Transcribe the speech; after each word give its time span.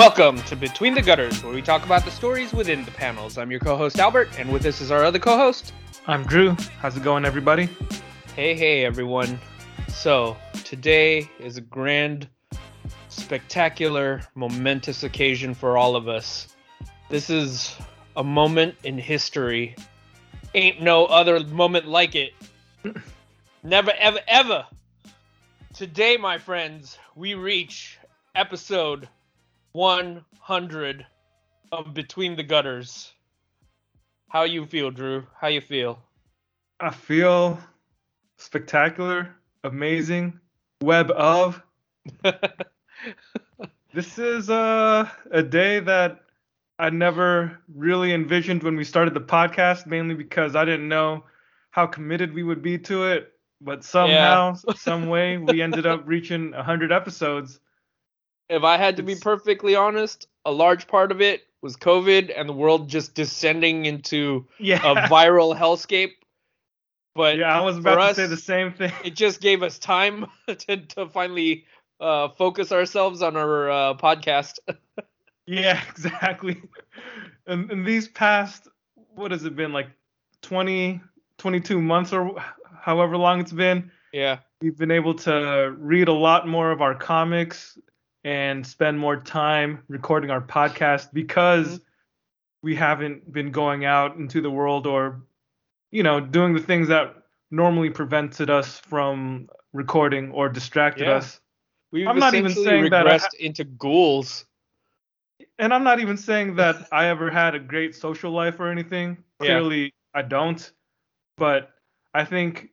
Welcome 0.00 0.40
to 0.44 0.56
Between 0.56 0.94
the 0.94 1.02
Gutters, 1.02 1.44
where 1.44 1.52
we 1.52 1.60
talk 1.60 1.84
about 1.84 2.06
the 2.06 2.10
stories 2.10 2.54
within 2.54 2.86
the 2.86 2.90
panels. 2.90 3.36
I'm 3.36 3.50
your 3.50 3.60
co-host 3.60 3.98
Albert, 3.98 4.30
and 4.38 4.50
with 4.50 4.64
us 4.64 4.80
is 4.80 4.90
our 4.90 5.04
other 5.04 5.18
co-host. 5.18 5.74
I'm 6.06 6.24
Drew. 6.24 6.56
How's 6.78 6.96
it 6.96 7.02
going, 7.02 7.26
everybody? 7.26 7.68
Hey, 8.34 8.54
hey, 8.54 8.86
everyone. 8.86 9.38
So 9.88 10.38
today 10.64 11.30
is 11.38 11.58
a 11.58 11.60
grand, 11.60 12.30
spectacular, 13.10 14.22
momentous 14.34 15.02
occasion 15.02 15.52
for 15.52 15.76
all 15.76 15.94
of 15.94 16.08
us. 16.08 16.48
This 17.10 17.28
is 17.28 17.76
a 18.16 18.24
moment 18.24 18.76
in 18.84 18.96
history. 18.96 19.76
Ain't 20.54 20.80
no 20.80 21.04
other 21.04 21.44
moment 21.44 21.86
like 21.86 22.14
it. 22.14 22.32
Never, 23.62 23.92
ever, 23.98 24.20
ever. 24.26 24.66
Today, 25.74 26.16
my 26.16 26.38
friends, 26.38 26.96
we 27.14 27.34
reach 27.34 27.98
episode 28.34 29.06
100 29.72 31.06
of 31.70 31.94
Between 31.94 32.36
the 32.36 32.42
Gutters. 32.42 33.12
How 34.28 34.42
you 34.42 34.66
feel, 34.66 34.90
Drew? 34.90 35.26
How 35.40 35.48
you 35.48 35.60
feel? 35.60 36.00
I 36.80 36.90
feel 36.90 37.58
spectacular, 38.38 39.36
amazing, 39.62 40.40
web 40.82 41.10
of. 41.10 41.62
this 43.94 44.18
is 44.18 44.50
uh, 44.50 45.08
a 45.30 45.42
day 45.42 45.80
that 45.80 46.20
I 46.78 46.90
never 46.90 47.58
really 47.72 48.12
envisioned 48.12 48.62
when 48.62 48.76
we 48.76 48.84
started 48.84 49.14
the 49.14 49.20
podcast, 49.20 49.86
mainly 49.86 50.14
because 50.14 50.56
I 50.56 50.64
didn't 50.64 50.88
know 50.88 51.24
how 51.70 51.86
committed 51.86 52.34
we 52.34 52.42
would 52.42 52.62
be 52.62 52.78
to 52.78 53.08
it. 53.08 53.32
But 53.60 53.84
somehow, 53.84 54.54
some 54.76 55.08
way, 55.08 55.36
we 55.36 55.62
ended 55.62 55.86
up 55.86 56.02
reaching 56.06 56.52
100 56.52 56.90
episodes. 56.90 57.60
If 58.50 58.64
I 58.64 58.76
had 58.76 58.96
to 58.96 59.02
be 59.04 59.14
perfectly 59.14 59.76
honest, 59.76 60.26
a 60.44 60.50
large 60.50 60.88
part 60.88 61.12
of 61.12 61.20
it 61.20 61.42
was 61.62 61.76
COVID 61.76 62.32
and 62.36 62.48
the 62.48 62.52
world 62.52 62.88
just 62.88 63.14
descending 63.14 63.84
into 63.86 64.46
Yeah. 64.58 64.78
a 64.78 65.08
viral 65.08 65.56
hellscape. 65.56 66.12
But 67.14 67.38
yeah, 67.38 67.56
I 67.56 67.62
was 67.62 67.78
about 67.78 67.94
to 67.96 68.00
us, 68.02 68.16
say 68.16 68.26
the 68.26 68.36
same 68.36 68.72
thing. 68.72 68.92
it 69.04 69.14
just 69.14 69.40
gave 69.40 69.62
us 69.62 69.78
time 69.78 70.26
to, 70.48 70.76
to 70.76 71.06
finally 71.08 71.64
uh, 72.00 72.28
focus 72.30 72.72
ourselves 72.72 73.22
on 73.22 73.36
our 73.36 73.70
uh, 73.70 73.94
podcast. 73.94 74.58
Yeah, 75.46 75.80
exactly. 75.90 76.62
And, 77.48 77.68
and 77.72 77.84
these 77.84 78.06
past, 78.06 78.68
what 78.94 79.32
has 79.32 79.44
it 79.44 79.56
been, 79.56 79.72
like 79.72 79.88
20, 80.42 81.00
22 81.38 81.80
months 81.80 82.12
or 82.12 82.40
however 82.80 83.16
long 83.16 83.40
it's 83.40 83.50
been, 83.50 83.90
yeah. 84.12 84.38
we've 84.60 84.78
been 84.78 84.92
able 84.92 85.14
to 85.14 85.74
read 85.76 86.06
a 86.06 86.12
lot 86.12 86.46
more 86.46 86.70
of 86.70 86.80
our 86.82 86.94
comics 86.94 87.76
and 88.24 88.66
spend 88.66 88.98
more 88.98 89.16
time 89.16 89.82
recording 89.88 90.30
our 90.30 90.40
podcast 90.40 91.12
because 91.12 91.78
Mhm. 91.78 91.84
we 92.62 92.74
haven't 92.76 93.32
been 93.32 93.50
going 93.50 93.84
out 93.84 94.16
into 94.16 94.40
the 94.40 94.50
world 94.50 94.86
or, 94.86 95.22
you 95.90 96.02
know, 96.02 96.20
doing 96.20 96.52
the 96.52 96.60
things 96.60 96.88
that 96.88 97.14
normally 97.50 97.90
prevented 97.90 98.50
us 98.50 98.78
from 98.80 99.48
recording 99.72 100.30
or 100.32 100.48
distracted 100.48 101.06
Yeah. 101.06 101.14
us. 101.14 101.40
We've 101.90 102.06
I'm 102.06 102.18
not 102.18 102.34
even 102.34 102.52
saying 102.52 102.90
that 102.90 103.06
I 103.06 103.16
regressed 103.16 103.34
into 103.34 103.64
ghouls. 103.64 104.44
and 105.58 105.74
I'm 105.74 105.84
not 105.84 106.00
even 106.00 106.16
saying 106.16 106.56
that 106.56 106.76
I 106.92 107.06
ever 107.06 107.30
had 107.30 107.54
a 107.54 107.58
great 107.58 107.94
social 107.94 108.30
life 108.32 108.60
or 108.60 108.68
anything. 108.70 109.24
Yeah. 109.40 109.46
Clearly, 109.46 109.94
I 110.14 110.22
don't. 110.22 110.72
But 111.36 111.74
I 112.14 112.24
think 112.24 112.70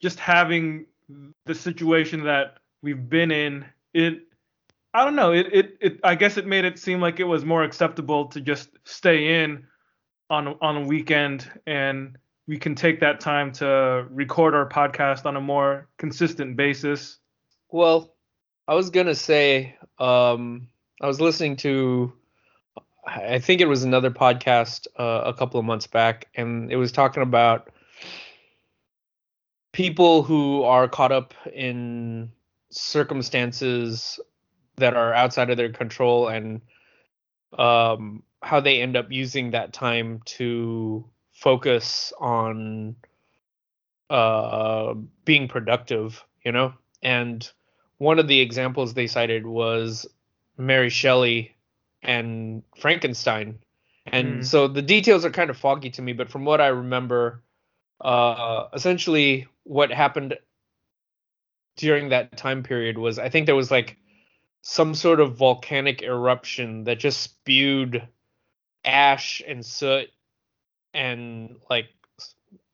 just 0.00 0.18
having 0.18 0.86
the 1.44 1.54
situation 1.54 2.24
that 2.24 2.58
we've 2.82 3.08
been 3.08 3.30
in, 3.30 3.64
it, 3.94 4.22
I 4.94 5.04
don't 5.04 5.16
know, 5.16 5.32
it, 5.32 5.46
it, 5.52 5.78
it, 5.80 6.00
I 6.04 6.14
guess 6.14 6.36
it 6.36 6.46
made 6.46 6.64
it 6.64 6.78
seem 6.78 7.00
like 7.00 7.20
it 7.20 7.24
was 7.24 7.44
more 7.44 7.62
acceptable 7.62 8.26
to 8.26 8.40
just 8.40 8.70
stay 8.84 9.42
in 9.42 9.66
on 10.30 10.56
on 10.60 10.76
a 10.76 10.86
weekend 10.86 11.50
and 11.66 12.16
we 12.46 12.58
can 12.58 12.74
take 12.74 13.00
that 13.00 13.20
time 13.20 13.52
to 13.52 14.06
record 14.10 14.54
our 14.54 14.68
podcast 14.68 15.26
on 15.26 15.36
a 15.36 15.40
more 15.40 15.88
consistent 15.98 16.56
basis. 16.56 17.18
Well, 17.70 18.14
I 18.66 18.74
was 18.74 18.90
gonna 18.90 19.14
say, 19.14 19.76
um, 19.98 20.68
I 21.00 21.06
was 21.06 21.20
listening 21.20 21.56
to, 21.58 22.12
I 23.06 23.38
think 23.38 23.60
it 23.60 23.68
was 23.68 23.84
another 23.84 24.10
podcast 24.10 24.86
uh, 24.98 25.22
a 25.24 25.34
couple 25.34 25.58
of 25.60 25.66
months 25.66 25.86
back, 25.86 26.28
and 26.34 26.70
it 26.70 26.76
was 26.76 26.92
talking 26.92 27.22
about 27.22 27.70
people 29.72 30.22
who 30.22 30.62
are 30.64 30.88
caught 30.88 31.12
up 31.12 31.34
in 31.52 32.30
circumstances 32.72 34.20
that 34.76 34.96
are 34.96 35.14
outside 35.14 35.50
of 35.50 35.58
their 35.58 35.72
control 35.72 36.28
and 36.28 36.62
um, 37.58 38.22
how 38.42 38.60
they 38.60 38.80
end 38.80 38.96
up 38.96 39.10
using 39.10 39.50
that 39.52 39.72
time 39.72 40.20
to 40.24 41.04
focus 41.32 42.12
on 42.20 42.96
uh, 44.10 44.94
being 45.24 45.48
productive, 45.48 46.24
you 46.44 46.52
know? 46.52 46.74
And 47.02 47.48
one 47.98 48.18
of 48.18 48.28
the 48.28 48.40
examples 48.40 48.94
they 48.94 49.06
cited 49.06 49.46
was 49.46 50.06
Mary 50.58 50.90
Shelley 50.90 51.56
and 52.02 52.62
Frankenstein. 52.78 53.60
And 54.06 54.44
Hmm. 54.44 54.46
so 54.46 54.68
the 54.68 54.82
details 54.82 55.24
are 55.24 55.30
kind 55.30 55.50
of 55.50 55.56
foggy 55.56 55.90
to 55.90 56.02
me, 56.02 56.12
but 56.12 56.30
from 56.30 56.44
what 56.44 56.60
I 56.60 56.68
remember, 56.68 57.42
uh, 58.00 58.68
essentially 58.74 59.48
what 59.64 59.90
happened 59.92 60.36
during 61.76 62.10
that 62.10 62.36
time 62.36 62.62
period 62.62 62.98
was 62.98 63.18
I 63.18 63.28
think 63.28 63.46
there 63.46 63.56
was 63.56 63.70
like 63.70 63.96
some 64.62 64.94
sort 64.94 65.20
of 65.20 65.36
volcanic 65.36 66.02
eruption 66.02 66.84
that 66.84 66.98
just 66.98 67.20
spewed 67.20 68.06
ash 68.84 69.42
and 69.46 69.64
soot 69.64 70.08
and 70.94 71.56
like 71.70 71.86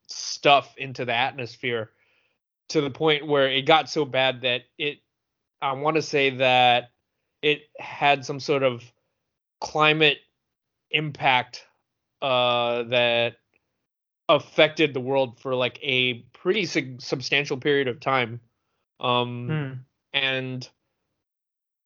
stuff 0.07 0.75
into 0.77 1.05
the 1.05 1.13
atmosphere 1.13 1.91
to 2.69 2.81
the 2.81 2.89
point 2.89 3.27
where 3.27 3.49
it 3.49 3.63
got 3.63 3.89
so 3.89 4.05
bad 4.05 4.41
that 4.41 4.61
it 4.77 4.99
I 5.61 5.73
want 5.73 5.95
to 5.95 6.01
say 6.01 6.29
that 6.37 6.91
it 7.41 7.63
had 7.77 8.25
some 8.25 8.39
sort 8.39 8.63
of 8.63 8.83
climate 9.61 10.19
impact 10.91 11.65
uh 12.21 12.83
that 12.83 13.35
affected 14.27 14.93
the 14.93 14.99
world 14.99 15.39
for 15.39 15.55
like 15.55 15.79
a 15.81 16.15
pretty 16.33 16.65
substantial 16.65 17.57
period 17.57 17.87
of 17.87 17.99
time 17.99 18.39
um 18.99 19.47
Hmm. 19.47 19.73
and 20.13 20.69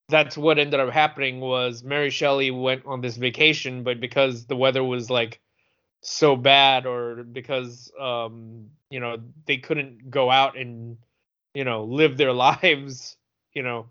that's 0.09 0.37
what 0.37 0.59
ended 0.59 0.79
up 0.79 0.89
happening 0.89 1.39
was 1.39 1.83
Mary 1.83 2.09
Shelley 2.09 2.51
went 2.51 2.85
on 2.85 3.01
this 3.01 3.17
vacation, 3.17 3.83
but 3.83 3.99
because 3.99 4.45
the 4.45 4.55
weather 4.55 4.83
was 4.83 5.09
like 5.09 5.39
so 6.01 6.35
bad, 6.35 6.85
or 6.85 7.23
because 7.23 7.91
um, 7.99 8.69
you 8.89 8.99
know 8.99 9.17
they 9.47 9.57
couldn't 9.57 10.11
go 10.11 10.29
out 10.29 10.57
and 10.57 10.97
you 11.53 11.63
know 11.63 11.85
live 11.85 12.17
their 12.17 12.33
lives, 12.47 13.17
you 13.53 13.63
know, 13.63 13.87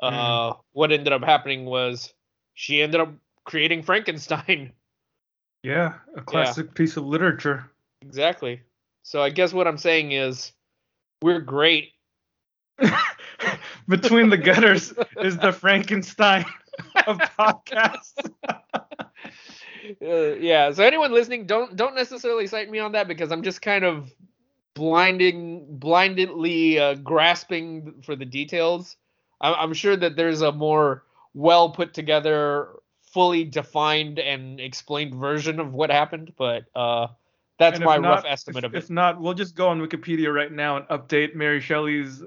uh, 0.00 0.54
what 0.72 0.92
ended 0.92 1.12
up 1.12 1.22
happening 1.22 1.64
was 1.64 2.12
she 2.54 2.82
ended 2.82 3.00
up 3.00 3.12
creating 3.44 3.82
Frankenstein. 3.82 4.72
Yeah, 5.64 5.94
a 6.16 6.22
classic 6.22 6.74
piece 6.74 6.96
of 6.96 7.04
literature. 7.04 7.70
exactly. 8.00 8.62
So 9.04 9.22
I 9.22 9.30
guess 9.30 9.52
what 9.52 9.68
I'm 9.68 9.78
saying 9.78 10.10
is 10.10 10.50
we're 11.22 11.38
great. 11.38 11.92
Between 13.88 14.30
the 14.30 14.36
gutters 14.36 14.92
is 15.20 15.36
the 15.38 15.52
Frankenstein 15.52 16.44
of 17.06 17.18
podcasts. 17.18 18.30
uh, 20.00 20.34
yeah 20.38 20.70
so 20.70 20.82
anyone 20.84 21.12
listening 21.12 21.46
don't 21.46 21.76
don't 21.76 21.94
necessarily 21.94 22.46
cite 22.46 22.70
me 22.70 22.78
on 22.78 22.92
that 22.92 23.08
because 23.08 23.32
i'm 23.32 23.42
just 23.42 23.60
kind 23.60 23.84
of 23.84 24.10
blinding 24.74 25.66
blindedly 25.68 26.78
uh, 26.78 26.94
grasping 26.94 27.94
for 28.04 28.16
the 28.16 28.24
details 28.24 28.96
I'm, 29.40 29.54
I'm 29.54 29.74
sure 29.74 29.96
that 29.96 30.16
there's 30.16 30.40
a 30.40 30.52
more 30.52 31.04
well 31.34 31.70
put 31.70 31.92
together 31.94 32.68
fully 33.02 33.44
defined 33.44 34.18
and 34.18 34.60
explained 34.60 35.14
version 35.14 35.60
of 35.60 35.74
what 35.74 35.90
happened 35.90 36.32
but 36.38 36.64
uh 36.74 37.08
that's 37.58 37.80
my 37.80 37.96
not- 37.96 38.08
rough 38.08 38.24
estimate 38.26 38.64
if, 38.64 38.70
of 38.70 38.74
it 38.74 38.78
If 38.78 38.90
not, 38.90 39.20
we'll 39.20 39.34
just 39.34 39.54
go 39.54 39.68
on 39.68 39.80
Wikipedia 39.80 40.34
right 40.34 40.50
now 40.50 40.78
and 40.78 40.88
update 40.88 41.34
Mary 41.36 41.60
Shelley's 41.60 42.22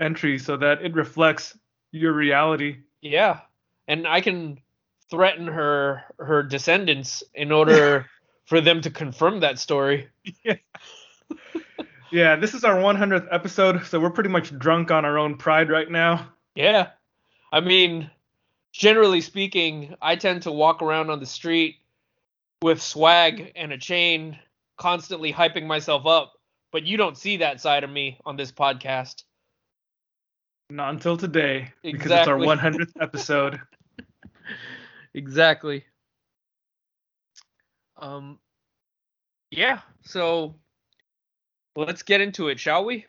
entry 0.00 0.38
so 0.38 0.56
that 0.56 0.82
it 0.82 0.94
reflects 0.94 1.56
your 1.92 2.12
reality. 2.12 2.78
yeah 3.02 3.40
and 3.88 4.06
i 4.06 4.20
can 4.20 4.58
threaten 5.10 5.46
her 5.46 6.02
her 6.18 6.42
descendants 6.42 7.22
in 7.34 7.52
order 7.52 8.06
for 8.46 8.60
them 8.60 8.80
to 8.80 8.90
confirm 8.90 9.40
that 9.40 9.58
story 9.58 10.08
Yeah, 10.44 10.56
yeah, 12.10 12.36
this 12.36 12.54
is 12.54 12.62
our 12.64 12.76
100th 12.76 13.26
episode, 13.32 13.84
so 13.86 13.98
we're 13.98 14.10
pretty 14.10 14.28
much 14.30 14.56
drunk 14.58 14.90
on 14.90 15.04
our 15.04 15.18
own 15.18 15.36
pride 15.36 15.68
right 15.68 15.90
now. 15.90 16.28
Yeah. 16.54 16.90
I 17.52 17.60
mean, 17.60 18.08
generally 18.72 19.20
speaking, 19.20 19.96
I 20.00 20.14
tend 20.16 20.42
to 20.42 20.52
walk 20.52 20.80
around 20.80 21.10
on 21.10 21.18
the 21.18 21.26
street 21.26 21.76
with 22.62 22.80
swag 22.80 23.52
and 23.56 23.72
a 23.72 23.78
chain, 23.78 24.38
constantly 24.76 25.32
hyping 25.32 25.66
myself 25.66 26.06
up, 26.06 26.34
but 26.70 26.84
you 26.84 26.96
don't 26.96 27.18
see 27.18 27.38
that 27.38 27.60
side 27.60 27.82
of 27.82 27.90
me 27.90 28.20
on 28.24 28.36
this 28.36 28.52
podcast. 28.52 29.24
Not 30.70 30.94
until 30.94 31.16
today, 31.16 31.72
because 31.82 32.10
it's 32.10 32.28
our 32.28 32.38
100th 32.38 32.92
episode. 33.00 33.60
exactly. 35.12 35.84
Um. 37.96 38.38
Yeah. 39.50 39.80
So 40.02 40.56
let's 41.76 42.02
get 42.02 42.20
into 42.20 42.48
it, 42.48 42.58
shall 42.58 42.84
we? 42.84 43.06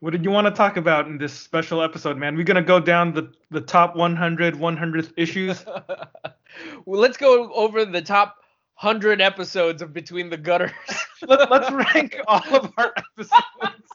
What 0.00 0.10
did 0.10 0.24
you 0.24 0.30
want 0.30 0.46
to 0.46 0.50
talk 0.50 0.76
about 0.76 1.06
in 1.06 1.18
this 1.18 1.32
special 1.32 1.82
episode, 1.82 2.16
man? 2.18 2.36
We're 2.36 2.44
gonna 2.44 2.62
go 2.62 2.78
down 2.78 3.12
the 3.12 3.32
the 3.50 3.60
top 3.60 3.96
100 3.96 4.54
100th 4.54 5.12
issues. 5.16 5.64
well, 6.84 7.00
let's 7.00 7.16
go 7.16 7.52
over 7.52 7.84
the 7.84 8.02
top 8.02 8.36
hundred 8.74 9.20
episodes 9.20 9.80
of 9.82 9.92
Between 9.92 10.28
the 10.28 10.36
Gutters. 10.36 10.70
Let, 11.26 11.50
us 11.50 11.72
rank 11.72 12.20
all 12.28 12.44
of 12.54 12.72
our 12.76 12.92
episodes. 12.96 13.85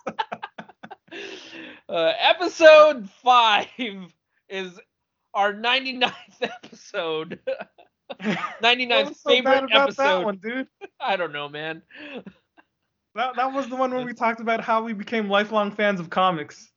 Uh, 1.92 2.14
episode 2.20 3.10
five 3.22 3.68
is 4.48 4.80
our 5.34 5.54
99th 5.54 6.14
episode. 6.42 7.40
99th 8.22 9.16
so 9.16 9.30
favorite 9.30 9.70
episode. 9.72 10.04
that 10.04 10.24
One, 10.24 10.38
dude? 10.38 10.68
I 11.00 11.18
don't 11.18 11.34
know, 11.34 11.50
man. 11.50 11.82
That 13.16 13.36
that 13.36 13.54
was 13.54 13.68
the 13.68 13.76
one 13.76 13.94
where 13.94 14.06
we 14.06 14.14
talked 14.14 14.40
about 14.40 14.62
how 14.62 14.84
we 14.84 14.94
became 14.94 15.30
lifelong 15.30 15.72
fans 15.72 16.00
of 16.00 16.10
comics. 16.10 16.72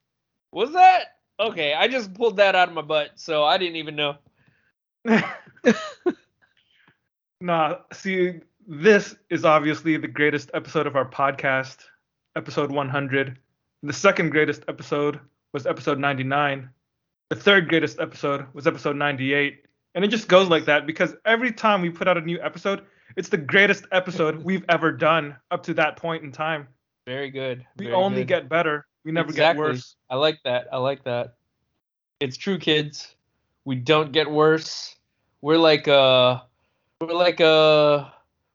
Was 0.51 0.73
that? 0.73 1.15
Okay, 1.39 1.73
I 1.73 1.87
just 1.87 2.13
pulled 2.13 2.37
that 2.37 2.55
out 2.55 2.67
of 2.67 2.73
my 2.73 2.81
butt, 2.81 3.11
so 3.15 3.43
I 3.43 3.57
didn't 3.57 3.77
even 3.77 3.95
know. 3.95 4.15
nah, 7.41 7.75
see, 7.93 8.39
this 8.67 9.15
is 9.29 9.45
obviously 9.45 9.95
the 9.97 10.07
greatest 10.07 10.51
episode 10.53 10.87
of 10.87 10.95
our 10.95 11.09
podcast, 11.09 11.77
episode 12.35 12.71
100. 12.71 13.39
The 13.85 13.93
second 13.93 14.31
greatest 14.31 14.63
episode 14.67 15.19
was 15.53 15.67
episode 15.67 15.99
99. 15.99 16.67
The 17.29 17.35
third 17.35 17.69
greatest 17.69 17.99
episode 17.99 18.47
was 18.51 18.65
episode 18.65 18.95
98. 18.95 19.63
And 19.93 20.03
it 20.03 20.07
just 20.07 20.27
goes 20.27 20.49
like 20.49 20.65
that 20.65 20.87
because 20.87 21.13
every 21.23 21.51
time 21.51 21.83
we 21.83 21.91
put 21.91 22.07
out 22.07 22.17
a 22.17 22.21
new 22.21 22.41
episode, 22.41 22.81
it's 23.15 23.29
the 23.29 23.37
greatest 23.37 23.85
episode 23.91 24.43
we've 24.43 24.65
ever 24.69 24.91
done 24.91 25.35
up 25.51 25.61
to 25.65 25.75
that 25.75 25.97
point 25.97 26.23
in 26.23 26.31
time. 26.31 26.67
Very 27.05 27.29
good. 27.29 27.63
We 27.77 27.93
only 27.93 28.21
good. 28.21 28.27
get 28.27 28.49
better. 28.49 28.87
We 29.03 29.11
never 29.11 29.29
exactly. 29.29 29.61
get 29.61 29.69
worse. 29.73 29.95
I 30.09 30.15
like 30.15 30.39
that. 30.45 30.67
I 30.73 30.77
like 30.77 31.03
that. 31.03 31.35
It's 32.19 32.37
true, 32.37 32.57
kids. 32.57 33.13
We 33.65 33.75
don't 33.75 34.11
get 34.11 34.31
worse. 34.31 34.95
We're 35.41 35.59
like 35.59 35.87
uh 35.87 36.39
we're 36.99 37.13
like 37.13 37.39
uh 37.39 38.05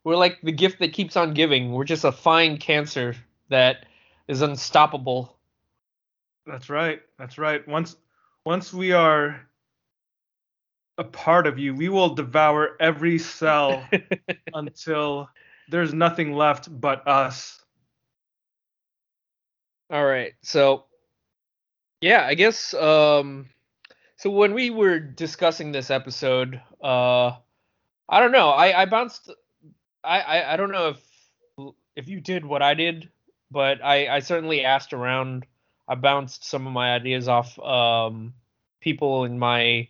we're 0.02 0.16
like 0.16 0.40
the 0.42 0.50
gift 0.50 0.80
that 0.80 0.92
keeps 0.92 1.16
on 1.16 1.34
giving. 1.34 1.70
We're 1.70 1.84
just 1.84 2.02
a 2.02 2.10
fine 2.10 2.56
cancer 2.58 3.14
that 3.48 3.86
is 4.30 4.42
unstoppable. 4.42 5.36
That's 6.46 6.70
right. 6.70 7.00
That's 7.18 7.36
right. 7.36 7.66
Once 7.66 7.96
once 8.44 8.72
we 8.72 8.92
are 8.92 9.40
a 10.98 11.04
part 11.04 11.48
of 11.48 11.58
you, 11.58 11.74
we 11.74 11.88
will 11.88 12.14
devour 12.14 12.76
every 12.78 13.18
cell 13.18 13.88
until 14.54 15.28
there's 15.68 15.92
nothing 15.92 16.32
left 16.32 16.68
but 16.80 17.06
us. 17.08 17.60
All 19.90 20.04
right. 20.04 20.34
So 20.42 20.84
yeah, 22.00 22.24
I 22.24 22.34
guess 22.34 22.72
um 22.72 23.48
so 24.16 24.30
when 24.30 24.54
we 24.54 24.70
were 24.70 25.00
discussing 25.00 25.72
this 25.72 25.90
episode, 25.90 26.60
uh 26.80 27.32
I 28.08 28.20
don't 28.20 28.32
know. 28.32 28.50
I 28.50 28.82
I 28.82 28.84
bounced 28.84 29.28
I 30.04 30.20
I, 30.20 30.52
I 30.52 30.56
don't 30.56 30.70
know 30.70 30.90
if 30.90 31.74
if 31.96 32.08
you 32.08 32.20
did 32.20 32.44
what 32.44 32.62
I 32.62 32.74
did, 32.74 33.10
but 33.50 33.82
I 33.84 34.08
I 34.08 34.18
certainly 34.20 34.64
asked 34.64 34.92
around. 34.92 35.46
I 35.88 35.94
bounced 35.96 36.44
some 36.44 36.66
of 36.66 36.72
my 36.72 36.94
ideas 36.94 37.26
off 37.28 37.58
um 37.58 38.34
people 38.80 39.24
in 39.24 39.38
my 39.38 39.88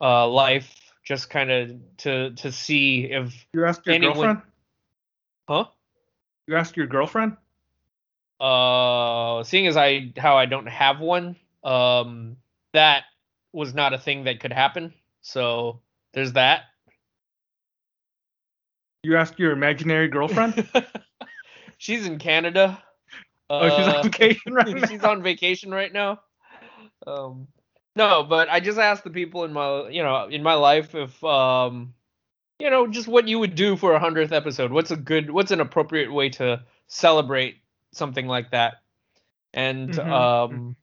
uh 0.00 0.28
life 0.28 0.74
just 1.04 1.30
kind 1.30 1.50
of 1.50 1.72
to 1.98 2.30
to 2.36 2.52
see 2.52 3.04
if 3.10 3.46
You 3.52 3.66
asked 3.66 3.86
your 3.86 3.94
Anyone- 3.94 4.16
girlfriend? 4.16 4.42
huh 5.48 5.64
You 6.46 6.56
asked 6.56 6.76
your 6.76 6.86
girlfriend? 6.86 7.36
uh 8.40 9.42
seeing 9.44 9.66
as 9.66 9.76
i 9.76 10.10
how 10.16 10.38
i 10.38 10.46
don't 10.46 10.66
have 10.68 10.98
one 10.98 11.36
um 11.62 12.36
that 12.72 13.04
was 13.52 13.74
not 13.74 13.92
a 13.92 13.98
thing 13.98 14.24
that 14.24 14.40
could 14.40 14.52
happen 14.52 14.94
so 15.20 15.80
there's 16.14 16.32
that 16.32 16.62
You 19.02 19.16
asked 19.16 19.38
your 19.38 19.52
imaginary 19.52 20.08
girlfriend? 20.08 20.66
she's 21.80 22.06
in 22.06 22.20
canada. 22.20 22.84
Oh, 23.58 23.70
she's 23.70 23.88
Uh, 23.88 24.04
on 24.04 24.10
vacation 24.12 24.54
right 24.54 24.76
now. 24.80 24.88
she's 24.88 25.04
on 25.04 25.22
vacation 25.22 25.72
right 25.72 25.92
now. 25.92 26.20
Um 27.06 27.48
no 27.96 28.24
but 28.24 28.48
i 28.50 28.60
just 28.60 28.78
asked 28.78 29.04
the 29.04 29.10
people 29.10 29.44
in 29.44 29.52
my 29.52 29.88
you 29.88 30.02
know 30.02 30.26
in 30.26 30.42
my 30.42 30.54
life 30.54 30.94
if 30.94 31.22
um 31.24 31.94
you 32.60 32.70
know 32.70 32.86
just 32.88 33.08
what 33.08 33.28
you 33.28 33.38
would 33.38 33.54
do 33.56 33.76
for 33.76 33.92
a 33.94 34.00
hundredth 34.00 34.32
episode. 34.32 34.72
What's 34.72 34.90
a 34.90 34.96
good 34.96 35.30
what's 35.30 35.52
an 35.52 35.60
appropriate 35.60 36.12
way 36.12 36.30
to 36.30 36.64
celebrate 36.88 37.56
something 37.92 38.26
like 38.26 38.50
that? 38.52 38.74
And 39.54 39.98
Mhm, 39.98 40.10
um 40.10 40.76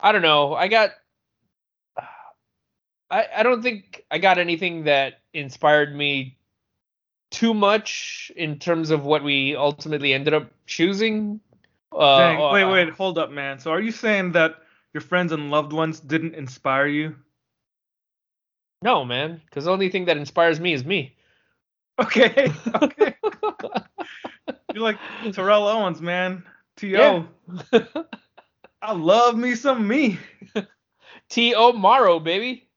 i 0.00 0.12
don't 0.12 0.22
know. 0.22 0.54
I 0.54 0.68
got 0.68 0.90
i 3.10 3.26
i 3.36 3.42
don't 3.42 3.62
think 3.62 4.04
i 4.10 4.18
got 4.18 4.38
anything 4.38 4.84
that 4.84 5.14
inspired 5.32 5.94
me 5.94 6.38
too 7.30 7.54
much 7.54 8.30
in 8.36 8.58
terms 8.58 8.90
of 8.90 9.04
what 9.04 9.22
we 9.22 9.56
ultimately 9.56 10.14
ended 10.14 10.34
up 10.34 10.50
choosing 10.66 11.40
uh, 11.96 12.18
Dang, 12.18 12.52
wait, 12.52 12.62
uh, 12.62 12.72
wait, 12.72 12.88
hold 12.90 13.18
up, 13.18 13.30
man. 13.30 13.58
So 13.58 13.70
are 13.70 13.80
you 13.80 13.92
saying 13.92 14.32
that 14.32 14.56
your 14.92 15.00
friends 15.00 15.32
and 15.32 15.50
loved 15.50 15.72
ones 15.72 16.00
didn't 16.00 16.34
inspire 16.34 16.86
you? 16.86 17.16
No, 18.82 19.04
man, 19.04 19.40
because 19.46 19.64
the 19.64 19.70
only 19.70 19.88
thing 19.88 20.04
that 20.06 20.16
inspires 20.16 20.60
me 20.60 20.72
is 20.72 20.84
me. 20.84 21.12
Okay, 21.98 22.52
okay. 22.82 23.16
You're 24.74 24.82
like 24.82 24.98
Terrell 25.32 25.66
Owens, 25.66 26.02
man. 26.02 26.44
T.O. 26.76 27.26
Yeah. 27.72 27.78
I 28.82 28.92
love 28.92 29.34
me 29.34 29.54
some 29.54 29.88
me. 29.88 30.18
T 31.30 31.54
O 31.54 31.72
Morrow, 31.72 32.20
baby. 32.20 32.68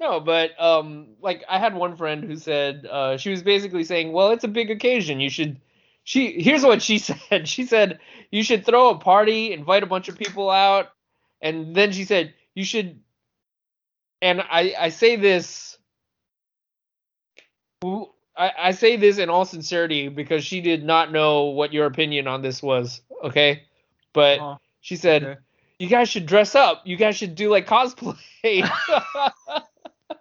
No, 0.00 0.20
but 0.20 0.60
um, 0.60 1.08
like 1.22 1.44
I 1.48 1.58
had 1.58 1.74
one 1.74 1.96
friend 1.96 2.24
who 2.24 2.36
said 2.36 2.86
uh, 2.90 3.16
she 3.16 3.30
was 3.30 3.42
basically 3.42 3.84
saying, 3.84 4.12
well, 4.12 4.30
it's 4.30 4.44
a 4.44 4.48
big 4.48 4.70
occasion. 4.70 5.20
You 5.20 5.30
should. 5.30 5.60
She 6.04 6.40
here's 6.40 6.62
what 6.64 6.82
she 6.82 6.98
said. 7.00 7.48
She 7.48 7.64
said 7.64 7.98
you 8.30 8.42
should 8.42 8.66
throw 8.66 8.90
a 8.90 8.98
party, 8.98 9.52
invite 9.52 9.82
a 9.82 9.86
bunch 9.86 10.08
of 10.08 10.18
people 10.18 10.50
out, 10.50 10.88
and 11.40 11.74
then 11.74 11.92
she 11.92 12.04
said 12.04 12.34
you 12.54 12.64
should. 12.64 13.00
And 14.22 14.40
I 14.42 14.74
I 14.78 14.88
say 14.90 15.16
this. 15.16 15.78
I, 17.84 18.52
I 18.58 18.70
say 18.72 18.96
this 18.96 19.18
in 19.18 19.30
all 19.30 19.44
sincerity 19.44 20.08
because 20.08 20.44
she 20.44 20.60
did 20.60 20.84
not 20.84 21.12
know 21.12 21.44
what 21.44 21.72
your 21.72 21.86
opinion 21.86 22.26
on 22.26 22.42
this 22.42 22.62
was. 22.62 23.00
Okay, 23.24 23.62
but 24.12 24.40
Oh, 24.40 24.58
she 24.80 24.96
said 24.96 25.24
okay. 25.24 25.40
you 25.78 25.88
guys 25.88 26.08
should 26.08 26.26
dress 26.26 26.54
up. 26.54 26.82
You 26.84 26.96
guys 26.96 27.16
should 27.16 27.34
do 27.34 27.50
like 27.50 27.66
cosplay. 27.66 28.16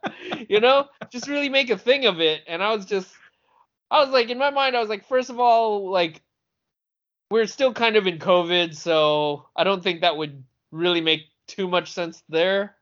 you 0.50 0.60
know, 0.60 0.88
just 1.12 1.28
really 1.28 1.50
make 1.50 1.70
a 1.70 1.78
thing 1.78 2.06
of 2.06 2.20
it. 2.20 2.42
And 2.48 2.62
I 2.64 2.74
was 2.74 2.86
just, 2.86 3.12
I 3.92 4.02
was 4.04 4.10
like, 4.10 4.30
in 4.30 4.38
my 4.38 4.50
mind, 4.50 4.76
I 4.76 4.80
was 4.80 4.90
like, 4.90 5.08
first 5.08 5.30
of 5.30 5.40
all, 5.40 5.90
like, 5.90 6.22
we're 7.32 7.48
still 7.48 7.74
kind 7.74 7.96
of 7.96 8.06
in 8.08 8.20
COVID, 8.20 8.76
so 8.76 9.48
I 9.56 9.64
don't 9.64 9.84
think 9.84 10.02
that 10.02 10.16
would 10.18 10.44
really 10.72 11.02
make 11.02 11.22
too 11.48 11.68
much 11.68 11.92
sense 11.92 12.22
there. 12.30 12.76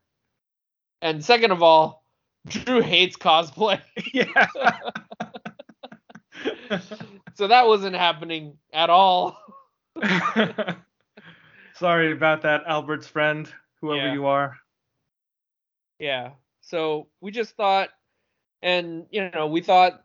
And 1.02 1.24
second 1.24 1.50
of 1.50 1.62
all, 1.62 2.04
Drew 2.46 2.80
hates 2.82 3.16
cosplay, 3.16 3.80
yeah. 4.12 4.48
so 7.34 7.48
that 7.48 7.66
wasn't 7.66 7.96
happening 7.96 8.58
at 8.72 8.90
all. 8.90 9.38
Sorry 11.74 12.12
about 12.12 12.42
that, 12.42 12.62
Albert's 12.66 13.06
friend, 13.06 13.50
whoever 13.80 14.06
Yeah. 14.08 14.12
you 14.12 14.26
are. 14.26 14.56
Yeah. 15.98 16.30
So 16.66 17.08
we 17.20 17.30
just 17.30 17.56
thought, 17.56 17.90
and 18.62 19.06
you 19.10 19.30
know, 19.30 19.46
we 19.46 19.60
thought, 19.60 20.02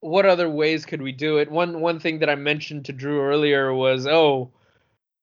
what 0.00 0.24
other 0.24 0.48
ways 0.48 0.86
could 0.86 1.02
we 1.02 1.12
do 1.12 1.38
it? 1.38 1.50
One 1.50 1.80
one 1.80 2.00
thing 2.00 2.20
that 2.20 2.30
I 2.30 2.36
mentioned 2.36 2.86
to 2.86 2.92
Drew 2.92 3.20
earlier 3.20 3.74
was, 3.74 4.06
oh, 4.06 4.52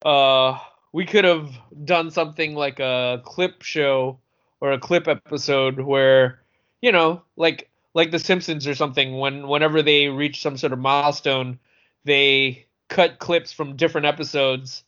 uh, 0.04 0.58
we 0.92 1.06
could 1.06 1.24
have 1.24 1.50
done 1.84 2.10
something 2.10 2.54
like 2.54 2.80
a 2.80 3.22
clip 3.24 3.62
show 3.62 4.20
or 4.60 4.72
a 4.72 4.78
clip 4.78 5.08
episode 5.08 5.80
where, 5.80 6.42
you 6.82 6.92
know, 6.92 7.22
like 7.36 7.70
like 7.94 8.10
The 8.10 8.18
Simpsons 8.18 8.66
or 8.66 8.74
something. 8.74 9.18
When 9.18 9.48
whenever 9.48 9.82
they 9.82 10.08
reach 10.08 10.42
some 10.42 10.56
sort 10.56 10.72
of 10.72 10.78
milestone, 10.78 11.58
they 12.04 12.66
cut 12.88 13.18
clips 13.18 13.52
from 13.52 13.76
different 13.76 14.06
episodes. 14.06 14.84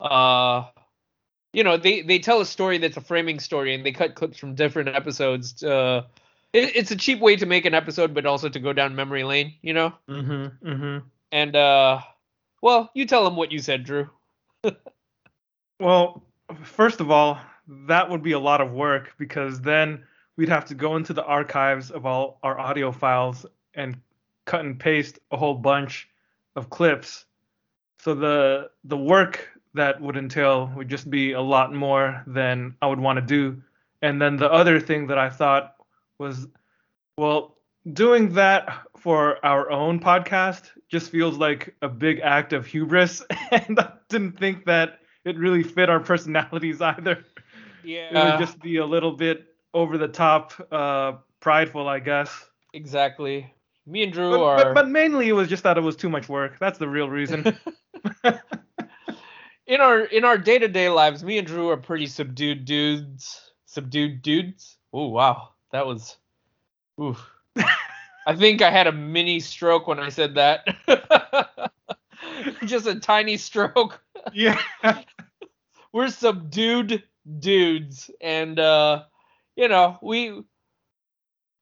Uh, 0.00 0.64
you 1.54 1.64
know 1.64 1.76
they 1.76 2.02
they 2.02 2.18
tell 2.18 2.40
a 2.40 2.46
story 2.46 2.78
that's 2.78 2.96
a 2.96 3.00
framing 3.00 3.38
story 3.38 3.74
and 3.74 3.84
they 3.86 3.92
cut 3.92 4.14
clips 4.14 4.38
from 4.38 4.54
different 4.54 4.88
episodes 4.88 5.62
uh 5.62 6.02
it, 6.52 6.76
it's 6.76 6.90
a 6.90 6.96
cheap 6.96 7.20
way 7.20 7.36
to 7.36 7.46
make 7.46 7.64
an 7.64 7.74
episode 7.74 8.12
but 8.14 8.26
also 8.26 8.48
to 8.48 8.60
go 8.60 8.72
down 8.72 8.94
memory 8.94 9.24
lane 9.24 9.54
you 9.62 9.72
know 9.72 9.92
Mm-hmm. 10.08 10.68
Mm-hmm. 10.68 10.98
and 11.32 11.56
uh 11.56 12.00
well 12.60 12.90
you 12.94 13.06
tell 13.06 13.24
them 13.24 13.36
what 13.36 13.52
you 13.52 13.58
said 13.60 13.84
drew 13.84 14.10
Well, 15.80 16.22
first 16.62 17.00
of 17.00 17.10
all, 17.10 17.38
that 17.88 18.08
would 18.10 18.22
be 18.22 18.32
a 18.32 18.38
lot 18.38 18.60
of 18.60 18.72
work 18.72 19.12
because 19.18 19.60
then 19.60 20.04
we'd 20.36 20.48
have 20.48 20.66
to 20.66 20.74
go 20.74 20.96
into 20.96 21.12
the 21.12 21.24
archives 21.24 21.90
of 21.90 22.06
all 22.06 22.38
our 22.42 22.58
audio 22.58 22.92
files 22.92 23.44
and 23.74 23.96
cut 24.44 24.60
and 24.64 24.78
paste 24.78 25.18
a 25.30 25.36
whole 25.36 25.54
bunch 25.54 26.08
of 26.56 26.70
clips. 26.70 27.24
So 27.98 28.14
the 28.14 28.70
the 28.84 28.96
work 28.96 29.48
that 29.74 30.00
would 30.00 30.16
entail 30.16 30.72
would 30.76 30.88
just 30.88 31.10
be 31.10 31.32
a 31.32 31.40
lot 31.40 31.74
more 31.74 32.22
than 32.26 32.76
I 32.80 32.86
would 32.86 33.00
want 33.00 33.16
to 33.18 33.22
do. 33.22 33.62
And 34.02 34.20
then 34.20 34.36
the 34.36 34.50
other 34.50 34.80
thing 34.80 35.06
that 35.08 35.18
I 35.18 35.30
thought 35.30 35.74
was 36.18 36.46
well, 37.18 37.56
doing 37.92 38.32
that 38.34 38.68
for 38.98 39.44
our 39.44 39.70
own 39.70 40.00
podcast 40.00 40.70
just 40.88 41.10
feels 41.10 41.36
like 41.38 41.74
a 41.82 41.88
big 41.88 42.20
act 42.20 42.52
of 42.52 42.66
hubris 42.66 43.22
and 43.50 43.78
I 43.78 43.92
didn't 44.08 44.38
think 44.38 44.64
that 44.66 45.00
it 45.24 45.38
really 45.38 45.62
fit 45.62 45.88
our 45.90 46.00
personalities 46.00 46.80
either. 46.80 47.24
Yeah. 47.82 48.08
It 48.10 48.30
would 48.30 48.40
just 48.46 48.60
be 48.60 48.76
a 48.78 48.86
little 48.86 49.12
bit 49.12 49.46
over 49.74 49.98
the 49.98 50.08
top 50.08 50.52
uh 50.72 51.12
prideful, 51.40 51.88
I 51.88 51.98
guess. 51.98 52.30
exactly. 52.72 53.52
Me 53.86 54.02
and 54.02 54.12
Drew 54.12 54.30
But, 54.30 54.42
are 54.42 54.56
but, 54.56 54.74
but 54.74 54.88
mainly 54.88 55.28
it 55.28 55.32
was 55.32 55.48
just 55.48 55.62
that 55.64 55.76
it 55.76 55.82
was 55.82 55.96
too 55.96 56.08
much 56.08 56.28
work. 56.28 56.58
That's 56.58 56.78
the 56.78 56.88
real 56.88 57.10
reason. 57.10 57.44
in 59.66 59.80
our 59.80 60.00
in 60.00 60.24
our 60.24 60.38
day 60.38 60.58
to 60.58 60.68
day 60.68 60.88
lives. 60.88 61.24
Me 61.24 61.38
and 61.38 61.46
Drew 61.46 61.70
are 61.70 61.76
pretty 61.76 62.06
subdued 62.06 62.64
dudes. 62.64 63.52
Subdued 63.66 64.22
dudes. 64.22 64.78
Oh 64.92 65.08
wow, 65.08 65.50
that 65.72 65.86
was. 65.86 66.16
Oof. 67.00 67.24
I 68.26 68.34
think 68.34 68.62
I 68.62 68.70
had 68.70 68.86
a 68.86 68.92
mini 68.92 69.40
stroke 69.40 69.86
when 69.86 69.98
I 69.98 70.08
said 70.08 70.34
that. 70.36 70.66
Just 72.64 72.86
a 72.86 72.98
tiny 72.98 73.36
stroke. 73.36 74.00
yeah. 74.32 74.60
We're 75.92 76.08
subdued 76.08 77.04
dudes, 77.38 78.10
and 78.20 78.58
uh, 78.58 79.04
you 79.56 79.68
know 79.68 79.98
we. 80.02 80.42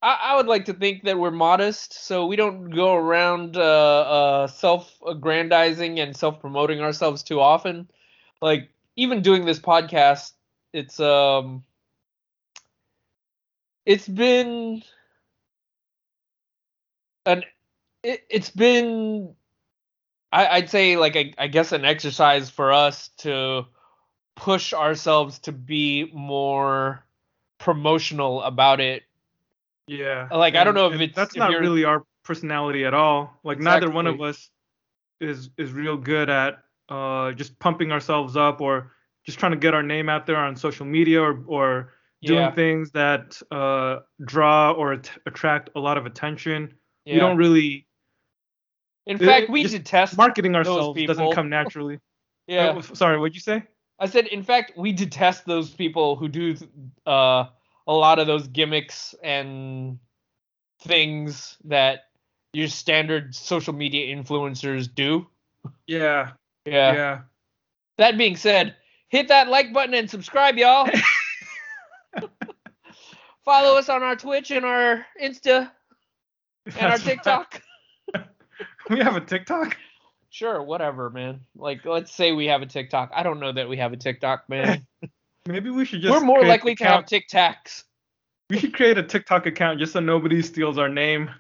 I, 0.03 0.19
I 0.23 0.37
would 0.37 0.47
like 0.47 0.65
to 0.67 0.75
think 0.75 1.05
that 1.05 1.19
we're 1.19 1.31
modest, 1.31 1.95
so 2.05 2.27
we 2.27 2.37
don't 2.37 2.71
go 2.71 2.95
around 2.95 3.57
uh, 3.57 3.61
uh, 3.61 4.47
self-aggrandizing 4.49 6.01
and 6.01 6.17
self-promoting 6.17 6.81
ourselves 6.81 7.23
too 7.23 7.41
often. 7.41 7.89
Like 8.41 8.71
even 8.97 9.23
doing 9.23 9.45
this 9.45 9.61
podcast, 9.61 10.33
it's 10.73 10.99
um, 10.99 11.65
it's 13.87 14.09
been 14.09 14.83
an 17.27 17.45
it, 18.03 18.25
it's 18.31 18.51
been 18.51 19.35
I, 20.33 20.47
I'd 20.49 20.71
say 20.71 20.97
like 20.97 21.17
I, 21.17 21.33
I 21.39 21.47
guess 21.49 21.73
an 21.73 21.85
exercise 21.85 22.51
for 22.51 22.73
us 22.73 23.09
to 23.19 23.67
push 24.37 24.73
ourselves 24.73 25.39
to 25.41 25.53
be 25.53 26.11
more 26.15 27.05
promotional 27.59 28.43
about 28.43 28.81
it 28.81 29.05
Yeah. 29.87 30.29
Like, 30.31 30.55
I 30.55 30.65
don't 30.65 30.75
know 30.75 30.89
if 30.93 31.01
it's- 31.01 31.15
that's 31.17 31.35
if 31.35 31.39
not 31.39 31.51
really 31.53 31.85
our 31.85 32.05
personality 32.25 32.85
at 32.85 32.95
all. 32.95 33.39
Like 33.43 33.59
neither 33.59 33.91
one 33.91 34.07
of 34.07 34.21
us 34.21 34.49
is 35.21 35.51
is 35.57 35.73
real 35.73 35.97
good 35.97 36.29
at 36.31 36.59
uh 36.89 37.33
just 37.33 37.59
pumping 37.61 37.93
ourselves 37.93 38.37
up 38.37 38.61
or 38.61 38.93
just 39.25 39.39
trying 39.39 39.53
to 39.53 39.59
get 39.59 39.73
our 39.73 39.83
name 39.83 40.09
out 40.09 40.27
there 40.27 40.37
on 40.37 40.57
social 40.57 40.85
media 40.87 41.21
or 41.23 41.43
or 41.47 41.93
doing 42.23 42.41
yeah 42.41 42.51
things 42.53 42.91
that 42.93 43.41
uh 43.51 43.99
draw 44.25 44.73
or 44.73 44.95
at- 44.95 45.11
attract 45.27 45.71
a 45.77 45.81
lot 45.81 45.97
of 45.97 46.07
attention. 46.07 46.75
yeah 47.05 47.15
We 47.15 47.21
don't 47.21 47.37
really 47.37 47.87
in 49.07 49.17
it- 49.17 49.25
fact 49.27 49.49
we 49.51 49.63
detest 49.65 50.17
marketing 50.17 50.55
ourselves 50.57 51.01
doesn't 51.07 51.33
come 51.33 51.49
naturally. 51.49 51.99
yeah 52.47 52.75
Oh, 52.77 52.81
sorry, 52.81 53.19
what'd 53.19 53.35
you 53.35 53.41
say? 53.41 53.63
I 53.99 54.07
said, 54.07 54.27
in 54.29 54.43
fact, 54.43 54.73
we 54.77 54.93
detest 54.93 55.47
those 55.47 55.71
people 55.71 56.17
who 56.17 56.27
do 56.29 56.57
uh, 57.07 57.45
a 57.87 57.93
lot 57.93 58.19
of 58.19 58.27
those 58.27 58.47
gimmicks 58.49 59.15
and 59.23 59.99
things 60.83 61.57
that 61.65 62.05
your 62.53 62.69
standard 62.69 63.35
social 63.35 63.73
media 63.73 64.15
influencers 64.15 64.93
do. 64.93 65.27
Yeah. 65.87 66.33
Yeah. 66.65 66.93
Yeah. 66.93 67.21
That 67.99 68.19
being 68.19 68.37
said, 68.37 68.77
hit 69.09 69.29
that 69.29 69.49
like 69.49 69.73
button 69.73 69.95
and 69.95 70.11
subscribe, 70.11 70.57
y'all. 70.57 70.89
Follow 73.45 73.77
us 73.77 73.89
on 73.89 74.03
our 74.03 74.17
Twitch 74.17 74.51
and 74.51 74.65
our 74.65 75.05
Insta 75.21 75.71
and 76.67 76.77
our 76.77 76.91
That's 76.91 77.07
right. 77.07 77.15
TikTok. 77.15 77.63
We 78.91 78.99
have 78.99 79.17
a 79.17 79.21
TikTok? 79.21 79.77
Sure, 80.31 80.63
whatever, 80.63 81.09
man. 81.11 81.41
Like, 81.55 81.85
let's 81.85 82.13
say 82.13 82.33
we 82.33 82.47
have 82.47 82.63
a 82.63 82.67
TikTok. 82.67 83.13
I 83.15 83.23
don't 83.23 83.39
know 83.39 83.53
that 83.53 83.69
we 83.69 83.77
have 83.77 83.93
a 83.93 83.97
TikTok, 83.97 84.49
man. 84.49 84.87
Maybe 85.47 85.71
we 85.71 85.85
should 85.85 86.03
just 86.03 86.13
We're 86.13 86.25
more 86.25 86.45
likely 86.45 86.75
to 86.77 86.85
have 86.85 87.07
Tic 87.07 87.29
Tacs. 87.29 87.85
We 88.49 88.59
should 88.59 88.75
create 88.75 88.99
a 88.99 89.03
TikTok 89.03 89.47
account 89.47 89.79
just 89.79 89.93
so 89.93 90.01
nobody 90.01 90.43
steals 90.43 90.79
our 90.79 90.89
name. 90.89 91.31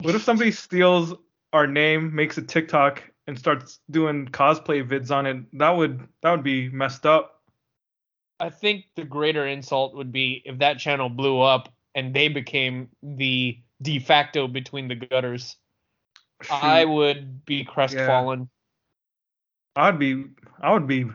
What 0.00 0.14
if 0.14 0.22
somebody 0.22 0.50
steals 0.50 1.14
our 1.52 1.66
name, 1.66 2.14
makes 2.14 2.36
a 2.38 2.42
TikTok, 2.42 3.02
and 3.26 3.38
starts 3.38 3.78
doing 3.90 4.26
cosplay 4.26 4.86
vids 4.86 5.10
on 5.10 5.26
it? 5.26 5.36
That 5.58 5.70
would 5.70 6.06
that 6.22 6.32
would 6.32 6.42
be 6.42 6.68
messed 6.68 7.06
up. 7.06 7.40
I 8.40 8.50
think 8.50 8.86
the 8.96 9.04
greater 9.04 9.46
insult 9.46 9.94
would 9.94 10.10
be 10.10 10.42
if 10.44 10.58
that 10.58 10.78
channel 10.78 11.08
blew 11.08 11.40
up 11.40 11.72
and 11.94 12.12
they 12.12 12.28
became 12.28 12.88
the 13.02 13.58
de 13.80 14.00
facto 14.00 14.48
between 14.48 14.88
the 14.88 14.96
gutters. 14.96 15.56
I 16.50 16.84
would 16.84 17.44
be 17.44 17.64
crestfallen. 17.64 18.48
I'd 19.76 19.98
be 19.98 20.24
I 20.60 20.72
would 20.72 20.88
be 20.88 21.06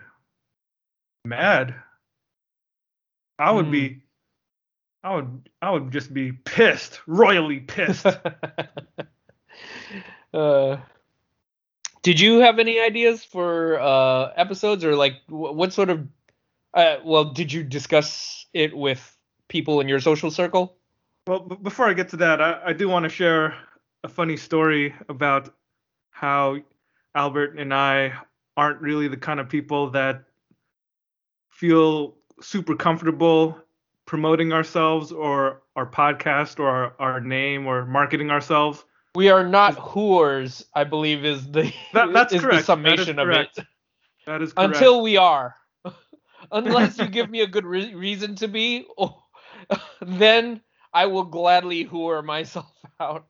mad. 1.27 1.75
I 3.39 3.51
would 3.51 3.65
Hmm. 3.65 3.72
be 3.72 4.01
I 5.03 5.15
would 5.15 5.50
I 5.62 5.72
would 5.72 5.91
just 5.91 6.13
be 6.13 6.31
pissed, 6.31 7.01
royally 7.07 7.60
pissed. 7.62 8.05
uh, 10.34 10.77
did 12.01 12.19
you 12.19 12.39
have 12.39 12.60
any 12.60 12.79
ideas 12.79 13.24
for 13.24 13.79
uh, 13.79 14.31
episodes 14.36 14.84
or 14.84 14.96
like 14.96 15.13
wh- 15.27 15.55
what 15.55 15.74
sort 15.74 15.89
of? 15.89 16.07
Uh, 16.74 16.98
well, 17.03 17.25
did 17.25 17.51
you 17.53 17.63
discuss 17.63 18.46
it 18.53 18.75
with 18.75 19.15
people 19.48 19.79
in 19.81 19.88
your 19.88 20.00
social 20.00 20.31
circle? 20.31 20.75
Well, 21.25 21.39
b- 21.41 21.57
before 21.62 21.88
I 21.88 21.93
get 21.93 22.10
to 22.10 22.17
that, 22.17 22.41
I, 22.41 22.62
I 22.67 22.74
do 22.74 22.89
want 22.89 23.03
to 23.03 23.10
share 23.10 23.55
a 24.03 24.10
funny 24.10 24.38
story 24.38 24.93
about 25.10 25.53
how 26.12 26.57
Albert 27.15 27.57
and 27.57 27.74
I 27.74 28.13
aren't 28.55 28.81
really 28.81 29.07
the 29.07 29.17
kind 29.17 29.39
of 29.39 29.50
people 29.50 29.89
that 29.91 30.25
feel 31.58 32.16
super 32.40 32.76
comfortable 32.76 33.58
promoting 34.06 34.54
ourselves 34.54 35.12
or 35.12 35.64
our 35.76 35.90
podcast 35.90 36.60
or 36.60 36.70
our, 36.70 36.96
our 37.00 37.20
name 37.20 37.66
or 37.66 37.84
marketing 37.86 38.30
ourselves. 38.30 38.86
We 39.16 39.30
are 39.30 39.44
not 39.44 39.76
whores, 39.76 40.64
I 40.76 40.84
believe 40.84 41.26
is 41.26 41.50
the 41.52 41.74
That- 41.94 42.14
that's 42.14 42.34
is 42.36 42.42
correct. 42.42 42.60
the 42.60 42.64
summation 42.66 43.16
That 43.16 43.28
is 43.28 43.36
of 43.38 43.42
it. 43.42 43.66
That 44.28 44.42
is 44.44 44.54
correct. 44.54 44.76
Until 44.76 45.02
we 45.02 45.18
are, 45.18 45.56
unless 46.52 47.00
you 47.00 47.08
give 47.18 47.30
me 47.30 47.42
a 47.42 47.48
good 47.48 47.66
re- 47.66 47.96
reason 47.96 48.36
to 48.36 48.48
be, 48.48 48.86
oh, 48.98 49.24
then 50.02 50.62
I 50.94 51.08
will 51.08 51.26
gladly 51.26 51.86
whore 51.86 52.24
myself 52.24 52.72
out. 53.00 53.26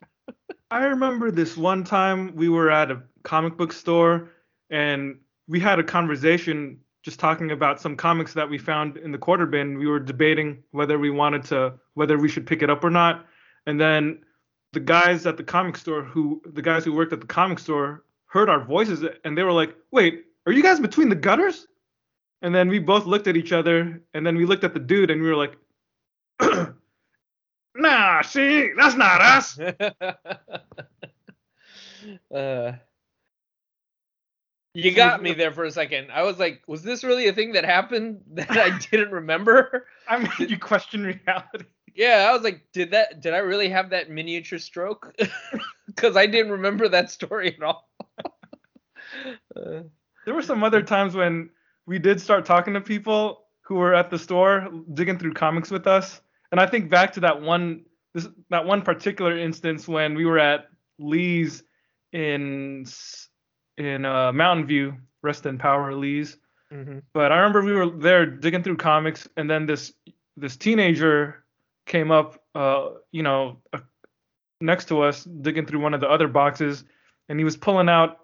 I 0.69 0.83
remember 0.87 1.31
this 1.31 1.55
one 1.55 1.85
time 1.85 2.35
we 2.35 2.49
were 2.49 2.69
at 2.69 2.91
a 2.91 3.03
comic 3.23 3.55
book 3.55 3.71
store 3.71 4.31
and 4.69 5.19
we 5.47 5.61
had 5.61 5.79
a 5.79 5.83
conversation 5.83 6.79
just 7.07 7.19
talking 7.21 7.51
about 7.51 7.79
some 7.79 7.95
comics 7.95 8.33
that 8.33 8.49
we 8.49 8.57
found 8.57 8.97
in 8.97 9.13
the 9.13 9.17
quarter 9.17 9.45
bin. 9.45 9.77
We 9.77 9.87
were 9.87 9.97
debating 9.97 10.61
whether 10.71 10.99
we 10.99 11.09
wanted 11.09 11.41
to 11.43 11.75
whether 11.93 12.17
we 12.17 12.27
should 12.27 12.45
pick 12.45 12.61
it 12.61 12.69
up 12.69 12.83
or 12.83 12.89
not. 12.89 13.25
And 13.65 13.79
then 13.79 14.25
the 14.73 14.81
guys 14.81 15.25
at 15.25 15.37
the 15.37 15.43
comic 15.43 15.77
store 15.77 16.03
who 16.03 16.41
the 16.45 16.61
guys 16.61 16.83
who 16.83 16.91
worked 16.91 17.13
at 17.13 17.21
the 17.21 17.25
comic 17.25 17.59
store 17.59 18.03
heard 18.25 18.49
our 18.49 18.61
voices 18.61 19.05
and 19.23 19.37
they 19.37 19.43
were 19.43 19.53
like, 19.53 19.73
"Wait, 19.91 20.25
are 20.45 20.51
you 20.51 20.61
guys 20.61 20.81
between 20.81 21.07
the 21.07 21.15
gutters?" 21.15 21.67
And 22.41 22.53
then 22.53 22.67
we 22.67 22.77
both 22.77 23.05
looked 23.05 23.27
at 23.27 23.37
each 23.37 23.53
other 23.53 24.01
and 24.13 24.27
then 24.27 24.35
we 24.35 24.45
looked 24.45 24.65
at 24.65 24.73
the 24.73 24.79
dude 24.81 25.09
and 25.09 25.21
we 25.21 25.29
were 25.29 25.37
like, 25.37 25.55
"Nah, 27.73 28.21
see, 28.21 28.71
that's 28.77 28.95
not 28.95 29.21
us." 29.21 29.57
uh, 32.35 32.73
you 34.77 34.91
got 34.91 35.21
me 35.21 35.33
there 35.33 35.51
for 35.51 35.63
a 35.63 35.71
second. 35.71 36.11
I 36.11 36.23
was 36.23 36.37
like, 36.39 36.61
was 36.67 36.83
this 36.83 37.03
really 37.03 37.27
a 37.27 37.33
thing 37.33 37.53
that 37.53 37.65
happened 37.65 38.21
that 38.33 38.51
I 38.51 38.77
didn't 38.91 39.11
remember? 39.11 39.85
I 40.07 40.17
made 40.17 40.49
you 40.49 40.57
question 40.59 41.03
reality. 41.03 41.65
Yeah, 41.95 42.27
I 42.29 42.33
was 42.33 42.43
like, 42.43 42.61
did 42.73 42.91
that? 42.91 43.21
Did 43.21 43.33
I 43.33 43.39
really 43.39 43.69
have 43.69 43.89
that 43.89 44.09
miniature 44.09 44.59
stroke? 44.59 45.15
Because 45.87 46.15
I 46.15 46.27
didn't 46.27 46.51
remember 46.51 46.87
that 46.89 47.09
story 47.09 47.55
at 47.55 47.63
all. 47.63 47.89
Uh, 49.55 49.81
There 50.25 50.35
were 50.35 50.43
some 50.43 50.63
other 50.63 50.83
times 50.83 51.15
when 51.15 51.49
we 51.87 51.97
did 51.97 52.21
start 52.21 52.45
talking 52.45 52.73
to 52.75 52.81
people 52.81 53.45
who 53.61 53.75
were 53.75 53.95
at 53.95 54.11
the 54.11 54.19
store 54.19 54.69
digging 54.93 55.17
through 55.17 55.33
comics 55.33 55.71
with 55.71 55.87
us. 55.87 56.21
And 56.51 56.61
I 56.61 56.67
think 56.67 56.91
back 56.91 57.13
to 57.13 57.19
that 57.21 57.41
one 57.41 57.85
this 58.13 58.27
that 58.49 58.65
one 58.65 58.81
particular 58.81 59.37
instance 59.37 59.87
when 59.87 60.13
we 60.13 60.25
were 60.25 60.37
at 60.37 60.69
Lee's 60.99 61.63
in 62.11 62.85
in 63.77 64.05
uh, 64.05 64.31
Mountain 64.31 64.67
View, 64.67 64.95
rest 65.21 65.45
in 65.45 65.57
power 65.57 65.93
Lee's. 65.93 66.37
Mm-hmm. 66.73 66.99
But 67.13 67.31
I 67.31 67.37
remember 67.37 67.63
we 67.63 67.73
were 67.73 67.89
there 67.89 68.25
digging 68.25 68.63
through 68.63 68.77
comics, 68.77 69.27
and 69.37 69.49
then 69.49 69.65
this 69.65 69.93
this 70.35 70.57
teenager 70.57 71.43
came 71.85 72.11
up, 72.11 72.43
uh, 72.53 72.89
you 73.11 73.23
know, 73.23 73.57
uh, 73.73 73.79
next 74.59 74.85
to 74.89 75.01
us, 75.01 75.23
digging 75.23 75.65
through 75.65 75.79
one 75.79 75.93
of 75.93 76.01
the 76.01 76.09
other 76.09 76.27
boxes, 76.27 76.83
and 77.29 77.39
he 77.39 77.45
was 77.45 77.55
pulling 77.55 77.89
out. 77.89 78.19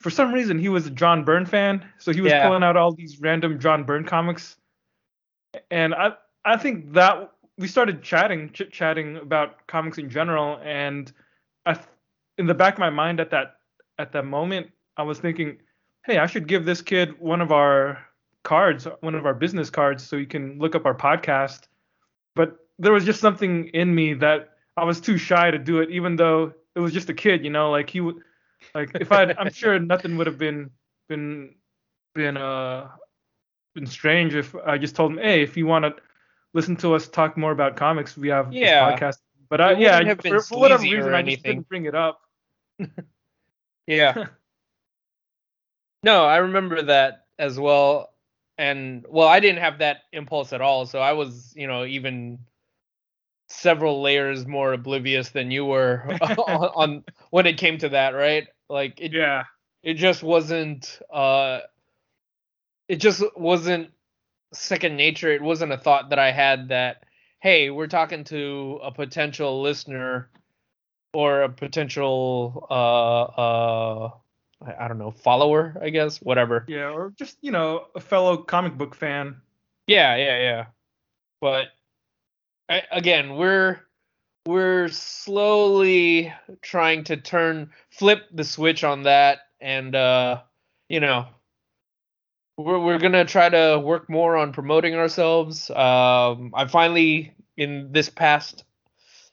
For 0.00 0.10
some 0.10 0.32
reason, 0.32 0.58
he 0.58 0.68
was 0.68 0.86
a 0.86 0.90
John 0.90 1.24
Byrne 1.24 1.44
fan, 1.44 1.84
so 1.98 2.12
he 2.12 2.20
was 2.20 2.32
Yeah. 2.32 2.46
pulling 2.46 2.62
out 2.62 2.76
all 2.76 2.92
these 2.92 3.20
random 3.20 3.58
John 3.58 3.84
Byrne 3.84 4.04
comics, 4.04 4.56
and 5.70 5.94
I 5.94 6.12
I 6.44 6.56
think 6.56 6.92
that 6.94 7.32
we 7.58 7.66
started 7.68 8.02
chatting, 8.02 8.50
chit 8.52 8.72
chatting 8.72 9.16
about 9.16 9.66
comics 9.66 9.98
in 9.98 10.08
general, 10.08 10.58
and 10.62 11.12
I, 11.66 11.74
th- 11.74 11.86
in 12.38 12.46
the 12.46 12.54
back 12.54 12.74
of 12.74 12.78
my 12.78 12.90
mind 12.90 13.20
at 13.20 13.30
that 13.30 13.57
at 13.98 14.12
that 14.12 14.24
moment, 14.24 14.70
I 14.96 15.02
was 15.02 15.18
thinking, 15.18 15.58
hey, 16.04 16.18
I 16.18 16.26
should 16.26 16.46
give 16.46 16.64
this 16.64 16.82
kid 16.82 17.18
one 17.20 17.40
of 17.40 17.52
our 17.52 17.98
cards, 18.42 18.86
one 19.00 19.14
of 19.14 19.26
our 19.26 19.34
business 19.34 19.70
cards, 19.70 20.06
so 20.06 20.16
he 20.16 20.26
can 20.26 20.58
look 20.58 20.74
up 20.74 20.86
our 20.86 20.94
podcast. 20.94 21.66
But 22.34 22.56
there 22.78 22.92
was 22.92 23.04
just 23.04 23.20
something 23.20 23.66
in 23.68 23.94
me 23.94 24.14
that 24.14 24.50
I 24.76 24.84
was 24.84 25.00
too 25.00 25.18
shy 25.18 25.50
to 25.50 25.58
do 25.58 25.80
it, 25.80 25.90
even 25.90 26.16
though 26.16 26.52
it 26.74 26.80
was 26.80 26.92
just 26.92 27.10
a 27.10 27.14
kid, 27.14 27.44
you 27.44 27.50
know, 27.50 27.70
like 27.70 27.90
he 27.90 28.00
would, 28.00 28.16
like 28.74 28.90
if 29.00 29.10
I, 29.12 29.34
I'm 29.38 29.50
sure 29.52 29.78
nothing 29.80 30.16
would 30.16 30.26
have 30.26 30.38
been 30.38 30.70
been 31.08 31.54
been 32.14 32.36
uh 32.36 32.88
been 33.74 33.86
strange 33.86 34.34
if 34.34 34.54
I 34.54 34.78
just 34.78 34.94
told 34.94 35.12
him, 35.12 35.18
hey, 35.18 35.42
if 35.42 35.56
you 35.56 35.66
want 35.66 35.84
to 35.84 35.94
listen 36.54 36.76
to 36.76 36.94
us 36.94 37.08
talk 37.08 37.36
more 37.36 37.52
about 37.52 37.76
comics, 37.76 38.16
we 38.16 38.28
have 38.28 38.52
Yeah. 38.52 38.90
this 38.90 39.00
podcast. 39.00 39.16
But 39.48 39.60
I, 39.60 39.72
yeah, 39.72 39.92
wouldn't 39.98 40.08
have 40.08 40.18
been 40.18 40.34
for, 40.34 40.42
for 40.42 40.60
whatever 40.60 40.82
reason, 40.82 41.14
I 41.14 41.22
just 41.22 41.42
didn't 41.42 41.68
bring 41.68 41.86
it 41.86 41.94
up. 41.94 42.20
Yeah. 43.88 44.26
no, 46.02 46.24
I 46.24 46.36
remember 46.38 46.82
that 46.82 47.26
as 47.38 47.58
well. 47.58 48.12
And 48.58 49.04
well, 49.08 49.28
I 49.28 49.40
didn't 49.40 49.60
have 49.62 49.78
that 49.78 49.98
impulse 50.12 50.52
at 50.52 50.60
all, 50.60 50.84
so 50.86 50.98
I 50.98 51.12
was, 51.12 51.52
you 51.56 51.66
know, 51.66 51.84
even 51.84 52.38
several 53.48 54.02
layers 54.02 54.46
more 54.46 54.74
oblivious 54.74 55.30
than 55.30 55.50
you 55.50 55.64
were 55.64 56.02
on, 56.20 56.30
on 56.38 57.04
when 57.30 57.46
it 57.46 57.56
came 57.56 57.78
to 57.78 57.88
that, 57.90 58.10
right? 58.10 58.46
Like 58.68 59.00
it 59.00 59.12
Yeah. 59.12 59.44
it 59.82 59.94
just 59.94 60.22
wasn't 60.22 61.00
uh 61.10 61.60
it 62.88 62.96
just 62.96 63.22
wasn't 63.36 63.90
second 64.52 64.96
nature. 64.96 65.32
It 65.32 65.42
wasn't 65.42 65.72
a 65.72 65.78
thought 65.78 66.10
that 66.10 66.18
I 66.18 66.32
had 66.32 66.68
that 66.68 67.04
hey, 67.40 67.70
we're 67.70 67.86
talking 67.86 68.24
to 68.24 68.80
a 68.82 68.90
potential 68.90 69.62
listener 69.62 70.28
or 71.12 71.42
a 71.42 71.48
potential 71.48 72.66
uh 72.70 73.22
uh 73.24 74.10
I 74.60 74.88
don't 74.88 74.98
know, 74.98 75.12
follower, 75.12 75.76
I 75.80 75.90
guess, 75.90 76.20
whatever. 76.20 76.64
Yeah, 76.66 76.90
or 76.90 77.12
just 77.16 77.38
you 77.42 77.52
know 77.52 77.86
a 77.94 78.00
fellow 78.00 78.36
comic 78.38 78.76
book 78.76 78.94
fan. 78.94 79.40
Yeah, 79.86 80.16
yeah, 80.16 80.38
yeah. 80.40 80.66
But 81.40 81.68
I, 82.68 82.82
again, 82.90 83.36
we're 83.36 83.80
we're 84.46 84.88
slowly 84.88 86.32
trying 86.62 87.04
to 87.04 87.16
turn 87.16 87.70
flip 87.90 88.24
the 88.32 88.44
switch 88.44 88.82
on 88.82 89.02
that 89.02 89.40
and 89.60 89.94
uh 89.94 90.40
you 90.88 91.00
know 91.00 91.26
we're 92.56 92.78
we're 92.78 92.98
going 92.98 93.12
to 93.12 93.24
try 93.24 93.48
to 93.48 93.78
work 93.78 94.08
more 94.08 94.36
on 94.36 94.52
promoting 94.52 94.94
ourselves. 94.94 95.70
Um 95.70 96.52
I 96.54 96.66
finally 96.66 97.34
in 97.56 97.92
this 97.92 98.08
past 98.08 98.64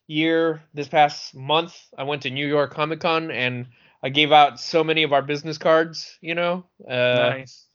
year, 0.08 0.64
this 0.74 0.88
past 0.88 1.36
month, 1.36 1.76
I 1.98 2.04
went 2.04 2.24
to 2.24 2.30
New 2.30 2.48
York 2.48 2.74
Comic 2.74 3.00
Con 3.02 3.32
and 3.32 3.68
I 4.04 4.10
gave 4.10 4.32
out 4.32 4.60
so 4.60 4.84
many 4.84 5.04
of 5.04 5.14
our 5.14 5.22
business 5.22 5.58
cards, 5.58 6.18
you 6.22 6.36
know. 6.36 6.66
Uh 6.88 7.36
nice. 7.38 7.66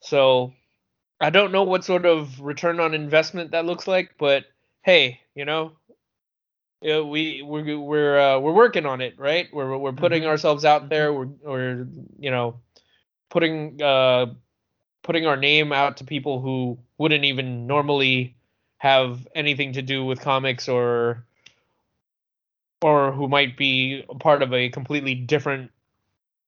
so 0.00 0.52
I 1.20 1.30
don't 1.30 1.52
know 1.52 1.64
what 1.64 1.84
sort 1.84 2.06
of 2.06 2.40
return 2.40 2.80
on 2.80 2.94
investment 2.94 3.52
that 3.52 3.64
looks 3.66 3.86
like, 3.88 4.14
but 4.18 4.44
hey, 4.82 5.20
you 5.34 5.44
know, 5.44 5.72
uh, 6.88 7.04
we 7.04 7.42
we're 7.42 7.78
we're 7.78 8.18
uh, 8.18 8.38
we're 8.38 8.52
working 8.52 8.86
on 8.86 9.00
it, 9.00 9.18
right? 9.18 9.48
We're 9.52 9.76
we're 9.78 9.92
putting 9.92 10.22
Mhm. 10.22 10.26
ourselves 10.26 10.64
out 10.64 10.88
there. 10.88 11.12
We're 11.12 11.26
we're 11.42 11.88
you 12.18 12.30
know 12.30 12.60
putting 13.30 13.80
uh 13.82 14.26
putting 15.02 15.26
our 15.26 15.36
name 15.36 15.72
out 15.72 15.98
to 15.98 16.04
people 16.04 16.40
who 16.40 16.78
wouldn't 16.98 17.24
even 17.24 17.66
normally 17.66 18.36
have 18.78 19.26
anything 19.34 19.72
to 19.74 19.82
do 19.82 20.04
with 20.04 20.20
comics 20.20 20.68
or 20.68 21.24
or 22.84 23.12
who 23.12 23.26
might 23.26 23.56
be 23.56 24.04
a 24.10 24.14
part 24.14 24.42
of 24.42 24.52
a 24.52 24.68
completely 24.68 25.14
different 25.14 25.70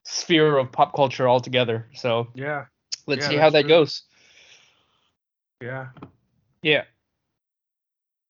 sphere 0.03 0.55
of 0.59 0.71
pop 0.71 0.93
culture 0.93 1.27
altogether. 1.27 1.87
So 1.95 2.27
Yeah. 2.35 2.65
let's 3.07 3.23
Yeah, 3.25 3.29
see 3.29 3.35
how 3.37 3.49
that 3.49 3.61
true. 3.63 3.69
goes. 3.69 4.03
Yeah. 5.63 5.87
Yeah. 6.61 6.83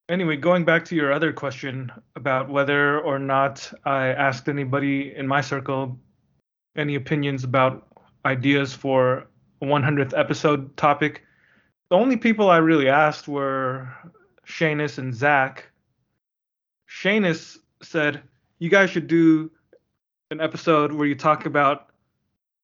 Anyway, 0.08 0.38
going 0.38 0.64
back 0.64 0.86
to 0.86 0.96
your 0.96 1.12
other 1.12 1.34
question 1.34 1.92
about 2.16 2.48
whether 2.48 3.02
or 3.02 3.20
not 3.20 3.74
I 3.84 4.08
asked 4.08 4.48
anybody 4.48 5.14
in 5.14 5.28
my 5.28 5.42
circle 5.42 6.00
any 6.78 6.96
opinions 6.96 7.44
about 7.44 7.88
ideas 8.24 8.74
for 8.74 9.28
a 9.62 9.66
100th 9.66 10.18
episode 10.18 10.78
topic, 10.78 11.24
the 11.90 11.98
only 11.98 12.16
people 12.16 12.50
I 12.50 12.58
really 12.58 12.88
asked 12.88 13.28
were 13.28 13.90
Shanus 14.46 14.98
and 14.98 15.14
Zach. 15.14 15.70
Shanus 16.88 17.58
said, 17.82 18.22
You 18.60 18.70
guys 18.70 18.90
should 18.90 19.08
do 19.08 19.52
an 20.32 20.42
episode 20.42 20.92
where 20.92 21.08
you 21.08 21.16
talk 21.16 21.46
about 21.46 21.90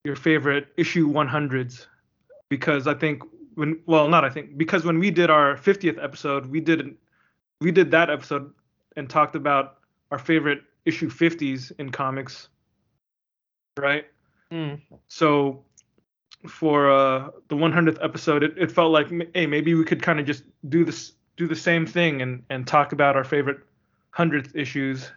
your 0.04 0.16
favorite 0.16 0.68
issue 0.78 1.08
100s 1.12 1.86
because 2.50 2.88
I 2.88 2.94
think 2.94 3.24
when 3.56 3.80
well 3.86 4.10
not 4.10 4.26
I 4.26 4.30
think 4.30 4.58
because 4.58 4.84
when 4.84 5.00
we 5.00 5.12
did 5.12 5.30
our 5.30 5.56
50th 5.56 6.04
episode 6.04 6.46
we 6.48 6.60
did 6.60 6.98
we 7.62 7.72
did 7.72 7.92
that 7.92 8.10
episode 8.10 8.52
and 8.98 9.10
talked 9.10 9.36
about 9.36 9.78
our 10.12 10.20
favorite 10.20 10.62
issue 10.86 11.10
50s 11.10 11.72
in 11.80 11.90
comics 11.92 12.50
right 13.78 14.06
Mm. 14.52 14.82
so 15.08 15.64
for 16.48 16.92
uh 16.92 17.30
the 17.48 17.56
100th 17.56 17.98
episode 18.04 18.44
it, 18.44 18.54
it 18.58 18.72
felt 18.72 18.92
like 18.92 19.08
hey 19.34 19.48
maybe 19.48 19.74
we 19.74 19.84
could 19.86 20.02
kind 20.02 20.20
of 20.20 20.26
just 20.26 20.44
do 20.70 20.84
this 20.86 21.14
do 21.38 21.48
the 21.48 21.56
same 21.56 21.86
thing 21.88 22.22
and 22.22 22.44
and 22.50 22.68
talk 22.68 22.92
about 22.92 23.16
our 23.16 23.24
favorite 23.24 23.60
100th 24.16 24.56
issues. 24.56 25.12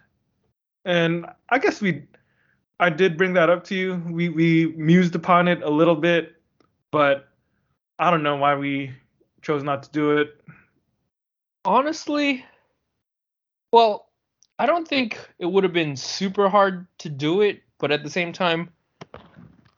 And 0.85 1.25
I 1.49 1.59
guess 1.59 1.81
we 1.81 2.03
I 2.79 2.89
did 2.89 3.17
bring 3.17 3.33
that 3.33 3.49
up 3.49 3.63
to 3.65 3.75
you. 3.75 4.01
We 4.09 4.29
we 4.29 4.67
mused 4.77 5.15
upon 5.15 5.47
it 5.47 5.61
a 5.63 5.69
little 5.69 5.95
bit 5.95 6.37
but 6.91 7.27
I 7.99 8.11
don't 8.11 8.23
know 8.23 8.35
why 8.37 8.55
we 8.55 8.91
chose 9.41 9.63
not 9.63 9.83
to 9.83 9.91
do 9.91 10.17
it. 10.17 10.39
Honestly, 11.65 12.45
well, 13.71 14.09
I 14.59 14.65
don't 14.65 14.87
think 14.87 15.19
it 15.39 15.45
would 15.45 15.63
have 15.63 15.73
been 15.73 15.95
super 15.95 16.49
hard 16.49 16.87
to 16.99 17.09
do 17.09 17.41
it, 17.41 17.61
but 17.77 17.91
at 17.91 18.03
the 18.03 18.09
same 18.09 18.31
time, 18.31 18.69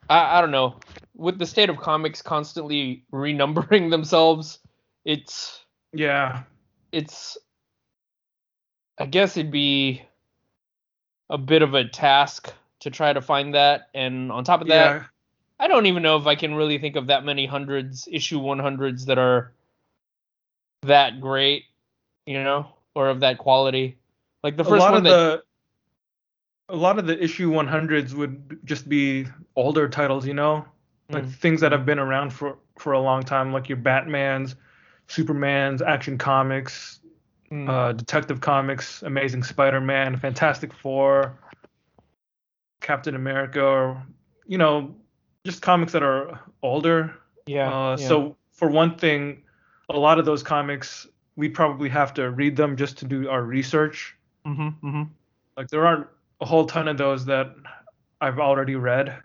I, 0.09 0.37
I 0.37 0.41
don't 0.41 0.51
know. 0.51 0.79
With 1.15 1.39
the 1.39 1.45
state 1.45 1.69
of 1.69 1.77
comics 1.77 2.21
constantly 2.21 3.03
renumbering 3.13 3.89
themselves, 3.89 4.59
it's 5.05 5.65
yeah. 5.93 6.43
It's 6.91 7.37
I 8.99 9.05
guess 9.05 9.37
it'd 9.37 9.51
be 9.51 10.03
a 11.29 11.37
bit 11.37 11.61
of 11.61 11.73
a 11.73 11.87
task 11.87 12.53
to 12.81 12.89
try 12.89 13.13
to 13.13 13.21
find 13.21 13.55
that. 13.55 13.89
And 13.93 14.31
on 14.31 14.43
top 14.43 14.61
of 14.61 14.67
that, 14.67 14.91
yeah 14.91 15.03
I 15.59 15.67
don't 15.67 15.85
even 15.87 16.03
know 16.03 16.17
if 16.17 16.25
I 16.25 16.35
can 16.35 16.55
really 16.55 16.77
think 16.77 16.95
of 16.95 17.07
that 17.07 17.25
many 17.25 17.45
hundreds, 17.45 18.07
issue 18.11 18.39
100s 18.39 19.05
that 19.05 19.17
are 19.17 19.51
that 20.83 21.19
great, 21.19 21.65
you 22.25 22.41
know, 22.41 22.67
or 22.95 23.09
of 23.09 23.19
that 23.19 23.37
quality. 23.37 23.97
Like 24.43 24.55
the 24.55 24.63
a 24.63 24.65
first 24.65 24.79
lot 24.79 24.91
one 24.91 24.97
of 24.99 25.03
that 25.03 25.09
the 25.09 25.43
a 26.69 26.75
lot 26.75 26.99
of 26.99 27.07
the 27.07 27.21
issue 27.21 27.51
100s 27.51 28.15
would 28.15 28.59
just 28.63 28.87
be 28.87 29.25
older 29.55 29.89
titles 29.89 30.25
you 30.25 30.33
know 30.33 30.65
like 31.11 31.23
Mm. 31.25 31.31
things 31.33 31.61
that 31.61 31.71
have 31.71 31.85
been 31.87 31.97
around 31.97 32.31
for 32.31 32.57
for 32.77 32.93
a 32.93 32.99
long 32.99 33.23
time 33.23 33.51
like 33.51 33.67
your 33.67 33.79
batmans 33.79 34.53
supermans 35.07 35.81
action 35.81 36.19
comics 36.19 36.98
Mm. 37.51 37.67
uh, 37.67 37.93
detective 37.93 38.41
comics 38.41 39.01
amazing 39.01 39.41
spider-man 39.43 40.17
fantastic 40.17 40.71
four 40.73 41.35
captain 42.81 43.15
america 43.15 43.63
or 43.63 44.03
you 44.45 44.57
know 44.57 44.95
just 45.45 45.61
comics 45.61 45.91
that 45.93 46.03
are 46.03 46.39
older 46.61 47.15
yeah, 47.47 47.67
uh, 47.73 47.97
yeah. 47.99 48.07
so 48.07 48.35
for 48.51 48.69
one 48.69 48.95
thing 48.97 49.41
a 49.89 49.97
lot 49.97 50.19
of 50.19 50.25
those 50.25 50.43
comics 50.43 51.07
we 51.35 51.49
probably 51.49 51.89
have 51.89 52.13
to 52.13 52.29
read 52.29 52.55
them 52.55 52.75
just 52.77 52.97
to 52.97 53.05
do 53.05 53.27
our 53.29 53.41
research 53.43 54.15
Mhm, 54.45 54.79
mhm. 54.81 55.09
like 55.57 55.67
there 55.69 55.85
aren't 55.85 56.07
a 56.41 56.45
whole 56.45 56.65
ton 56.65 56.87
of 56.87 56.97
those 56.97 57.25
that 57.25 57.53
I've 58.21 58.39
already 58.39 58.75
read, 58.75 59.15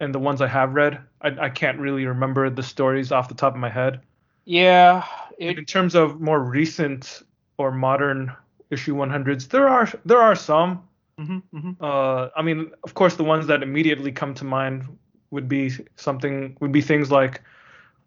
and 0.00 0.14
the 0.14 0.18
ones 0.18 0.40
I 0.40 0.46
have 0.46 0.74
read, 0.74 1.00
I, 1.20 1.28
I 1.46 1.48
can't 1.48 1.78
really 1.78 2.06
remember 2.06 2.48
the 2.50 2.62
stories 2.62 3.10
off 3.12 3.28
the 3.28 3.34
top 3.34 3.54
of 3.54 3.60
my 3.60 3.68
head. 3.68 4.00
yeah, 4.44 5.04
it 5.38 5.58
in 5.58 5.64
terms 5.64 5.94
of 5.94 6.20
more 6.20 6.40
recent 6.40 7.22
or 7.58 7.70
modern 7.70 8.32
issue 8.70 8.94
100s, 8.94 9.48
there 9.48 9.68
are 9.68 9.88
there 10.04 10.20
are 10.20 10.34
some. 10.34 10.82
mhm, 11.18 11.42
mhm. 11.54 11.76
Uh, 11.80 12.30
I 12.36 12.42
mean, 12.42 12.70
of 12.84 12.94
course, 12.94 13.16
the 13.16 13.24
ones 13.24 13.46
that 13.46 13.62
immediately 13.62 14.12
come 14.12 14.34
to 14.34 14.44
mind 14.44 14.84
would 15.30 15.48
be 15.48 15.70
something 15.96 16.56
would 16.60 16.72
be 16.72 16.80
things 16.82 17.10
like 17.10 17.42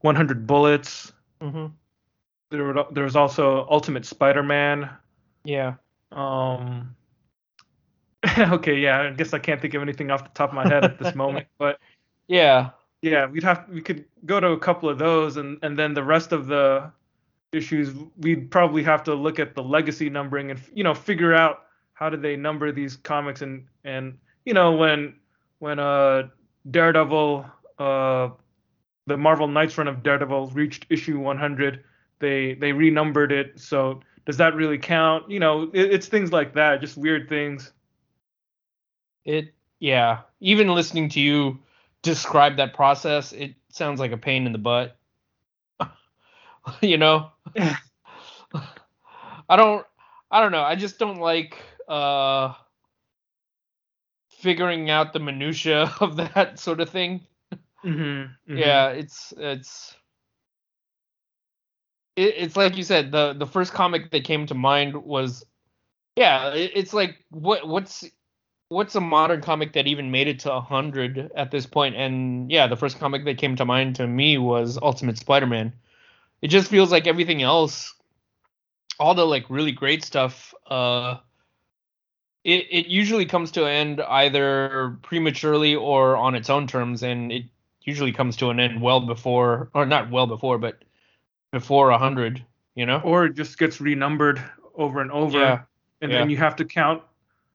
100 0.02 0.48
bullets. 0.48 1.12
Mm-hmm. 1.42 1.68
There 2.50 2.66
would, 2.74 2.86
there 2.92 3.04
was 3.04 3.16
also 3.16 3.68
Ultimate 3.70 4.06
Spider-Man. 4.06 4.90
Yeah. 5.44 5.76
Um. 6.12 6.96
okay, 8.40 8.78
yeah. 8.78 9.02
I 9.02 9.10
guess 9.12 9.34
I 9.34 9.40
can't 9.40 9.60
think 9.62 9.74
of 9.74 9.82
anything 9.82 10.12
off 10.12 10.24
the 10.24 10.30
top 10.34 10.50
of 10.50 10.56
my 10.56 10.68
head 10.68 10.84
at 10.84 11.00
this 11.00 11.16
moment, 11.16 11.48
but 11.58 11.80
Yeah. 12.28 12.70
yeah, 13.02 13.26
we'd 13.26 13.44
have 13.44 13.68
we 13.70 13.82
could 13.82 14.06
go 14.26 14.40
to 14.40 14.52
a 14.52 14.60
couple 14.60 14.90
of 14.90 14.98
those, 15.00 15.38
and 15.38 15.58
and 15.64 15.78
then 15.78 15.94
the 15.94 16.04
rest 16.04 16.32
of 16.32 16.48
the 16.48 16.92
issues 17.52 17.94
we'd 18.18 18.52
probably 18.52 18.84
have 18.84 19.04
to 19.04 19.16
look 19.16 19.40
at 19.40 19.56
the 19.56 19.64
legacy 19.64 20.10
numbering 20.10 20.52
and 20.52 20.62
you 20.74 20.84
know 20.84 20.94
figure 20.94 21.34
out 21.34 21.64
how 21.94 22.10
do 22.10 22.18
they 22.18 22.36
number 22.36 22.72
these 22.72 22.98
comics 22.98 23.42
and 23.42 23.66
and 23.84 24.18
you 24.46 24.54
know 24.54 24.72
when 24.74 25.16
when 25.60 25.80
uh 25.80 26.24
Daredevil 26.70 27.46
uh 27.80 28.30
the 29.08 29.18
Marvel 29.18 29.48
Knights 29.48 29.78
run 29.78 29.88
of 29.88 30.04
Daredevil 30.04 30.48
reached 30.50 30.86
issue 30.90 31.20
100 31.20 31.84
they 32.20 32.54
they 32.56 32.72
renumbered 32.74 33.32
it 33.32 33.60
so 33.60 34.02
does 34.26 34.38
that 34.38 34.56
really 34.56 34.78
count 34.78 35.30
you 35.30 35.40
know 35.40 35.64
it, 35.74 35.94
it's 35.94 36.08
things 36.08 36.32
like 36.32 36.54
that 36.54 36.82
just 36.82 36.98
weird 36.98 37.30
things 37.30 37.74
It 39.26 39.54
yeah. 39.80 40.22
Even 40.40 40.70
listening 40.74 41.10
to 41.10 41.22
you 41.22 41.60
describe 42.04 42.58
that 42.58 42.74
process, 42.74 43.34
it 43.34 43.56
sounds 43.70 44.00
like 44.00 44.12
a 44.12 44.18
pain 44.18 44.46
in 44.46 44.52
the 44.54 44.60
butt. 44.60 44.98
you 46.82 46.98
know? 46.98 47.32
I 49.50 49.56
don't 49.56 49.86
I 50.32 50.42
don't 50.42 50.52
know. 50.52 50.64
I 50.64 50.76
just 50.76 51.00
don't 51.00 51.20
like 51.20 51.58
uh 51.88 52.54
figuring 54.30 54.90
out 54.90 55.14
the 55.14 55.20
minutia 55.20 55.94
of 56.02 56.16
that 56.18 56.60
sort 56.60 56.80
of 56.82 56.90
thing. 56.90 57.26
mm-hmm, 57.84 58.32
Yeah, 58.54 58.90
it's 58.90 59.34
it's 59.38 59.96
it, 62.16 62.34
it's 62.38 62.56
like 62.58 62.78
you 62.78 62.84
said 62.84 63.12
the 63.12 63.34
the 63.34 63.46
first 63.46 63.74
comic 63.74 64.12
that 64.12 64.24
came 64.24 64.46
to 64.48 64.54
mind 64.56 64.96
was 64.96 65.46
yeah, 66.16 66.50
it, 66.54 66.72
it's 66.76 66.94
like 66.94 67.24
what 67.30 67.68
what's 67.68 68.06
what's 68.70 68.96
a 68.96 69.02
modern 69.02 69.42
comic 69.42 69.74
that 69.74 69.88
even 69.88 70.12
made 70.12 70.28
it 70.28 70.40
to 70.40 70.50
100 70.50 71.32
at 71.36 71.52
this 71.52 71.66
point? 71.66 71.96
point 71.96 71.96
and 71.96 72.52
yeah, 72.52 72.68
the 72.68 72.78
first 72.78 73.00
comic 73.00 73.26
that 73.26 73.38
came 73.38 73.56
to 73.58 73.66
mind 73.66 73.96
to 73.98 74.08
me 74.08 74.38
was 74.38 74.78
Ultimate 74.82 75.18
Spider-Man. 75.18 75.74
It 76.42 76.48
just 76.48 76.70
feels 76.70 76.92
like 76.92 77.08
everything 77.08 77.42
else 77.42 77.94
all 79.02 79.16
the 79.16 79.26
like 79.26 79.50
really 79.50 79.72
great 79.72 80.04
stuff 80.04 80.54
uh 80.68 81.18
it, 82.44 82.68
it 82.70 82.88
usually 82.88 83.26
comes 83.26 83.52
to 83.52 83.66
an 83.66 83.72
end 83.72 84.02
either 84.02 84.98
prematurely 85.02 85.76
or 85.76 86.16
on 86.16 86.36
its 86.36 86.50
own 86.50 86.68
terms 86.68 87.02
and 87.02 87.32
it 87.32 87.46
usually 87.82 88.12
comes 88.12 88.38
to 88.38 88.50
an 88.52 88.60
end 88.60 88.80
well 88.80 89.02
before 89.02 89.70
or 89.74 89.88
not 89.88 90.12
well 90.12 90.28
before 90.28 90.60
but 90.60 90.84
before 91.52 91.90
a 91.90 91.98
hundred 91.98 92.46
you 92.76 92.86
know? 92.86 93.02
Or 93.04 93.26
it 93.26 93.36
just 93.36 93.58
gets 93.58 93.82
renumbered 93.82 94.42
over 94.76 95.02
and 95.02 95.12
over 95.12 95.38
Yeah, 95.38 95.62
and 96.02 96.12
yeah. 96.12 96.20
then 96.20 96.30
you 96.30 96.38
have 96.38 96.56
to 96.58 96.66
count 96.66 97.02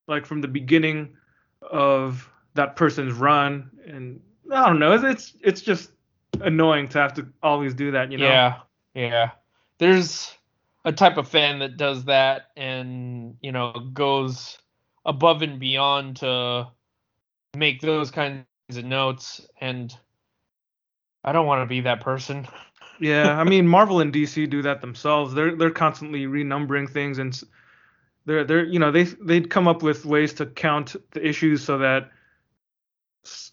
like 0.09 0.27
from 0.27 0.41
the 0.41 0.49
beginning 0.49 1.17
of 1.63 2.29
that 2.55 2.75
person's 2.77 3.13
run 3.15 3.71
and 3.87 4.21
i 4.53 4.67
don't 4.67 4.79
know 4.79 4.93
it's 4.93 5.05
it's, 5.05 5.35
it's 5.43 5.61
just 5.61 5.93
annoying 6.41 6.89
to 6.89 6.99
have 6.99 7.15
to 7.15 7.27
always 7.43 7.73
do 7.73 7.93
that 7.93 8.11
you 8.11 8.19
know? 8.19 8.27
Yeah 8.27 8.57
yeah. 8.97 9.31
There's 9.79 10.35
a 10.85 10.93
type 10.93 11.19
of 11.19 11.29
fan 11.29 11.59
that 11.59 11.77
does 11.77 12.05
that 12.07 12.49
and 12.57 13.37
you 13.43 13.53
know 13.53 13.73
goes 13.93 14.59
above 15.05 15.43
and 15.43 15.61
beyond 15.61 16.17
to 16.17 16.69
make 17.55 17.81
those 17.81 18.11
kinds 18.11 18.47
of 18.71 18.85
notes. 18.85 19.47
And 19.61 19.95
i 21.25 21.33
don't 21.33 21.47
want 21.47 21.63
to 21.63 21.67
be 21.67 21.83
that 21.83 22.01
person. 22.01 22.49
Yeah 22.99 23.39
i 23.39 23.45
mean 23.45 23.69
marvel 23.69 24.01
and 24.01 24.11
dc 24.11 24.49
do 24.49 24.63
that 24.63 24.81
themselves. 24.81 25.35
They're 25.35 25.55
they're 25.55 25.69
constantly 25.69 26.25
renumbering 26.25 26.89
things 26.89 27.19
and 27.19 27.39
they're 28.25 28.43
they're 28.43 28.65
you 28.65 28.79
know 28.79 28.91
they 28.91 29.03
they'd 29.03 29.51
come 29.51 29.69
up 29.69 29.83
with 29.83 30.07
ways 30.07 30.33
to 30.35 30.47
count 30.47 30.97
the 31.11 31.23
issues 31.23 31.63
so 31.63 31.77
that 31.77 32.11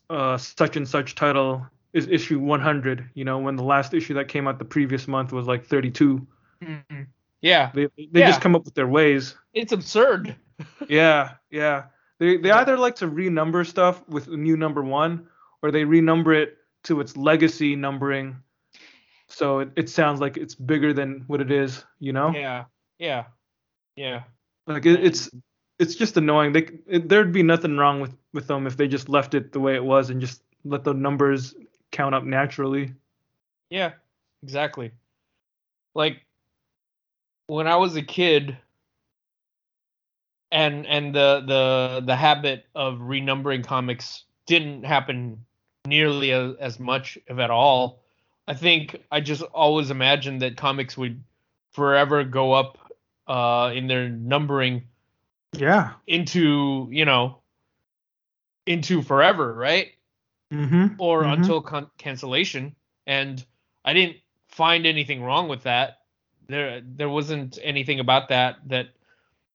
uh 0.09 0.37
such 0.37 0.77
and 0.77 0.87
such 0.87 1.15
title 1.15 1.67
is 1.93 2.07
issue 2.07 2.39
100 2.39 3.09
you 3.13 3.23
know 3.23 3.37
when 3.37 3.55
the 3.55 3.63
last 3.63 3.93
issue 3.93 4.15
that 4.15 4.27
came 4.27 4.47
out 4.47 4.59
the 4.59 4.65
previous 4.65 5.07
month 5.07 5.31
was 5.31 5.47
like 5.47 5.65
32 5.65 6.25
mm-hmm. 6.63 7.01
yeah. 7.41 7.71
They 7.73 7.87
they 7.97 8.19
Yeah. 8.21 8.27
just 8.27 8.41
come 8.41 8.55
up 8.55 8.65
with 8.65 8.73
their 8.73 8.87
ways. 8.87 9.35
It's 9.53 9.71
absurd. 9.71 10.35
Yeah 10.87 11.31
yeah. 11.49 11.85
They 12.19 12.37
they 12.37 12.51
either 12.51 12.77
like 12.77 12.95
to 12.97 13.07
renumber 13.07 13.65
stuff 13.65 14.07
with 14.07 14.27
a 14.27 14.37
new 14.37 14.55
number 14.55 14.81
one 14.83 15.27
or 15.61 15.71
they 15.71 15.83
renumber 15.83 16.35
it 16.35 16.57
to 16.83 17.01
its 17.01 17.17
legacy 17.17 17.75
numbering. 17.75 18.37
So 19.27 19.59
it, 19.59 19.69
it 19.75 19.89
sounds 19.89 20.21
like 20.21 20.37
it's 20.37 20.55
bigger 20.55 20.93
than 20.93 21.23
what 21.27 21.41
it 21.41 21.51
is 21.51 21.83
you 21.99 22.13
know? 22.13 22.31
Yeah 22.31 22.65
yeah 22.99 23.25
yeah. 23.95 24.23
Like 24.67 24.85
it, 24.85 25.03
it's 25.03 25.29
it's 25.79 25.95
just 25.95 26.17
annoying. 26.17 26.53
They 26.53 26.69
it, 26.87 27.09
there'd 27.09 27.33
be 27.33 27.43
nothing 27.43 27.77
wrong 27.77 27.99
with 27.99 28.15
with 28.33 28.47
them 28.47 28.67
if 28.67 28.77
they 28.77 28.87
just 28.87 29.09
left 29.09 29.33
it 29.33 29.51
the 29.51 29.59
way 29.59 29.75
it 29.75 29.83
was 29.83 30.09
and 30.09 30.21
just 30.21 30.43
let 30.63 30.83
the 30.83 30.93
numbers 30.93 31.55
count 31.93 32.13
up 32.13 32.25
naturally 32.25 32.93
Yeah, 33.69 33.93
exactly. 34.43 34.91
Like 35.95 36.25
when 37.47 37.67
I 37.67 37.77
was 37.77 37.95
a 37.95 38.01
kid 38.01 38.57
and 40.51 40.85
and 40.85 41.15
the 41.15 41.43
the 41.47 42.03
the 42.05 42.15
habit 42.15 42.65
of 42.75 42.99
renumbering 42.99 43.65
comics 43.65 44.25
didn't 44.45 44.83
happen 44.83 45.45
nearly 45.85 46.31
as, 46.31 46.55
as 46.59 46.79
much 46.79 47.17
if 47.27 47.39
at 47.39 47.49
all. 47.49 48.01
I 48.47 48.53
think 48.53 49.01
I 49.11 49.21
just 49.21 49.41
always 49.41 49.89
imagined 49.89 50.41
that 50.41 50.57
comics 50.57 50.97
would 50.97 51.23
forever 51.71 52.23
go 52.23 52.51
up 52.51 52.77
uh 53.27 53.71
in 53.73 53.87
their 53.87 54.09
numbering 54.09 54.83
yeah 55.53 55.93
into, 56.07 56.87
you 56.91 57.05
know, 57.05 57.39
into 58.65 59.01
forever, 59.01 59.53
right? 59.53 59.91
Mm-hmm. 60.53 60.95
or 60.99 61.23
Mhm. 61.23 61.33
until 61.33 61.61
con- 61.61 61.89
cancellation. 61.97 62.75
And 63.07 63.43
i 63.85 63.93
didn't 63.93 64.17
find 64.47 64.85
anything 64.85 65.21
wrong 65.21 65.49
with 65.49 65.63
that. 65.63 65.99
There 66.47 66.81
there 66.85 67.09
wasn't 67.09 67.57
anything 67.61 67.99
about 67.99 68.29
that 68.29 68.57
that 68.69 68.87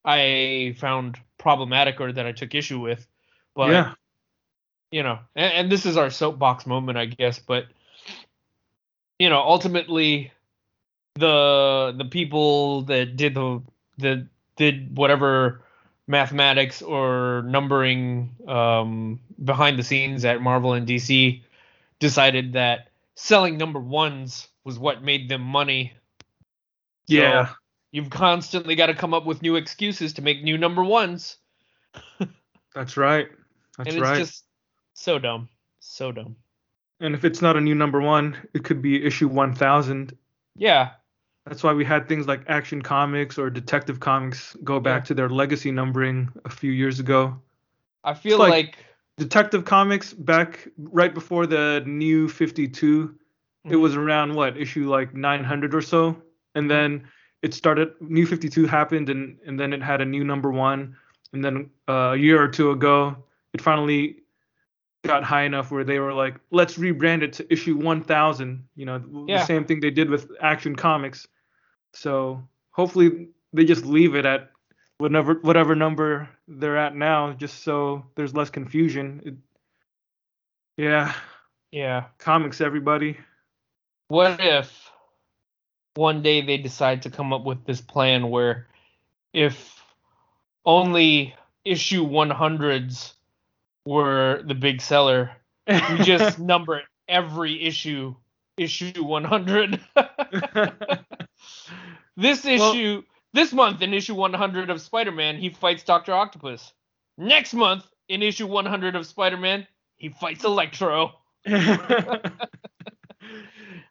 i 0.05 0.75
found 0.79 1.19
problematic 1.39 2.01
or 2.01 2.13
that 2.13 2.27
i 2.27 2.33
took 2.33 2.55
issue 2.55 2.81
with. 2.81 3.07
But 3.55 3.71
yeah. 3.71 3.95
you 4.91 5.03
know 5.03 5.19
and, 5.37 5.53
and 5.55 5.73
this 5.73 5.85
is 5.87 5.97
our 5.97 6.11
soapbox 6.11 6.67
moment 6.67 6.97
i 6.97 7.05
guess 7.07 7.39
but 7.39 7.67
you 9.19 9.29
know 9.29 9.41
ultimately 9.41 10.33
the 11.15 11.95
the 11.99 12.05
people 12.05 12.83
that 12.83 13.17
did 13.17 13.35
the 13.35 13.61
that 13.99 14.27
did 14.57 14.97
whatever 14.97 15.63
mathematics 16.09 16.81
or 16.81 17.43
numbering 17.47 18.35
um, 18.49 19.21
behind 19.45 19.79
the 19.79 19.85
scenes 19.85 20.25
at 20.25 20.41
Marvel 20.41 20.73
and 20.73 20.89
DC 20.89 21.43
decided 22.01 22.55
that 22.55 22.89
selling 23.15 23.59
number 23.59 23.79
ones 23.79 24.49
was 24.65 24.79
what 24.79 25.05
made 25.05 25.29
them 25.29 25.43
money. 25.43 25.93
So 27.09 27.15
yeah. 27.15 27.51
you've 27.93 28.11
constantly 28.11 28.75
got 28.75 28.87
to 28.87 28.95
come 28.95 29.15
up 29.15 29.27
with 29.27 29.43
new 29.43 29.57
excuses 29.57 30.15
to 30.15 30.23
make 30.23 30.43
new 30.43 30.59
number 30.59 30.83
ones, 30.83 31.37
that's 32.75 32.97
right. 32.97 33.29
That's 33.77 33.89
and 33.89 33.99
it's 33.99 34.09
right. 34.09 34.19
just 34.19 34.45
so 34.95 35.19
dumb, 35.19 35.49
so 35.81 36.11
dumb. 36.11 36.37
and 37.01 37.15
if 37.15 37.25
it's 37.25 37.43
not 37.43 37.57
a 37.57 37.61
new 37.61 37.75
number 37.75 38.01
one 38.01 38.37
it 38.55 38.65
could 38.65 38.83
be 38.83 39.05
issue 39.05 39.29
1000 39.29 40.17
Yeah, 40.57 40.91
That's 41.49 41.63
why 41.63 41.73
we 41.73 41.85
had 41.85 42.09
things 42.09 42.27
like 42.27 42.43
Action 42.49 42.83
Comics 42.83 43.39
or 43.39 43.49
Detective 43.49 44.01
Comics 44.01 44.55
go 44.65 44.79
back 44.81 45.03
Yeah. 45.03 45.07
to 45.07 45.15
their 45.15 45.29
legacy 45.31 45.71
numbering 45.71 46.29
a 46.45 46.51
few 46.51 46.71
years 46.73 47.01
ago. 47.01 47.41
I 48.05 48.15
feel 48.15 48.39
like- 48.39 48.51
like, 48.51 48.79
Detective 49.17 49.65
Comics 49.65 50.13
back 50.13 50.69
right 50.79 51.13
before 51.13 51.47
the 51.47 51.83
new 51.87 52.29
52, 52.29 53.15
it 53.65 53.71
Mhm. 53.73 53.81
was 53.81 53.97
around 53.97 54.35
what 54.35 54.57
issue 54.57 54.89
like 54.89 55.15
900 55.15 55.75
or 55.75 55.81
so, 55.81 56.17
and 56.55 56.71
then 56.71 57.03
it 57.43 57.53
started. 57.55 57.93
New 58.01 58.27
52 58.27 58.67
happened, 58.67 59.09
and 59.09 59.39
and 59.47 59.59
then 59.59 59.73
it 59.73 59.83
had 59.83 60.01
a 60.01 60.05
new 60.05 60.23
number 60.25 60.51
one, 60.53 60.95
and 61.33 61.45
then 61.45 61.71
uh, 61.89 62.13
a 62.13 62.17
year 62.17 62.41
or 62.41 62.47
two 62.49 62.71
ago, 62.71 63.17
it 63.55 63.61
finally 63.61 64.23
got 65.05 65.25
high 65.25 65.43
enough 65.43 65.71
where 65.71 65.85
they 65.85 65.99
were 65.99 66.13
like, 66.13 66.37
let's 66.51 66.77
rebrand 66.77 67.23
it 67.23 67.33
to 67.33 67.53
issue 67.53 67.77
1000. 67.77 68.65
You 68.77 68.87
know, 68.87 68.99
the 68.99 69.39
same 69.45 69.65
thing 69.65 69.81
they 69.81 69.91
did 69.91 70.11
with 70.11 70.31
Action 70.41 70.77
Comics. 70.77 71.27
So 71.99 72.43
hopefully 72.71 73.29
they 73.53 73.65
just 73.65 73.85
leave 73.85 74.15
it 74.15 74.25
at 74.25 74.51
whatever 74.99 75.35
whatever 75.35 75.75
number 75.75 76.29
they're 76.47 76.77
at 76.77 76.95
now, 76.95 77.33
just 77.33 77.63
so 77.63 78.07
there's 78.15 78.35
less 78.35 78.51
confusion. 78.51 79.21
It, 79.25 79.35
yeah, 80.77 81.13
yeah. 81.73 82.05
comics, 82.19 82.61
everybody. 82.61 83.19
What 84.09 84.41
if 84.41 84.91
one 85.95 86.23
day 86.23 86.41
they 86.41 86.57
decide 86.57 87.03
to 87.03 87.11
come 87.11 87.33
up 87.33 87.45
with 87.45 87.65
this 87.65 87.81
plan 87.81 88.31
where 88.31 88.69
if 89.33 89.83
only 90.65 91.35
issue 91.65 92.07
100s 92.07 93.15
were 93.85 94.43
the 94.47 94.55
big 94.55 94.81
seller 94.81 95.33
We 95.69 95.99
just 95.99 96.39
number 96.53 96.83
every 97.09 97.63
issue 97.63 98.15
issue 98.57 99.03
100. 99.03 99.81
this 102.19 102.45
issue 102.45 102.95
well, 102.97 103.05
this 103.33 103.53
month 103.53 103.81
in 103.81 103.95
issue 103.95 104.15
100 104.15 104.71
of 104.71 104.81
Spider-Man, 104.81 105.37
he 105.39 105.51
fights 105.51 105.85
Doctor 105.85 106.13
Octopus. 106.13 106.73
Next 107.17 107.55
month 107.55 107.85
in 108.09 108.23
issue 108.23 108.47
100 108.47 108.97
of 108.97 109.07
Spider-Man, 109.07 109.67
he 109.97 110.09
fights 110.09 110.45
Electro. 110.45 111.13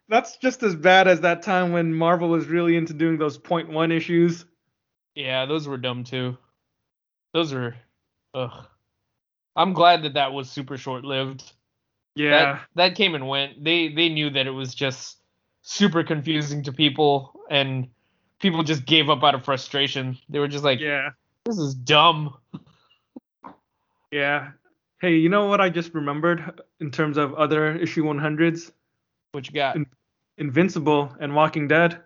That's 0.08 0.36
just 0.36 0.62
as 0.62 0.74
bad 0.74 1.08
as 1.08 1.20
that 1.22 1.42
time 1.42 1.72
when 1.72 1.94
Marvel 1.94 2.28
was 2.28 2.46
really 2.46 2.76
into 2.76 2.92
doing 2.92 3.18
those 3.18 3.38
point 3.38 3.70
one 3.70 3.90
issues. 3.92 4.44
Yeah, 5.14 5.46
those 5.46 5.66
were 5.66 5.78
dumb 5.78 6.04
too. 6.04 6.36
Those 7.32 7.52
are, 7.54 7.76
ugh. 8.34 8.66
I'm 9.56 9.72
glad 9.72 10.02
that 10.02 10.14
that 10.14 10.32
was 10.32 10.50
super 10.50 10.76
short 10.76 11.04
lived. 11.04 11.50
Yeah. 12.14 12.30
That, 12.30 12.60
that 12.74 12.94
came 12.94 13.14
and 13.14 13.26
went. 13.28 13.64
They 13.64 13.88
they 13.88 14.08
knew 14.08 14.30
that 14.30 14.46
it 14.46 14.50
was 14.50 14.74
just 14.74 15.16
super 15.62 16.04
confusing 16.04 16.62
to 16.64 16.72
people 16.72 17.32
and 17.50 17.88
people 18.40 18.62
just 18.62 18.86
gave 18.86 19.10
up 19.10 19.22
out 19.24 19.34
of 19.34 19.44
frustration. 19.44 20.18
They 20.28 20.38
were 20.38 20.48
just 20.48 20.64
like, 20.64 20.80
yeah, 20.80 21.10
this 21.44 21.58
is 21.58 21.74
dumb. 21.74 22.36
Yeah. 24.10 24.50
Hey, 25.00 25.16
you 25.16 25.28
know 25.28 25.46
what 25.46 25.60
I 25.60 25.68
just 25.68 25.94
remembered 25.94 26.60
in 26.80 26.90
terms 26.90 27.18
of 27.18 27.34
other 27.34 27.76
issue 27.76 28.04
100s? 28.04 28.72
What 29.32 29.46
you 29.46 29.54
got? 29.54 29.76
In- 29.76 29.86
Invincible 30.38 31.14
and 31.20 31.34
Walking 31.34 31.68
Dead. 31.68 32.00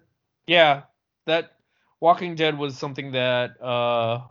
Yeah, 0.46 0.82
that 1.26 1.56
Walking 2.00 2.34
Dead 2.34 2.58
was 2.58 2.76
something 2.76 3.12
that 3.12 3.62
uh 3.62 4.22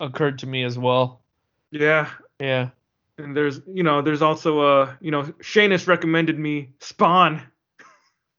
occurred 0.00 0.38
to 0.40 0.46
me 0.46 0.64
as 0.64 0.78
well. 0.78 1.22
Yeah. 1.70 2.10
Yeah. 2.40 2.70
And 3.16 3.36
there's, 3.36 3.60
you 3.66 3.84
know, 3.84 4.02
there's 4.02 4.22
also 4.22 4.60
uh, 4.60 4.94
you 5.00 5.10
know, 5.10 5.22
Shanus 5.40 5.86
recommended 5.86 6.38
me 6.38 6.70
Spawn. 6.80 7.42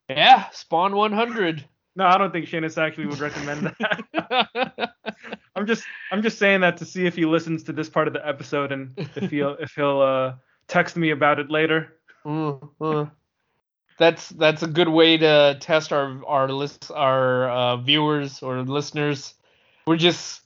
Yeah, 0.09 0.49
Spawn 0.51 0.95
100. 0.95 1.65
No, 1.95 2.05
I 2.05 2.17
don't 2.17 2.31
think 2.31 2.45
Shanus 2.47 2.77
actually 2.77 3.07
would 3.07 3.19
recommend 3.19 3.73
that. 3.79 4.93
I'm 5.55 5.65
just 5.65 5.83
I'm 6.11 6.21
just 6.21 6.37
saying 6.37 6.61
that 6.61 6.77
to 6.77 6.85
see 6.85 7.05
if 7.05 7.15
he 7.15 7.25
listens 7.25 7.63
to 7.63 7.73
this 7.73 7.89
part 7.89 8.07
of 8.07 8.13
the 8.13 8.27
episode 8.27 8.71
and 8.73 8.91
if 9.15 9.31
he'll 9.31 9.55
if 9.55 9.71
he'll 9.75 10.01
uh, 10.01 10.33
text 10.67 10.97
me 10.97 11.11
about 11.11 11.39
it 11.39 11.49
later. 11.49 11.93
Mm, 12.25 12.69
uh, 12.81 13.05
that's 13.97 14.29
that's 14.29 14.63
a 14.63 14.67
good 14.67 14.89
way 14.89 15.17
to 15.17 15.57
test 15.61 15.93
our 15.93 16.21
our 16.25 16.49
list 16.49 16.91
our 16.93 17.49
uh, 17.49 17.77
viewers 17.77 18.43
or 18.43 18.61
listeners. 18.63 19.33
We're 19.87 19.95
just 19.95 20.41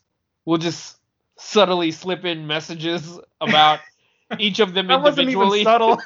we'll 0.45 0.59
just 0.59 0.97
subtly 1.37 1.91
slip 1.91 2.25
in 2.25 2.45
messages 2.45 3.19
about 3.41 3.79
each 4.39 4.59
of 4.59 4.75
them 4.75 4.87
that 4.87 4.99
individually. 4.99 5.35
Wasn't 5.35 5.55
even 5.55 5.63
subtle. 5.63 5.99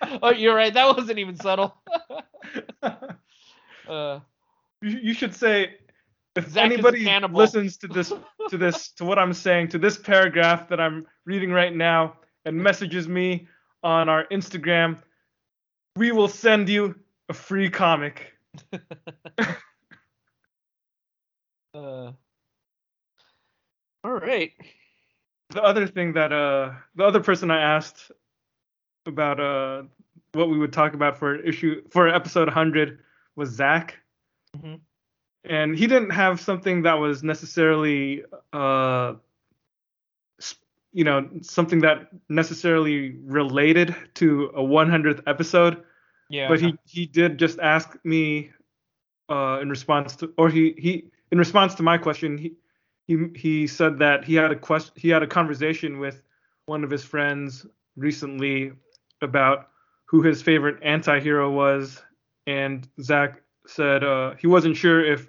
oh, 0.22 0.32
you're 0.32 0.54
right. 0.54 0.72
That 0.72 0.96
wasn't 0.96 1.18
even 1.18 1.36
subtle. 1.36 1.76
uh, 3.88 4.20
you, 4.82 4.98
you 5.02 5.14
should 5.14 5.34
say 5.34 5.74
if 6.36 6.48
Zach 6.50 6.64
anybody 6.64 7.08
listens 7.30 7.76
to 7.78 7.88
this 7.88 8.12
to 8.50 8.58
this 8.58 8.90
to 8.92 9.04
what 9.04 9.18
I'm 9.18 9.32
saying 9.32 9.68
to 9.68 9.78
this 9.78 9.96
paragraph 9.96 10.68
that 10.68 10.80
I'm 10.80 11.06
reading 11.24 11.50
right 11.50 11.74
now 11.74 12.16
and 12.44 12.56
messages 12.56 13.08
me 13.08 13.48
on 13.82 14.08
our 14.08 14.26
Instagram, 14.26 14.98
we 15.96 16.12
will 16.12 16.28
send 16.28 16.68
you 16.68 16.94
a 17.28 17.32
free 17.32 17.70
comic. 17.70 18.32
uh, 21.74 22.12
all 24.04 24.12
right. 24.12 24.52
The 25.50 25.62
other 25.62 25.86
thing 25.86 26.12
that 26.14 26.32
uh 26.32 26.72
the 26.94 27.04
other 27.04 27.20
person 27.20 27.50
I 27.50 27.60
asked 27.60 28.10
about 29.06 29.40
uh 29.40 29.84
what 30.32 30.50
we 30.50 30.58
would 30.58 30.72
talk 30.72 30.94
about 30.94 31.16
for 31.18 31.34
an 31.34 31.46
issue 31.46 31.82
for 31.88 32.08
episode 32.08 32.48
100 32.48 32.98
was 33.36 33.50
Zach. 33.50 33.98
Mm-hmm. 34.56 34.74
And 35.44 35.78
he 35.78 35.86
didn't 35.86 36.10
have 36.10 36.40
something 36.40 36.82
that 36.82 36.94
was 36.94 37.22
necessarily 37.22 38.24
uh 38.52 39.14
you 40.92 41.04
know 41.04 41.28
something 41.42 41.80
that 41.80 42.08
necessarily 42.28 43.16
related 43.22 43.94
to 44.14 44.50
a 44.54 44.62
100th 44.62 45.22
episode. 45.26 45.82
Yeah 46.28 46.48
but 46.48 46.60
he 46.60 46.74
he 46.84 47.06
did 47.06 47.38
just 47.38 47.58
ask 47.60 47.96
me 48.04 48.50
uh 49.28 49.58
in 49.62 49.70
response 49.70 50.16
to 50.16 50.32
or 50.36 50.48
he 50.48 50.74
he 50.78 51.04
in 51.30 51.38
response 51.38 51.74
to 51.76 51.82
my 51.82 51.98
question 51.98 52.38
he 52.38 52.52
he 53.06 53.28
he 53.36 53.66
said 53.66 53.98
that 53.98 54.24
he 54.24 54.34
had 54.34 54.50
a 54.50 54.56
question 54.56 54.92
he 54.96 55.08
had 55.08 55.22
a 55.22 55.26
conversation 55.26 55.98
with 56.00 56.22
one 56.66 56.82
of 56.82 56.90
his 56.90 57.04
friends 57.04 57.66
recently 57.96 58.72
about 59.22 59.68
who 60.06 60.22
his 60.22 60.42
favorite 60.42 60.78
anti-hero 60.82 61.50
was 61.50 62.02
and 62.46 62.88
Zach 63.00 63.42
said 63.68 64.04
uh, 64.04 64.34
he 64.38 64.46
wasn't 64.46 64.76
sure 64.76 65.04
if 65.04 65.28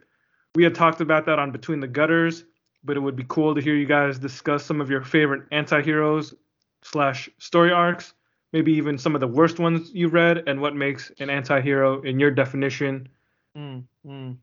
we 0.56 0.63
had 0.63 0.76
talked 0.76 1.02
about 1.02 1.26
that 1.26 1.39
on 1.39 1.52
Between 1.52 1.80
the 1.80 1.88
Gutters, 1.88 2.43
but 2.84 2.97
it 2.97 3.00
would 3.00 3.15
be 3.15 3.26
cool 3.28 3.54
to 3.56 3.62
hear 3.62 3.76
you 3.76 3.86
guys 3.86 4.17
discuss 4.17 4.65
some 4.65 4.82
of 4.82 4.89
your 4.89 5.04
favorite 5.04 5.43
anti-heroes 5.52 6.34
slash 6.82 7.30
story 7.38 7.71
arcs, 7.71 8.13
maybe 8.54 8.73
even 8.73 8.97
some 8.97 9.15
of 9.15 9.21
the 9.21 9.28
worst 9.28 9.60
ones 9.60 9.91
you've 9.93 10.13
read, 10.13 10.43
and 10.47 10.62
what 10.62 10.76
makes 10.76 11.12
an 11.19 11.30
anti-hero 11.30 12.02
in 12.02 12.19
your 12.19 12.32
definition. 12.32 13.10
Mm, 13.56 13.84
mm. 14.06 14.38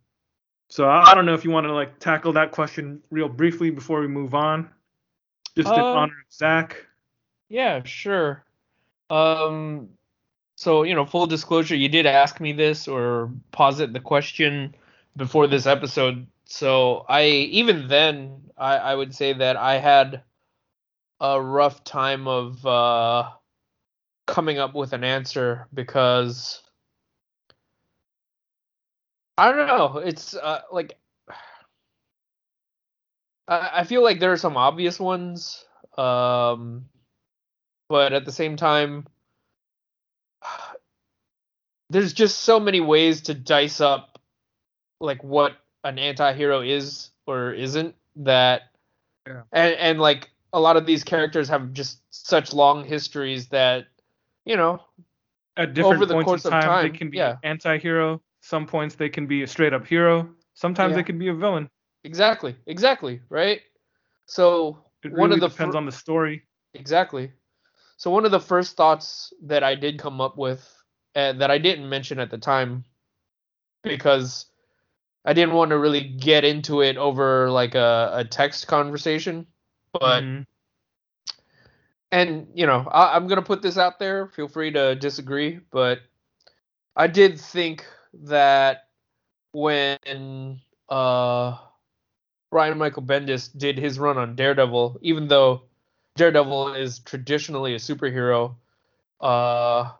So 0.69 0.89
I, 0.89 1.11
I, 1.11 1.15
don't 1.15 1.27
know 1.27 1.35
if 1.35 1.45
you 1.45 1.51
want 1.51 1.67
to 1.67 1.73
like 1.73 1.99
tackle 1.99 2.33
that 2.35 2.51
question 2.51 3.03
real 3.11 3.29
briefly 3.29 3.71
before 3.71 4.01
we 4.01 4.09
move 4.09 4.35
on, 4.35 4.71
just 5.57 5.69
in 5.69 5.81
uh, 5.81 5.85
honor 5.85 6.15
of 6.27 6.33
Zach. 6.33 6.87
Yeah, 7.49 7.83
sure. 7.85 8.45
Um, 9.11 9.91
so 10.64 10.83
you 10.83 10.94
know, 10.94 11.05
full 11.05 11.27
disclosure, 11.27 11.77
you 11.77 11.90
did 11.90 12.07
ask 12.07 12.40
me 12.40 12.53
this 12.53 12.88
or 12.88 13.31
posit 13.53 13.92
the 13.92 14.00
question 14.00 14.74
before 15.14 15.46
this 15.46 15.66
episode. 15.66 16.27
So 16.46 17.05
I 17.07 17.27
even 17.27 17.87
then 17.87 18.50
I, 18.57 18.77
I 18.77 18.94
would 18.94 19.14
say 19.14 19.35
that 19.35 19.57
I 19.57 19.79
had 19.79 20.22
a 21.20 21.40
rough 21.40 21.85
time 21.85 22.27
of 22.27 22.64
uh, 22.64 23.31
coming 24.27 24.59
up 24.59 24.74
with 24.74 24.94
an 24.94 25.05
answer 25.05 25.68
because 25.74 26.62
I 29.37 29.53
don't 29.53 29.66
know. 29.66 29.98
It's 29.98 30.35
uh, 30.35 30.62
like 30.72 30.96
I, 33.48 33.70
I 33.81 33.85
feel 33.85 34.03
like 34.03 34.18
there 34.18 34.33
are 34.33 34.38
some 34.38 34.57
obvious 34.57 34.98
ones, 34.98 35.62
um, 35.98 36.87
but 37.90 38.14
at 38.14 38.24
the 38.24 38.33
same 38.33 38.57
time, 38.57 39.07
there's 41.90 42.12
just 42.12 42.40
so 42.40 42.59
many 42.59 42.81
ways 42.81 43.23
to 43.23 43.35
dice 43.35 43.81
up 43.81 44.18
like 45.01 45.23
what 45.23 45.57
an 45.85 45.99
anti-hero 45.99 46.61
is 46.61 47.11
or 47.27 47.53
isn't 47.53 47.94
that 48.16 48.62
yeah. 49.27 49.42
and 49.53 49.75
and 49.75 50.01
like 50.01 50.31
a 50.53 50.61
lot 50.61 50.77
of 50.77 50.87
these 50.87 51.03
characters 51.03 51.49
have 51.49 51.73
just 51.73 52.01
such 52.11 52.53
long 52.53 52.85
histories 52.85 53.49
that 53.49 53.87
you 54.44 54.57
know 54.57 54.81
at 55.57 55.75
different 55.75 55.97
over 55.97 56.07
the 56.07 56.14
points 56.14 56.27
course 56.27 56.44
of 56.44 56.53
time, 56.53 56.61
of 56.61 56.66
time 56.66 56.83
they 56.90 56.99
can 56.99 57.11
be 57.11 57.18
yeah. 57.18 57.37
anti-hero. 57.42 58.20
Some 58.40 58.66
points 58.66 58.94
they 58.94 59.09
can 59.09 59.27
be 59.27 59.42
a 59.42 59.47
straight 59.47 59.73
up 59.73 59.87
hero. 59.87 60.29
Sometimes 60.55 60.90
yeah. 60.92 60.97
they 60.97 61.03
can 61.03 61.18
be 61.18 61.29
a 61.29 61.35
villain. 61.35 61.68
Exactly. 62.05 62.55
Exactly. 62.66 63.20
Right? 63.29 63.61
So 64.27 64.79
it 65.03 65.09
really 65.09 65.20
one 65.20 65.33
of 65.33 65.40
the 65.40 65.49
depends 65.49 65.75
fir- 65.75 65.79
on 65.79 65.87
the 65.87 65.92
story. 65.92 66.42
Exactly. 66.75 67.33
So 67.97 68.11
one 68.11 68.25
of 68.25 68.31
the 68.33 68.40
first 68.40 68.77
thoughts 68.77 69.33
that 69.44 69.62
i 69.62 69.75
did 69.75 69.99
come 69.99 70.20
up 70.20 70.37
with 70.37 70.68
uh, 71.14 71.33
that 71.33 71.50
i 71.50 71.59
didn't 71.59 71.88
mention 71.88 72.18
at 72.18 72.31
the 72.31 72.38
time 72.38 72.85
because 73.85 74.46
I 75.24 75.33
didn't 75.33 75.55
want 75.55 75.70
to 75.70 75.79
really 75.79 76.03
get 76.03 76.44
into 76.44 76.83
it 76.83 76.96
over 76.96 77.50
like 77.50 77.74
a, 77.74 78.11
a 78.14 78.24
text 78.24 78.66
conversation, 78.66 79.46
but 79.92 80.22
mm-hmm. 80.22 80.42
and 82.12 82.48
you 82.55 82.66
know 82.66 82.87
I, 82.90 83.16
I'm 83.16 83.27
gonna 83.27 83.42
put 83.42 83.62
this 83.62 83.79
out 83.79 83.98
there. 83.98 84.29
Feel 84.29 84.48
free 84.48 84.72
to 84.72 84.94
disagree, 84.94 85.61
but 85.70 86.00
I 86.94 87.07
did 87.07 87.40
think 87.40 87.87
that 88.24 88.88
when 89.53 90.61
uh 90.88 91.57
Brian 92.50 92.79
Michael 92.79 93.03
Bendis 93.03 93.50
did 93.57 93.79
his 93.79 93.98
run 93.98 94.18
on 94.18 94.37
Daredevil, 94.37 94.98
even 95.00 95.29
though 95.29 95.62
Daredevil 96.16 96.74
is 96.74 96.98
traditionally 96.98 97.74
a 97.74 97.79
superhero, 97.79 98.57
uh 99.20 99.90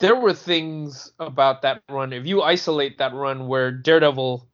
there 0.00 0.16
were 0.16 0.34
things 0.34 1.12
about 1.18 1.62
that 1.62 1.82
run. 1.88 2.12
If 2.12 2.26
you 2.26 2.42
isolate 2.42 2.98
that 2.98 3.14
run 3.14 3.46
where 3.46 3.70
Daredevil 3.70 4.46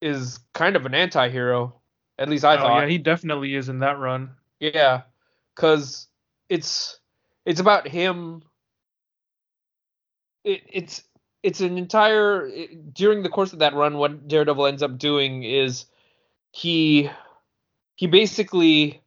is 0.00 0.38
kind 0.54 0.76
of 0.76 0.86
an 0.86 0.94
anti-hero. 0.94 1.74
At 2.18 2.28
least 2.28 2.44
I 2.44 2.54
oh, 2.54 2.58
thought. 2.58 2.80
Yeah, 2.82 2.88
he 2.88 2.98
definitely 2.98 3.54
is 3.54 3.68
in 3.68 3.80
that 3.80 3.98
run. 3.98 4.30
Yeah, 4.58 5.02
because 5.54 6.06
it's 6.48 6.98
it's 7.46 7.60
about 7.60 7.88
him. 7.88 8.42
It, 10.44 10.62
it's 10.70 11.02
it's 11.42 11.60
an 11.60 11.78
entire 11.78 12.46
it, 12.46 12.92
during 12.94 13.22
the 13.22 13.28
course 13.28 13.52
of 13.52 13.60
that 13.60 13.74
run. 13.74 13.96
What 13.96 14.28
Daredevil 14.28 14.66
ends 14.66 14.82
up 14.82 14.98
doing 14.98 15.44
is 15.44 15.86
he 16.52 17.10
he 17.96 18.06
basically 18.06 19.02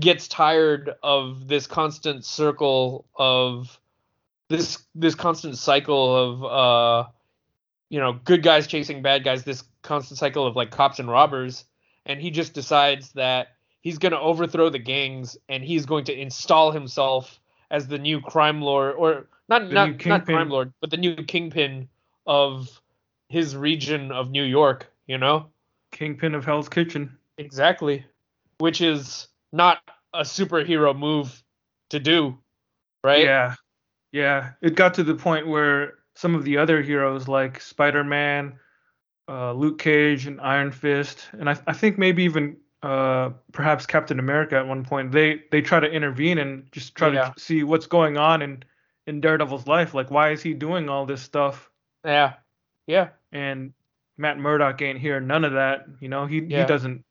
gets 0.00 0.28
tired 0.28 0.90
of 1.02 1.48
this 1.48 1.66
constant 1.66 2.24
circle 2.24 3.06
of 3.16 3.80
this 4.48 4.84
this 4.94 5.14
constant 5.14 5.58
cycle 5.58 6.16
of 6.16 6.44
uh 6.44 7.08
you 7.88 8.00
know 8.00 8.12
good 8.24 8.42
guys 8.42 8.66
chasing 8.66 9.02
bad 9.02 9.24
guys 9.24 9.44
this 9.44 9.64
constant 9.82 10.18
cycle 10.18 10.46
of 10.46 10.56
like 10.56 10.70
cops 10.70 10.98
and 10.98 11.08
robbers 11.08 11.64
and 12.04 12.20
he 12.20 12.30
just 12.30 12.54
decides 12.54 13.12
that 13.12 13.48
he's 13.80 13.98
going 13.98 14.12
to 14.12 14.20
overthrow 14.20 14.68
the 14.68 14.78
gangs 14.78 15.36
and 15.48 15.64
he's 15.64 15.86
going 15.86 16.04
to 16.04 16.12
install 16.14 16.70
himself 16.70 17.40
as 17.70 17.86
the 17.86 17.98
new 17.98 18.20
crime 18.20 18.60
lord 18.62 18.94
or 18.96 19.26
not 19.48 19.70
not 19.70 20.04
not 20.06 20.24
crime 20.24 20.48
lord 20.48 20.72
but 20.80 20.90
the 20.90 20.96
new 20.96 21.14
kingpin 21.16 21.88
of 22.26 22.80
his 23.28 23.56
region 23.56 24.12
of 24.12 24.30
New 24.30 24.44
York 24.44 24.90
you 25.06 25.18
know 25.18 25.48
Kingpin 25.92 26.34
of 26.34 26.44
Hell's 26.44 26.68
Kitchen. 26.68 27.16
exactly 27.38 28.04
which 28.58 28.80
is 28.80 29.28
not 29.52 29.78
a 30.14 30.22
superhero 30.22 30.96
move 30.96 31.42
to 31.90 32.00
do 32.00 32.36
right 33.04 33.24
Yeah. 33.24 33.54
Yeah. 34.16 34.52
It 34.62 34.74
got 34.76 34.94
to 34.94 35.04
the 35.04 35.14
point 35.14 35.46
where 35.46 35.94
some 36.14 36.34
of 36.34 36.44
the 36.44 36.56
other 36.56 36.80
heroes 36.80 37.28
like 37.28 37.60
Spider-Man, 37.60 38.58
uh, 39.28 39.52
Luke 39.52 39.78
Cage, 39.78 40.26
and 40.26 40.40
Iron 40.40 40.72
Fist, 40.72 41.28
and 41.32 41.50
I, 41.50 41.58
I 41.66 41.74
think 41.74 41.98
maybe 41.98 42.22
even 42.24 42.56
uh, 42.82 43.30
perhaps 43.52 43.84
Captain 43.84 44.18
America 44.18 44.56
at 44.56 44.66
one 44.66 44.84
point, 44.84 45.12
they 45.12 45.42
they 45.50 45.60
try 45.60 45.80
to 45.80 45.86
intervene 45.90 46.38
and 46.38 46.66
just 46.72 46.94
try 46.94 47.08
Yeah. 47.12 47.30
to 47.30 47.40
see 47.40 47.62
what's 47.64 47.86
going 47.86 48.16
on 48.16 48.40
in 48.42 48.62
in 49.06 49.20
Daredevil's 49.20 49.66
life. 49.66 49.92
Like, 49.94 50.10
why 50.10 50.30
is 50.30 50.42
he 50.42 50.54
doing 50.54 50.88
all 50.88 51.04
this 51.06 51.20
stuff? 51.22 51.70
yeah 52.04 52.34
yeah 52.86 53.08
And 53.32 53.72
Matt 54.16 54.38
Murdock 54.38 54.80
ain't 54.80 54.98
here. 55.00 55.20
None 55.20 55.44
of 55.44 55.52
that. 55.54 55.86
You 56.00 56.08
know, 56.08 56.24
he 56.26 56.38
Yeah. 56.40 56.62
he 56.62 56.66
doesn't 56.66 57.04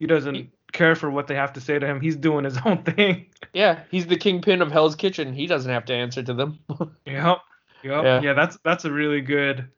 he 0.00 0.06
doesn't 0.06 0.34
He- 0.34 0.50
care 0.72 0.94
for 0.94 1.10
what 1.10 1.26
they 1.26 1.34
have 1.34 1.52
to 1.54 1.60
say 1.60 1.78
to 1.78 1.86
him. 1.86 2.00
He's 2.00 2.16
doing 2.16 2.44
his 2.44 2.58
own 2.64 2.82
thing. 2.82 3.26
Yeah, 3.52 3.80
he's 3.90 4.06
the 4.06 4.16
kingpin 4.16 4.62
of 4.62 4.70
Hell's 4.72 4.94
Kitchen. 4.96 5.32
He 5.32 5.46
doesn't 5.46 5.70
have 5.70 5.84
to 5.86 5.94
answer 5.94 6.22
to 6.22 6.34
them. 6.34 6.58
Yep. 7.06 7.38
Yep. 7.82 8.04
Yeah. 8.04 8.20
Yeah. 8.22 8.32
that's 8.34 8.58
that's 8.62 8.84
a 8.84 8.92
really 8.92 9.20
good 9.22 9.68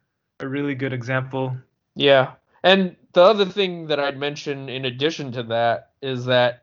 a 0.40 0.48
really 0.48 0.74
good 0.74 0.92
example. 0.92 1.56
yeah. 1.94 2.32
And 2.64 2.94
the 3.12 3.22
other 3.22 3.44
thing 3.46 3.88
that 3.88 3.98
I'd 4.00 4.16
mention 4.18 4.68
in 4.68 4.84
addition 4.84 5.32
to 5.32 5.42
that 5.44 5.90
is 6.00 6.24
that 6.26 6.62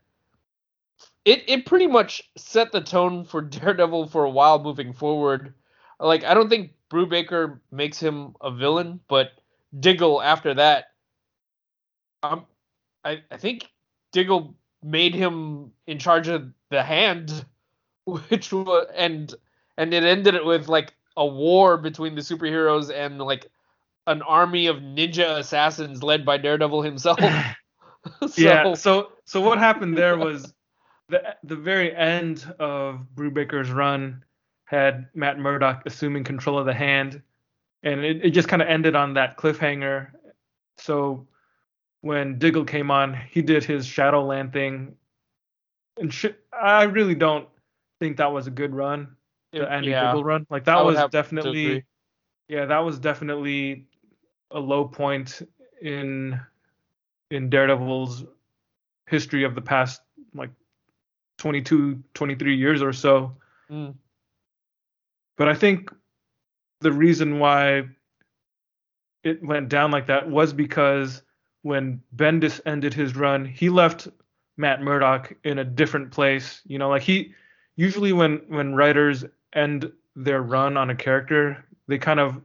it 1.25 1.43
it 1.47 1.65
pretty 1.65 1.87
much 1.87 2.21
set 2.37 2.71
the 2.71 2.81
tone 2.81 3.25
for 3.25 3.41
Daredevil 3.55 4.07
for 4.07 4.23
a 4.25 4.29
while 4.29 4.59
moving 4.63 4.93
forward. 4.93 5.53
Like 5.99 6.23
I 6.23 6.33
don't 6.33 6.49
think 6.49 6.71
Brubaker 6.89 7.59
makes 7.71 7.99
him 7.99 8.35
a 8.41 8.51
villain, 8.51 8.99
but 9.07 9.31
Diggle 9.79 10.21
after 10.21 10.53
that 10.55 10.85
um 12.23 12.45
I 13.03 13.21
I 13.31 13.37
think 13.37 13.69
Diggle 14.11 14.55
made 14.83 15.13
him 15.13 15.71
in 15.87 15.99
charge 15.99 16.27
of 16.27 16.51
the 16.69 16.83
hand 16.83 17.45
which 18.05 18.51
was 18.51 18.87
and 18.95 19.33
and 19.77 19.93
it 19.93 20.03
ended 20.03 20.35
it 20.35 20.45
with 20.45 20.67
like 20.67 20.93
a 21.17 21.25
war 21.25 21.77
between 21.77 22.15
the 22.15 22.21
superheroes 22.21 22.93
and 22.93 23.19
like 23.19 23.49
an 24.07 24.21
army 24.23 24.67
of 24.67 24.77
ninja 24.77 25.37
assassins 25.37 26.01
led 26.01 26.25
by 26.25 26.37
Daredevil 26.37 26.81
himself. 26.81 27.19
so, 28.21 28.29
yeah. 28.37 28.73
So 28.73 29.11
so 29.25 29.41
what 29.41 29.57
happened 29.57 29.97
there 29.97 30.17
was 30.17 30.53
the 31.09 31.35
the 31.43 31.55
very 31.55 31.95
end 31.95 32.51
of 32.59 33.05
Brubaker's 33.15 33.69
run 33.71 34.23
had 34.65 35.07
Matt 35.13 35.39
Murdock 35.39 35.83
assuming 35.85 36.23
control 36.23 36.57
of 36.59 36.65
the 36.65 36.73
hand, 36.73 37.21
and 37.83 38.01
it, 38.01 38.25
it 38.25 38.29
just 38.31 38.47
kind 38.47 38.61
of 38.61 38.67
ended 38.67 38.95
on 38.95 39.15
that 39.15 39.37
cliffhanger. 39.37 40.11
So 40.77 41.27
when 42.01 42.39
Diggle 42.39 42.65
came 42.65 42.91
on, 42.91 43.13
he 43.13 43.41
did 43.41 43.63
his 43.63 43.85
Shadowland 43.85 44.53
thing, 44.53 44.95
and 45.99 46.13
sh- 46.13 46.27
I 46.53 46.83
really 46.83 47.15
don't 47.15 47.47
think 47.99 48.17
that 48.17 48.31
was 48.31 48.47
a 48.47 48.51
good 48.51 48.73
run, 48.73 49.15
the 49.51 49.69
Andy 49.69 49.89
yeah, 49.91 50.07
Diggle 50.07 50.23
run. 50.23 50.47
Like 50.49 50.65
that 50.65 50.83
was 50.83 50.97
definitely. 51.11 51.85
Yeah, 52.47 52.65
that 52.65 52.79
was 52.79 52.97
definitely 52.97 53.85
a 54.49 54.59
low 54.59 54.85
point 54.85 55.41
in 55.81 56.39
in 57.29 57.49
Daredevil's 57.49 58.23
history 59.07 59.43
of 59.43 59.55
the 59.55 59.61
past 59.61 60.01
like 60.33 60.49
22 61.37 62.03
23 62.13 62.55
years 62.55 62.81
or 62.81 62.93
so. 62.93 63.35
Mm. 63.69 63.95
But 65.37 65.47
I 65.47 65.53
think 65.53 65.91
the 66.81 66.91
reason 66.91 67.39
why 67.39 67.83
it 69.23 69.43
went 69.43 69.69
down 69.69 69.91
like 69.91 70.07
that 70.07 70.29
was 70.29 70.53
because 70.53 71.21
when 71.61 72.01
Bendis 72.15 72.61
ended 72.65 72.93
his 72.93 73.15
run, 73.15 73.45
he 73.45 73.69
left 73.69 74.07
Matt 74.57 74.81
Murdock 74.81 75.33
in 75.43 75.59
a 75.59 75.63
different 75.63 76.11
place. 76.11 76.61
You 76.65 76.77
know, 76.79 76.89
like 76.89 77.01
he 77.01 77.33
usually 77.75 78.13
when 78.13 78.41
when 78.47 78.75
writers 78.75 79.25
end 79.53 79.91
their 80.15 80.41
run 80.41 80.77
on 80.77 80.89
a 80.89 80.95
character, 80.95 81.63
they 81.87 81.97
kind 81.97 82.19
of 82.19 82.41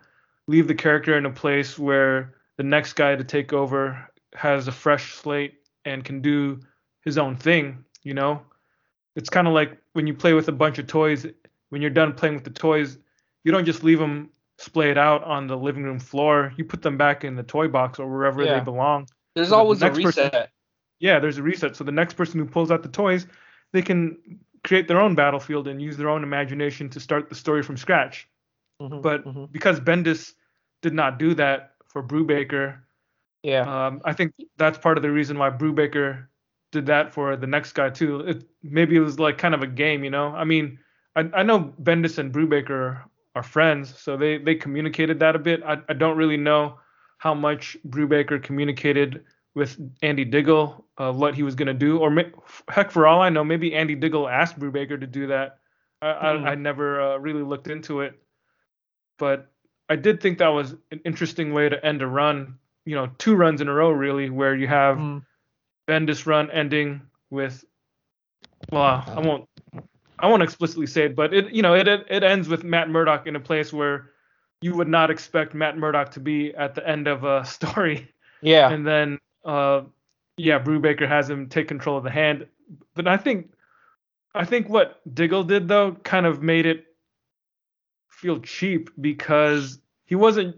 leave 0.46 0.68
the 0.68 0.74
character 0.74 1.16
in 1.16 1.26
a 1.26 1.30
place 1.30 1.78
where 1.78 2.34
the 2.56 2.62
next 2.62 2.94
guy 2.94 3.16
to 3.16 3.24
take 3.24 3.52
over 3.52 4.08
has 4.34 4.68
a 4.68 4.72
fresh 4.72 5.14
slate 5.14 5.54
and 5.84 6.04
can 6.04 6.20
do 6.20 6.60
his 7.02 7.18
own 7.18 7.36
thing, 7.36 7.84
you 8.02 8.14
know? 8.14 8.40
It's 9.16 9.28
kind 9.28 9.46
of 9.46 9.54
like 9.54 9.76
when 9.92 10.06
you 10.06 10.14
play 10.14 10.34
with 10.34 10.48
a 10.48 10.52
bunch 10.52 10.78
of 10.78 10.86
toys, 10.86 11.26
when 11.70 11.80
you're 11.80 11.90
done 11.90 12.14
playing 12.14 12.34
with 12.34 12.44
the 12.44 12.50
toys, 12.50 12.98
you 13.44 13.52
don't 13.52 13.64
just 13.64 13.84
leave 13.84 13.98
them 13.98 14.30
splayed 14.64 14.98
out 14.98 15.22
on 15.24 15.46
the 15.46 15.56
living 15.56 15.82
room 15.84 15.98
floor. 16.00 16.52
You 16.56 16.64
put 16.64 16.82
them 16.82 16.96
back 16.96 17.24
in 17.24 17.36
the 17.36 17.42
toy 17.42 17.68
box 17.68 17.98
or 17.98 18.08
wherever 18.10 18.42
Yeah. 18.42 18.58
they 18.58 18.64
belong. 18.64 19.06
There's 19.34 19.50
the 19.50 19.56
always 19.56 19.82
a 19.82 19.86
next 19.86 20.02
person- 20.02 20.24
reset. 20.24 20.50
Yeah, 21.00 21.18
there's 21.18 21.38
a 21.38 21.42
reset. 21.42 21.76
So 21.76 21.84
the 21.84 21.92
next 21.92 22.14
person 22.14 22.40
who 22.40 22.46
pulls 22.46 22.70
out 22.70 22.82
the 22.82 22.88
toys, 22.88 23.26
they 23.72 23.82
can 23.82 24.16
create 24.62 24.88
their 24.88 25.00
own 25.00 25.14
battlefield 25.14 25.68
and 25.68 25.80
use 25.82 25.96
their 25.96 26.08
own 26.08 26.22
imagination 26.22 26.88
to 26.90 27.00
start 27.00 27.28
the 27.28 27.34
story 27.34 27.62
from 27.62 27.76
scratch. 27.76 28.28
Mhm, 28.80 29.02
But 29.02 29.24
mhm. 29.24 29.52
because 29.52 29.80
Bendis 29.80 30.34
did 30.82 30.94
not 30.94 31.18
do 31.18 31.34
that 31.34 31.74
for 31.86 32.02
Brubaker, 32.02 32.78
yeah, 33.42 33.86
um, 33.86 34.00
I 34.04 34.12
think 34.14 34.32
that's 34.56 34.78
part 34.78 34.96
of 34.96 35.02
the 35.02 35.10
reason 35.10 35.36
why 35.38 35.50
Brubaker 35.50 36.26
did 36.72 36.86
that 36.86 37.12
for 37.12 37.36
the 37.36 37.46
next 37.46 37.72
guy 37.72 37.90
too. 37.90 38.20
It, 38.20 38.44
maybe 38.62 38.96
it 38.96 39.00
was 39.00 39.18
like 39.20 39.36
kind 39.38 39.54
of 39.54 39.62
a 39.62 39.66
game, 39.66 40.02
you 40.02 40.10
know. 40.10 40.28
I 40.28 40.44
mean, 40.44 40.78
I, 41.14 41.28
I 41.34 41.42
know 41.42 41.74
Bendis 41.82 42.18
and 42.18 42.32
Brubaker 42.32 43.02
are 43.34 43.42
friends, 43.42 43.98
so 43.98 44.16
they 44.16 44.38
they 44.38 44.54
communicated 44.54 45.18
that 45.20 45.34
a 45.36 45.38
bit. 45.38 45.62
I, 45.64 45.78
I 45.88 45.92
don't 45.94 46.16
really 46.16 46.36
know 46.36 46.78
how 47.18 47.34
much 47.34 47.76
Brubaker 47.88 48.42
communicated 48.42 49.24
with 49.54 49.78
Andy 50.02 50.24
Diggle 50.24 50.84
uh, 50.98 51.12
what 51.12 51.34
he 51.34 51.42
was 51.42 51.54
gonna 51.54 51.74
do, 51.74 51.98
or 51.98 52.10
ma- 52.10 52.22
heck, 52.68 52.90
for 52.90 53.06
all 53.06 53.20
I 53.20 53.28
know, 53.30 53.44
maybe 53.44 53.74
Andy 53.74 53.94
Diggle 53.94 54.28
asked 54.28 54.58
Brubaker 54.58 54.98
to 55.00 55.06
do 55.06 55.26
that. 55.28 55.58
I 56.02 56.12
Hmm. 56.12 56.44
I, 56.46 56.50
I 56.50 56.54
never 56.54 57.00
uh, 57.00 57.16
really 57.18 57.42
looked 57.42 57.68
into 57.68 58.00
it, 58.00 58.20
but 59.18 59.50
I 59.88 59.96
did 59.96 60.20
think 60.20 60.38
that 60.38 60.48
was 60.48 60.74
an 60.90 61.00
interesting 61.04 61.52
way 61.52 61.68
to 61.68 61.84
end 61.84 62.02
a 62.02 62.06
run. 62.06 62.58
You 62.84 62.94
know, 62.96 63.10
two 63.18 63.34
runs 63.34 63.60
in 63.60 63.68
a 63.68 63.74
row 63.74 63.90
really, 63.90 64.30
where 64.30 64.54
you 64.54 64.66
have 64.68 64.98
Mhm. 64.98 65.24
Bendis 65.88 66.26
run 66.26 66.50
ending 66.50 67.02
with 67.30 67.64
well, 68.70 69.04
I 69.06 69.20
won't 69.20 69.48
I 70.18 70.28
won't 70.28 70.42
explicitly 70.42 70.86
say 70.86 71.06
it, 71.06 71.16
but 71.16 71.34
it 71.34 71.52
you 71.52 71.62
know 71.62 71.74
it 71.74 71.88
it 71.88 72.06
it 72.08 72.22
ends 72.22 72.48
with 72.48 72.64
Matt 72.64 72.88
Murdock 72.88 73.26
in 73.26 73.36
a 73.36 73.40
place 73.40 73.72
where 73.72 74.10
you 74.60 74.74
would 74.74 74.88
not 74.88 75.10
expect 75.10 75.54
Matt 75.54 75.76
Murdock 75.76 76.10
to 76.12 76.20
be 76.20 76.54
at 76.54 76.74
the 76.74 76.86
end 76.88 77.06
of 77.06 77.24
a 77.24 77.44
story, 77.56 78.08
yeah, 78.40 78.70
and 78.70 78.86
then 78.86 79.18
uh 79.44 79.82
yeah, 80.36 80.58
Brubaker 80.58 81.08
has 81.08 81.30
him 81.30 81.48
take 81.48 81.68
control 81.68 81.96
of 81.96 82.04
the 82.04 82.10
hand, 82.10 82.46
but 82.94 83.06
I 83.06 83.16
think 83.16 83.52
I 84.34 84.44
think 84.44 84.68
what 84.68 85.00
Diggle 85.14 85.44
did 85.44 85.68
though 85.68 85.92
kind 86.02 86.26
of 86.26 86.42
made 86.42 86.66
it 86.66 86.86
feel 88.08 88.40
cheap 88.40 88.90
because 89.00 89.78
he 90.06 90.14
wasn't 90.14 90.56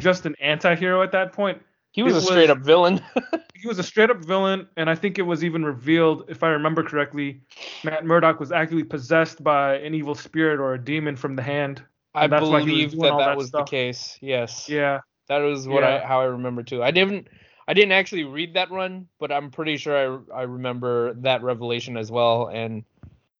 just 0.00 0.26
an 0.26 0.34
anti-hero 0.40 1.02
at 1.02 1.12
that 1.12 1.32
point 1.32 1.60
he 1.92 2.02
was 2.02 2.14
it 2.14 2.18
a 2.18 2.20
straight 2.22 2.40
was- 2.48 2.50
up 2.50 2.58
villain. 2.58 3.00
he 3.54 3.66
was 3.66 3.78
a 3.78 3.82
straight 3.82 4.10
up 4.10 4.24
villain, 4.24 4.68
and 4.76 4.88
I 4.88 4.94
think 4.94 5.18
it 5.18 5.22
was 5.22 5.42
even 5.44 5.64
revealed, 5.64 6.24
if 6.28 6.42
I 6.42 6.48
remember 6.50 6.82
correctly, 6.82 7.40
Matt 7.84 8.04
Murdock 8.04 8.38
was 8.40 8.52
actually 8.52 8.84
possessed 8.84 9.42
by 9.42 9.76
an 9.76 9.94
evil 9.94 10.14
spirit 10.14 10.60
or 10.60 10.74
a 10.74 10.78
demon 10.82 11.16
from 11.16 11.34
the 11.36 11.42
hand. 11.42 11.82
I 12.14 12.26
that's 12.26 12.46
why 12.46 12.60
he 12.62 12.84
was 12.84 12.94
believe 12.94 13.02
that 13.02 13.18
that 13.18 13.26
that 13.26 13.36
was 13.36 13.48
stuff. 13.48 13.66
the 13.66 13.70
case. 13.70 14.18
Yes. 14.20 14.68
Yeah, 14.68 15.00
That 15.28 15.38
was 15.38 15.68
what 15.68 15.84
I 15.84 15.98
how 16.00 16.20
I 16.20 16.24
remember 16.24 16.62
too. 16.62 16.82
I 16.82 16.90
didn't 16.90 17.28
I 17.68 17.74
didn't 17.74 17.92
actually 17.92 18.24
read 18.24 18.54
that 18.54 18.70
run, 18.70 19.06
but 19.18 19.30
I'm 19.30 19.50
pretty 19.50 19.76
sure 19.76 20.24
I 20.32 20.40
I 20.40 20.42
remember 20.42 21.14
that 21.14 21.42
revelation 21.42 21.96
as 21.96 22.10
well, 22.10 22.48
and 22.48 22.82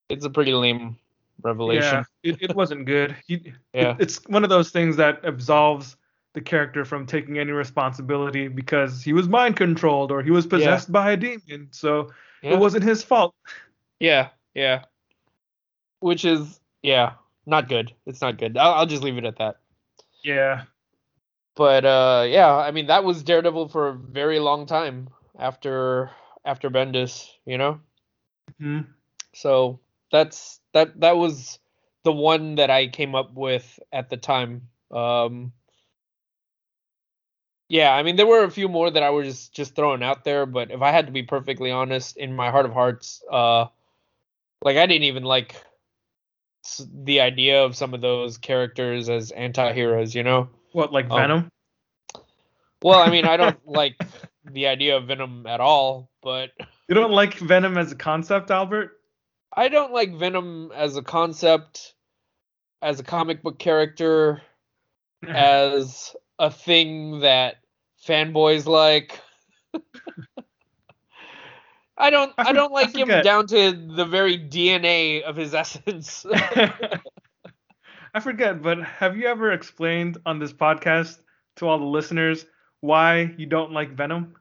it's 0.09 0.25
a 0.25 0.31
pretty 0.31 0.53
lame 0.53 0.97
revelation. 1.43 2.05
yeah, 2.23 2.31
it, 2.33 2.43
it 2.51 2.55
wasn't 2.57 2.85
good. 2.85 3.17
He, 3.27 3.53
Yeah. 3.73 3.93
it- 3.93 3.97
it's 4.01 4.21
one 4.29 4.43
of 4.45 4.51
those 4.51 4.71
things 4.71 4.97
that 4.97 5.23
absolves 5.25 5.97
the 6.39 6.45
character 6.45 6.85
from 6.85 7.05
taking 7.05 7.37
any 7.39 7.51
responsibility 7.51 8.47
because 8.47 9.03
he 9.03 9.13
was 9.13 9.29
mind 9.29 9.57
controlled 9.57 10.13
or 10.13 10.23
he 10.23 10.31
was 10.31 10.47
possessed 10.47 10.91
by 10.93 11.11
a 11.13 11.17
demon, 11.17 11.69
so 11.73 12.11
Yeah. 12.43 12.53
it 12.53 12.59
wasn't 12.61 12.85
his 12.85 13.03
fault. 13.03 13.35
Yeah, 13.99 14.29
yeah. 14.55 14.85
Which 15.99 16.25
is 16.25 16.61
yeah, 16.83 17.15
not 17.45 17.69
good. 17.69 17.93
It's 18.07 18.21
not 18.21 18.39
good. 18.39 18.57
I'll, 18.57 18.75
I'll 18.75 18.87
just 18.87 19.03
leave 19.03 19.19
it 19.19 19.25
at 19.25 19.39
that. 19.39 19.57
Yeah, 20.23 20.63
But 21.57 21.85
uh, 21.85 22.25
yeah, 22.29 22.55
I 22.55 22.71
mean 22.71 22.87
that 22.87 23.03
was 23.03 23.25
Daredevil 23.25 23.69
for 23.69 23.89
a 23.89 23.95
very 23.95 24.39
long 24.39 24.67
time 24.67 25.11
after 25.37 26.11
after 26.45 26.71
Bendis, 26.71 27.27
you 27.45 27.59
know. 27.59 27.81
Mhm. 28.61 28.87
So 29.35 29.81
that's 30.13 30.61
that 30.73 31.01
that 31.01 31.17
was 31.17 31.59
the 32.05 32.13
one 32.13 32.55
that 32.57 32.71
I 32.71 32.87
came 32.87 33.17
up 33.17 33.35
with 33.35 33.67
at 33.93 34.09
the 34.09 34.17
time. 34.17 34.69
Um, 34.93 35.53
yeah, 37.69 37.93
I 37.93 38.03
mean 38.03 38.17
there 38.17 38.27
were 38.27 38.45
a 38.45 38.51
few 38.51 38.69
more 38.69 38.91
that 38.91 39.03
I 39.03 39.11
was 39.11 39.27
just, 39.27 39.53
just 39.53 39.75
throwing 39.75 40.03
out 40.03 40.25
there, 40.25 40.47
but 40.47 40.71
if 40.71 40.83
I 40.83 40.91
had 40.91 41.07
to 41.07 41.13
be 41.13 41.23
perfectly 41.23 41.71
honest, 41.71 42.17
in 42.17 42.35
my 42.35 42.51
heart 42.51 42.67
of 42.67 42.73
hearts, 42.73 43.23
uh, 43.31 43.67
like 44.63 44.77
I 44.77 44.87
didn't 44.87 45.05
even 45.05 45.25
like 45.25 45.55
the 46.93 47.21
idea 47.21 47.65
of 47.65 47.77
some 47.77 47.95
of 47.95 48.01
those 48.01 48.39
characters 48.39 49.09
as 49.09 49.31
anti-heroes, 49.31 50.15
you 50.15 50.23
know? 50.23 50.49
What, 50.73 50.93
like 50.93 51.11
um, 51.11 51.17
Venom? 51.17 51.51
Well, 52.83 52.99
I 52.99 53.11
mean, 53.11 53.25
I 53.25 53.37
don't 53.37 53.59
like 53.67 53.97
the 54.45 54.67
idea 54.67 54.97
of 54.97 55.07
Venom 55.07 55.47
at 55.47 55.61
all, 55.61 56.11
but 56.23 56.51
you 56.89 56.95
don't 56.95 57.13
like 57.13 57.39
Venom 57.39 57.77
as 57.79 57.93
a 57.93 57.97
concept, 57.97 58.51
Albert? 58.51 58.93
I 59.55 59.69
don't 59.69 59.93
like 59.93 60.17
Venom 60.17 60.73
as 60.75 60.97
a 60.97 61.03
concept, 61.03 61.95
as 62.83 63.01
a 63.01 63.05
comic 63.05 63.43
book 63.43 63.59
character, 63.59 64.43
as 65.29 66.15
a 66.39 66.51
thing 66.51 67.21
that 67.21 67.57
fanboys 68.07 68.67
like. 68.67 69.21
I 71.99 72.11
don't 72.11 72.33
I, 72.39 72.51
I 72.51 72.53
don't 72.53 72.73
like 72.73 72.95
I 72.97 73.01
him 73.01 73.09
down 73.23 73.47
to 73.49 73.73
the 73.73 74.05
very 74.05 74.39
DNA 74.39 75.23
of 75.23 75.35
his 75.37 75.53
essence. 75.53 76.25
I 78.15 78.21
forget, 78.21 78.63
but 78.63 78.83
have 78.83 79.17
you 79.17 79.27
ever 79.27 79.53
explained 79.53 80.19
on 80.25 80.39
this 80.39 80.53
podcast 80.53 81.19
to 81.57 81.67
all 81.67 81.79
the 81.79 81.85
listeners 81.85 82.47
why 82.81 83.35
you 83.37 83.47
don't 83.47 83.73
like 83.73 83.93
Venom? 83.93 84.37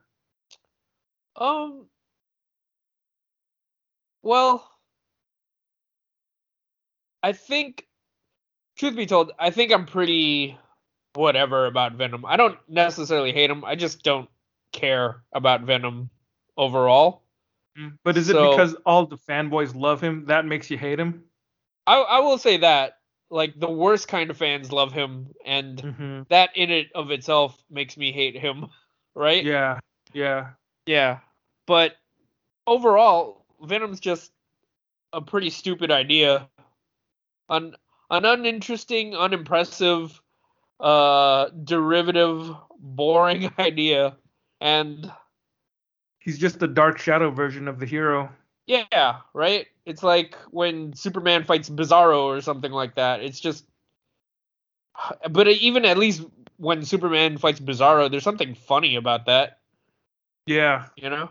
Um 1.35 1.87
well 4.21 4.69
I 7.23 7.33
think 7.33 7.87
truth 8.77 8.95
be 8.95 9.05
told, 9.07 9.31
I 9.39 9.49
think 9.49 9.71
I'm 9.71 9.85
pretty 9.85 10.57
whatever 11.17 11.65
about 11.65 11.93
Venom. 11.93 12.25
I 12.25 12.37
don't 12.37 12.57
necessarily 12.69 13.33
hate 13.33 13.49
him. 13.49 13.65
I 13.65 13.75
just 13.75 14.03
don't 14.03 14.29
care 14.71 15.23
about 15.33 15.61
Venom 15.61 16.09
overall. 16.55 17.23
Mm, 17.77 17.97
but 18.03 18.17
is 18.17 18.27
so, 18.27 18.51
it 18.51 18.55
because 18.55 18.75
all 18.85 19.05
the 19.05 19.17
fanboys 19.17 19.75
love 19.75 20.01
him 20.01 20.25
that 20.27 20.45
makes 20.45 20.69
you 20.69 20.77
hate 20.77 20.99
him? 20.99 21.23
I, 21.85 21.97
I 21.97 22.19
will 22.19 22.37
say 22.37 22.57
that. 22.57 22.93
Like 23.29 23.59
the 23.59 23.69
worst 23.69 24.07
kind 24.07 24.29
of 24.29 24.37
fans 24.37 24.71
love 24.71 24.93
him, 24.93 25.33
and 25.45 25.77
mm-hmm. 25.77 26.21
that 26.29 26.55
in 26.55 26.71
it 26.71 26.87
of 26.95 27.11
itself 27.11 27.61
makes 27.69 27.97
me 27.97 28.13
hate 28.13 28.37
him, 28.37 28.67
right? 29.15 29.43
Yeah, 29.43 29.79
yeah, 30.13 30.51
yeah. 30.85 31.19
But 31.65 31.97
overall, 32.65 33.45
Venom's 33.61 33.99
just 33.99 34.31
a 35.11 35.19
pretty 35.19 35.49
stupid 35.49 35.91
idea. 35.91 36.47
An 37.49 37.75
an 38.09 38.23
uninteresting, 38.23 39.13
unimpressive, 39.13 40.21
uh, 40.79 41.49
derivative, 41.63 42.51
boring 42.79 43.51
idea, 43.59 44.15
and 44.61 45.11
he's 46.19 46.37
just 46.37 46.59
the 46.59 46.67
dark 46.67 46.99
shadow 46.99 47.31
version 47.31 47.67
of 47.67 47.79
the 47.79 47.85
hero. 47.85 48.29
Yeah, 48.67 49.17
right. 49.33 49.67
It's 49.85 50.03
like 50.03 50.35
when 50.51 50.93
Superman 50.93 51.45
fights 51.45 51.69
Bizarro 51.69 52.23
or 52.23 52.41
something 52.41 52.71
like 52.71 52.95
that. 52.95 53.21
It's 53.21 53.39
just, 53.39 53.65
but 55.29 55.47
even 55.47 55.85
at 55.85 55.97
least 55.97 56.25
when 56.57 56.83
Superman 56.83 57.37
fights 57.37 57.61
Bizarro, 57.61 58.11
there's 58.11 58.23
something 58.23 58.55
funny 58.55 58.95
about 58.95 59.25
that. 59.27 59.59
Yeah, 60.45 60.87
you 60.97 61.09
know. 61.09 61.29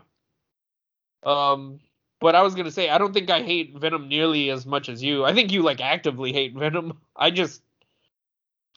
Um, 1.23 1.79
but 2.19 2.35
I 2.35 2.41
was 2.41 2.55
gonna 2.55 2.71
say 2.71 2.89
I 2.89 2.97
don't 2.97 3.13
think 3.13 3.29
I 3.29 3.43
hate 3.43 3.75
Venom 3.75 4.07
nearly 4.07 4.49
as 4.49 4.65
much 4.65 4.89
as 4.89 5.03
you. 5.03 5.25
I 5.25 5.33
think 5.33 5.51
you 5.51 5.61
like 5.61 5.81
actively 5.81 6.33
hate 6.33 6.55
Venom. 6.55 6.97
I 7.15 7.31
just, 7.31 7.61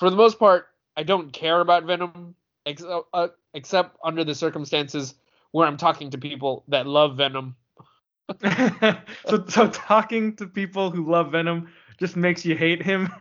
for 0.00 0.08
the 0.08 0.16
most 0.16 0.38
part, 0.38 0.68
I 0.96 1.02
don't 1.02 1.30
care 1.30 1.60
about 1.60 1.84
Venom 1.84 2.34
ex- 2.64 2.82
uh, 2.82 3.28
except 3.52 3.98
under 4.02 4.24
the 4.24 4.34
circumstances 4.34 5.14
where 5.52 5.66
I'm 5.66 5.76
talking 5.76 6.10
to 6.10 6.18
people 6.18 6.64
that 6.68 6.86
love 6.86 7.18
Venom. 7.18 7.54
so 9.26 9.44
so 9.46 9.68
talking 9.68 10.36
to 10.36 10.46
people 10.46 10.90
who 10.90 11.10
love 11.10 11.32
Venom 11.32 11.68
just 11.98 12.16
makes 12.16 12.46
you 12.46 12.56
hate 12.56 12.82
him. 12.82 13.12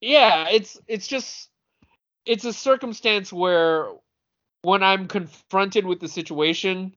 Yeah, 0.00 0.48
it's 0.48 0.80
it's 0.86 1.06
just 1.06 1.50
it's 2.24 2.46
a 2.46 2.52
circumstance 2.52 3.30
where 3.30 3.88
when 4.62 4.82
I'm 4.82 5.06
confronted 5.06 5.84
with 5.84 6.00
the 6.00 6.08
situation, 6.08 6.94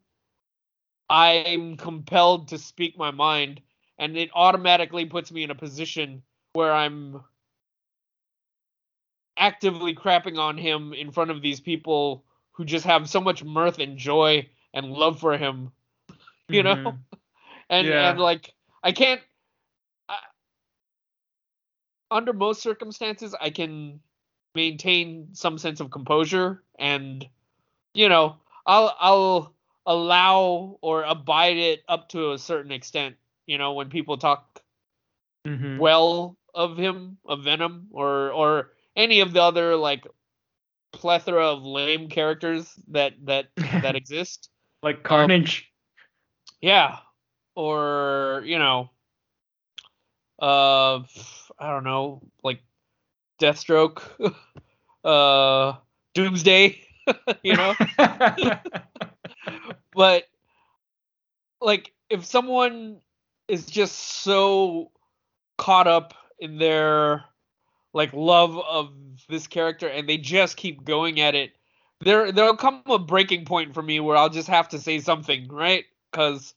I'm 1.09 1.75
compelled 1.75 2.47
to 2.49 2.57
speak 2.57 2.97
my 2.97 3.11
mind 3.11 3.59
and 3.97 4.15
it 4.15 4.29
automatically 4.33 5.05
puts 5.05 5.29
me 5.29 5.43
in 5.43 5.51
a 5.51 5.55
position 5.55 6.23
where 6.53 6.71
I'm 6.71 7.21
actively 9.37 9.95
crapping 9.95 10.37
on 10.37 10.57
him 10.57 10.93
in 10.93 11.11
front 11.11 11.31
of 11.31 11.41
these 11.41 11.59
people 11.59 12.23
who 12.51 12.65
just 12.65 12.85
have 12.85 13.09
so 13.09 13.21
much 13.21 13.43
mirth 13.43 13.79
and 13.79 13.97
joy 13.97 14.47
and 14.73 14.91
love 14.91 15.19
for 15.19 15.37
him, 15.37 15.71
you 16.49 16.63
mm-hmm. 16.63 16.83
know, 16.83 16.97
and 17.69 17.87
yeah. 17.87 18.11
and 18.11 18.19
like 18.19 18.53
I 18.83 18.91
can't. 18.91 19.21
I, 20.09 20.17
under 22.09 22.33
most 22.33 22.61
circumstances, 22.61 23.35
I 23.39 23.49
can 23.49 23.99
maintain 24.53 25.29
some 25.33 25.57
sense 25.57 25.79
of 25.79 25.91
composure, 25.91 26.63
and 26.77 27.25
you 27.93 28.09
know, 28.09 28.37
I'll 28.65 28.95
I'll 28.99 29.55
allow 29.85 30.77
or 30.81 31.03
abide 31.03 31.57
it 31.57 31.83
up 31.87 32.09
to 32.09 32.33
a 32.33 32.37
certain 32.37 32.71
extent. 32.71 33.15
You 33.47 33.57
know, 33.57 33.73
when 33.73 33.89
people 33.89 34.17
talk 34.17 34.61
mm-hmm. 35.45 35.77
well 35.77 36.37
of 36.53 36.77
him, 36.77 37.17
of 37.25 37.43
Venom, 37.43 37.87
or 37.91 38.31
or 38.31 38.71
any 38.95 39.21
of 39.21 39.33
the 39.33 39.41
other 39.41 39.75
like 39.75 40.05
plethora 40.91 41.47
of 41.47 41.63
lame 41.63 42.09
characters 42.09 42.71
that 42.89 43.13
that 43.25 43.47
that 43.55 43.95
exist. 43.95 44.49
like 44.83 45.03
Carnage. 45.03 45.59
Um, 45.59 45.65
yeah. 46.61 46.97
Or, 47.55 48.43
you 48.45 48.59
know, 48.59 48.89
uh 50.41 50.99
I 51.59 51.69
don't 51.69 51.83
know, 51.83 52.21
like 52.43 52.61
Deathstroke, 53.41 54.01
uh 55.03 55.77
Doomsday, 56.13 56.81
you 57.43 57.55
know? 57.55 57.73
but 59.93 60.23
like 61.61 61.93
if 62.09 62.25
someone 62.25 62.97
is 63.47 63.65
just 63.65 63.95
so 63.95 64.91
caught 65.57 65.87
up 65.87 66.13
in 66.39 66.57
their 66.57 67.23
like 67.93 68.11
love 68.13 68.57
of 68.57 68.91
this 69.29 69.47
character 69.47 69.87
and 69.87 70.07
they 70.07 70.17
just 70.17 70.57
keep 70.57 70.83
going 70.83 71.19
at 71.19 71.35
it 71.35 71.51
there 72.01 72.31
there'll 72.31 72.57
come 72.57 72.81
a 72.87 72.99
breaking 72.99 73.45
point 73.45 73.73
for 73.73 73.81
me 73.81 73.99
where 73.99 74.17
I'll 74.17 74.29
just 74.29 74.47
have 74.47 74.69
to 74.69 74.79
say 74.79 74.99
something, 74.99 75.47
right? 75.47 75.85
Cuz 76.11 76.53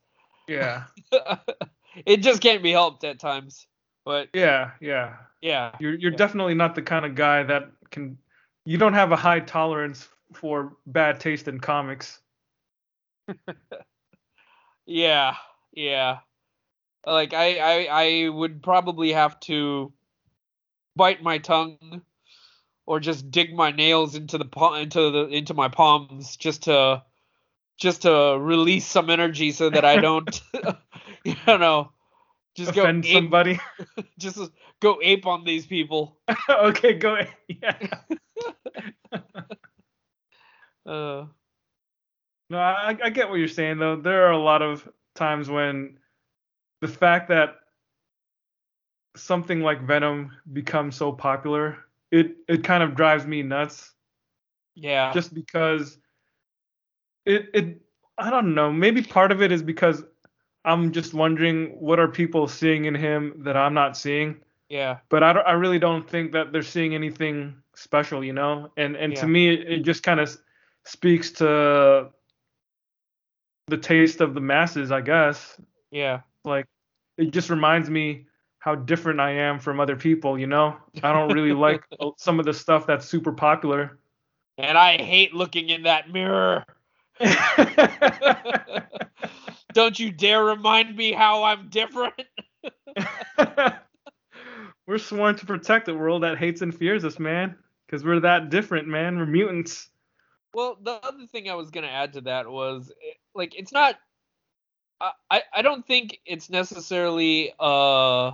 yeah. 0.49 0.85
it 2.07 2.19
just 2.19 2.43
can't 2.43 2.63
be 2.63 2.73
helped 2.73 3.05
at 3.05 3.19
times. 3.19 3.67
But 4.05 4.29
yeah, 4.35 4.73
yeah. 4.81 5.17
Yeah. 5.41 5.73
You're 5.79 5.95
you're 5.95 6.13
yeah. 6.13 6.19
definitely 6.19 6.55
not 6.55 6.75
the 6.75 6.83
kind 6.83 7.05
of 7.05 7.15
guy 7.15 7.43
that 7.43 7.71
can 7.91 8.19
you 8.65 8.79
don't 8.79 8.95
have 8.95 9.13
a 9.13 9.17
high 9.17 9.41
tolerance 9.41 10.09
for 10.33 10.77
bad 10.87 11.21
taste 11.21 11.47
in 11.49 11.61
comics. 11.61 12.21
yeah. 14.87 15.37
Yeah. 15.73 16.19
Like 17.07 17.35
I, 17.35 17.57
I 17.59 17.89
I 17.91 18.29
would 18.31 18.63
probably 18.63 19.13
have 19.13 19.39
to 19.41 19.93
bite 20.97 21.23
my 21.23 21.39
tongue 21.39 22.03
or 22.87 23.01
just 23.01 23.31
dig 23.31 23.55
my 23.55 23.71
nails 23.71 24.15
into 24.15 24.39
the 24.39 24.47
into 24.79 25.11
the 25.11 25.27
into 25.29 25.55
my 25.55 25.69
palms 25.69 26.37
just 26.37 26.65
to 26.65 27.03
just 27.79 28.03
to 28.03 28.39
release 28.39 28.87
some 28.87 29.11
energy 29.11 29.51
so 29.51 29.71
that 29.71 29.85
I 29.85 29.97
don't 29.97 30.41
you 31.25 31.35
know 31.47 31.91
just 32.55 32.71
offend 32.71 33.03
go 33.03 33.09
ape, 33.09 33.15
somebody. 33.15 33.61
just 34.19 34.39
go 34.81 35.01
ape 35.03 35.27
on 35.27 35.45
these 35.45 35.67
people. 35.67 36.19
Okay 36.49 36.95
go 36.95 37.19
yeah. 37.49 37.77
Uh. 40.87 41.27
No 42.51 42.59
I, 42.59 42.97
I 43.03 43.11
get 43.11 43.31
what 43.31 43.39
you're 43.39 43.49
saying 43.49 43.79
though. 43.79 43.97
There 43.97 44.27
are 44.27 44.33
a 44.33 44.39
lot 44.39 44.63
of 44.63 44.87
times 45.15 45.49
when 45.49 45.99
the 46.81 46.89
fact 46.89 47.31
that 47.31 47.57
something 49.17 49.61
like 49.61 49.87
Venom 49.87 50.33
becomes 50.53 50.97
so 50.97 51.13
popular, 51.13 51.79
it 52.11 52.37
it 52.49 52.65
kind 52.65 52.83
of 52.83 52.95
drives 52.95 53.27
me 53.27 53.43
nuts. 53.43 53.93
Yeah. 54.75 55.13
Just 55.13 55.35
because 55.35 55.99
it 57.25 57.51
it 57.55 57.81
I 58.19 58.31
don't 58.31 58.55
know, 58.55 58.73
maybe 58.73 59.03
part 59.03 59.33
of 59.33 59.43
it 59.43 59.53
is 59.53 59.63
because 59.63 60.05
I'm 60.65 60.93
just 60.93 61.15
wondering 61.15 61.77
what 61.79 61.99
are 61.99 62.09
people 62.09 62.49
seeing 62.49 62.87
in 62.87 62.95
him 62.95 63.43
that 63.45 63.57
I'm 63.57 63.75
not 63.75 63.97
seeing. 63.97 64.37
Yeah. 64.69 64.99
But 65.09 65.23
I 65.23 65.31
I 65.33 65.53
really 65.53 65.79
don't 65.79 66.09
think 66.09 66.33
that 66.33 66.53
they're 66.53 66.63
seeing 66.63 66.95
anything 66.95 67.55
special, 67.75 68.25
you 68.25 68.33
know? 68.33 68.71
And 68.77 68.97
and 68.97 69.13
yeah. 69.13 69.21
to 69.21 69.27
me 69.27 69.55
it 69.55 69.83
just 69.83 70.03
kind 70.03 70.21
of 70.21 70.37
speaks 70.85 71.31
to 71.33 72.11
the 73.67 73.79
taste 73.79 74.21
of 74.21 74.35
the 74.35 74.41
masses, 74.41 74.93
I 74.93 75.01
guess. 75.01 75.61
Yeah. 75.91 76.21
Like 76.45 76.67
it 77.17 77.31
just 77.31 77.51
reminds 77.51 77.89
me 77.89 78.27
how 78.65 78.75
different 78.75 79.21
I 79.21 79.33
am 79.33 79.59
from 79.59 79.79
other 79.79 79.95
people. 79.95 80.39
You 80.39 80.47
know, 80.47 80.75
I 81.03 81.13
don't 81.13 81.35
really 81.35 81.53
like 81.67 81.83
some 82.17 82.41
of 82.41 82.47
the 82.47 82.55
stuff 82.55 82.87
that's 82.87 83.07
super 83.07 83.31
popular. 83.31 83.99
And 84.57 84.79
I 84.79 84.97
hate 84.97 85.35
looking 85.35 85.69
in 85.69 85.83
that 85.83 86.11
mirror. 86.11 86.65
Don't 89.75 89.99
you 89.99 90.11
dare 90.11 90.43
remind 90.43 90.97
me 90.97 91.13
how 91.13 91.43
I'm 91.43 91.69
different. 91.69 92.15
we're 94.87 94.97
sworn 94.97 95.37
to 95.37 95.45
protect 95.45 95.89
a 95.89 95.95
world 95.95 96.23
that 96.23 96.39
hates 96.39 96.63
and 96.63 96.75
fears 96.75 97.05
us, 97.05 97.19
man. 97.19 97.57
Because 97.85 98.03
we're 98.03 98.21
that 98.21 98.49
different, 98.49 98.89
man. 98.89 99.19
We're 99.19 99.27
mutants. 99.27 99.91
Well, 100.55 100.79
the 100.81 100.93
other 100.93 101.27
thing 101.27 101.51
I 101.51 101.55
was 101.55 101.71
gonna 101.71 101.89
add 101.89 102.15
to 102.15 102.23
that 102.23 102.49
was, 102.49 102.91
eh, 102.91 103.13
like, 103.35 103.59
it's 103.59 103.73
not. 103.73 103.97
I 105.29 105.43
I 105.53 105.61
don't 105.61 105.87
think 105.87 106.19
it's 106.25 106.49
necessarily 106.49 107.53
uh 107.59 108.31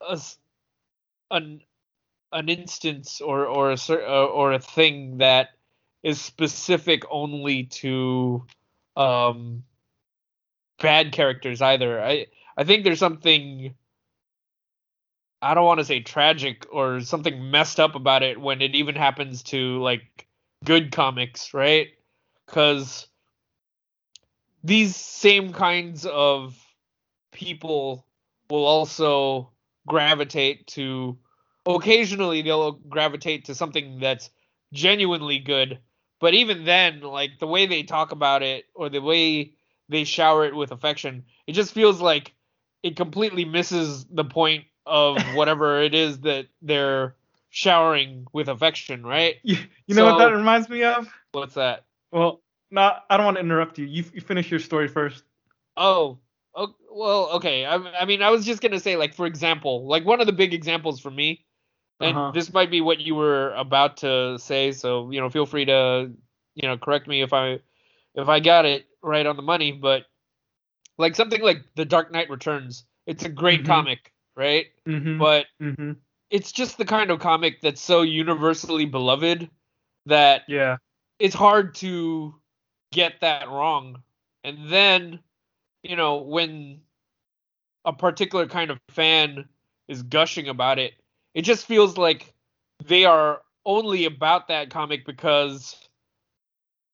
a 0.00 0.20
an 1.30 1.60
an 2.32 2.48
instance 2.48 3.20
or 3.20 3.46
or 3.46 3.72
a 3.72 3.76
uh, 3.90 4.24
or 4.26 4.52
a 4.52 4.58
thing 4.58 5.18
that 5.18 5.50
is 6.02 6.20
specific 6.20 7.02
only 7.10 7.64
to 7.64 8.44
um 8.96 9.64
bad 10.78 11.12
characters 11.12 11.62
either. 11.62 12.02
I 12.02 12.26
I 12.56 12.64
think 12.64 12.84
there's 12.84 12.98
something 12.98 13.74
I 15.40 15.54
don't 15.54 15.64
want 15.64 15.78
to 15.78 15.84
say 15.84 16.00
tragic 16.00 16.66
or 16.72 17.00
something 17.00 17.50
messed 17.50 17.78
up 17.78 17.94
about 17.94 18.22
it 18.22 18.40
when 18.40 18.60
it 18.60 18.74
even 18.74 18.96
happens 18.96 19.42
to 19.44 19.80
like 19.80 20.26
good 20.64 20.92
comics, 20.92 21.54
right? 21.54 21.88
Cuz 22.46 23.06
these 24.64 24.96
same 24.96 25.52
kinds 25.52 26.04
of 26.04 26.56
people 27.32 28.04
will 28.50 28.66
also 28.66 29.50
gravitate 29.88 30.66
to 30.68 31.18
occasionally 31.66 32.42
they'll 32.42 32.72
gravitate 32.72 33.46
to 33.46 33.54
something 33.54 33.98
that's 34.00 34.30
genuinely 34.72 35.38
good. 35.38 35.78
But 36.20 36.34
even 36.34 36.64
then 36.64 37.00
like 37.00 37.38
the 37.38 37.46
way 37.46 37.66
they 37.66 37.82
talk 37.82 38.12
about 38.12 38.42
it 38.42 38.66
or 38.74 38.88
the 38.88 39.00
way 39.00 39.52
they 39.88 40.04
shower 40.04 40.44
it 40.44 40.54
with 40.54 40.70
affection 40.70 41.24
it 41.46 41.52
just 41.52 41.72
feels 41.72 42.00
like 42.00 42.34
it 42.82 42.96
completely 42.96 43.44
misses 43.44 44.04
the 44.06 44.24
point 44.24 44.64
of 44.84 45.16
whatever 45.34 45.80
it 45.80 45.94
is 45.94 46.20
that 46.20 46.46
they're 46.60 47.14
showering 47.50 48.26
with 48.32 48.48
affection 48.48 49.04
right? 49.04 49.36
You, 49.42 49.56
you 49.86 49.94
know 49.94 50.02
so, 50.02 50.12
what 50.12 50.18
that 50.18 50.34
reminds 50.34 50.68
me 50.68 50.82
of? 50.82 51.08
What's 51.32 51.54
that? 51.54 51.84
Well 52.10 52.42
not 52.70 53.04
i 53.08 53.16
don't 53.16 53.24
want 53.24 53.36
to 53.36 53.40
interrupt 53.42 53.78
you. 53.78 53.86
You, 53.86 54.04
you 54.12 54.20
finish 54.20 54.50
your 54.50 54.60
story 54.60 54.88
first. 54.88 55.22
Oh 55.76 56.18
Oh, 56.54 56.74
well, 56.90 57.30
okay. 57.34 57.64
I, 57.64 57.76
I 57.76 58.04
mean, 58.04 58.22
I 58.22 58.30
was 58.30 58.44
just 58.44 58.60
gonna 58.60 58.80
say, 58.80 58.96
like, 58.96 59.14
for 59.14 59.26
example, 59.26 59.86
like 59.86 60.04
one 60.04 60.20
of 60.20 60.26
the 60.26 60.32
big 60.32 60.52
examples 60.52 61.00
for 61.00 61.10
me, 61.10 61.44
and 62.00 62.16
uh-huh. 62.16 62.30
this 62.32 62.52
might 62.52 62.70
be 62.70 62.80
what 62.80 63.00
you 63.00 63.14
were 63.14 63.52
about 63.54 63.98
to 63.98 64.38
say. 64.38 64.72
So, 64.72 65.10
you 65.10 65.20
know, 65.20 65.30
feel 65.30 65.46
free 65.46 65.64
to, 65.66 66.10
you 66.54 66.68
know, 66.68 66.78
correct 66.78 67.08
me 67.08 67.22
if 67.22 67.32
I, 67.32 67.60
if 68.14 68.28
I 68.28 68.40
got 68.40 68.64
it 68.64 68.86
right 69.02 69.26
on 69.26 69.36
the 69.36 69.42
money. 69.42 69.72
But 69.72 70.04
like 70.96 71.16
something 71.16 71.42
like 71.42 71.64
The 71.76 71.84
Dark 71.84 72.12
Knight 72.12 72.30
Returns, 72.30 72.84
it's 73.06 73.24
a 73.24 73.28
great 73.28 73.60
mm-hmm. 73.60 73.72
comic, 73.72 74.12
right? 74.36 74.66
Mm-hmm. 74.86 75.18
But 75.18 75.46
mm-hmm. 75.60 75.92
it's 76.30 76.52
just 76.52 76.78
the 76.78 76.84
kind 76.84 77.10
of 77.10 77.20
comic 77.20 77.60
that's 77.60 77.80
so 77.80 78.02
universally 78.02 78.84
beloved 78.84 79.48
that 80.06 80.42
yeah, 80.48 80.76
it's 81.18 81.34
hard 81.34 81.74
to 81.76 82.34
get 82.92 83.20
that 83.20 83.48
wrong. 83.48 84.02
And 84.44 84.70
then 84.70 85.20
you 85.82 85.96
know, 85.96 86.16
when 86.16 86.80
a 87.84 87.92
particular 87.92 88.46
kind 88.46 88.70
of 88.70 88.78
fan 88.90 89.48
is 89.88 90.02
gushing 90.02 90.48
about 90.48 90.78
it, 90.78 90.94
it 91.34 91.42
just 91.42 91.66
feels 91.66 91.96
like 91.96 92.34
they 92.84 93.04
are 93.04 93.42
only 93.64 94.04
about 94.04 94.48
that 94.48 94.70
comic 94.70 95.04
because 95.04 95.76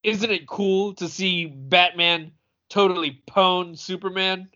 isn't 0.03 0.31
it 0.31 0.47
cool 0.47 0.95
to 0.95 1.09
see 1.09 1.47
Batman 1.47 2.33
totally 2.69 3.23
pwn 3.29 3.79
Superman? 3.79 4.49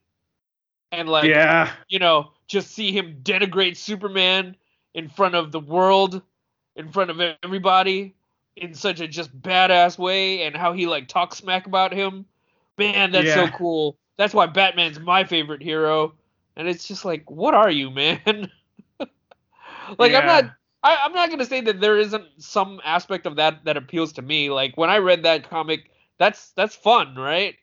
And 0.91 1.09
like 1.09 1.25
yeah. 1.25 1.73
you 1.89 1.99
know, 1.99 2.33
just 2.47 2.71
see 2.71 2.93
him 2.93 3.21
denigrate 3.23 3.77
Superman 3.77 4.57
in 4.95 5.09
front 5.09 5.35
of 5.35 5.53
the 5.53 5.61
world, 5.61 6.23
in 6.77 6.91
front 6.91 7.11
of 7.11 7.21
everybody 7.43 8.15
in 8.57 8.75
such 8.75 9.01
a 9.01 9.07
just 9.07 9.39
badass 9.41 9.99
way 9.99 10.43
and 10.43 10.57
how 10.57 10.73
he 10.73 10.87
like 10.87 11.09
talks 11.09 11.39
smack 11.39 11.67
about 11.67 11.93
him. 11.93 12.25
Man, 12.79 13.13
that's 13.13 13.27
yeah. 13.27 13.47
so 13.47 13.57
cool 13.57 13.99
that's 14.19 14.35
why 14.35 14.47
Batman's 14.47 15.01
my 15.01 15.25
favorite 15.25 15.63
hero. 15.63 16.13
And 16.57 16.69
it's 16.69 16.87
just 16.87 17.05
like, 17.05 17.31
what 17.31 17.55
are 17.55 17.71
you, 17.71 17.91
man? 17.91 18.21
like 19.99 20.13
yeah. 20.13 20.19
I'm 20.19 20.27
not 20.27 20.51
I, 20.83 21.07
am 21.07 21.13
not 21.13 21.31
gonna 21.31 21.45
say 21.45 21.61
that 21.63 21.81
there 21.81 21.99
isn't 21.99 22.27
some 22.39 22.81
aspect 22.85 23.27
of 23.27 23.37
that 23.37 23.65
that 23.65 23.77
appeals 23.77 24.13
to 24.15 24.23
me. 24.23 24.51
Like 24.51 24.77
when 24.77 24.91
I 24.91 24.99
read 24.99 25.23
that 25.23 25.49
comic, 25.49 25.91
that's 26.19 26.51
that's 26.51 26.75
fun, 26.75 27.15
right? 27.15 27.57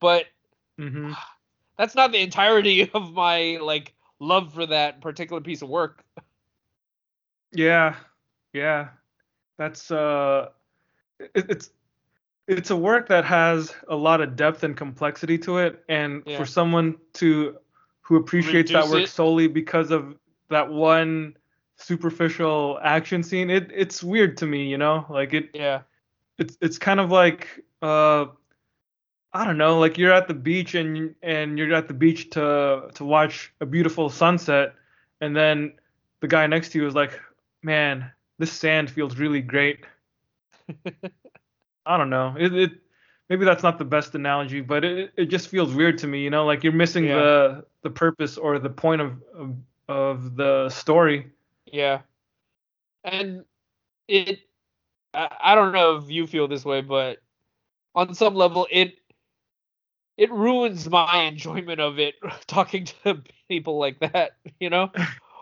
But 0.00 0.26
mm-hmm. 0.78 1.12
that's 1.78 1.94
not 1.94 2.12
the 2.12 2.20
entirety 2.20 2.90
of 2.94 3.12
my 3.12 3.58
like 3.60 3.94
love 4.20 4.54
for 4.54 4.66
that 4.66 5.00
particular 5.00 5.40
piece 5.40 5.62
of 5.62 5.68
work. 5.68 6.04
Yeah, 7.52 7.96
yeah, 8.52 8.88
that's 9.58 9.90
uh, 9.90 10.48
it, 11.18 11.30
it's 11.50 11.70
it's 12.52 12.70
a 12.70 12.76
work 12.76 13.08
that 13.08 13.24
has 13.24 13.74
a 13.88 13.96
lot 13.96 14.20
of 14.20 14.36
depth 14.36 14.62
and 14.62 14.76
complexity 14.76 15.38
to 15.38 15.58
it 15.58 15.82
and 15.88 16.22
yeah. 16.26 16.36
for 16.36 16.46
someone 16.46 16.96
to 17.14 17.56
who 18.00 18.16
appreciates 18.16 18.70
Reduce 18.72 18.90
that 18.90 18.94
work 18.94 19.04
it. 19.04 19.08
solely 19.08 19.48
because 19.48 19.90
of 19.90 20.16
that 20.50 20.70
one 20.70 21.36
superficial 21.76 22.78
action 22.82 23.22
scene 23.22 23.50
it 23.50 23.70
it's 23.74 24.02
weird 24.02 24.36
to 24.36 24.46
me 24.46 24.66
you 24.66 24.78
know 24.78 25.04
like 25.08 25.32
it 25.32 25.50
yeah 25.54 25.82
it's 26.38 26.56
it's 26.60 26.78
kind 26.78 27.00
of 27.00 27.10
like 27.10 27.64
uh 27.80 28.26
I 29.34 29.46
don't 29.46 29.56
know, 29.56 29.78
like 29.78 29.96
you're 29.96 30.12
at 30.12 30.28
the 30.28 30.34
beach 30.34 30.74
and 30.74 31.14
and 31.22 31.56
you're 31.56 31.74
at 31.74 31.88
the 31.88 31.94
beach 31.94 32.30
to 32.30 32.90
to 32.94 33.04
watch 33.04 33.52
a 33.60 33.66
beautiful 33.66 34.10
sunset, 34.10 34.74
and 35.22 35.34
then 35.34 35.72
the 36.20 36.28
guy 36.28 36.46
next 36.46 36.72
to 36.72 36.78
you 36.78 36.86
is 36.86 36.94
like, 36.94 37.18
"Man, 37.62 38.10
this 38.38 38.52
sand 38.52 38.90
feels 38.90 39.16
really 39.16 39.40
great." 39.40 39.86
I 41.86 41.96
don't 41.96 42.10
know. 42.10 42.34
It, 42.38 42.54
it 42.54 42.70
maybe 43.28 43.44
that's 43.44 43.62
not 43.62 43.78
the 43.78 43.84
best 43.84 44.14
analogy, 44.14 44.60
but 44.60 44.84
it 44.84 45.12
it 45.16 45.26
just 45.26 45.48
feels 45.48 45.74
weird 45.74 45.98
to 45.98 46.06
me. 46.06 46.22
You 46.22 46.30
know, 46.30 46.44
like 46.44 46.62
you're 46.62 46.72
missing 46.72 47.04
yeah. 47.04 47.14
the 47.14 47.64
the 47.82 47.90
purpose 47.90 48.38
or 48.38 48.58
the 48.58 48.70
point 48.70 49.00
of, 49.00 49.22
of 49.34 49.56
of 49.88 50.36
the 50.36 50.68
story. 50.68 51.30
Yeah, 51.66 52.00
and 53.04 53.44
it. 54.08 54.40
I, 55.14 55.28
I 55.42 55.54
don't 55.54 55.72
know 55.72 55.96
if 55.96 56.10
you 56.10 56.26
feel 56.26 56.48
this 56.48 56.64
way, 56.64 56.80
but 56.80 57.18
on 57.94 58.14
some 58.14 58.34
level, 58.34 58.66
it 58.70 58.94
it 60.16 60.30
ruins 60.30 60.88
my 60.88 61.22
enjoyment 61.24 61.80
of 61.80 61.98
it 61.98 62.14
talking 62.46 62.84
to 62.84 63.22
people 63.48 63.78
like 63.78 64.00
that. 64.00 64.36
You 64.60 64.70
know, 64.70 64.90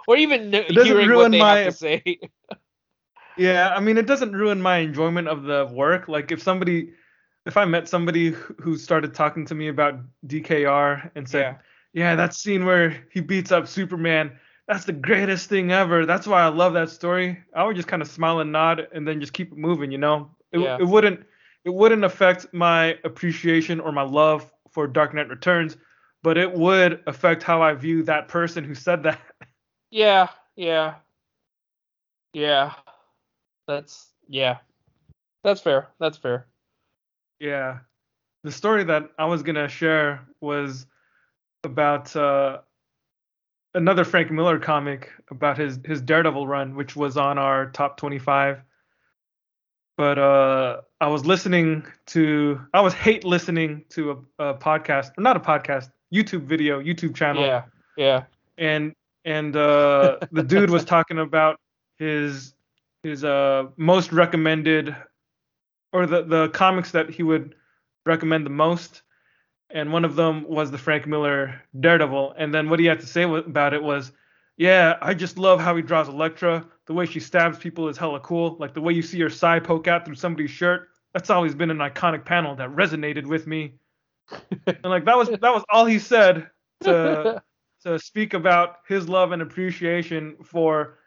or 0.07 0.17
even 0.17 0.53
hearing 0.53 1.15
what 1.15 1.31
they 1.31 1.39
my... 1.39 1.59
have 1.59 1.73
to 1.73 1.79
say. 1.79 2.19
Yeah, 3.37 3.73
I 3.75 3.81
mean, 3.81 3.99
it 3.99 4.07
doesn't 4.07 4.33
ruin 4.33 4.61
my 4.61 4.79
enjoyment 4.79 5.29
of 5.29 5.45
the 5.45 5.69
work. 5.73 6.09
Like 6.09 6.33
if 6.33 6.43
somebody, 6.43 6.93
if 7.47 7.57
I 7.57 7.65
met 7.65 7.89
somebody 7.89 8.31
who 8.61 8.77
started 8.77 9.15
talking 9.15 9.47
to 9.47 9.55
me 9.55 9.69
about 9.69 10.01
DKR 10.27 11.11
and 11.15 11.29
said, 11.29 11.59
yeah, 11.93 12.11
yeah 12.11 12.15
that 12.17 12.35
scene 12.35 12.65
where 12.65 13.05
he 13.11 13.21
beats 13.21 13.53
up 13.53 13.67
Superman, 13.67 14.39
that's 14.71 14.85
the 14.85 14.93
greatest 14.93 15.49
thing 15.49 15.73
ever. 15.73 16.07
That's 16.07 16.27
why 16.27 16.43
I 16.43 16.49
love 16.49 16.75
that 16.75 16.91
story. 16.91 17.43
I 17.55 17.65
would 17.65 17.75
just 17.75 17.89
kind 17.89 18.03
of 18.03 18.09
smile 18.09 18.39
and 18.39 18.53
nod 18.53 18.87
and 18.93 19.07
then 19.07 19.21
just 19.21 19.33
keep 19.33 19.51
it 19.51 19.59
moving. 19.59 19.91
You 19.91 19.99
know, 19.99 20.31
it, 20.53 20.61
yeah. 20.61 20.77
it 20.79 20.85
wouldn't 20.85 21.27
it 21.65 21.75
wouldn't 21.75 22.05
affect 22.05 22.47
my 22.53 22.97
appreciation 23.05 23.81
or 23.81 23.91
my 23.93 24.03
love 24.03 24.51
for 24.71 24.87
Dark 24.87 25.13
Knight 25.13 25.29
Returns, 25.29 25.77
but 26.23 26.39
it 26.39 26.53
would 26.53 27.03
affect 27.07 27.43
how 27.43 27.63
I 27.63 27.75
view 27.75 28.03
that 28.05 28.29
person 28.29 28.65
who 28.65 28.75
said 28.75 29.03
that. 29.03 29.21
Yeah, 29.91 30.29
yeah, 30.55 30.95
yeah. 32.33 32.75
That's 33.71 34.09
yeah. 34.27 34.59
That's 35.45 35.61
fair. 35.61 35.91
That's 36.01 36.19
fair. 36.19 36.49
Yeah. 37.39 37.79
The 38.43 38.51
story 38.51 38.83
that 38.83 39.11
I 39.17 39.27
was 39.27 39.45
gonna 39.45 39.69
share 39.69 40.27
was 40.41 40.87
about 41.63 42.15
uh, 42.17 42.59
another 43.75 44.05
Frank 44.05 44.33
Miller 44.33 44.59
comic 44.59 45.13
about 45.31 45.57
his 45.57 45.79
his 45.85 46.01
Daredevil 46.01 46.49
run, 46.49 46.75
which 46.75 46.97
was 46.97 47.17
on 47.17 47.39
our 47.39 47.71
top 47.71 47.97
25. 47.97 48.61
But 49.97 50.19
uh, 50.19 50.81
I 51.01 51.07
was 51.07 51.25
listening 51.25 51.87
to 52.07 52.61
I 52.75 52.81
was 52.81 52.93
hate 52.93 53.23
listening 53.23 53.85
to 53.91 54.25
a, 54.41 54.47
a 54.47 54.55
podcast, 54.55 55.13
or 55.17 55.23
not 55.23 55.37
a 55.37 55.41
podcast, 55.41 55.93
YouTube 56.13 56.43
video, 56.43 56.83
YouTube 56.83 57.15
channel. 57.15 57.45
Yeah. 57.45 57.63
Yeah. 57.97 58.25
And 58.59 58.95
and 59.25 59.55
uh, 59.55 60.19
the 60.33 60.43
dude 60.43 60.71
was 60.71 60.85
talking 60.85 61.21
about 61.21 61.61
his 61.99 62.53
his 63.03 63.25
uh 63.25 63.65
most 63.77 64.13
recommended 64.13 64.95
or 65.93 66.07
the 66.07 66.23
the 66.23 66.49
comics 66.51 66.91
that 66.93 67.11
he 67.11 67.23
would 67.23 67.55
recommend 68.05 68.45
the 68.47 68.51
most 68.51 69.03
and 69.73 69.93
one 69.93 70.05
of 70.05 70.17
them 70.17 70.45
was 70.49 70.71
the 70.71 70.79
Frank 70.79 71.07
Miller 71.07 71.63
Daredevil. 71.79 72.35
And 72.37 72.53
then 72.53 72.69
what 72.69 72.81
he 72.81 72.87
had 72.87 73.01
to 73.01 73.07
say 73.07 73.23
about 73.23 73.73
it 73.73 73.83
was, 73.83 74.13
yeah, 74.57 74.97
I 75.01 75.15
just 75.15 75.39
love 75.39 75.61
how 75.61 75.77
he 75.77 75.83
draws 75.83 76.09
Elektra. 76.09 76.67
The 76.87 76.93
way 76.93 77.07
she 77.07 77.21
stabs 77.21 77.59
people 77.59 77.89
is 77.89 77.97
hella 77.97 78.21
cool. 78.21 78.57
Like 78.59 78.75
the 78.75 78.81
way 78.81 78.93
you 78.93 79.03
see 79.03 79.21
her 79.21 79.31
side 79.31 79.65
poke 79.65 79.87
out 79.87 80.05
through 80.05 80.17
somebody's 80.17 80.51
shirt. 80.51 80.89
That's 81.15 81.31
always 81.31 81.55
been 81.55 81.71
an 81.71 81.79
iconic 81.79 82.25
panel 82.25 82.57
that 82.57 82.71
resonated 82.71 83.27
with 83.27 83.47
me. 83.47 83.75
and 84.67 84.85
like 84.85 85.05
that 85.05 85.17
was 85.17 85.29
that 85.29 85.43
was 85.43 85.65
all 85.71 85.87
he 85.87 85.99
said 85.99 86.49
to 86.83 87.43
to 87.83 87.99
speak 87.99 88.35
about 88.35 88.77
his 88.87 89.09
love 89.09 89.33
and 89.33 89.43
appreciation 89.43 90.37
for 90.45 90.99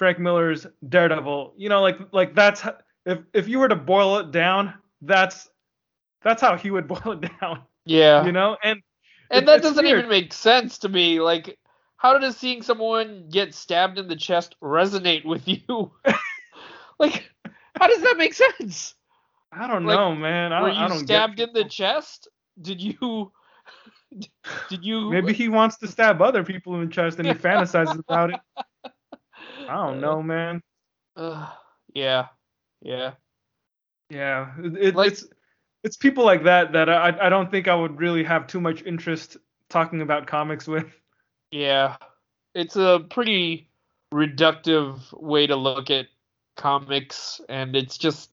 Frank 0.00 0.18
Miller's 0.18 0.66
Daredevil. 0.88 1.52
You 1.58 1.68
know, 1.68 1.82
like 1.82 1.98
like 2.10 2.34
that's 2.34 2.62
if 3.04 3.18
if 3.34 3.48
you 3.48 3.58
were 3.58 3.68
to 3.68 3.76
boil 3.76 4.16
it 4.16 4.30
down, 4.30 4.72
that's 5.02 5.50
that's 6.22 6.40
how 6.40 6.56
he 6.56 6.70
would 6.70 6.88
boil 6.94 7.12
it 7.12 7.30
down. 7.38 7.64
Yeah. 7.84 8.24
You 8.24 8.32
know, 8.32 8.56
and 8.64 8.80
and 9.30 9.46
that 9.46 9.60
doesn't 9.60 9.84
weird. 9.84 9.98
even 9.98 10.08
make 10.08 10.32
sense 10.32 10.78
to 10.78 10.88
me. 10.88 11.20
Like, 11.20 11.58
how 11.98 12.16
does 12.16 12.38
seeing 12.38 12.62
someone 12.62 13.28
get 13.30 13.54
stabbed 13.54 13.98
in 13.98 14.08
the 14.08 14.16
chest 14.16 14.56
resonate 14.62 15.26
with 15.26 15.46
you? 15.46 15.92
like, 16.98 17.30
how 17.78 17.86
does 17.86 18.00
that 18.00 18.16
make 18.16 18.32
sense? 18.32 18.94
I 19.52 19.66
don't 19.66 19.84
like, 19.84 19.98
know, 19.98 20.14
man. 20.14 20.54
I, 20.54 20.62
were 20.62 20.70
you 20.70 20.76
I 20.76 20.88
don't 20.88 21.00
stabbed 21.00 21.40
in 21.40 21.52
the 21.52 21.64
chest? 21.64 22.26
Did 22.58 22.80
you? 22.80 23.32
Did 24.70 24.82
you? 24.82 25.10
Maybe 25.10 25.34
he 25.34 25.50
wants 25.50 25.76
to 25.76 25.86
stab 25.88 26.22
other 26.22 26.42
people 26.42 26.74
in 26.76 26.88
the 26.88 26.90
chest 26.90 27.18
and 27.18 27.28
he 27.28 27.34
fantasizes 27.34 27.98
about 27.98 28.30
it. 28.30 28.40
I 29.68 29.86
don't 29.86 30.00
know, 30.00 30.22
man. 30.22 30.62
Uh, 31.16 31.48
yeah, 31.94 32.26
yeah, 32.82 33.12
yeah. 34.08 34.52
It, 34.58 34.76
it, 34.76 34.94
like, 34.94 35.12
it's 35.12 35.26
it's 35.82 35.96
people 35.96 36.24
like 36.24 36.44
that 36.44 36.72
that 36.72 36.88
I 36.88 37.16
I 37.20 37.28
don't 37.28 37.50
think 37.50 37.68
I 37.68 37.74
would 37.74 37.98
really 37.98 38.24
have 38.24 38.46
too 38.46 38.60
much 38.60 38.82
interest 38.84 39.36
talking 39.68 40.02
about 40.02 40.26
comics 40.26 40.66
with. 40.66 40.86
Yeah, 41.52 41.96
it's 42.54 42.76
a 42.76 43.04
pretty 43.10 43.68
reductive 44.14 45.00
way 45.20 45.48
to 45.48 45.56
look 45.56 45.90
at 45.90 46.06
comics, 46.56 47.40
and 47.48 47.74
it's 47.74 47.98
just 47.98 48.30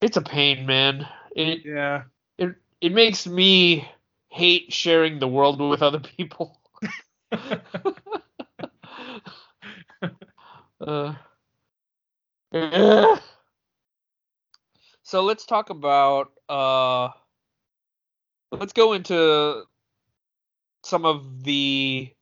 it's 0.00 0.16
a 0.16 0.22
pain, 0.22 0.64
man. 0.64 1.08
It 1.34 1.62
yeah. 1.64 2.02
It 2.38 2.54
it 2.80 2.92
makes 2.92 3.26
me 3.26 3.88
hate 4.28 4.72
sharing 4.72 5.18
the 5.18 5.26
world 5.26 5.60
with 5.60 5.82
other 5.82 6.00
people. 6.00 6.60
uh, 10.82 11.14
so 15.02 15.22
let's 15.22 15.46
talk 15.46 15.70
about 15.70 16.32
uh 16.48 17.08
let's 18.50 18.72
go 18.72 18.92
into 18.92 19.62
some 20.84 21.06
of 21.06 21.44
the 21.44 22.12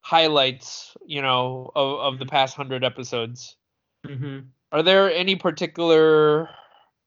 highlights, 0.00 0.96
you 1.06 1.22
know, 1.22 1.70
of, 1.74 2.14
of 2.14 2.18
the 2.18 2.26
past 2.26 2.54
hundred 2.54 2.84
episodes. 2.84 3.56
Mm-hmm. 4.06 4.40
Are 4.70 4.82
there 4.82 5.10
any 5.12 5.36
particular 5.36 6.48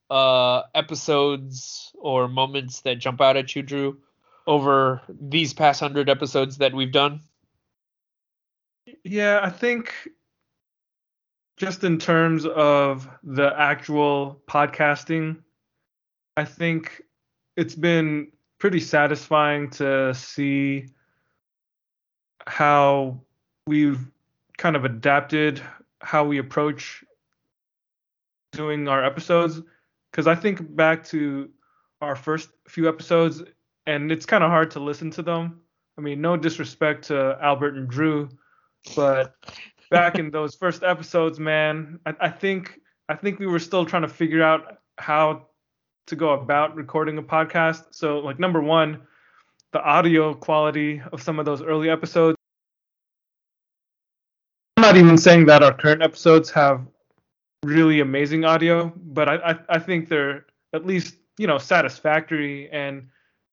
uh 0.10 0.64
episodes 0.74 1.92
or 1.96 2.28
moments 2.28 2.82
that 2.82 3.00
jump 3.00 3.22
out 3.22 3.38
at 3.38 3.56
you, 3.56 3.62
Drew, 3.62 4.00
over 4.48 5.02
these 5.10 5.54
past 5.54 5.80
hundred 5.80 6.10
episodes 6.10 6.58
that 6.58 6.74
we've 6.74 6.92
done? 6.92 7.22
Yeah, 9.04 9.40
I 9.42 9.50
think 9.50 9.94
just 11.58 11.84
in 11.84 11.98
terms 11.98 12.46
of 12.46 13.08
the 13.24 13.54
actual 13.58 14.42
podcasting, 14.48 15.38
I 16.38 16.44
think 16.44 17.02
it's 17.56 17.76
been 17.76 18.32
pretty 18.58 18.80
satisfying 18.80 19.70
to 19.72 20.14
see 20.14 20.88
how 22.48 23.20
we've 23.68 24.06
kind 24.58 24.76
of 24.76 24.86
adapted 24.86 25.62
how 26.02 26.24
we 26.24 26.38
approach 26.38 27.04
doing 28.52 28.88
our 28.88 29.04
episodes 29.04 29.62
because 30.12 30.28
I 30.28 30.36
think 30.36 30.76
back 30.76 31.04
to 31.06 31.50
our 32.02 32.16
first 32.16 32.50
few 32.68 32.88
episodes 32.88 33.44
and 33.88 34.12
it's 34.12 34.26
kind 34.26 34.44
of 34.44 34.50
hard 34.50 34.72
to 34.72 34.80
listen 34.80 35.10
to 35.12 35.22
them. 35.22 35.60
I 35.98 36.02
mean, 36.02 36.22
no 36.22 36.38
disrespect 36.38 37.06
to 37.06 37.38
Albert 37.42 37.76
and 37.76 37.88
Drew, 37.88 38.30
but 38.96 39.36
back 39.96 40.20
in 40.20 40.30
those 40.30 40.56
first 40.56 40.84
episodes, 40.84 41.40
man, 41.40 42.00
I, 42.06 42.14
I 42.20 42.30
think 42.30 42.80
I 43.08 43.16
think 43.16 43.40
we 43.40 43.48
were 43.48 43.60
still 43.60 43.86
trying 43.86 44.02
to 44.02 44.08
figure 44.08 44.44
out 44.44 44.80
how 44.98 45.48
to 46.08 46.16
go 46.16 46.32
about 46.32 46.76
recording 46.76 47.18
a 47.18 47.24
podcast. 47.24 47.86
So, 47.92 48.20
like 48.20 48.40
number 48.40 48.62
one, 48.62 49.02
the 49.72 49.82
audio 49.82 50.34
quality 50.34 51.02
of 51.12 51.22
some 51.22 51.40
of 51.40 51.46
those 51.46 51.62
early 51.62 51.90
episodes. 51.90 52.38
I'm 54.78 54.82
not 54.82 54.98
even 54.98 55.18
saying 55.18 55.46
that 55.46 55.64
our 55.64 55.74
current 55.74 56.02
episodes 56.02 56.50
have 56.52 56.86
really 57.64 58.02
amazing 58.02 58.44
audio, 58.44 58.92
but 58.98 59.30
I, 59.30 59.36
I, 59.36 59.60
I 59.70 59.80
think 59.80 60.10
they're 60.10 60.46
at 60.74 60.86
least 60.86 61.16
you 61.38 61.48
know 61.48 61.58
satisfactory 61.58 62.70
and 62.72 63.08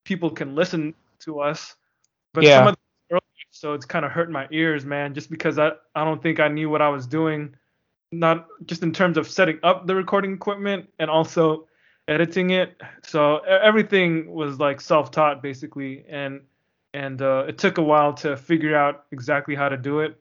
people 0.05 0.31
can 0.31 0.55
listen 0.55 0.95
to 1.21 1.41
us. 1.41 1.77
But 2.35 2.45
yeah. 2.45 2.59
some 2.59 2.69
of 2.69 2.77
the 3.53 3.75
it's 3.75 3.85
kind 3.85 4.05
of 4.05 4.11
hurt 4.11 4.31
my 4.31 4.49
ears, 4.51 4.85
man, 4.85 5.15
just 5.15 5.31
because 5.31 5.59
I, 5.59 5.73
I 5.95 6.05
don't 6.05 6.23
think 6.23 6.41
I 6.41 6.49
knew 6.49 6.71
what 6.71 6.83
I 6.83 6.89
was 6.89 7.07
doing. 7.07 7.55
Not 8.11 8.47
just 8.67 8.83
in 8.83 8.93
terms 8.93 9.17
of 9.17 9.29
setting 9.29 9.59
up 9.63 9.87
the 9.87 9.95
recording 9.95 10.33
equipment 10.33 10.89
and 10.99 11.09
also 11.11 11.69
editing 12.09 12.51
it. 12.51 12.81
So 13.03 13.39
everything 13.39 14.31
was 14.33 14.59
like 14.59 14.81
self-taught 14.81 15.43
basically, 15.43 16.05
and 16.09 16.41
and 16.95 17.21
uh, 17.23 17.45
it 17.47 17.59
took 17.59 17.79
a 17.79 17.83
while 17.83 18.15
to 18.15 18.37
figure 18.37 18.75
out 18.75 19.05
exactly 19.13 19.55
how 19.55 19.69
to 19.69 19.77
do 19.77 20.01
it. 20.01 20.19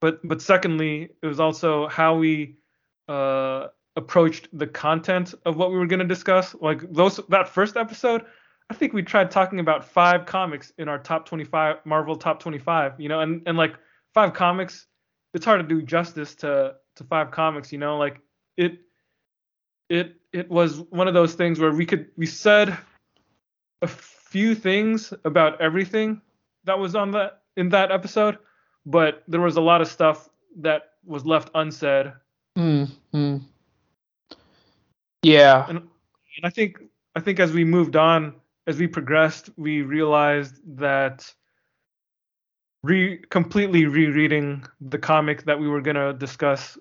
But 0.00 0.26
but 0.26 0.40
secondly, 0.42 1.10
it 1.22 1.26
was 1.26 1.40
also 1.40 1.88
how 1.88 2.16
we 2.16 2.56
uh, 3.08 3.68
approached 3.96 4.48
the 4.52 4.66
content 4.66 5.34
of 5.44 5.56
what 5.56 5.70
we 5.70 5.78
were 5.78 5.86
going 5.86 6.00
to 6.00 6.06
discuss. 6.06 6.54
Like 6.60 6.92
those 6.92 7.20
that 7.28 7.48
first 7.48 7.76
episode, 7.76 8.24
I 8.70 8.74
think 8.74 8.92
we 8.92 9.02
tried 9.02 9.30
talking 9.30 9.60
about 9.60 9.84
five 9.84 10.26
comics 10.26 10.72
in 10.78 10.88
our 10.88 10.98
top 10.98 11.26
25 11.26 11.76
Marvel 11.84 12.16
top 12.16 12.40
25, 12.40 12.98
you 12.98 13.08
know, 13.08 13.20
and 13.20 13.42
and 13.46 13.56
like 13.58 13.74
five 14.14 14.32
comics, 14.32 14.86
it's 15.34 15.44
hard 15.44 15.60
to 15.60 15.66
do 15.66 15.82
justice 15.82 16.34
to 16.36 16.74
to 16.96 17.04
five 17.04 17.30
comics, 17.30 17.72
you 17.72 17.78
know, 17.78 17.98
like 17.98 18.20
it 18.56 18.78
it 19.90 20.16
it 20.32 20.50
was 20.50 20.80
one 20.90 21.08
of 21.08 21.14
those 21.14 21.34
things 21.34 21.58
where 21.58 21.72
we 21.72 21.84
could 21.84 22.06
we 22.16 22.26
said 22.26 22.76
a 23.82 23.86
few 23.86 24.54
things 24.54 25.12
about 25.24 25.60
everything 25.60 26.20
that 26.64 26.78
was 26.78 26.94
on 26.94 27.10
that 27.12 27.42
in 27.56 27.68
that 27.68 27.92
episode, 27.92 28.38
but 28.86 29.22
there 29.28 29.40
was 29.40 29.56
a 29.56 29.60
lot 29.60 29.80
of 29.80 29.88
stuff 29.88 30.28
that 30.56 30.94
was 31.04 31.24
left 31.26 31.50
unsaid. 31.54 32.12
Mm, 32.56 32.90
Yeah. 35.22 35.66
And, 35.68 35.78
and 35.78 36.44
I 36.44 36.50
think 36.50 36.78
I 37.14 37.20
think 37.20 37.40
as 37.40 37.52
we 37.52 37.64
moved 37.64 37.96
on, 37.96 38.34
as 38.66 38.78
we 38.78 38.86
progressed, 38.86 39.50
we 39.56 39.82
realized 39.82 40.56
that 40.78 41.32
re 42.82 43.18
completely 43.30 43.86
rereading 43.86 44.64
the 44.80 44.98
comic 44.98 45.44
that 45.44 45.58
we 45.58 45.68
were 45.68 45.80
going 45.80 45.96
to 45.96 46.12
discuss 46.12 46.78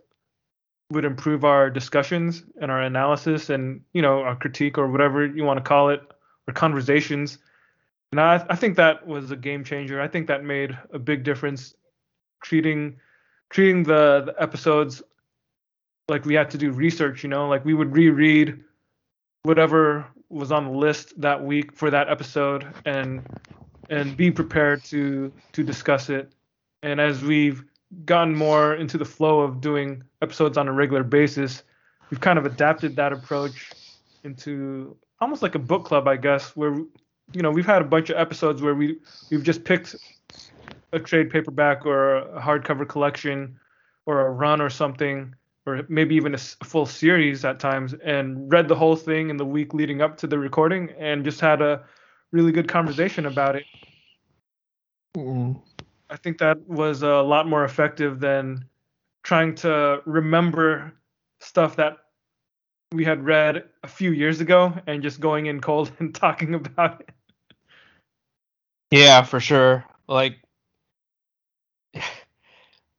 would 0.92 1.06
improve 1.06 1.44
our 1.44 1.70
discussions 1.70 2.44
and 2.62 2.70
our 2.70 2.82
analysis 2.82 3.50
and 3.50 3.82
you 3.94 4.02
know 4.02 4.22
our 4.22 4.36
critique 4.36 4.78
or 4.78 4.88
whatever 4.90 5.26
you 5.26 5.44
want 5.44 5.58
to 5.58 5.64
call 5.64 5.90
it 5.90 6.02
or 6.48 6.54
conversations. 6.54 7.40
And 8.12 8.22
I, 8.22 8.46
I 8.50 8.56
think 8.56 8.76
that 8.78 9.08
was 9.08 9.32
a 9.32 9.36
game 9.36 9.64
changer. 9.64 10.00
I 10.00 10.08
think 10.08 10.28
that 10.28 10.44
made 10.44 10.78
a 10.94 11.00
big 11.00 11.24
difference 11.24 11.74
treating 12.44 12.98
treating 13.50 13.84
the, 13.84 14.24
the 14.26 14.36
episodes 14.42 15.02
like 16.10 16.26
we 16.26 16.34
had 16.34 16.50
to 16.52 16.58
do 16.58 16.72
research 16.72 17.24
you 17.24 17.30
know? 17.30 17.48
Like 17.48 17.66
we 17.66 17.74
would 17.74 17.96
reread 17.96 18.64
whatever 19.44 20.06
was 20.34 20.52
on 20.52 20.66
the 20.66 20.78
list 20.78 21.20
that 21.22 21.44
week 21.44 21.72
for 21.72 21.90
that 21.92 22.10
episode 22.10 22.66
and 22.86 23.26
and 23.90 24.18
be 24.18 24.32
prepared 24.32 24.84
to 24.86 25.32
to 25.52 25.64
discuss 25.64 26.10
it. 26.10 26.32
And 26.82 27.00
as 27.00 27.22
we've 27.24 27.64
gotten 28.06 28.36
more 28.36 28.74
into 28.76 28.98
the 28.98 29.06
flow 29.06 29.42
of 29.42 29.62
doing 29.62 30.04
episodes 30.22 30.58
on 30.58 30.68
a 30.68 30.74
regular 30.74 31.04
basis, 31.04 31.64
we've 32.10 32.20
kind 32.20 32.40
of 32.40 32.46
adapted 32.46 32.96
that 32.96 33.14
approach 33.14 33.72
into 34.24 34.98
almost 35.22 35.42
like 35.42 35.56
a 35.56 35.60
book 35.60 35.86
club, 35.86 36.08
I 36.08 36.18
guess, 36.18 36.56
where 36.56 36.74
you 36.74 37.42
know 37.42 37.52
we've 37.52 37.66
had 37.66 37.82
a 37.82 37.86
bunch 37.86 38.10
of 38.10 38.18
episodes 38.18 38.62
where 38.62 38.76
we 38.76 38.98
we've 39.30 39.44
just 39.44 39.64
picked 39.64 39.96
a 40.92 41.00
trade 41.00 41.30
paperback 41.30 41.86
or 41.86 42.18
a 42.18 42.42
hardcover 42.42 42.88
collection 42.88 43.60
or 44.06 44.28
a 44.28 44.30
run 44.30 44.62
or 44.62 44.70
something 44.70 45.34
or 45.66 45.82
maybe 45.88 46.16
even 46.16 46.36
a 46.36 46.38
full 46.38 46.86
series 46.86 47.46
at 47.46 47.60
times 47.60 47.94
and 48.04 48.52
read 48.52 48.68
the 48.68 48.76
whole 48.76 48.96
thing 48.96 49.30
in 49.30 49.38
the 49.38 49.46
week 49.46 49.74
leading 49.74 50.02
up 50.02 50.18
to 50.18 50.28
the 50.28 50.38
recording 50.38 50.90
and 51.00 51.24
just 51.24 51.40
had 51.40 51.62
a 51.62 51.84
really 52.32 52.52
good 52.52 52.68
conversation 52.68 53.26
about 53.26 53.56
it. 53.56 53.64
Mm. 55.16 55.62
I 56.10 56.18
think 56.18 56.38
that 56.40 56.68
was 56.68 57.04
a 57.04 57.22
lot 57.22 57.48
more 57.48 57.64
effective 57.64 58.20
than 58.20 58.66
trying 59.24 59.56
to 59.56 60.02
remember 60.06 60.94
stuff 61.40 61.76
that 61.78 61.98
we 62.92 63.04
had 63.06 63.24
read 63.26 63.64
a 63.84 63.88
few 63.88 64.12
years 64.12 64.42
ago 64.42 64.74
and 64.86 65.02
just 65.02 65.20
going 65.20 65.46
in 65.48 65.62
cold 65.62 65.92
and 66.00 66.14
talking 66.14 66.54
about 66.54 67.02
it. 67.02 67.10
Yeah, 68.92 69.24
for 69.24 69.40
sure. 69.40 69.86
Like, 70.08 70.38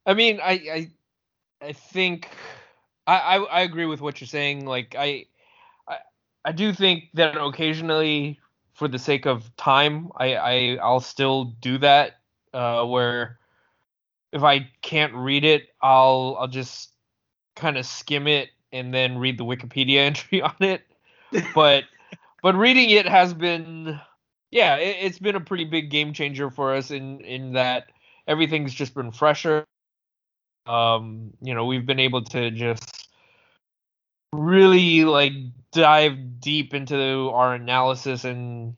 I 0.07 0.15
mean, 0.15 0.41
I, 0.43 0.53
I, 0.53 0.91
I 1.62 1.73
think 1.73 2.29
I, 3.07 3.16
I, 3.16 3.36
I 3.42 3.61
agree 3.62 3.86
with 3.86 4.00
what 4.00 4.20
you're 4.20 4.28
saying. 4.28 4.66
Like, 4.66 4.94
I, 4.98 5.26
I, 5.88 5.98
I 6.44 6.52
do 6.52 6.72
think 6.72 7.05
that 7.14 7.36
occasionally, 7.36 8.40
for 8.74 8.88
the 8.88 8.98
sake 8.98 9.26
of 9.26 9.55
time, 9.57 10.11
I, 10.16 10.34
I, 10.34 10.78
I'll 10.82 11.00
still 11.00 11.44
do 11.61 11.78
that. 11.78 12.16
Uh, 12.52 12.84
where 12.84 13.38
if 14.32 14.44
I 14.44 14.70
can't 14.80 15.12
read 15.12 15.44
it, 15.44 15.68
I'll, 15.82 16.36
I'll 16.38 16.48
just 16.48 16.90
kind 17.57 17.76
of 17.76 17.84
skim 17.84 18.28
it 18.28 18.50
and 18.72 18.94
then 18.94 19.18
read 19.18 19.38
the 19.38 19.44
Wikipedia 19.44 19.98
entry 20.07 20.40
on 20.40 20.55
it. 20.61 20.82
But, 21.55 21.84
but 22.42 22.55
reading 22.55 22.90
it 22.90 23.07
has 23.07 23.34
been 23.34 24.00
yeah, 24.55 24.76
it, 24.76 24.96
has 24.98 25.18
been 25.18 25.34
a 25.34 25.40
pretty 25.40 25.64
big 25.64 25.90
game 25.90 26.12
changer 26.12 26.48
for 26.48 26.74
us 26.74 26.92
in 26.92 27.20
in 27.22 27.55
that 27.55 27.90
everything's 28.28 28.72
just 28.72 28.94
been 28.94 29.11
fresher. 29.11 29.66
Um, 30.67 31.33
you 31.41 31.55
know, 31.55 31.67
we've 31.67 31.87
been 31.87 32.01
able 32.01 32.23
to 32.25 32.51
just 32.51 33.09
really 34.33 35.05
like 35.05 35.33
dive 35.73 36.41
deep 36.41 36.75
into 36.75 37.31
our 37.31 37.55
analysis 37.55 38.25
and 38.25 38.75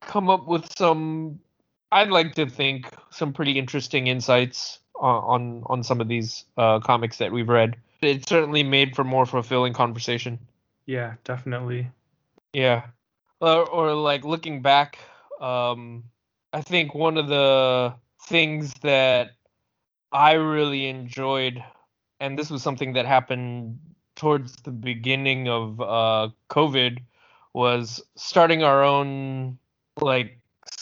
come 0.00 0.30
up 0.30 0.46
with 0.46 0.72
some 0.76 1.38
I'd 1.90 2.08
like 2.08 2.34
to 2.36 2.48
think 2.48 2.86
some 3.10 3.32
pretty 3.32 3.58
interesting 3.58 4.06
insights 4.06 4.78
on 4.96 5.24
on, 5.24 5.62
on 5.66 5.82
some 5.82 6.00
of 6.00 6.08
these 6.08 6.44
uh, 6.56 6.80
comics 6.80 7.18
that 7.18 7.32
we've 7.32 7.48
read. 7.48 7.76
It 8.00 8.28
certainly 8.28 8.62
made 8.62 8.96
for 8.96 9.04
more 9.04 9.26
fulfilling 9.26 9.74
conversation. 9.74 10.38
Yeah, 10.86 11.14
definitely. 11.24 11.90
Yeah 12.52 12.86
or, 13.42 13.68
or 13.68 13.94
like 13.94 14.24
looking 14.24 14.62
back, 14.62 14.98
um, 15.40 16.04
I 16.52 16.62
think 16.62 16.94
one 16.94 17.18
of 17.18 17.28
the 17.28 17.94
things 18.28 18.72
that 18.82 19.32
I 20.12 20.32
really 20.32 20.88
enjoyed, 20.88 21.62
and 22.20 22.38
this 22.38 22.50
was 22.50 22.62
something 22.62 22.92
that 22.94 23.06
happened 23.06 23.78
towards 24.14 24.56
the 24.56 24.70
beginning 24.70 25.48
of 25.48 25.80
uh, 25.80 26.28
COVID, 26.50 26.98
was 27.54 28.02
starting 28.16 28.62
our 28.62 28.82
own 28.82 29.58
like 30.00 30.38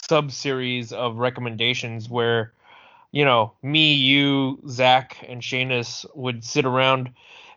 sub 0.09 0.31
series 0.31 0.93
of 0.93 1.17
recommendations 1.17 2.09
where 2.09 2.53
you 3.11 3.25
know 3.25 3.53
me, 3.61 3.93
you, 3.93 4.61
Zach, 4.69 5.17
and 5.27 5.41
Shanus 5.41 6.05
would 6.15 6.43
sit 6.43 6.65
around 6.65 7.11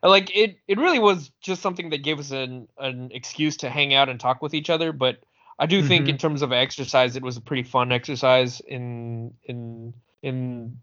like 0.04 0.34
it 0.36 0.58
it 0.68 0.78
really 0.78 0.98
was 0.98 1.30
just 1.40 1.62
something 1.62 1.90
that 1.90 2.02
gave 2.02 2.18
us 2.18 2.30
an 2.30 2.68
an 2.78 3.10
excuse 3.12 3.56
to 3.58 3.70
hang 3.70 3.94
out 3.94 4.08
and 4.08 4.20
talk 4.20 4.42
with 4.42 4.54
each 4.54 4.70
other 4.70 4.92
but 4.92 5.22
i 5.58 5.66
do 5.66 5.78
mm-hmm. 5.78 5.88
think 5.88 6.08
in 6.08 6.18
terms 6.18 6.42
of 6.42 6.52
exercise 6.52 7.16
it 7.16 7.22
was 7.22 7.36
a 7.36 7.40
pretty 7.40 7.62
fun 7.62 7.90
exercise 7.90 8.60
in 8.60 9.32
in 9.44 9.94
in 10.22 10.76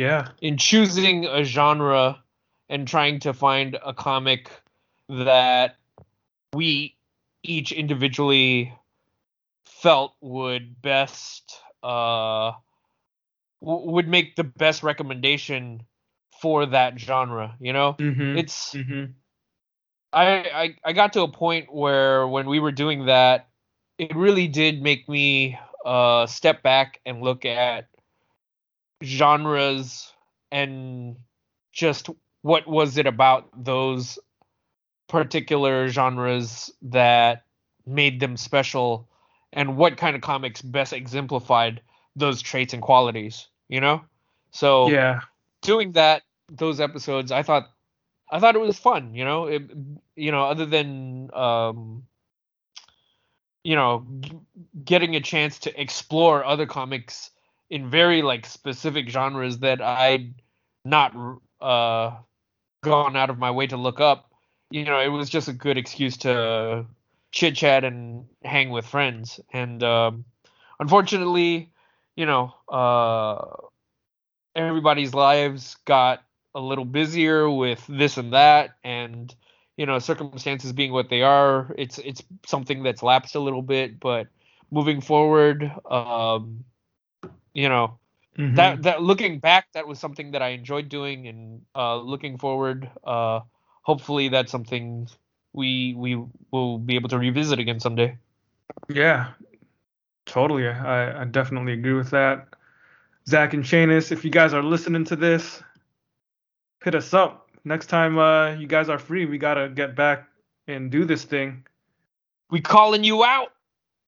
yeah 0.00 0.28
in 0.40 0.56
choosing 0.56 1.26
a 1.26 1.44
genre 1.44 2.18
and 2.68 2.88
trying 2.88 3.20
to 3.20 3.32
find 3.32 3.78
a 3.84 3.92
comic 3.92 4.50
that 5.08 5.76
we 6.54 6.96
each 7.42 7.72
individually 7.72 8.72
felt 9.66 10.14
would 10.20 10.80
best 10.82 11.60
uh 11.82 12.52
w- 13.60 13.90
would 13.90 14.08
make 14.08 14.36
the 14.36 14.44
best 14.44 14.82
recommendation 14.82 15.82
for 16.40 16.66
that 16.66 16.98
genre. 16.98 17.54
You 17.60 17.72
know, 17.72 17.94
mm-hmm. 17.94 18.38
it's. 18.38 18.74
Mm-hmm. 18.74 19.12
I, 20.12 20.26
I 20.26 20.76
I 20.84 20.92
got 20.92 21.12
to 21.12 21.22
a 21.22 21.28
point 21.28 21.72
where 21.72 22.26
when 22.26 22.48
we 22.48 22.58
were 22.58 22.72
doing 22.72 23.06
that, 23.06 23.48
it 23.98 24.14
really 24.16 24.48
did 24.48 24.82
make 24.82 25.08
me 25.08 25.58
uh 25.84 26.26
step 26.26 26.62
back 26.62 27.00
and 27.06 27.22
look 27.22 27.44
at 27.44 27.88
genres 29.02 30.12
and 30.50 31.16
just 31.72 32.08
what 32.42 32.66
was 32.66 32.98
it 32.98 33.06
about 33.06 33.48
those 33.64 34.18
particular 35.08 35.88
genres 35.88 36.70
that 36.82 37.44
made 37.86 38.20
them 38.20 38.36
special? 38.36 39.08
And 39.52 39.76
what 39.76 39.96
kind 39.96 40.14
of 40.14 40.22
comics 40.22 40.62
best 40.62 40.92
exemplified 40.92 41.80
those 42.16 42.40
traits 42.40 42.72
and 42.72 42.82
qualities 42.82 43.48
you 43.70 43.80
know? 43.80 44.02
So 44.50 44.90
yeah. 44.90 45.20
doing 45.62 45.92
that 45.92 46.22
those 46.50 46.80
episodes, 46.80 47.32
I 47.32 47.42
thought 47.42 47.70
I 48.30 48.38
thought 48.40 48.56
it 48.56 48.60
was 48.60 48.78
fun. 48.78 49.14
You 49.14 49.24
know, 49.24 49.46
it, 49.46 49.62
you 50.16 50.30
know, 50.32 50.44
other 50.44 50.66
than 50.66 51.30
um, 51.32 52.02
you 53.64 53.76
know, 53.76 54.06
g- 54.20 54.38
getting 54.84 55.16
a 55.16 55.20
chance 55.20 55.60
to 55.60 55.80
explore 55.80 56.44
other 56.44 56.66
comics 56.66 57.30
in 57.70 57.88
very 57.88 58.22
like 58.22 58.46
specific 58.46 59.08
genres 59.08 59.58
that 59.60 59.80
I'd 59.80 60.34
not 60.84 61.14
uh 61.60 62.16
gone 62.82 63.16
out 63.16 63.30
of 63.30 63.38
my 63.38 63.50
way 63.50 63.66
to 63.68 63.76
look 63.76 64.00
up. 64.00 64.30
You 64.70 64.84
know, 64.84 65.00
it 65.00 65.08
was 65.08 65.30
just 65.30 65.48
a 65.48 65.52
good 65.52 65.78
excuse 65.78 66.16
to 66.18 66.86
chit 67.32 67.56
chat 67.56 67.84
and 67.84 68.26
hang 68.44 68.70
with 68.70 68.86
friends. 68.86 69.40
And 69.52 69.82
um, 69.82 70.24
unfortunately, 70.78 71.72
you 72.16 72.26
know, 72.26 72.54
uh, 72.68 73.44
everybody's 74.54 75.14
lives 75.14 75.76
got 75.84 76.22
a 76.54 76.60
little 76.60 76.84
busier 76.84 77.48
with 77.48 77.84
this 77.88 78.16
and 78.16 78.32
that 78.32 78.70
and 78.82 79.34
you 79.76 79.86
know 79.86 79.98
circumstances 80.00 80.72
being 80.72 80.92
what 80.92 81.08
they 81.08 81.22
are 81.22 81.72
it's 81.78 81.98
it's 81.98 82.22
something 82.44 82.82
that's 82.82 83.02
lapsed 83.04 83.36
a 83.36 83.40
little 83.40 83.62
bit 83.62 84.00
but 84.00 84.26
moving 84.72 85.00
forward 85.00 85.70
um 85.88 86.64
you 87.54 87.68
know 87.68 87.98
mm-hmm. 88.38 88.54
that 88.54 88.82
that 88.82 89.02
looking 89.02 89.38
back 89.38 89.66
that 89.72 89.86
was 89.86 89.98
something 89.98 90.32
that 90.32 90.42
I 90.42 90.48
enjoyed 90.48 90.88
doing 90.88 91.28
and 91.28 91.62
uh 91.74 91.96
looking 91.96 92.38
forward 92.38 92.88
uh 93.04 93.40
hopefully 93.82 94.28
that's 94.28 94.50
something 94.50 95.08
we 95.52 95.94
we 95.94 96.22
will 96.50 96.78
be 96.78 96.94
able 96.94 97.08
to 97.08 97.18
revisit 97.18 97.58
again 97.58 97.80
someday 97.80 98.16
yeah 98.88 99.28
totally 100.26 100.68
I, 100.68 101.22
I 101.22 101.24
definitely 101.24 101.72
agree 101.72 101.94
with 101.94 102.10
that 102.10 102.46
Zach 103.28 103.54
and 103.54 103.62
Shanus, 103.62 104.10
if 104.10 104.24
you 104.24 104.30
guys 104.30 104.52
are 104.52 104.62
listening 104.62 105.04
to 105.04 105.16
this, 105.16 105.62
hit 106.82 106.94
us 106.94 107.14
up. 107.14 107.48
Next 107.64 107.86
time 107.86 108.18
uh, 108.18 108.54
you 108.54 108.66
guys 108.66 108.88
are 108.88 108.98
free, 108.98 109.26
we 109.26 109.38
gotta 109.38 109.68
get 109.68 109.94
back 109.94 110.26
and 110.66 110.90
do 110.90 111.04
this 111.04 111.24
thing. 111.24 111.64
We 112.50 112.60
calling 112.60 113.04
you 113.04 113.22
out. 113.22 113.52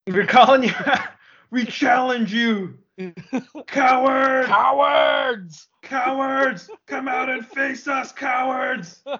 We're 0.06 0.26
calling 0.26 0.64
you. 0.64 0.72
Out. 0.86 1.08
we 1.52 1.64
challenge 1.64 2.34
you. 2.34 2.78
Cowards! 3.66 4.48
Cowards! 4.48 5.68
Cowards! 5.82 6.70
Come 6.86 7.08
out 7.08 7.30
and 7.30 7.46
face 7.46 7.88
us, 7.88 8.12
cowards! 8.12 9.02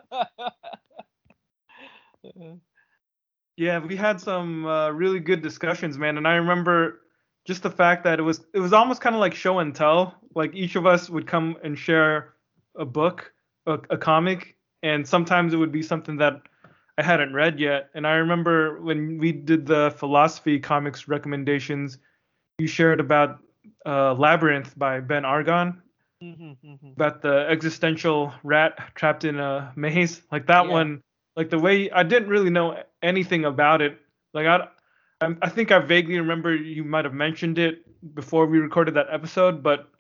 yeah, 3.57 3.79
we 3.79 3.97
had 3.97 4.21
some 4.21 4.67
uh, 4.67 4.91
really 4.91 5.21
good 5.21 5.43
discussions, 5.43 5.97
man, 5.97 6.19
and 6.19 6.29
I 6.29 6.35
remember 6.35 7.01
just 7.47 7.63
the 7.63 7.71
fact 7.71 8.05
that 8.05 8.19
it 8.19 8.23
was 8.23 8.45
it 8.55 8.61
was 8.61 8.73
almost 8.73 9.01
kind 9.01 9.17
of 9.17 9.21
like 9.21 9.35
show 9.35 9.59
and 9.59 9.75
tell. 9.75 10.15
Like 10.35 10.55
each 10.55 10.77
of 10.77 10.87
us 10.87 11.11
would 11.11 11.27
come 11.27 11.57
and 11.65 11.79
share 11.79 12.35
a 12.77 12.85
book 12.85 13.33
a, 13.67 13.79
a 13.91 13.99
comic, 13.99 14.57
and 14.83 15.07
sometimes 15.07 15.55
it 15.55 15.57
would 15.57 15.73
be 15.73 15.83
something 15.83 16.17
that 16.19 16.43
I 16.99 17.03
hadn't 17.03 17.33
read 17.33 17.59
yet. 17.59 17.89
And 17.95 18.07
I 18.07 18.15
remember 18.15 18.81
when 18.83 19.19
we 19.19 19.33
did 19.33 19.67
the 19.67 19.95
philosophy 19.97 20.61
comics 20.61 21.09
recommendations, 21.09 21.99
you 22.59 22.67
shared 22.67 23.01
about 23.01 23.41
uh, 23.87 24.15
Labyrinth 24.15 24.79
by 24.79 25.01
Ben 25.01 25.25
Argon, 25.25 25.83
mm-hmm, 26.23 26.53
mm-hmm. 26.67 26.93
about 26.97 27.23
the 27.23 27.47
existential 27.49 28.33
rat 28.43 28.79
trapped 28.95 29.25
in 29.25 29.39
a 29.39 29.73
maze. 29.77 30.23
Like 30.31 30.47
that 30.47 30.67
yeah. 30.67 30.73
one, 30.73 31.03
like 31.37 31.51
the 31.51 31.59
way 31.59 31.91
I 31.91 32.03
didn't 32.03 32.29
really 32.29 32.51
know 32.51 32.83
anything 33.03 33.45
about 33.45 33.83
it. 33.83 33.99
Like 34.35 34.47
I, 34.47 34.69
I 35.21 35.49
think 35.49 35.71
I 35.71 35.79
vaguely 35.79 36.19
remember 36.19 36.55
you 36.55 36.85
might 36.85 37.05
have 37.05 37.15
mentioned 37.15 37.59
it 37.59 37.85
before 38.15 38.47
we 38.47 38.59
recorded 38.59 38.95
that 38.95 39.07
episode, 39.11 39.63
but 39.63 39.91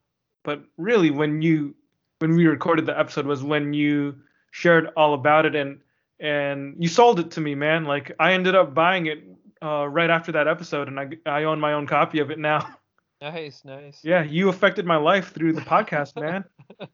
but 0.44 0.62
really 0.76 1.10
when 1.10 1.42
you 1.42 1.74
when 2.18 2.36
we 2.36 2.46
recorded 2.46 2.86
the 2.86 2.98
episode 2.98 3.26
was 3.26 3.42
when 3.42 3.72
you 3.72 4.16
shared 4.50 4.90
all 4.96 5.14
about 5.14 5.46
it 5.46 5.54
and 5.54 5.80
and 6.20 6.76
you 6.78 6.88
sold 6.88 7.18
it 7.18 7.32
to 7.32 7.40
me, 7.40 7.54
man. 7.54 7.84
Like 7.84 8.12
I 8.18 8.32
ended 8.32 8.54
up 8.54 8.74
buying 8.74 9.06
it 9.06 9.24
uh, 9.62 9.86
right 9.88 10.10
after 10.10 10.32
that 10.32 10.48
episode, 10.48 10.88
and 10.88 10.98
I 10.98 11.08
I 11.26 11.44
own 11.44 11.60
my 11.60 11.72
own 11.72 11.86
copy 11.86 12.20
of 12.20 12.30
it 12.30 12.38
now. 12.38 12.66
Nice, 13.22 13.64
nice. 13.64 14.00
Yeah, 14.02 14.24
you 14.24 14.48
affected 14.48 14.84
my 14.84 14.96
life 14.96 15.32
through 15.32 15.52
the 15.52 15.60
podcast, 15.60 16.20
man. 16.20 16.44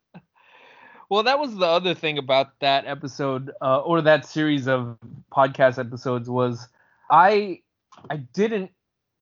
well, 1.09 1.23
that 1.23 1.39
was 1.39 1.57
the 1.57 1.65
other 1.65 1.95
thing 1.95 2.19
about 2.19 2.61
that 2.61 2.87
episode, 2.87 3.51
uh, 3.63 3.81
or 3.81 4.03
that 4.03 4.27
series 4.27 4.69
of 4.69 4.99
podcast 5.33 5.79
episodes 5.79 6.29
was 6.29 6.69
I 7.11 7.63
I 8.11 8.17
didn't. 8.19 8.73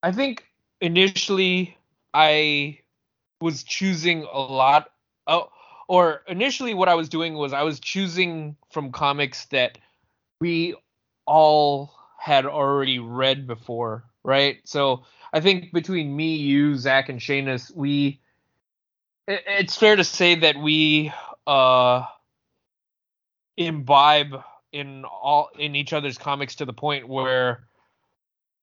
I 0.03 0.11
think 0.11 0.49
initially 0.81 1.79
I 2.13 2.81
was 3.41 3.63
choosing 3.63 4.25
a 4.25 4.41
lot. 4.41 4.91
Oh, 5.29 5.51
or 5.87 6.23
initially 6.27 6.75
what 6.75 6.89
I 6.89 6.97
was 6.97 7.09
doing 7.09 7.35
was 7.35 7.53
I 7.53 7.63
was 7.63 7.79
choosing 7.79 8.57
from 8.73 8.91
comics 8.91 9.45
that 9.47 9.79
we 10.41 10.75
all 11.25 11.95
had 12.19 12.47
already 12.47 12.99
read 12.99 13.47
before, 13.47 14.03
right? 14.25 14.59
So 14.65 15.05
I 15.37 15.41
think 15.41 15.71
between 15.71 16.17
me, 16.17 16.37
you, 16.37 16.77
Zach, 16.77 17.11
and 17.11 17.21
Shanus, 17.21 17.71
we 17.77 18.21
it, 19.29 19.43
it's 19.47 19.77
fair 19.77 19.95
to 19.95 20.03
say 20.03 20.35
that 20.37 20.57
we 20.57 21.13
uh 21.47 22.07
imbibe 23.59 24.43
in 24.73 25.05
all 25.05 25.51
in 25.59 25.77
each 25.77 25.93
other's 25.93 26.17
comics 26.17 26.55
to 26.55 26.65
the 26.65 26.73
point 26.73 27.07
where 27.07 27.67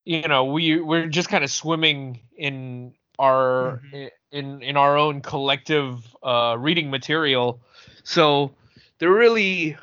you 0.03 0.27
know 0.27 0.45
we 0.45 0.81
we're 0.81 1.05
just 1.05 1.29
kind 1.29 1.43
of 1.43 1.51
swimming 1.51 2.19
in 2.35 2.95
our 3.19 3.79
Mhm. 3.93 4.09
in 4.31 4.63
in 4.63 4.75
our 4.75 4.97
own 4.97 5.21
collective 5.21 6.03
uh 6.23 6.55
reading 6.57 6.89
material 6.89 7.61
so 8.03 8.55
there 8.97 9.11
really 9.11 9.77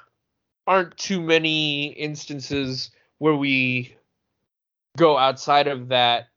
aren't 0.67 0.97
too 0.97 1.21
many 1.21 1.87
instances 1.93 2.91
where 3.19 3.37
we 3.37 3.95
go 4.97 5.17
outside 5.17 5.69
of 5.69 5.89
that 5.89 6.30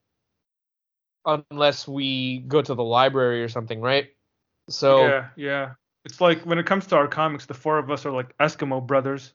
unless 1.26 1.88
we 1.88 2.40
go 2.40 2.62
to 2.62 2.74
the 2.74 2.84
library 2.84 3.44
or 3.44 3.50
something 3.50 3.82
right? 3.82 4.08
So 4.70 5.08
yeah, 5.08 5.28
yeah. 5.36 5.74
It's 6.06 6.20
like 6.20 6.42
when 6.46 6.58
it 6.58 6.66
comes 6.66 6.88
to 6.88 6.96
our 6.98 7.08
comics, 7.08 7.46
the 7.46 7.54
four 7.54 7.78
of 7.78 7.90
us 7.90 8.06
are 8.06 8.12
like 8.12 8.38
Eskimo 8.38 8.86
brothers. 8.86 9.34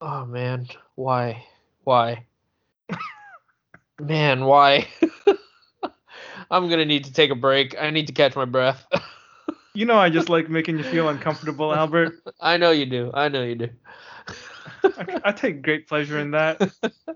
oh 0.00 0.24
man. 0.26 0.66
Why? 0.96 1.44
Why? 1.84 2.26
Man 4.00 4.44
why? 4.44 4.86
I'm 6.50 6.68
gonna 6.68 6.84
need 6.84 7.04
to 7.04 7.12
take 7.12 7.30
a 7.30 7.34
break. 7.34 7.76
I 7.78 7.90
need 7.90 8.06
to 8.06 8.12
catch 8.12 8.36
my 8.36 8.44
breath. 8.44 8.86
You 9.74 9.84
know, 9.84 9.96
I 9.96 10.10
just 10.10 10.28
like 10.28 10.48
making 10.48 10.78
you 10.78 10.82
feel 10.82 11.08
uncomfortable, 11.08 11.72
Albert. 11.72 12.20
i 12.40 12.56
know 12.56 12.72
you 12.72 12.84
do. 12.84 13.12
I 13.14 13.28
know 13.28 13.44
you 13.44 13.54
do 13.54 13.68
I, 14.84 15.20
I 15.24 15.32
take 15.32 15.62
great 15.62 15.88
pleasure 15.88 16.18
in 16.18 16.32
that. 16.32 16.58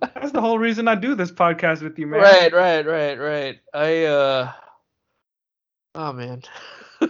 That's 0.01 0.33
the 0.33 0.41
whole 0.41 0.59
reason 0.59 0.89
I 0.89 0.95
do 0.95 1.15
this 1.15 1.31
podcast 1.31 1.83
with 1.83 1.99
you, 1.99 2.07
man. 2.07 2.21
Right, 2.21 2.53
right, 2.53 2.87
right, 2.87 3.19
right. 3.19 3.59
I 3.73 4.05
uh 4.05 4.53
oh 5.95 6.13
man. 6.13 6.43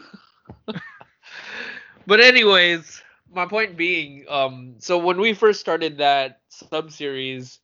but 2.06 2.20
anyways, 2.20 3.02
my 3.32 3.46
point 3.46 3.76
being, 3.76 4.24
um 4.28 4.74
so 4.78 4.98
when 4.98 5.20
we 5.20 5.34
first 5.34 5.60
started 5.60 5.98
that 5.98 6.40
sub 6.48 6.90
series, 6.90 7.60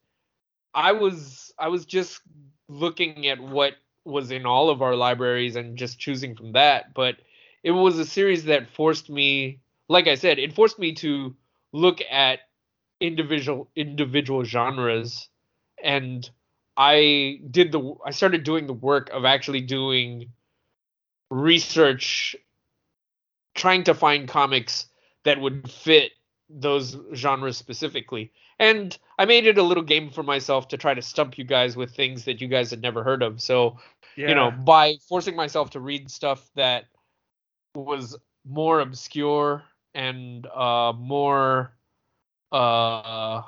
I 0.74 0.92
was 0.92 1.52
I 1.58 1.68
was 1.68 1.86
just 1.86 2.20
looking 2.68 3.26
at 3.28 3.40
what 3.40 3.74
was 4.04 4.30
in 4.30 4.46
all 4.46 4.70
of 4.70 4.82
our 4.82 4.94
libraries 4.94 5.56
and 5.56 5.76
just 5.76 5.98
choosing 5.98 6.34
from 6.34 6.52
that, 6.52 6.94
but 6.94 7.16
it 7.62 7.72
was 7.72 7.98
a 7.98 8.06
series 8.06 8.44
that 8.44 8.68
forced 8.68 9.10
me 9.10 9.60
like 9.88 10.06
I 10.06 10.14
said, 10.14 10.38
it 10.38 10.54
forced 10.54 10.78
me 10.78 10.94
to 10.96 11.34
look 11.72 12.00
at 12.10 12.40
individual 13.01 13.68
individual 13.76 14.44
genres 14.44 15.28
and 15.82 16.28
I 16.76 17.40
did 17.51 17.72
the 17.72 17.94
I 18.05 18.11
started 18.11 18.44
doing 18.44 18.66
the 18.66 18.72
work 18.72 19.11
of 19.11 19.24
actually 19.24 19.61
doing 19.62 20.32
research 21.30 22.36
trying 23.55 23.84
to 23.84 23.94
find 23.94 24.28
comics 24.28 24.86
that 25.24 25.40
would 25.40 25.61
fit 25.61 26.03
those 26.40 26.96
genres 27.14 27.57
specifically. 27.57 28.32
And 28.59 28.96
I 29.18 29.24
made 29.24 29.46
it 29.46 29.59
a 29.59 29.62
little 29.62 29.82
game 29.82 30.11
for 30.11 30.22
myself 30.22 30.68
to 30.68 30.76
try 30.76 30.94
to 30.94 31.03
stump 31.03 31.38
you 31.38 31.44
guys 31.44 31.76
with 31.76 31.94
things 31.94 32.24
that 32.24 32.40
you 32.40 32.49
guys 32.49 32.70
had 32.70 32.82
never 32.82 33.03
heard 33.05 33.22
of. 33.22 33.40
So, 33.40 33.78
Yeah. 34.16 34.28
you 34.28 34.34
know, 34.34 34.51
by 34.51 34.94
forcing 35.09 35.36
myself 35.36 35.70
to 35.70 35.80
read 35.80 36.11
stuff 36.11 36.49
that 36.55 36.86
was 37.74 38.16
more 38.44 38.80
obscure 38.80 39.62
and 39.94 40.46
uh 40.46 40.92
more 40.96 41.72
uh 42.53 43.42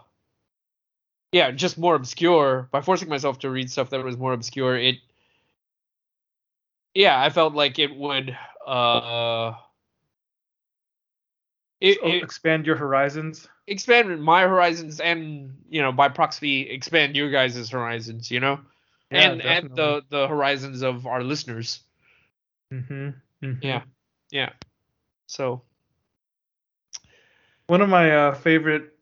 yeah, 1.32 1.50
just 1.50 1.78
more 1.78 1.94
obscure. 1.94 2.68
By 2.72 2.80
forcing 2.80 3.08
myself 3.08 3.38
to 3.40 3.50
read 3.50 3.70
stuff 3.70 3.90
that 3.90 4.04
was 4.04 4.16
more 4.16 4.32
obscure, 4.32 4.76
it 4.76 4.96
yeah, 6.94 7.20
I 7.20 7.30
felt 7.30 7.54
like 7.54 7.78
it 7.78 7.94
would 7.96 8.36
uh 8.66 9.52
it, 11.80 11.98
So 11.98 12.04
it 12.04 12.22
expand 12.22 12.66
your 12.66 12.76
horizons. 12.76 13.48
expand 13.66 14.22
my 14.22 14.42
horizons 14.42 15.00
and 15.00 15.62
you 15.68 15.80
know 15.82 15.92
by 15.92 16.08
proxy 16.08 16.62
expand 16.70 17.16
your 17.16 17.30
guys' 17.30 17.70
horizons, 17.70 18.30
you 18.30 18.40
know, 18.40 18.60
Yeah, 19.10 19.30
and 19.30 19.40
and 19.42 19.74
the 19.76 20.02
the 20.10 20.28
horizons 20.28 20.82
of 20.82 21.06
our 21.06 21.22
listeners. 21.22 21.80
Mm-hmm. 22.72 23.10
Yeah, 23.60 23.82
yeah. 24.30 24.50
So 25.26 25.62
One 27.70 27.82
of 27.82 27.88
my 27.88 28.10
uh, 28.10 28.34
favorite 28.34 28.98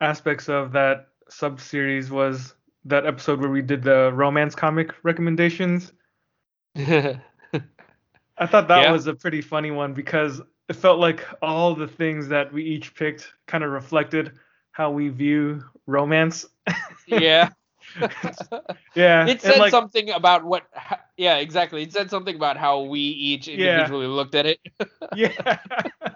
aspects 0.00 0.48
of 0.48 0.72
that 0.72 1.08
sub 1.28 1.60
series 1.60 2.10
was 2.10 2.54
that 2.86 3.04
episode 3.04 3.38
where 3.38 3.50
we 3.50 3.60
did 3.60 3.82
the 3.82 4.10
romance 4.14 4.54
comic 4.54 4.92
recommendations. 5.02 5.92
I 6.74 7.20
thought 8.46 8.68
that 8.68 8.84
Yeah. 8.84 8.92
was 8.92 9.06
a 9.08 9.14
pretty 9.14 9.42
funny 9.42 9.70
one 9.70 9.92
because 9.92 10.40
it 10.70 10.76
felt 10.76 11.00
like 11.00 11.22
all 11.42 11.74
the 11.74 11.86
things 11.86 12.28
that 12.28 12.50
we 12.50 12.64
each 12.64 12.94
picked 12.94 13.30
kind 13.46 13.62
of 13.62 13.70
reflected 13.70 14.32
how 14.70 14.90
we 14.90 15.10
view 15.10 15.62
romance. 15.86 16.46
yeah. 17.06 17.50
Yeah. 18.96 19.26
it 19.28 19.42
said 19.42 19.58
like, 19.58 19.70
something 19.70 20.08
about 20.10 20.44
what 20.44 20.62
ha- 20.72 21.00
yeah 21.18 21.36
exactly 21.36 21.82
it 21.82 21.92
said 21.92 22.08
something 22.08 22.36
about 22.36 22.56
how 22.56 22.82
we 22.82 23.00
each 23.00 23.48
Yeah. 23.48 23.54
individually 23.54 24.06
looked 24.06 24.34
at 24.34 24.46
it 24.46 24.60
Yeah. 25.14 25.58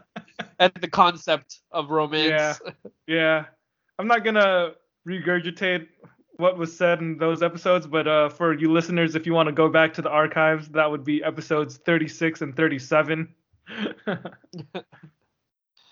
at 0.59 0.75
the 0.81 0.89
concept 0.89 1.61
of 1.73 1.91
romance 1.91 2.61
Yeah. 2.65 2.73
Yeah. 3.07 3.45
I'm 3.99 4.07
not 4.07 4.25
gonna 4.25 4.73
regurgitate 5.09 5.87
what 6.37 6.59
was 6.59 6.77
said 6.77 7.01
in 7.01 7.17
those 7.19 7.43
episodes, 7.43 7.87
but 7.87 8.07
uh, 8.07 8.29
for 8.29 8.53
you 8.53 8.71
listeners, 8.71 9.15
if 9.15 9.25
you 9.27 9.33
want 9.33 9.47
to 9.49 9.53
go 9.53 9.69
back 9.71 9.95
to 9.95 10.03
the 10.03 10.11
archives, 10.11 10.69
that 10.69 10.91
would 10.91 11.03
be 11.05 11.25
episodes 11.25 11.79
36 11.79 12.43
and 12.43 12.55
37. 12.55 13.35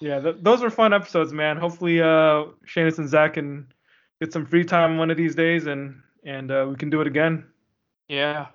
yeah, 0.01 0.21
th- 0.21 0.37
those 0.43 0.61
were 0.61 0.69
fun 0.71 0.93
episodes, 0.93 1.33
man. 1.33 1.57
Hopefully, 1.57 2.03
uh, 2.03 2.45
Shanus 2.67 2.99
and 2.99 3.09
Zach 3.09 3.35
can 3.35 3.73
get 4.21 4.33
some 4.35 4.45
free 4.45 4.65
time 4.65 4.99
one 4.99 5.11
of 5.11 5.17
these 5.17 5.35
days, 5.35 5.67
and 5.67 6.03
and 6.25 6.51
uh, 6.51 6.67
we 6.69 6.77
can 6.77 6.91
do 6.91 7.01
it 7.01 7.07
again. 7.07 7.45
yeah 8.09 8.47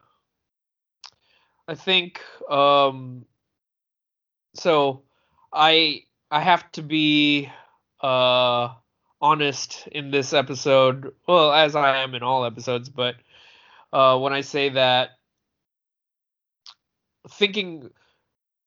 i 1.68 1.76
think 1.76 2.22
um 2.50 3.26
so 4.56 5.04
i 5.54 6.02
i 6.32 6.40
have 6.40 6.72
to 6.72 6.82
be 6.82 7.50
uh 8.02 8.70
honest 9.22 9.88
in 9.92 10.12
this 10.12 10.34
episode 10.34 11.14
well 11.28 11.52
as 11.52 11.76
i 11.76 11.98
am 11.98 12.16
in 12.16 12.24
all 12.24 12.46
episodes 12.46 12.90
but 12.90 13.16
uh 13.92 14.18
when 14.18 14.34
i 14.34 14.42
say 14.42 14.70
that 14.70 15.12
thinking 17.30 17.90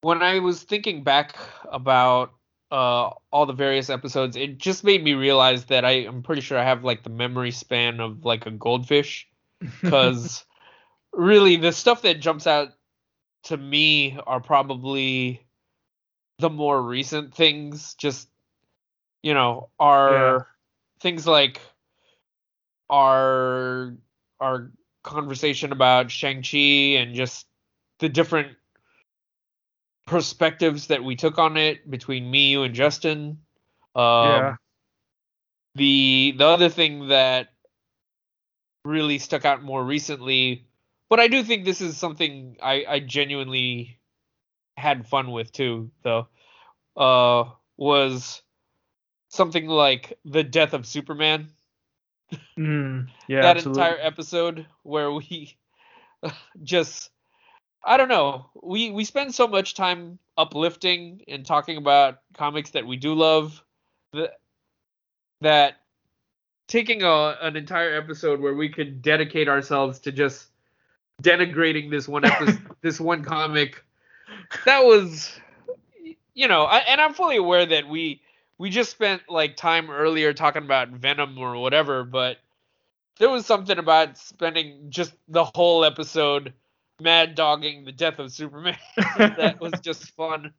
when 0.03 0.23
i 0.23 0.39
was 0.39 0.63
thinking 0.63 1.03
back 1.03 1.37
about 1.71 2.33
uh 2.71 3.11
all 3.31 3.47
the 3.47 3.53
various 3.53 3.89
episodes 3.89 4.37
it 4.37 4.59
just 4.59 4.85
made 4.85 5.03
me 5.03 5.15
realize 5.15 5.65
that 5.67 5.85
i 5.85 5.91
i'm 5.91 6.23
pretty 6.23 6.43
sure 6.43 6.59
i 6.59 6.65
have 6.65 6.85
like 6.85 7.03
the 7.03 7.11
memory 7.11 7.51
span 7.51 8.01
of 8.01 8.25
like 8.25 8.47
a 8.47 8.51
goldfish 8.51 9.27
because 9.83 10.45
really 11.13 11.57
the 11.57 11.73
stuff 11.73 12.03
that 12.03 12.21
jumps 12.21 12.47
out 12.47 12.69
to 13.45 13.57
me 13.57 14.19
are 14.27 14.41
probably 14.41 15.47
the 16.43 16.51
more 16.51 16.83
recent 16.83 17.35
things 17.35 17.95
just 17.95 18.29
you 19.23 19.33
know 19.33 19.71
are 19.79 20.13
Yeah. 20.13 20.39
things 21.01 21.27
like 21.27 21.61
our 22.91 23.95
our 24.41 24.73
conversation 25.05 25.73
about 25.73 26.11
Shang-Chi 26.11 26.99
and 26.99 27.15
just 27.15 27.47
the 28.01 28.09
different 28.09 28.57
perspectives 30.07 30.89
that 30.89 31.05
we 31.05 31.15
took 31.15 31.39
on 31.39 31.57
it 31.57 31.89
between 31.89 32.29
me 32.29 32.51
you 32.51 32.65
and 32.65 32.75
Justin 32.75 33.39
um 33.95 34.27
yeah. 34.27 34.57
the 35.77 36.35
the 36.37 36.45
other 36.47 36.69
thing 36.69 37.09
that 37.09 37.51
really 38.85 39.19
stuck 39.19 39.45
out 39.45 39.63
more 39.63 39.85
recently, 39.85 40.67
but 41.09 41.21
I 41.21 41.29
do 41.29 41.45
think 41.45 41.65
this 41.65 41.81
is 41.81 41.97
something 41.97 42.57
I, 42.61 42.85
I 42.89 43.01
genuinely 43.01 43.99
had 44.77 45.07
fun 45.07 45.31
with 45.31 45.53
too, 45.53 45.91
though, 46.03 46.29
uh, 46.97 47.45
was 47.77 48.43
something 49.29 49.67
like 49.67 50.19
the 50.25 50.43
death 50.43 50.75
of 50.75 50.87
Superman. 50.87 51.49
Mm, 52.59 53.09
yeah. 53.29 53.43
that 53.43 53.57
absolutely. 53.59 53.83
entire 53.83 53.99
episode 54.01 54.67
where 54.83 55.13
we 55.13 55.57
just 56.63 57.11
I 57.85 57.97
don't 57.97 58.09
know. 58.09 58.47
We 58.63 58.91
we 58.91 59.05
spend 59.05 59.35
so 59.35 59.49
much 59.49 59.75
time 59.75 60.19
uplifting 60.37 61.23
and 61.29 61.45
talking 61.45 61.77
about 61.77 62.19
comics 62.35 62.71
that 62.71 62.87
we 62.87 62.97
do 62.97 63.15
love 63.15 63.63
that 64.13 64.39
that 65.41 65.77
taking 66.69 67.03
a 67.03 67.37
an 67.41 67.57
entire 67.57 67.97
episode 67.97 68.41
where 68.41 68.55
we 68.55 68.69
could 68.69 69.03
dedicate 69.03 69.49
ourselves 69.49 69.99
to 70.01 70.13
just 70.13 70.47
denigrating 71.23 71.91
this 71.91 72.09
one 72.09 72.25
episode 72.25 72.61
this 72.83 73.01
one 73.01 73.25
comic 73.25 73.85
that 74.65 74.85
was 74.85 75.39
you 76.35 76.49
know 76.49 76.65
I, 76.65 76.79
and 76.79 77.01
i'm 77.01 77.15
fully 77.15 77.37
aware 77.37 77.67
that 77.67 77.89
we 77.89 78.21
we 78.59 78.71
just 78.71 78.91
spent 78.91 79.23
like 79.29 79.57
time 79.57 79.91
earlier 79.91 80.33
talking 80.33 80.63
about 80.63 80.89
venom 80.91 81.39
or 81.39 81.57
whatever 81.57 82.05
but 82.05 82.39
there 83.19 83.31
was 83.31 83.47
something 83.47 83.79
about 83.79 84.19
spending 84.19 84.87
just 84.89 85.15
the 85.29 85.45
whole 85.45 85.85
episode 85.85 86.53
mad 87.01 87.35
dogging 87.35 87.85
the 87.85 87.93
death 87.93 88.19
of 88.19 88.33
Superman 88.33 88.77
that 89.19 89.61
was 89.61 89.73
just 89.83 90.11
fun. 90.13 90.53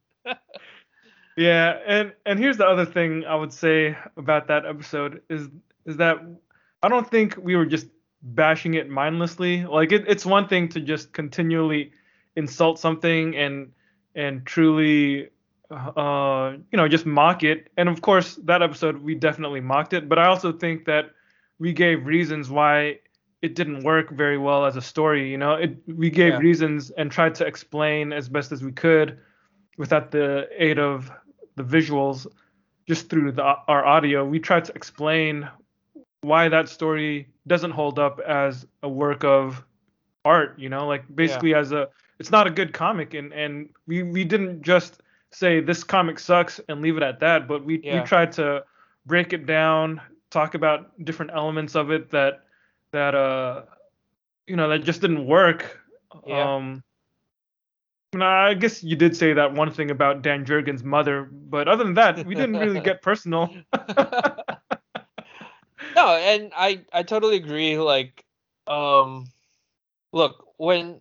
Yeah, 1.36 1.78
and 1.86 2.12
and 2.26 2.38
here's 2.38 2.56
the 2.56 2.66
other 2.66 2.86
thing 2.86 3.24
I 3.24 3.34
would 3.34 3.52
say 3.52 3.96
about 4.16 4.46
that 4.48 4.64
episode 4.66 5.22
is 5.28 5.48
is 5.84 5.96
that 5.96 6.18
I 6.82 6.88
don't 6.88 7.10
think 7.10 7.36
we 7.36 7.56
were 7.56 7.66
just 7.66 7.88
bashing 8.22 8.74
it 8.74 8.88
mindlessly. 8.88 9.64
Like 9.64 9.90
it, 9.90 10.04
it's 10.06 10.24
one 10.24 10.46
thing 10.46 10.68
to 10.70 10.80
just 10.80 11.12
continually 11.12 11.92
insult 12.36 12.78
something 12.78 13.36
and 13.36 13.72
and 14.14 14.44
truly 14.46 15.28
uh 15.70 16.52
you 16.70 16.76
know 16.76 16.88
just 16.88 17.06
mock 17.06 17.42
it. 17.42 17.68
And 17.76 17.88
of 17.88 18.00
course 18.02 18.36
that 18.44 18.62
episode 18.62 19.02
we 19.02 19.14
definitely 19.14 19.60
mocked 19.60 19.92
it, 19.92 20.08
but 20.08 20.18
I 20.18 20.26
also 20.26 20.52
think 20.52 20.84
that 20.86 21.10
we 21.58 21.72
gave 21.72 22.06
reasons 22.06 22.50
why 22.50 22.98
it 23.42 23.54
didn't 23.54 23.82
work 23.84 24.10
very 24.10 24.38
well 24.38 24.64
as 24.64 24.76
a 24.76 24.82
story, 24.82 25.30
you 25.30 25.38
know. 25.38 25.54
It 25.54 25.76
we 25.86 26.10
gave 26.10 26.34
Yeah. 26.34 26.38
reasons 26.38 26.90
and 26.90 27.10
tried 27.10 27.34
to 27.36 27.46
explain 27.46 28.12
as 28.12 28.28
best 28.28 28.52
as 28.52 28.62
we 28.62 28.72
could 28.72 29.18
without 29.76 30.10
the 30.10 30.48
aid 30.56 30.78
of 30.78 31.10
the 31.56 31.64
visuals 31.64 32.26
just 32.86 33.08
through 33.08 33.32
the, 33.32 33.42
our 33.42 33.84
audio 33.84 34.24
we 34.24 34.38
tried 34.38 34.64
to 34.64 34.72
explain 34.74 35.48
why 36.22 36.48
that 36.48 36.68
story 36.68 37.28
doesn't 37.46 37.70
hold 37.72 37.98
up 37.98 38.20
as 38.20 38.66
a 38.82 38.88
work 38.88 39.24
of 39.24 39.64
art 40.24 40.58
you 40.58 40.68
know 40.68 40.86
like 40.86 41.04
basically 41.14 41.54
as 41.54 41.72
a 41.72 41.88
it's 42.18 42.30
not 42.30 42.46
a 42.46 42.50
good 42.50 42.72
comic 42.72 43.14
and 43.14 43.32
and 43.32 43.68
we 43.86 44.02
we 44.02 44.24
didn't 44.24 44.62
just 44.62 45.02
say 45.30 45.60
this 45.60 45.82
comic 45.82 46.18
sucks 46.18 46.60
and 46.68 46.80
leave 46.80 46.96
it 46.96 47.02
at 47.02 47.20
that 47.20 47.48
but 47.48 47.64
we 47.64 47.80
Yeah. 47.82 48.00
we 48.00 48.06
tried 48.06 48.32
to 48.32 48.64
break 49.06 49.32
it 49.32 49.46
down 49.46 50.00
talk 50.30 50.54
about 50.54 50.92
different 51.04 51.32
elements 51.34 51.74
of 51.74 51.90
it 51.90 52.10
that 52.10 52.42
that 52.92 53.14
uh 53.14 53.62
you 54.46 54.56
know 54.56 54.68
that 54.68 54.84
just 54.84 55.00
didn't 55.00 55.26
work 55.26 55.80
Yeah. 56.26 56.54
um 56.54 56.82
no, 58.14 58.26
I 58.26 58.54
guess 58.54 58.84
you 58.84 58.94
did 58.94 59.16
say 59.16 59.32
that 59.32 59.54
one 59.54 59.72
thing 59.72 59.90
about 59.90 60.22
Dan 60.22 60.44
Jurgens' 60.44 60.84
mother, 60.84 61.24
but 61.32 61.66
other 61.66 61.82
than 61.82 61.94
that, 61.94 62.24
we 62.24 62.36
didn't 62.36 62.58
really 62.58 62.80
get 62.80 63.02
personal. 63.02 63.52
no, 65.96 66.14
and 66.16 66.52
I 66.56 66.84
I 66.92 67.02
totally 67.02 67.36
agree. 67.36 67.76
Like, 67.78 68.24
um, 68.68 69.26
look 70.12 70.46
when 70.56 71.00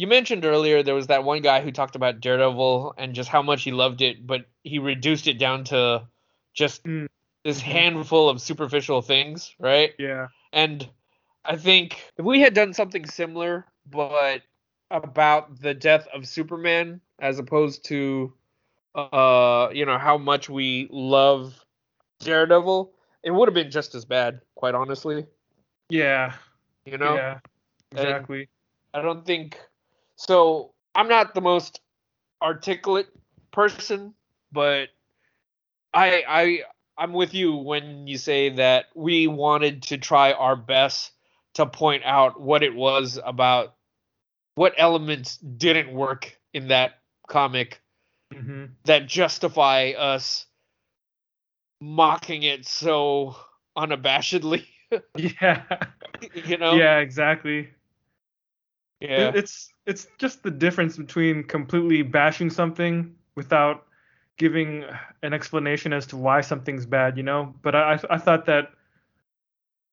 you 0.00 0.06
mentioned 0.06 0.46
earlier 0.46 0.82
there 0.82 0.94
was 0.94 1.08
that 1.08 1.24
one 1.24 1.42
guy 1.42 1.60
who 1.60 1.70
talked 1.70 1.94
about 1.94 2.20
Daredevil 2.20 2.94
and 2.96 3.14
just 3.14 3.28
how 3.28 3.42
much 3.42 3.64
he 3.64 3.70
loved 3.70 4.00
it, 4.00 4.26
but 4.26 4.46
he 4.62 4.78
reduced 4.78 5.26
it 5.26 5.38
down 5.38 5.64
to 5.64 6.08
just 6.54 6.82
Mm. 6.84 7.06
this 7.44 7.60
Mhm. 7.60 7.64
handful 7.64 8.30
of 8.30 8.40
superficial 8.40 9.02
things, 9.02 9.54
right? 9.58 9.92
Yeah. 9.98 10.28
And 10.54 10.88
I 11.44 11.56
think 11.56 12.02
if 12.16 12.24
we 12.24 12.40
had 12.40 12.54
done 12.54 12.72
something 12.72 13.04
similar, 13.04 13.66
but 13.84 14.40
about 14.90 15.60
the 15.60 15.74
death 15.74 16.08
of 16.14 16.26
Superman, 16.26 17.02
as 17.18 17.38
opposed 17.38 17.84
to, 17.88 18.32
uh, 18.94 19.68
you 19.74 19.84
know, 19.84 19.98
how 19.98 20.16
much 20.16 20.48
we 20.48 20.88
love 20.90 21.62
Daredevil, 22.20 22.94
it 23.22 23.32
would 23.32 23.48
have 23.48 23.54
been 23.54 23.70
just 23.70 23.94
as 23.94 24.06
bad, 24.06 24.40
quite 24.54 24.74
honestly. 24.74 25.26
Yeah. 25.90 26.36
You 26.86 26.96
know, 26.96 27.16
Yeah. 27.16 27.40
Exactly. 27.92 28.48
I 28.94 29.02
don't 29.02 29.26
think 29.26 29.58
so. 30.20 30.74
I'm 30.94 31.08
not 31.08 31.34
the 31.34 31.40
most 31.40 31.80
articulate 32.42 33.08
person, 33.52 34.14
but 34.52 34.88
I 35.94 36.24
I 36.28 36.60
I'm 36.98 37.12
with 37.12 37.34
you 37.34 37.56
when 37.56 38.06
you 38.06 38.18
say 38.18 38.50
that 38.50 38.86
we 38.94 39.26
wanted 39.26 39.84
to 39.84 39.98
try 39.98 40.32
our 40.32 40.56
best 40.56 41.12
to 41.54 41.66
point 41.66 42.04
out 42.04 42.40
what 42.40 42.62
it 42.62 42.74
was 42.74 43.18
about 43.24 43.74
what 44.54 44.74
elements 44.78 45.38
didn't 45.38 45.92
work 45.92 46.38
in 46.52 46.68
that 46.68 46.92
comic 47.28 47.80
hmm 48.32 48.66
that 48.84 49.06
justify 49.06 49.92
us 49.98 50.46
mocking 51.80 52.42
it 52.42 52.66
so 52.66 53.36
unabashedly, 53.76 54.66
Yeah. 55.16 55.64
you 56.34 56.58
know? 56.58 56.76
Yeah. 56.76 56.98
Exactly. 56.98 57.70
Yeah. 59.00 59.28
It- 59.28 59.36
It's 59.36 59.72
it's 59.86 60.06
just 60.18 60.42
the 60.42 60.50
difference 60.50 60.96
between 60.96 61.44
completely 61.44 62.02
bashing 62.02 62.50
something 62.50 63.14
without 63.34 63.86
giving 64.36 64.84
an 65.22 65.32
explanation 65.34 65.92
as 65.92 66.06
to 66.08 66.16
why 66.16 66.40
something's 66.42 66.86
bad, 66.86 67.16
you 67.16 67.22
know. 67.22 67.54
But 67.62 67.74
I 67.74 67.98
I 68.10 68.18
thought 68.18 68.46
that 68.46 68.72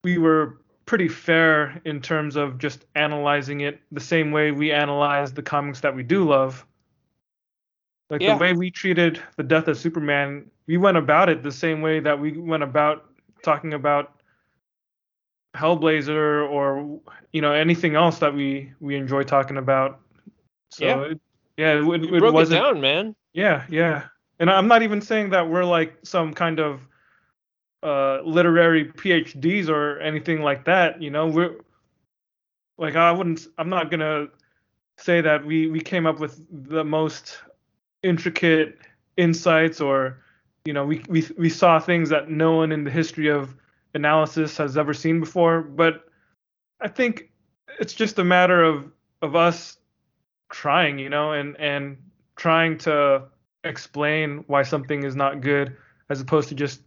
we 0.03 0.18
were 0.18 0.62
pretty 0.86 1.08
fair 1.10 1.82
in 1.84 2.01
terms 2.01 2.36
of 2.38 2.58
just 2.58 2.86
analyzing 2.95 3.62
it 3.62 3.82
the 3.91 3.99
same 3.99 4.32
way 4.32 4.51
we 4.51 4.72
analyze 4.72 5.34
the 5.34 5.43
comics 5.43 5.82
that 5.82 5.95
we 5.95 6.03
do 6.03 6.24
love. 6.28 6.66
Like 8.10 8.22
Yeah. 8.22 8.36
the 8.36 8.39
way 8.41 8.53
we 8.53 8.72
treated 8.72 9.22
the 9.36 9.43
death 9.43 9.68
of 9.68 9.78
Superman, 9.78 10.49
we 10.66 10.78
went 10.78 10.95
about 10.97 11.28
it 11.30 11.43
the 11.43 11.51
same 11.51 11.82
way 11.82 11.99
that 11.99 12.20
we 12.20 12.32
went 12.38 12.64
about 12.64 13.12
talking 13.43 13.74
about 13.74 14.16
Hellblazer 15.58 16.49
or 16.49 16.99
you 17.34 17.41
know 17.41 17.51
anything 17.51 17.95
else 17.95 18.20
that 18.20 18.34
we 18.34 18.72
we 18.80 18.95
enjoy 18.95 19.24
talking 19.24 19.58
about. 19.58 19.99
So 20.72 20.86
Yeah. 20.86 21.01
it, 21.12 21.22
yeah, 21.58 21.74
it, 21.74 21.84
it, 21.84 22.03
it 22.03 22.20
broke 22.20 22.32
it 22.32 22.34
wasn't. 22.34 22.62
down, 22.62 22.82
man. 22.82 23.16
Yeah, 23.34 23.66
yeah. 23.70 24.03
And 24.39 24.49
I'm 24.49 24.68
not 24.68 24.84
even 24.84 25.01
saying 25.01 25.32
that 25.32 25.49
we're 25.49 25.66
like 25.66 25.97
some 26.03 26.34
kind 26.34 26.60
of 26.60 26.82
uh 27.84 28.22
literary 28.22 28.86
PhDs 28.86 29.70
or 29.70 29.99
anything 29.99 30.41
like 30.41 30.66
that, 30.66 31.01
you 31.01 31.10
know. 31.10 31.28
We're 31.28 31.55
like 32.78 32.95
I 32.95 33.12
wouldn't 33.12 33.47
I'm 33.58 33.70
not 33.70 33.89
to 33.91 34.30
say 34.97 35.22
that 35.22 35.45
we 35.45 35.68
we 35.68 35.80
came 35.80 36.05
up 36.05 36.20
with 36.20 36.39
the 36.51 36.84
most 36.84 37.39
intricate 38.03 38.78
insights 39.18 39.82
or 39.82 40.20
you 40.68 40.74
know, 40.74 40.86
we 40.86 41.01
we 41.08 41.26
we 41.38 41.49
saw 41.49 41.80
things 41.80 42.10
that 42.10 42.30
no 42.30 42.58
one 42.58 42.74
in 42.74 42.84
the 42.84 42.91
history 42.91 43.30
of 43.30 43.55
analysis 43.98 44.56
has 44.58 44.78
ever 44.78 44.93
seen 44.93 45.20
before, 45.20 45.62
but 45.62 46.06
I 46.80 46.88
think 46.88 47.32
it's 47.80 47.93
just 47.93 48.18
a 48.20 48.24
matter 48.24 48.64
of 48.64 48.89
of 49.22 49.36
us 49.36 49.78
trying, 50.50 51.00
you 51.00 51.10
know, 51.10 51.34
and 51.34 51.60
and 51.60 51.98
trying 52.38 52.78
to 52.78 53.24
explain 53.64 54.45
why 54.48 54.64
something 54.64 55.04
is 55.04 55.16
not 55.16 55.41
good 55.41 55.76
as 56.10 56.22
opposed 56.22 56.50
to 56.50 56.56
just 56.56 56.82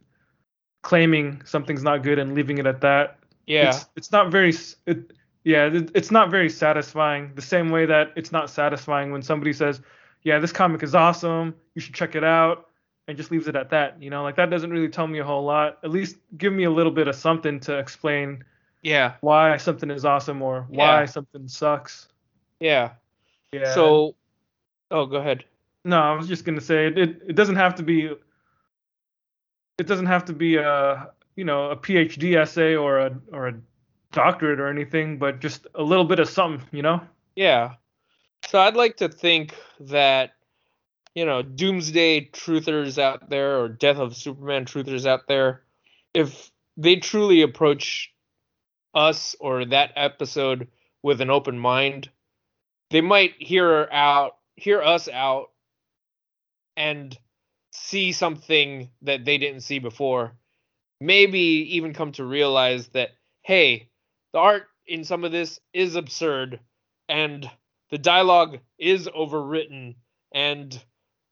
claiming 0.82 1.42
something's 1.44 1.82
not 1.82 2.02
good 2.02 2.18
and 2.18 2.34
leaving 2.34 2.56
it 2.58 2.66
at 2.66 2.80
that. 2.80 3.18
Yeah. 3.46 3.68
It's 3.68 3.86
it's 3.96 4.12
not 4.12 4.30
very 4.30 4.54
it, 4.86 5.12
yeah, 5.44 5.66
it, 5.66 5.90
it's 5.94 6.10
not 6.10 6.30
very 6.30 6.48
satisfying. 6.48 7.32
The 7.34 7.42
same 7.42 7.70
way 7.70 7.86
that 7.86 8.12
it's 8.16 8.32
not 8.32 8.48
satisfying 8.48 9.10
when 9.12 9.22
somebody 9.22 9.52
says, 9.52 9.80
"Yeah, 10.22 10.38
this 10.38 10.52
comic 10.52 10.82
is 10.82 10.94
awesome. 10.94 11.54
You 11.74 11.80
should 11.80 11.94
check 11.94 12.14
it 12.14 12.24
out." 12.24 12.69
And 13.10 13.16
just 13.16 13.32
leaves 13.32 13.48
it 13.48 13.56
at 13.56 13.70
that, 13.70 14.00
you 14.00 14.08
know, 14.08 14.22
like 14.22 14.36
that 14.36 14.50
doesn't 14.50 14.70
really 14.70 14.88
tell 14.88 15.06
me 15.08 15.18
a 15.18 15.24
whole 15.24 15.44
lot. 15.44 15.78
At 15.82 15.90
least 15.90 16.16
give 16.38 16.52
me 16.52 16.64
a 16.64 16.70
little 16.70 16.92
bit 16.92 17.08
of 17.08 17.16
something 17.16 17.58
to 17.60 17.76
explain 17.76 18.44
yeah. 18.82 19.14
why 19.20 19.56
something 19.56 19.90
is 19.90 20.04
awesome 20.04 20.40
or 20.42 20.66
why 20.68 21.00
Yeah. 21.00 21.04
something 21.06 21.48
sucks. 21.48 22.08
Yeah. 22.60 22.92
Yeah. 23.52 23.74
So, 23.74 24.14
oh, 24.92 25.06
go 25.06 25.16
ahead. 25.16 25.44
No, 25.84 25.98
I 25.98 26.14
was 26.14 26.28
just 26.28 26.44
gonna 26.44 26.60
say 26.60 26.86
it, 26.86 26.98
it. 26.98 27.22
It 27.30 27.34
doesn't 27.34 27.56
have 27.56 27.74
to 27.76 27.82
be. 27.82 28.10
It 29.78 29.86
doesn't 29.86 30.06
have 30.06 30.24
to 30.26 30.32
be 30.32 30.56
a 30.56 31.10
you 31.36 31.44
know 31.44 31.70
a 31.70 31.76
PhD 31.76 32.36
essay 32.36 32.76
or 32.76 32.98
a 32.98 33.18
or 33.32 33.48
a 33.48 33.54
doctorate 34.12 34.60
or 34.60 34.68
anything, 34.68 35.18
but 35.18 35.40
just 35.40 35.66
a 35.74 35.82
little 35.82 36.04
bit 36.04 36.20
of 36.20 36.28
something, 36.28 36.66
you 36.70 36.82
know. 36.82 37.00
Yeah. 37.34 37.74
So 38.48 38.60
I'd 38.60 38.76
like 38.76 38.96
to 38.98 39.08
think 39.08 39.54
that, 39.80 40.32
you 41.20 41.26
know, 41.26 41.42
doomsday 41.42 42.30
truthers 42.30 42.96
out 42.96 43.28
there 43.28 43.60
or 43.60 43.68
death 43.68 43.98
of 43.98 44.16
Superman 44.16 44.64
truthers 44.64 45.04
out 45.04 45.28
there, 45.28 45.60
if 46.14 46.50
they 46.78 46.96
truly 46.96 47.42
approach 47.42 48.10
us 48.94 49.36
or 49.38 49.66
that 49.66 49.92
episode 49.96 50.68
with 51.02 51.20
an 51.20 51.28
open 51.28 51.58
mind, 51.58 52.08
they 52.90 53.02
might 53.02 53.34
hear 53.36 53.86
out 53.92 54.38
hear 54.56 54.80
us 54.80 55.08
out 55.08 55.50
and 56.74 57.18
see 57.70 58.12
something 58.12 58.88
that 59.02 59.26
they 59.26 59.36
didn't 59.36 59.60
see 59.60 59.78
before. 59.78 60.32
Maybe 61.02 61.76
even 61.76 61.92
come 61.92 62.12
to 62.12 62.24
realize 62.24 62.88
that, 62.94 63.10
hey, 63.42 63.90
the 64.32 64.38
art 64.38 64.68
in 64.86 65.04
some 65.04 65.24
of 65.24 65.32
this 65.32 65.60
is 65.74 65.96
absurd 65.96 66.60
and 67.10 67.46
the 67.90 67.98
dialogue 67.98 68.60
is 68.78 69.06
overwritten 69.06 69.96
and 70.32 70.82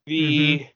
the 0.08 0.66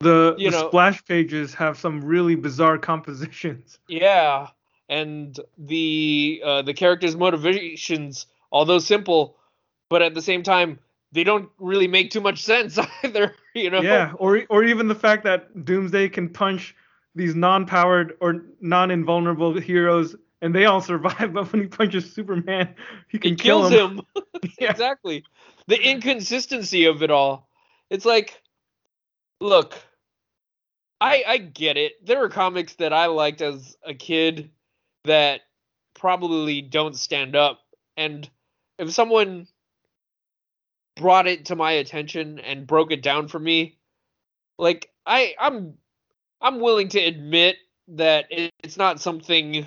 The, 0.00 0.34
You 0.38 0.50
the 0.50 0.56
know- 0.56 0.68
splash 0.68 1.04
pages 1.06 1.54
have 1.54 1.78
some 1.78 2.04
really 2.04 2.34
bizarre 2.34 2.78
compositions. 2.90 3.78
yeah 3.88 4.48
and 4.88 5.38
the 5.58 6.40
uh, 6.44 6.62
the 6.62 6.72
characters 6.74 7.16
motivations 7.16 8.26
although 8.52 8.78
simple 8.78 9.36
but 9.90 10.00
at 10.02 10.14
the 10.14 10.22
same 10.22 10.42
time 10.44 10.78
they 11.12 11.24
don't 11.24 11.48
really 11.58 11.88
make 11.88 12.10
too 12.10 12.20
much 12.20 12.42
sense 12.44 12.78
either 13.04 13.34
you 13.54 13.70
know 13.70 13.80
Yeah, 13.82 14.12
or 14.18 14.42
or 14.50 14.62
even 14.64 14.86
the 14.88 14.94
fact 14.94 15.24
that 15.24 15.64
Doomsday 15.64 16.08
can 16.10 16.28
punch 16.28 16.74
these 17.16 17.34
non-powered 17.34 18.16
or 18.20 18.44
non-invulnerable 18.60 19.58
heroes 19.58 20.14
and 20.42 20.54
they 20.54 20.66
all 20.66 20.80
survive. 20.92 21.32
But 21.32 21.50
when 21.50 21.62
he 21.62 21.68
punches 21.68 22.12
Superman, 22.12 22.74
he 23.08 23.18
can 23.18 23.32
It 23.32 23.38
kill 23.40 23.66
him. 23.68 23.98
him. 24.14 24.22
Yeah. 24.60 24.70
exactly. 24.70 25.24
The 25.66 25.80
inconsistency 25.80 26.84
of 26.84 27.02
it 27.02 27.10
all. 27.10 27.48
It's 27.88 28.04
like, 28.04 28.42
look, 29.40 29.74
I 31.00 31.24
I 31.26 31.36
get 31.38 31.76
it. 31.76 32.04
There 32.04 32.22
are 32.24 32.28
comics 32.28 32.74
that 32.76 32.92
I 32.92 33.06
liked 33.06 33.42
as 33.42 33.76
a 33.84 33.94
kid 33.94 34.50
that 35.04 35.42
probably 35.94 36.60
don't 36.62 36.96
stand 36.96 37.36
up, 37.36 37.60
and 37.96 38.28
if 38.78 38.92
someone 38.92 39.46
brought 40.96 41.26
it 41.26 41.46
to 41.46 41.56
my 41.56 41.72
attention 41.72 42.38
and 42.38 42.66
broke 42.66 42.90
it 42.90 43.02
down 43.02 43.28
for 43.28 43.38
me, 43.38 43.78
like 44.58 44.90
I 45.04 45.34
I'm 45.38 45.74
I'm 46.40 46.60
willing 46.60 46.88
to 46.90 47.00
admit 47.00 47.56
that 47.88 48.26
it, 48.30 48.52
it's 48.64 48.76
not 48.76 49.00
something 49.00 49.66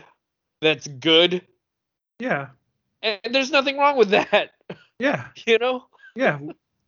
that's 0.61 0.87
good, 0.87 1.41
Yeah, 2.19 2.47
and 3.01 3.19
there's 3.31 3.51
nothing 3.51 3.77
wrong 3.77 3.97
with 3.97 4.09
that. 4.09 4.51
yeah, 4.99 5.27
You 5.47 5.57
know? 5.59 5.85
yeah. 6.15 6.39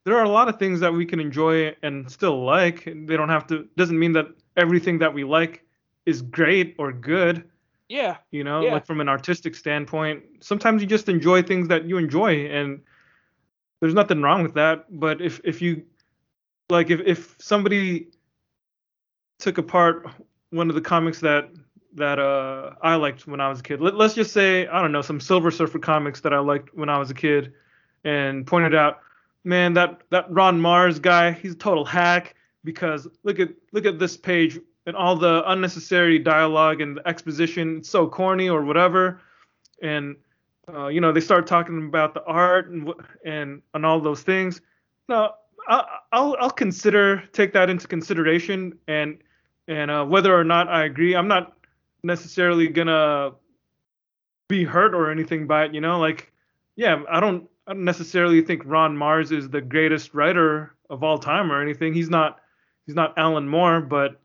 There 0.04 0.18
are 0.18 0.24
a 0.24 0.30
lot 0.30 0.50
of 0.50 0.58
things 0.58 0.80
that 0.80 0.94
we 0.94 1.06
can 1.06 1.20
enjoy 1.20 1.76
and 1.84 2.10
still 2.10 2.44
like. 2.44 2.86
They 2.86 3.16
don't 3.18 3.30
have 3.30 3.46
to. 3.48 3.68
Doesn't 3.78 3.98
mean 3.98 4.14
that 4.14 4.28
everything 4.58 5.00
that 5.00 5.14
we 5.14 5.24
like 5.24 5.64
is 6.06 6.22
great 6.22 6.76
or 6.80 6.92
good. 6.92 7.44
Yeah. 7.88 8.18
You 8.32 8.44
know, 8.44 8.62
Yeah. 8.62 8.74
like 8.74 8.86
from 8.86 9.00
an 9.02 9.10
artistic 9.10 9.54
standpoint, 9.54 10.24
sometimes 10.40 10.82
you 10.82 10.88
just 10.88 11.08
enjoy 11.10 11.44
things 11.44 11.68
that 11.68 11.86
you 11.86 11.98
enjoy, 11.98 12.48
and 12.48 12.82
there's 13.80 13.94
nothing 13.94 14.22
wrong 14.22 14.44
with 14.44 14.54
that. 14.56 14.86
But 14.90 15.22
if 15.22 15.40
if 15.44 15.62
you 15.62 15.84
like, 16.70 16.90
if 16.90 17.02
if 17.02 17.36
somebody 17.40 18.08
took 19.40 19.58
apart 19.58 20.08
one 20.52 20.70
of 20.70 20.76
the 20.76 20.82
comics 20.82 21.20
that 21.20 21.50
that 21.94 22.18
uh 22.20 22.72
I 22.82 22.96
liked 22.96 23.28
when 23.28 23.42
I 23.42 23.50
was 23.50 23.60
a 23.60 23.64
kid, 23.64 23.82
Let, 23.82 23.96
let's 23.96 24.14
just 24.14 24.32
say 24.32 24.68
I 24.68 24.82
don't 24.82 24.92
know 24.94 25.02
some 25.02 25.20
Silver 25.20 25.52
Surfer 25.52 25.80
comics 25.80 26.22
that 26.22 26.34
I 26.34 26.40
liked 26.40 26.74
when 26.74 26.90
I 26.90 26.98
was 26.98 27.12
a 27.12 27.14
kid, 27.14 27.54
and 28.04 28.48
pointed 28.48 28.74
out, 28.74 29.02
man, 29.44 29.74
that 29.74 30.02
that 30.10 30.32
Ron 30.32 30.60
Marz 30.62 31.02
guy, 31.02 31.32
he's 31.32 31.54
a 31.54 31.56
total 31.56 31.86
hack 31.86 32.36
because 32.64 33.08
look 33.24 33.40
at 33.40 33.50
look 33.72 33.86
at 33.86 34.00
this 34.00 34.18
page 34.18 34.60
and 34.86 34.96
all 34.96 35.16
the 35.16 35.44
unnecessary 35.50 36.20
dialogue 36.20 36.82
and 36.82 37.00
exposition. 37.06 37.78
It's 37.78 37.90
so 37.90 38.08
corny 38.08 38.50
or 38.50 38.64
whatever. 38.64 39.22
And 39.82 40.16
uh, 40.74 40.88
you 40.88 41.02
know 41.02 41.12
they 41.12 41.20
start 41.20 41.48
talking 41.48 41.86
about 41.88 42.14
the 42.14 42.24
art 42.24 42.70
and 42.70 42.92
and 43.26 43.62
and 43.74 43.86
all 43.86 44.00
those 44.00 44.24
things. 44.24 44.62
No 45.10 45.34
I'll, 45.68 45.88
I'll 46.12 46.38
I'll 46.40 46.52
consider 46.52 47.24
take 47.34 47.54
that 47.54 47.70
into 47.70 47.88
consideration 47.88 48.78
and 48.88 49.18
and 49.68 49.92
uh, 49.92 50.06
whether 50.06 50.36
or 50.36 50.44
not 50.44 50.68
I 50.68 50.86
agree 50.86 51.16
I'm 51.16 51.28
not 51.28 51.54
necessarily 52.04 52.68
gonna 52.68 53.32
be 54.48 54.64
hurt 54.64 54.94
or 54.94 55.12
anything 55.12 55.48
by 55.48 55.66
it 55.66 55.74
you 55.74 55.82
know? 55.82 56.00
Like 56.00 56.32
yeah 56.76 57.04
I 57.10 57.20
don't 57.20 57.50
I 57.68 57.74
don't 57.74 57.86
necessarily 57.86 58.42
think 58.42 58.64
Ron 58.66 58.98
Marz 58.98 59.32
is 59.32 59.50
the 59.50 59.62
greatest 59.62 60.14
writer 60.14 60.76
of 60.90 61.04
all 61.04 61.18
time 61.18 61.52
or 61.52 61.62
anything 61.62 61.94
he's 61.94 62.10
not 62.10 62.40
he's 62.86 62.96
not 62.96 63.18
Alan 63.18 63.48
Moore 63.48 63.82
but 63.82 64.22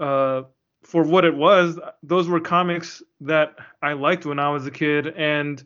uh, 0.00 0.42
for 0.82 1.02
what 1.02 1.24
it 1.24 1.34
was, 1.34 1.78
those 2.02 2.28
were 2.28 2.40
comics 2.40 3.02
that 3.20 3.56
I 3.82 3.92
liked 3.94 4.26
when 4.26 4.38
I 4.38 4.50
was 4.50 4.66
a 4.66 4.70
kid, 4.70 5.08
and 5.08 5.62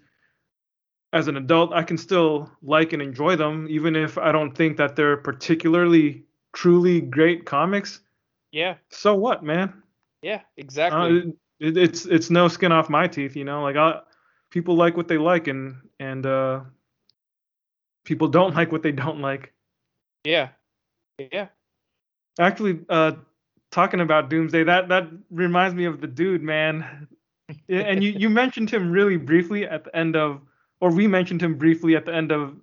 as 1.13 1.29
an 1.29 1.37
adult, 1.37 1.73
I 1.73 1.83
can 1.83 1.99
still 1.99 2.51
like 2.63 2.93
and 2.93 3.03
enjoy 3.03 3.37
them, 3.37 3.67
even 3.71 3.95
if 3.95 4.17
I 4.17 4.33
don't 4.33 4.53
think 4.57 4.79
that 4.79 4.97
they're 4.97 5.19
particularly 5.19 6.25
truly 6.53 7.01
great 7.01 7.45
comics. 7.45 8.01
Yeah. 8.51 8.77
So 8.89 9.15
what, 9.15 9.43
man? 9.43 9.83
Yeah. 10.23 10.37
Uh, 10.37 10.41
Exactly. 10.57 11.35
it, 11.61 11.77
it's 11.77 12.07
it's 12.07 12.31
no 12.31 12.49
skin 12.49 12.73
off 12.73 12.89
my 12.89 13.07
teeth, 13.07 13.37
you 13.37 13.45
know. 13.45 13.63
Like 13.63 13.77
I, 13.77 14.01
people 14.51 14.75
like 14.77 14.97
what 14.97 15.09
they 15.09 15.19
like, 15.19 15.49
and 15.49 15.77
and 16.01 16.25
uh, 16.25 16.61
people 18.05 18.29
don't 18.29 18.55
like 18.55 18.73
what 18.73 18.83
they 18.83 18.93
don't 18.93 19.21
like. 19.21 19.53
yeah. 20.25 20.49
Yeah. 21.33 21.49
Actually, 22.41 22.81
uh, 22.89 23.13
talking 23.71 24.01
about 24.01 24.31
Doomsday, 24.31 24.65
that 24.65 24.89
that 24.89 25.09
reminds 25.31 25.75
me 25.75 25.85
of 25.85 26.01
the 26.01 26.07
dude, 26.07 26.43
man. 26.43 27.07
And 27.69 28.03
you 28.03 28.13
you 28.13 28.31
mentioned 28.31 28.71
him 28.71 28.91
really 28.91 29.17
briefly 29.19 29.67
at 29.67 29.85
the 29.85 29.95
end 29.95 30.17
of, 30.17 30.41
or 30.81 30.91
we 30.91 31.07
mentioned 31.07 31.43
him 31.43 31.57
briefly 31.59 31.95
at 31.95 32.07
the 32.07 32.15
end 32.15 32.33
of 32.33 32.57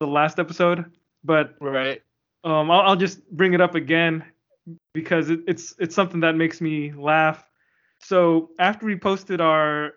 the 0.00 0.06
last 0.06 0.38
episode, 0.38 0.90
but 1.22 1.54
Right. 1.60 2.02
um, 2.44 2.70
I'll, 2.70 2.80
I'll 2.80 2.96
just 2.96 3.28
bring 3.30 3.52
it 3.52 3.60
up 3.60 3.74
again 3.74 4.24
because 4.94 5.28
it, 5.28 5.40
it's 5.46 5.74
it's 5.78 5.94
something 5.94 6.20
that 6.20 6.34
makes 6.36 6.60
me 6.62 6.90
laugh. 6.92 7.44
So 8.00 8.50
after 8.58 8.86
we 8.86 8.96
posted 8.96 9.40
our 9.42 9.92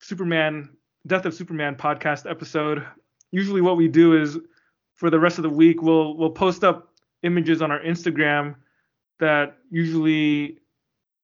Superman 0.00 0.70
Death 1.06 1.26
of 1.26 1.34
Superman 1.34 1.74
podcast 1.74 2.30
episode, 2.30 2.86
usually 3.32 3.60
what 3.60 3.76
we 3.76 3.88
do 3.88 4.20
is 4.20 4.38
for 4.94 5.10
the 5.10 5.18
rest 5.18 5.38
of 5.38 5.42
the 5.42 5.50
week 5.50 5.82
we'll 5.82 6.16
we'll 6.16 6.30
post 6.30 6.64
up 6.64 6.92
images 7.22 7.62
on 7.62 7.70
our 7.70 7.80
Instagram 7.80 8.54
that 9.18 9.58
usually 9.70 10.58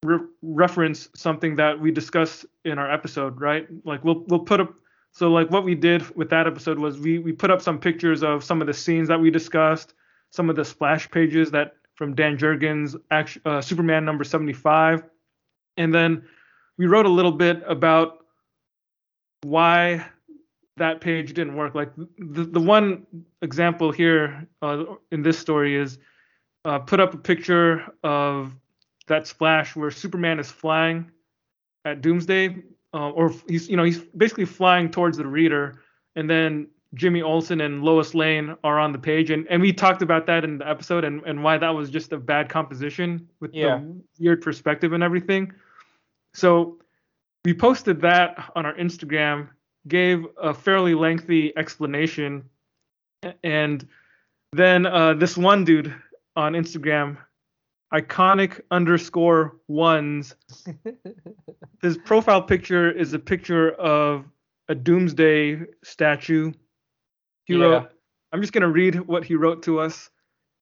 re- 0.02 0.26
reference 0.42 1.08
something 1.14 1.56
that 1.56 1.80
we 1.80 1.90
discuss 1.90 2.44
in 2.64 2.78
our 2.78 2.90
episode, 2.90 3.40
right? 3.40 3.66
Like 3.84 4.04
we'll 4.04 4.24
we'll 4.28 4.40
put 4.40 4.60
up 4.60 4.74
so 5.12 5.30
like 5.30 5.50
what 5.50 5.64
we 5.64 5.74
did 5.74 6.14
with 6.16 6.30
that 6.30 6.46
episode 6.46 6.78
was 6.78 6.98
we 6.98 7.18
we 7.18 7.32
put 7.32 7.50
up 7.50 7.60
some 7.60 7.78
pictures 7.78 8.22
of 8.22 8.44
some 8.44 8.60
of 8.60 8.66
the 8.66 8.74
scenes 8.74 9.08
that 9.08 9.20
we 9.20 9.30
discussed, 9.30 9.94
some 10.30 10.50
of 10.50 10.56
the 10.56 10.64
splash 10.64 11.10
pages 11.10 11.50
that 11.50 11.76
from 11.94 12.14
Dan 12.14 12.36
Jurgens 12.36 12.94
act- 13.10 13.38
uh, 13.46 13.62
Superman 13.62 14.04
number 14.04 14.22
75, 14.22 15.02
and 15.78 15.94
then 15.94 16.26
we 16.76 16.86
wrote 16.86 17.06
a 17.06 17.10
little 17.10 17.32
bit 17.32 17.62
about 17.66 18.18
why 19.42 20.04
that 20.76 21.00
page 21.00 21.32
didn't 21.34 21.56
work. 21.56 21.74
Like 21.74 21.90
the 22.18 22.44
the 22.44 22.60
one 22.60 23.06
example 23.42 23.92
here 23.92 24.46
uh, 24.62 24.84
in 25.10 25.22
this 25.22 25.38
story 25.38 25.76
is 25.76 25.98
uh, 26.64 26.78
put 26.78 27.00
up 27.00 27.14
a 27.14 27.18
picture 27.18 27.84
of 28.02 28.54
that 29.06 29.26
splash 29.26 29.76
where 29.76 29.90
Superman 29.90 30.38
is 30.38 30.50
flying 30.50 31.10
at 31.84 32.00
Doomsday, 32.00 32.62
uh, 32.92 33.10
or 33.10 33.32
he's 33.48 33.68
you 33.68 33.76
know 33.76 33.84
he's 33.84 34.00
basically 34.16 34.44
flying 34.44 34.90
towards 34.90 35.16
the 35.16 35.26
reader, 35.26 35.80
and 36.16 36.28
then 36.28 36.68
Jimmy 36.94 37.22
Olsen 37.22 37.60
and 37.60 37.82
Lois 37.82 38.14
Lane 38.14 38.56
are 38.64 38.78
on 38.78 38.92
the 38.92 38.98
page, 38.98 39.30
and, 39.30 39.46
and 39.48 39.60
we 39.60 39.72
talked 39.72 40.02
about 40.02 40.26
that 40.26 40.44
in 40.44 40.58
the 40.58 40.68
episode 40.68 41.04
and, 41.04 41.22
and 41.26 41.42
why 41.42 41.58
that 41.58 41.70
was 41.70 41.90
just 41.90 42.12
a 42.12 42.16
bad 42.16 42.48
composition 42.48 43.28
with 43.40 43.52
Yeah. 43.52 43.78
the 43.78 44.00
weird 44.18 44.40
perspective 44.40 44.92
and 44.92 45.02
everything. 45.02 45.52
So 46.32 46.78
we 47.44 47.52
posted 47.54 48.00
that 48.00 48.50
on 48.54 48.64
our 48.66 48.74
Instagram, 48.74 49.48
gave 49.88 50.26
a 50.40 50.52
fairly 50.54 50.94
lengthy 50.94 51.56
explanation, 51.56 52.48
and 53.42 53.86
then 54.52 54.86
uh, 54.86 55.14
this 55.14 55.36
one 55.36 55.64
dude 55.64 55.94
on 56.34 56.52
Instagram, 56.52 57.16
iconic 57.92 58.60
underscore 58.70 59.56
ones, 59.68 60.34
his 61.82 61.96
profile 61.98 62.42
picture 62.42 62.90
is 62.90 63.12
a 63.12 63.18
picture 63.18 63.70
of 63.72 64.24
a 64.68 64.74
doomsday 64.74 65.60
statue. 65.84 66.52
He 67.44 67.54
Yeah. 67.54 67.64
wrote, 67.64 67.90
I'm 68.32 68.40
just 68.40 68.52
going 68.52 68.62
to 68.62 68.68
read 68.68 68.96
what 69.00 69.24
he 69.24 69.34
wrote 69.36 69.62
to 69.64 69.78
us. 69.80 70.10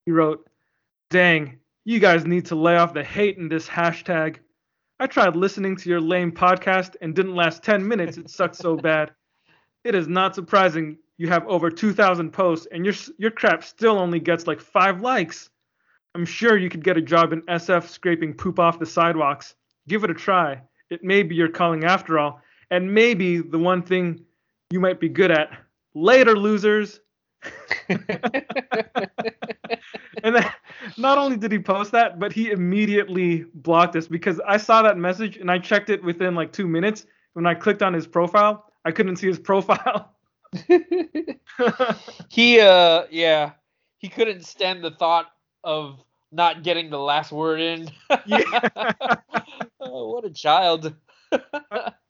He 0.05 0.13
wrote, 0.13 0.49
Dang, 1.11 1.59
you 1.85 1.99
guys 1.99 2.27
need 2.27 2.47
to 2.47 2.55
lay 2.55 2.77
off 2.77 2.95
the 2.95 3.05
hate 3.05 3.39
in 3.39 3.49
this 3.49 3.67
hashtag. 3.69 4.39
I 5.05 5.07
tried 5.07 5.37
listening 5.37 5.77
to 5.77 5.91
your 5.91 6.01
lame 6.01 6.33
podcast 6.33 6.97
and 7.03 7.15
didn't 7.15 7.35
last 7.35 7.63
10 7.63 7.87
minutes. 7.87 8.17
It 8.17 8.31
sucked 8.31 8.57
so 8.57 8.75
bad. 8.75 9.11
It 9.85 9.95
is 9.95 10.09
not 10.09 10.35
surprising 10.35 10.97
you 11.19 11.29
have 11.29 11.47
over 11.47 11.69
2,000 11.69 12.31
posts 12.31 12.67
and 12.73 12.87
your 12.87 12.95
your 13.19 13.31
crap 13.31 13.63
still 13.63 13.99
only 13.99 14.19
gets 14.19 14.47
like 14.47 14.63
five 14.63 15.03
likes. 15.03 15.51
I'm 16.15 16.25
sure 16.25 16.57
you 16.57 16.71
could 16.71 16.83
get 16.83 16.97
a 16.97 17.03
job 17.03 17.35
in 17.35 17.43
SF 17.43 17.87
scraping 17.87 18.33
poop 18.33 18.59
off 18.59 18.79
the 18.79 18.87
sidewalks. 18.87 19.57
Give 19.89 20.05
it 20.05 20.11
a 20.11 20.15
try. 20.15 20.63
It 20.89 21.05
may 21.05 21.23
be 21.23 21.35
your 21.35 21.51
calling 21.51 21.85
after 21.85 22.19
all, 22.19 22.41
and 22.71 22.95
maybe 22.95 23.43
the 23.43 23.59
one 23.59 23.83
thing 23.83 24.25
you 24.71 24.81
might 24.81 25.01
be 25.01 25.11
good 25.11 25.31
at. 25.31 25.51
Later, 25.95 26.35
losers. 26.35 27.01
and 30.23 30.37
then 30.37 30.51
not 30.97 31.19
only 31.19 31.37
did 31.37 31.53
he 31.53 31.59
post 31.59 31.93
that, 31.93 32.19
but 32.19 32.33
he 32.33 32.51
immediately 32.51 33.45
blocked 33.55 33.97
us 33.97 34.07
because 34.07 34.41
I 34.47 34.57
saw 34.57 34.83
that 34.83 34.97
message 34.97 35.37
and 35.37 35.51
I 35.51 35.59
checked 35.59 35.91
it 35.91 36.03
within 36.03 36.35
like 36.35 36.53
two 36.53 36.67
minutes. 36.67 37.07
When 37.35 37.47
I 37.47 37.55
clicked 37.55 37.83
on 37.83 37.93
his 37.93 38.07
profile, 38.07 38.73
I 38.85 38.93
couldn't 38.93 39.17
see 39.17 39.27
his 39.27 39.39
profile. 39.51 40.15
he 42.29 42.61
uh 42.61 43.05
yeah 43.11 43.51
he 43.99 44.09
couldn't 44.09 44.45
stand 44.45 44.85
the 44.85 44.93
thought 44.93 45.27
of 45.65 45.99
not 46.31 46.63
getting 46.63 46.91
the 46.91 46.99
last 46.99 47.33
word 47.33 47.61
in 47.61 47.91
Yeah. 48.25 48.61
oh, 49.81 50.13
what 50.13 50.25
a 50.25 50.31
child 50.31 50.95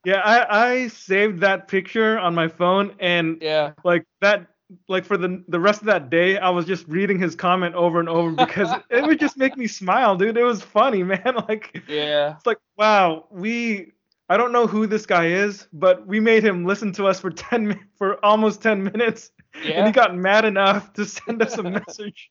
yeah, 0.05 0.21
I, 0.23 0.73
I 0.73 0.89
saved 0.89 1.41
that 1.41 1.69
picture 1.69 2.19
on 2.19 2.35
my 2.35 2.49
phone 2.49 2.95
and 3.01 3.39
yeah 3.41 3.73
like 3.83 4.05
that 4.21 4.47
like 4.89 5.05
for 5.05 5.17
the 5.17 5.43
the 5.49 5.61
rest 5.61 5.81
of 5.81 5.87
that 5.87 6.11
day 6.11 6.39
I 6.39 6.51
was 6.51 6.67
just 6.67 6.87
reading 6.89 7.19
his 7.19 7.35
comment 7.35 7.75
over 7.75 8.01
and 8.01 8.09
over 8.09 8.31
because 8.31 8.69
it 8.91 9.07
would 9.07 9.21
just 9.21 9.37
make 9.37 9.57
me 9.57 9.67
smile, 9.67 10.17
dude. 10.17 10.37
It 10.37 10.45
was 10.45 10.63
funny, 10.63 11.03
man. 11.05 11.35
Like 11.49 11.83
yeah 11.89 12.37
it's 12.37 12.47
like 12.47 12.59
wow, 12.77 13.27
we 13.31 13.93
I 14.29 14.37
don't 14.37 14.53
know 14.53 14.67
who 14.67 14.87
this 14.87 15.07
guy 15.07 15.27
is, 15.27 15.69
but 15.73 16.07
we 16.07 16.19
made 16.19 16.45
him 16.45 16.65
listen 16.65 16.93
to 16.95 17.07
us 17.07 17.21
for 17.21 17.31
10 17.31 17.79
for 17.97 18.25
almost 18.25 18.63
10 18.63 18.83
minutes, 18.83 19.31
and 19.65 19.87
he 19.87 19.93
got 19.93 20.17
mad 20.17 20.45
enough 20.45 20.93
to 20.95 21.05
send 21.05 21.43
us 21.43 21.59
a 21.59 21.63
message. 21.63 22.31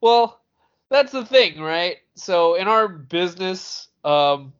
Well, 0.00 0.42
that's 0.90 1.12
the 1.12 1.24
thing, 1.24 1.60
right? 1.60 1.96
So 2.16 2.56
in 2.56 2.68
our 2.68 2.86
business, 2.88 3.88
um, 4.04 4.52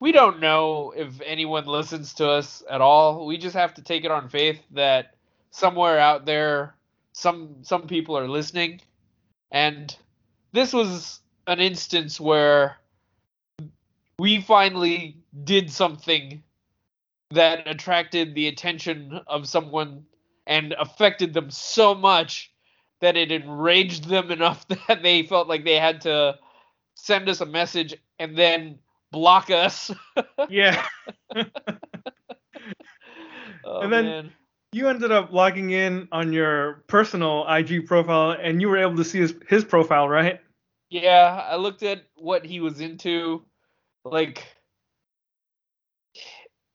we 0.00 0.12
don't 0.12 0.40
know 0.40 0.92
if 0.96 1.20
anyone 1.24 1.66
listens 1.66 2.14
to 2.14 2.28
us 2.28 2.62
at 2.68 2.80
all. 2.80 3.26
We 3.26 3.38
just 3.38 3.54
have 3.54 3.74
to 3.74 3.82
take 3.82 4.04
it 4.04 4.10
on 4.10 4.28
faith 4.28 4.60
that 4.72 5.14
somewhere 5.50 5.98
out 5.98 6.24
there, 6.26 6.74
some 7.12 7.56
some 7.62 7.86
people 7.86 8.16
are 8.16 8.28
listening, 8.28 8.80
and 9.50 9.94
this 10.52 10.72
was 10.72 11.20
an 11.46 11.60
instance 11.60 12.20
where 12.20 12.76
we 14.18 14.40
finally 14.40 15.16
did 15.44 15.70
something 15.70 16.42
that 17.30 17.66
attracted 17.66 18.34
the 18.34 18.48
attention 18.48 19.20
of 19.26 19.48
someone 19.48 20.04
and 20.46 20.74
affected 20.78 21.32
them 21.32 21.50
so 21.50 21.94
much 21.94 22.50
that 23.00 23.16
it 23.16 23.32
enraged 23.32 24.08
them 24.08 24.30
enough 24.30 24.66
that 24.88 25.02
they 25.02 25.22
felt 25.22 25.48
like 25.48 25.64
they 25.64 25.78
had 25.78 26.00
to 26.02 26.36
send 26.94 27.28
us 27.28 27.40
a 27.40 27.46
message 27.46 27.94
and 28.18 28.36
then 28.36 28.78
block 29.10 29.50
us. 29.50 29.90
Yeah. 30.50 30.84
Oh, 33.62 33.80
And 33.82 33.92
then- 33.92 34.04
man. 34.04 34.32
You 34.72 34.88
ended 34.88 35.10
up 35.10 35.32
logging 35.32 35.70
in 35.70 36.08
on 36.12 36.32
your 36.32 36.84
personal 36.86 37.46
IG 37.48 37.86
profile, 37.86 38.32
and 38.32 38.60
you 38.60 38.68
were 38.68 38.78
able 38.78 38.96
to 38.96 39.04
see 39.04 39.18
his 39.18 39.34
his 39.48 39.64
profile, 39.64 40.08
right? 40.08 40.40
Yeah, 40.90 41.44
I 41.48 41.56
looked 41.56 41.82
at 41.82 42.04
what 42.16 42.44
he 42.44 42.60
was 42.60 42.80
into. 42.80 43.44
Like 44.04 44.46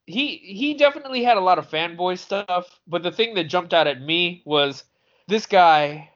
he 0.05 0.37
he 0.37 0.75
definitely 0.75 1.23
had 1.23 1.37
a 1.37 1.41
lot 1.41 1.57
of 1.57 1.69
fanboy 1.69 2.19
stuff, 2.19 2.79
but 2.87 3.03
the 3.03 3.11
thing 3.11 3.33
that 3.35 3.45
jumped 3.45 3.73
out 3.73 3.87
at 3.87 4.01
me 4.01 4.41
was 4.45 4.83
this 5.27 5.45
guy 5.45 6.09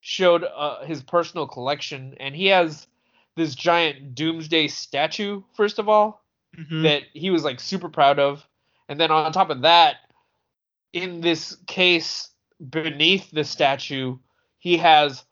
showed 0.00 0.44
uh, 0.44 0.84
his 0.84 1.02
personal 1.02 1.46
collection 1.46 2.14
and 2.20 2.36
he 2.36 2.46
has 2.46 2.86
this 3.36 3.54
giant 3.54 4.14
doomsday 4.14 4.68
statue 4.68 5.42
first 5.54 5.78
of 5.78 5.88
all 5.88 6.22
Mhm. 6.56 6.82
that 6.82 7.02
he 7.14 7.30
was 7.30 7.42
like 7.42 7.58
super 7.58 7.88
proud 7.88 8.18
of. 8.20 8.46
And 8.88 9.00
then 9.00 9.10
on 9.10 9.32
top 9.32 9.50
of 9.50 9.62
that, 9.62 9.96
in 10.94 11.20
this 11.20 11.56
case 11.66 12.30
beneath 12.70 13.30
the 13.32 13.44
statue, 13.44 14.16
he 14.58 14.78
has 14.78 15.24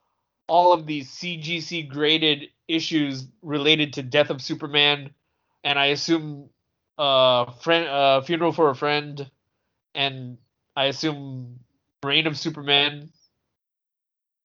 all 0.48 0.72
of 0.72 0.86
these 0.86 1.08
CGC 1.08 1.88
graded 1.88 2.48
issues 2.66 3.28
related 3.42 3.94
to 3.94 4.02
Death 4.02 4.28
of 4.28 4.42
Superman, 4.42 5.14
and 5.64 5.78
I 5.78 5.86
assume 5.86 6.50
uh 6.98 7.50
friend 7.52 7.88
uh 7.88 8.20
Funeral 8.22 8.52
for 8.52 8.68
a 8.68 8.74
Friend, 8.74 9.30
and 9.94 10.36
I 10.76 10.86
assume 10.86 11.60
Reign 12.02 12.26
of 12.26 12.36
Superman, 12.36 13.10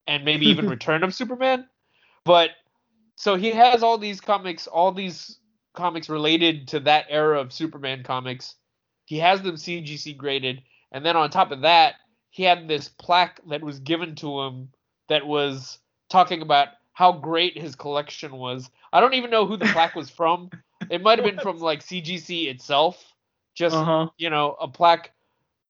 and 0.05 0.23
maybe 0.23 0.45
even 0.45 0.69
Return 0.77 1.03
of 1.03 1.15
Superman. 1.15 1.67
But 2.25 2.51
so 3.15 3.35
he 3.35 3.51
has 3.51 3.81
all 3.81 3.97
these 3.97 4.21
comics, 4.21 4.67
all 4.67 4.91
these 4.91 5.39
comics 5.73 6.09
related 6.09 6.67
to 6.69 6.79
that 6.81 7.05
era 7.09 7.41
of 7.41 7.51
Superman 7.51 8.03
comics. 8.03 8.53
He 9.05 9.17
has 9.17 9.41
them 9.41 9.55
CGC 9.55 10.15
graded, 10.15 10.61
and 10.91 11.05
then 11.05 11.15
on 11.15 11.29
top 11.29 11.51
of 11.51 11.61
that, 11.61 11.95
he 12.29 12.43
had 12.43 12.67
this 12.67 12.87
plaque 12.89 13.39
that 13.49 13.61
was 13.63 13.79
given 13.79 14.15
to 14.15 14.41
him 14.41 14.69
that 15.09 15.25
was 15.25 15.79
talking 16.09 16.41
about 16.41 16.69
how 16.93 17.11
great 17.13 17.57
his 17.57 17.75
collection 17.75 18.33
was. 18.33 18.69
I 18.91 18.99
don't 19.01 19.13
even 19.15 19.29
know 19.31 19.45
who 19.45 19.57
the 19.57 19.67
plaque 19.67 19.95
was 19.95 20.09
from. 20.09 20.51
It 20.89 21.01
might 21.01 21.19
have 21.19 21.23
been 21.25 21.39
from 21.39 21.59
like 21.59 21.81
CGC 21.81 22.47
itself. 22.49 23.03
Just 23.55 23.87
Uh-huh. 23.87 24.09
you 24.17 24.29
know, 24.29 24.55
a 24.59 24.67
plaque 24.67 25.11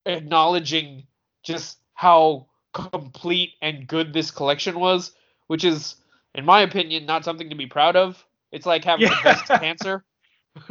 acknowledging 0.05 1.07
just 1.43 1.79
how 1.93 2.47
complete 2.73 3.43
and 3.61 3.87
good 3.87 4.13
this 4.13 4.31
collection 4.31 4.79
was, 4.79 5.11
which 5.47 5.63
is, 5.63 5.95
in 6.33 6.45
my 6.45 6.61
opinion, 6.61 7.05
not 7.05 7.23
something 7.25 7.49
to 7.49 7.55
be 7.55 7.67
proud 7.67 7.95
of. 7.95 8.23
It's 8.51 8.65
like 8.65 8.83
having 8.85 9.09
the 9.09 9.15
Yeah. 9.15 9.21
best 9.23 9.51
cancer. 9.59 10.03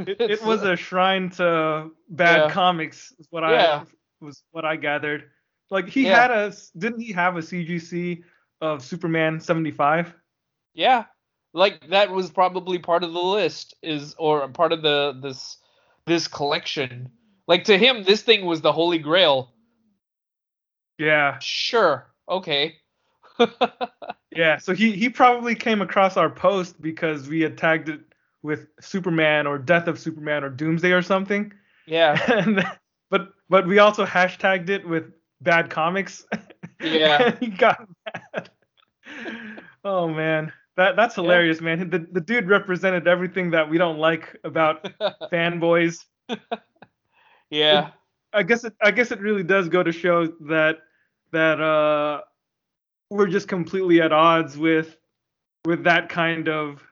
It, 0.07 0.23
it 0.27 0.43
was 0.43 0.65
a 0.65 0.77
shrine 0.77 1.31
to 1.33 1.91
bad 2.09 2.49
Yeah. 2.49 2.49
comics, 2.49 3.13
is 3.19 3.27
what 3.31 3.45
Yeah. 3.45 3.85
Was 4.21 4.43
what 4.51 4.65
I 4.65 4.77
gathered. 4.77 5.31
Like 5.71 5.89
he 5.89 6.05
Yeah. 6.07 6.21
had 6.23 6.31
a 6.31 6.53
didn't 6.79 7.01
he 7.01 7.13
have 7.13 7.37
a 7.37 7.43
CGC 7.43 8.23
of 8.61 8.83
Superman 8.83 9.41
75? 9.41 10.15
Yeah, 10.75 11.05
like 11.53 11.89
that 11.91 12.11
was 12.11 12.31
probably 12.31 12.79
part 12.79 13.03
of 13.05 13.13
the 13.13 13.23
list 13.23 13.75
is 13.83 14.15
or 14.19 14.47
part 14.49 14.73
of 14.73 14.83
the 14.83 15.19
this 15.23 15.59
this 16.07 16.29
collection. 16.29 17.11
Like 17.49 17.65
to 17.65 17.79
him, 17.79 18.03
this 18.05 18.23
thing 18.23 18.45
was 18.47 18.61
the 18.61 18.73
holy 18.73 18.99
grail. 18.99 19.53
Yeah. 20.99 21.39
Sure, 21.41 22.07
okay. 22.29 22.77
Yeah, 24.35 24.59
so 24.59 24.75
he 24.75 24.93
he 24.93 25.09
probably 25.09 25.55
came 25.55 25.81
across 25.81 26.17
our 26.19 26.29
post 26.29 26.81
because 26.83 27.29
we 27.29 27.41
had 27.41 27.57
tagged 27.57 27.89
it 27.89 28.01
with 28.43 28.67
Superman 28.81 29.47
or 29.47 29.57
Death 29.59 29.89
of 29.89 29.99
Superman 29.99 30.45
or 30.45 30.51
Doomsday 30.51 30.93
or 30.93 31.01
something. 31.03 31.53
yeah, 31.87 32.21
and 32.33 32.67
but 33.49 33.67
we 33.67 33.79
also 33.79 34.05
hashtagged 34.05 34.69
it 34.71 34.87
with 34.87 35.13
bad 35.41 35.71
comics. 35.71 36.25
Yeah. 36.81 37.23
and 37.23 37.39
he 37.41 37.47
got 37.49 37.87
mad. 38.05 38.51
Oh 39.85 40.09
man, 40.09 40.53
that 40.77 40.97
that's 40.97 41.17
Yeah. 41.17 41.23
hilarious, 41.23 41.61
man. 41.61 41.91
The 41.91 42.07
the 42.11 42.21
dude 42.21 42.49
represented 42.49 43.07
everything 43.07 43.51
that 43.53 43.69
we 43.69 43.79
don't 43.79 43.99
like 43.99 44.37
about 44.45 44.83
fanboys. 45.33 46.05
yeah, 47.51 47.91
I 48.33 48.43
guess 48.43 48.65
it 48.65 48.75
I 48.83 48.91
guess 48.91 49.11
it 49.13 49.21
really 49.21 49.43
does 49.45 49.69
go 49.69 49.83
to 49.83 49.93
show 49.93 50.27
that 50.49 50.79
that 51.33 51.61
uh 51.61 52.23
we're 53.11 53.29
just 53.29 53.47
completely 53.49 54.01
at 54.01 54.13
odds 54.13 54.57
with 54.59 54.97
with 55.65 55.85
that 55.85 56.09
kind 56.09 56.49
of 56.49 56.83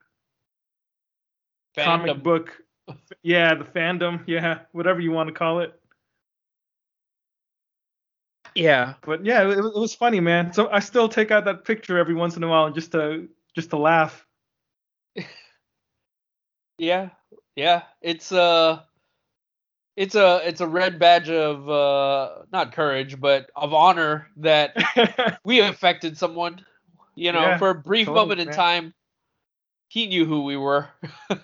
comic 1.77 2.23
book 2.23 2.53
yeah 3.23 3.55
the 3.55 3.65
fandom 3.65 4.23
yeah 4.27 4.61
whatever 4.73 5.01
you 5.01 5.11
want 5.11 5.27
to 5.29 5.33
call 5.35 5.59
it 5.61 5.73
Yeah, 8.55 8.95
but 9.03 9.25
yeah 9.25 9.43
it, 9.49 9.59
it 9.59 9.75
was 9.75 9.95
funny 9.95 10.21
man 10.21 10.53
so 10.53 10.69
i 10.71 10.79
still 10.81 11.09
take 11.09 11.31
out 11.31 11.45
that 11.45 11.65
picture 11.65 11.99
every 11.99 12.15
once 12.15 12.37
in 12.37 12.43
a 12.45 12.49
while 12.49 12.71
just 12.71 12.93
to 12.93 13.29
just 13.55 13.71
to 13.71 13.77
laugh 13.77 14.27
yeah, 16.79 17.11
yeah. 17.57 17.83
It's 18.01 18.33
uh 18.33 18.81
it's 19.97 20.15
a 20.15 20.41
it's 20.47 20.61
a 20.61 20.67
red 20.67 20.99
badge 20.99 21.31
of 21.31 21.69
uh 21.69 22.43
not 22.53 22.73
courage 22.73 23.21
but 23.21 23.51
of 23.57 23.73
honor 23.75 24.29
that 24.37 24.75
we 25.45 25.61
affected 25.61 26.17
someone. 26.19 26.65
You 27.15 27.33
know, 27.33 27.43
Yeah, 27.43 27.59
for 27.59 27.71
a 27.71 27.75
brief 27.75 28.07
totally, 28.07 28.27
moment 28.27 28.41
in 28.41 28.47
man. 28.49 28.57
time, 28.57 28.95
he 29.89 30.07
knew 30.07 30.25
who 30.27 30.45
we 30.45 30.57
were. 30.57 30.89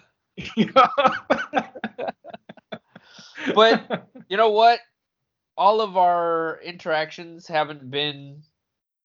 But 3.55 3.83
you 4.29 4.37
know 4.37 4.51
what? 4.51 4.81
All 5.61 5.83
of 5.83 5.99
our 5.99 6.61
interactions 6.65 7.47
haven't 7.47 7.91
been 7.93 8.43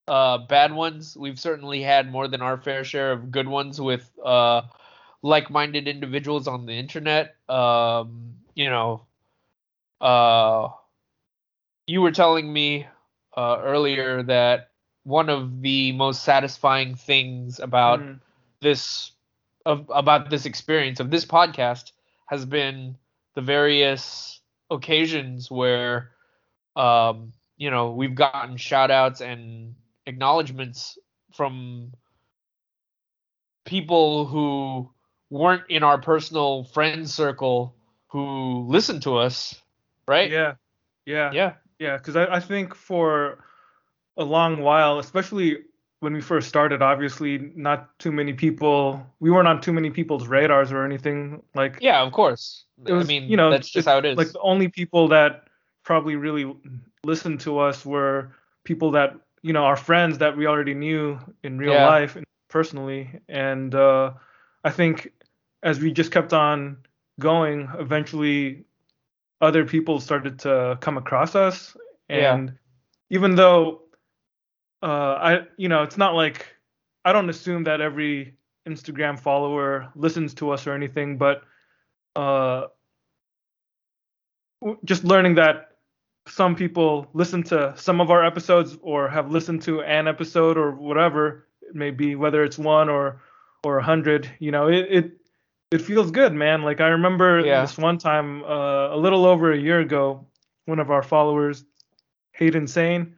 uh, 0.08 0.40
bad 0.40 0.74
ones. 0.74 1.18
We've 1.18 1.40
certainly 1.40 1.82
had 1.84 2.12
more 2.12 2.28
than 2.30 2.42
our 2.42 2.58
fair 2.58 2.84
share 2.86 3.12
of 3.12 3.32
good 3.32 3.48
ones 3.48 3.82
with 3.82 4.10
uh, 4.24 4.64
like-minded 5.22 5.88
individuals 5.88 6.48
on 6.48 6.66
the 6.66 6.74
internet. 6.74 7.36
Um, 7.50 8.36
you 8.56 8.70
know, 8.70 9.06
uh, 10.02 10.70
you 11.88 12.02
were 12.02 12.12
telling 12.12 12.52
me 12.52 12.88
uh, 13.38 13.60
earlier 13.64 14.24
that 14.24 14.72
one 15.04 15.30
of 15.30 15.62
the 15.62 15.92
most 15.94 16.24
satisfying 16.24 16.96
things 16.96 17.60
about 17.60 18.00
Mm. 18.00 18.20
this 18.62 19.12
of 19.66 19.92
about 19.94 20.30
this 20.30 20.46
experience 20.46 21.00
of 21.00 21.12
this 21.12 21.26
podcast 21.26 21.92
has 22.28 22.46
been 22.46 22.98
the 23.36 23.42
various 23.42 24.42
occasions 24.72 25.52
where 25.52 26.15
um 26.76 27.34
you 27.58 27.72
know 27.72 27.92
we've 27.92 28.16
gotten 28.16 28.58
shout 28.58 28.92
outs 28.92 29.22
and 29.22 29.76
acknowledgments 30.06 30.98
from 31.34 31.92
people 33.66 34.26
who 34.26 34.90
weren't 35.30 35.64
in 35.70 35.84
our 35.84 36.00
personal 36.00 36.64
friend 36.64 37.10
circle 37.10 37.76
who 38.08 38.66
listened 38.68 39.02
to 39.02 39.18
us 39.18 39.56
right? 40.08 40.30
Yeah 40.30 40.56
yeah. 41.06 41.32
Yeah. 41.32 41.54
Yeah, 41.80 41.98
because 41.98 42.16
I, 42.16 42.26
I 42.36 42.40
think 42.40 42.74
for 42.74 43.44
a 44.18 44.24
long 44.24 44.62
while, 44.62 45.00
especially 45.00 45.58
when 46.00 46.14
we 46.14 46.22
first 46.22 46.48
started, 46.48 46.82
obviously 46.82 47.52
not 47.56 47.98
too 48.00 48.12
many 48.12 48.32
people, 48.32 49.06
we 49.20 49.30
weren't 49.30 49.48
on 49.48 49.60
too 49.60 49.74
many 49.74 49.90
people's 49.90 50.28
radars 50.28 50.72
or 50.72 50.86
anything. 50.86 51.42
Like, 51.54 51.80
yeah 51.82 52.02
of 52.02 52.14
course. 52.14 52.66
Was, 52.78 53.06
i 53.06 53.08
mean 53.08 53.30
you 53.30 53.36
know, 53.36 53.52
that's 53.52 53.70
just 53.70 53.88
how 53.88 53.98
it 53.98 54.06
is. 54.06 54.18
Like 54.18 54.32
the 54.32 54.40
only 54.40 54.70
people 54.70 55.10
that 55.10 55.45
probably 55.86 56.16
really 56.18 56.54
listened 57.06 57.42
to 57.42 57.60
us 57.60 57.86
were 57.86 58.34
people 58.66 58.92
that, 58.92 59.16
you 59.44 59.54
know, 59.54 59.64
our 59.66 59.78
friends 59.78 60.20
that 60.20 60.38
we 60.38 60.48
already 60.48 60.76
knew 60.76 61.20
in 61.44 61.58
real 61.60 61.76
Yeah. 61.76 61.80
life 61.80 62.18
and 62.18 62.26
personally. 62.50 63.22
And 63.30 63.74
uh, 63.76 64.14
I 64.64 64.72
think 64.72 65.14
as 65.64 65.80
we 65.80 65.92
just 65.92 66.12
kept 66.12 66.34
on 66.34 66.78
going, 67.20 67.70
eventually 67.80 68.66
other 69.42 69.66
people 69.66 70.00
started 70.00 70.40
to 70.40 70.78
come 70.82 70.98
across 70.98 71.36
us 71.36 71.76
and 72.10 72.52
yeah. 72.52 72.56
even 73.10 73.36
though 73.36 73.82
uh, 74.84 75.14
I 75.22 75.40
you 75.58 75.70
know 75.70 75.84
it's 75.84 75.98
not 75.98 76.16
like 76.16 76.48
I 77.06 77.14
don't 77.14 77.30
assume 77.30 77.64
that 77.66 77.82
every 77.82 78.38
Instagram 78.68 79.20
follower 79.20 79.90
listens 79.96 80.34
to 80.36 80.52
us 80.52 80.68
or 80.68 80.74
anything, 80.74 81.18
but 81.18 81.44
uh, 82.16 82.68
just 84.86 85.04
learning 85.04 85.36
that 85.36 85.65
some 86.28 86.56
people 86.56 87.08
listen 87.14 87.44
to 87.44 87.74
some 87.78 88.02
of 88.02 88.10
our 88.10 88.26
episodes 88.26 88.78
or 88.82 89.08
have 89.10 89.32
listened 89.32 89.62
to 89.64 89.82
an 89.82 90.08
episode 90.08 90.58
or 90.58 90.72
whatever 90.72 91.48
it 91.62 91.76
may 91.76 91.92
be, 91.92 92.16
whether 92.16 92.44
it's 92.44 92.58
one 92.58 92.90
or 92.90 93.22
or 93.64 93.80
a 93.80 93.84
hundred, 93.84 94.30
you 94.40 94.52
know, 94.52 94.68
it, 94.68 94.88
it 94.90 95.12
it 95.72 95.82
feels 95.82 96.12
good, 96.12 96.34
man. 96.34 96.62
Like 96.62 96.82
I 96.82 96.90
remember 96.90 97.40
yeah. 97.40 97.62
this 97.62 97.78
one 97.78 97.98
time, 97.98 98.44
uh, 98.44 98.96
a 98.96 98.98
little 98.98 99.26
over 99.26 99.52
a 99.52 99.58
year 99.58 99.80
ago, 99.80 100.26
one 100.66 100.80
of 100.80 100.92
our 100.92 101.02
followers, 101.02 101.64
Hayden 102.34 102.68
Sane, 102.68 103.16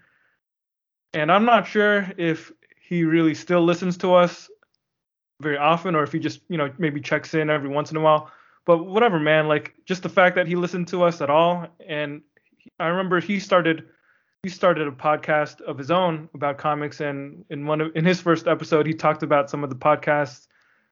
and 1.14 1.32
I'm 1.32 1.46
not 1.46 1.68
sure 1.68 2.12
if 2.18 2.52
he 2.80 3.04
really 3.04 3.34
still 3.34 3.64
listens 3.64 3.98
to 3.98 4.14
us 4.14 4.50
very 5.42 5.58
often 5.58 5.96
or 5.96 6.04
if 6.04 6.12
he 6.12 6.20
just, 6.20 6.40
you 6.48 6.58
know, 6.58 6.72
maybe 6.78 7.02
checks 7.02 7.34
in 7.34 7.50
every 7.50 7.70
once 7.70 7.92
in 7.92 7.98
a 7.98 8.02
while. 8.02 8.32
But 8.66 8.86
whatever, 8.86 9.20
man. 9.20 9.48
Like 9.48 9.74
just 9.86 10.04
the 10.04 10.10
fact 10.10 10.36
that 10.36 10.48
he 10.48 10.56
listened 10.56 10.88
to 10.90 11.04
us 11.04 11.22
at 11.22 11.30
all, 11.30 11.68
and 11.86 12.22
I 12.80 12.88
remember 12.88 13.20
he 13.20 13.40
started 13.40 13.84
he 14.44 14.50
started 14.50 14.88
a 14.88 14.92
podcast 14.92 15.62
of 15.62 15.78
his 15.78 15.92
own 15.92 16.30
about 16.34 16.58
comics, 16.58 17.02
and 17.02 17.44
in 17.50 17.66
one 17.66 17.82
of 17.82 17.96
in 17.96 18.06
his 18.06 18.22
first 18.22 18.48
episode, 18.48 18.86
he 18.86 18.94
talked 18.94 19.24
about 19.24 19.50
some 19.50 19.64
of 19.64 19.70
the 19.70 19.76
podcasts 19.76 20.48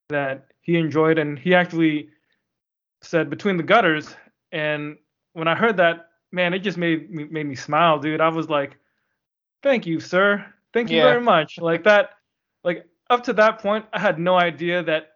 that 0.10 0.48
he 0.62 0.78
enjoyed, 0.78 1.18
and 1.18 1.38
he 1.38 1.54
actually 1.54 2.10
said 3.02 3.30
between 3.30 3.58
the 3.58 3.64
gutters. 3.64 4.16
And 4.52 4.98
when 5.34 5.48
I 5.48 5.56
heard 5.56 5.78
that, 5.78 6.10
man, 6.32 6.54
it 6.54 6.60
just 6.60 6.78
made 6.78 7.10
me 7.10 7.26
made 7.26 7.46
me 7.46 7.56
smile, 7.56 8.00
dude. 8.00 8.22
I 8.22 8.30
was 8.30 8.50
like, 8.50 8.78
thank 9.64 9.86
you, 9.86 10.00
sir. 10.00 10.46
Thank 10.74 10.90
you 10.90 10.98
yeah. 10.98 11.04
very 11.04 11.22
much. 11.22 11.58
Like 11.60 11.84
that, 11.84 12.12
like 12.64 12.86
up 13.10 13.24
to 13.26 13.34
that 13.34 13.60
point, 13.60 13.86
I 13.94 14.00
had 14.00 14.20
no 14.20 14.36
idea 14.36 14.84
that 14.84 15.12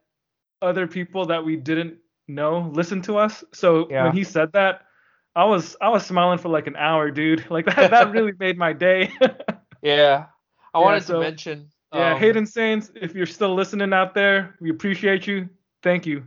other 0.62 0.88
people 0.88 1.26
that 1.28 1.44
we 1.44 1.56
didn't 1.56 1.98
know 2.28 2.72
listened 2.74 3.04
to 3.06 3.18
us. 3.18 3.44
So 3.54 3.88
yeah. 3.90 4.06
when 4.06 4.14
he 4.14 4.24
said 4.24 4.54
that, 4.54 4.82
I 5.36 5.46
was 5.46 5.76
I 5.82 5.90
was 5.90 6.06
smiling 6.06 6.40
for 6.40 6.50
like 6.50 6.68
an 6.68 6.76
hour, 6.76 7.12
dude. 7.12 7.50
Like 7.50 7.66
that 7.66 7.92
that 7.92 8.12
really 8.12 8.34
made 8.40 8.58
my 8.58 8.74
day. 8.74 9.12
yeah. 9.82 10.26
I 10.74 10.80
yeah, 10.80 10.86
wanted 10.86 11.04
so, 11.04 11.14
to 11.16 11.20
mention 11.20 11.70
yeah, 11.94 12.14
um, 12.14 12.20
Hayden 12.20 12.46
Saints, 12.46 12.92
if 12.96 13.16
you're 13.16 13.26
still 13.26 13.56
listening 13.56 13.94
out 13.94 14.14
there, 14.14 14.56
we 14.60 14.70
appreciate 14.70 15.26
you. 15.26 15.50
Thank 15.82 16.06
you. 16.06 16.24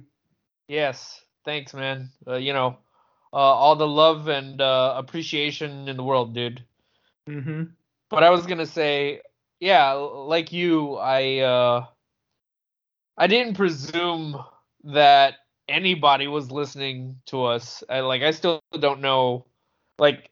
Yes, 0.66 1.20
thanks, 1.45 1.73
man. 1.73 2.11
Uh, 2.27 2.35
you 2.35 2.53
know, 2.53 2.79
uh, 3.33 3.37
all 3.37 3.77
the 3.77 3.87
love 3.87 4.29
and 4.29 4.61
uh, 4.61 4.95
appreciation 4.97 5.89
in 5.89 5.97
the 5.97 6.03
world, 6.03 6.35
dude. 6.35 6.65
Mm-hmm. 7.29 7.65
But 8.11 8.24
I 8.24 8.31
was 8.31 8.47
gonna 8.47 8.66
say, 8.66 9.20
yeah, 9.61 9.93
like 9.93 10.53
you, 10.53 10.97
I 10.97 11.39
uh, 11.39 11.87
I 13.16 13.27
didn't 13.29 13.55
presume 13.55 14.43
that 14.85 15.35
anybody 15.73 16.28
was 16.28 16.51
listening 16.51 17.16
to 17.27 17.44
us. 17.44 17.82
I, 17.89 18.01
like, 18.01 18.23
I 18.23 18.31
still 18.31 18.61
don't 18.78 19.01
know. 19.01 19.47
Like, 19.99 20.31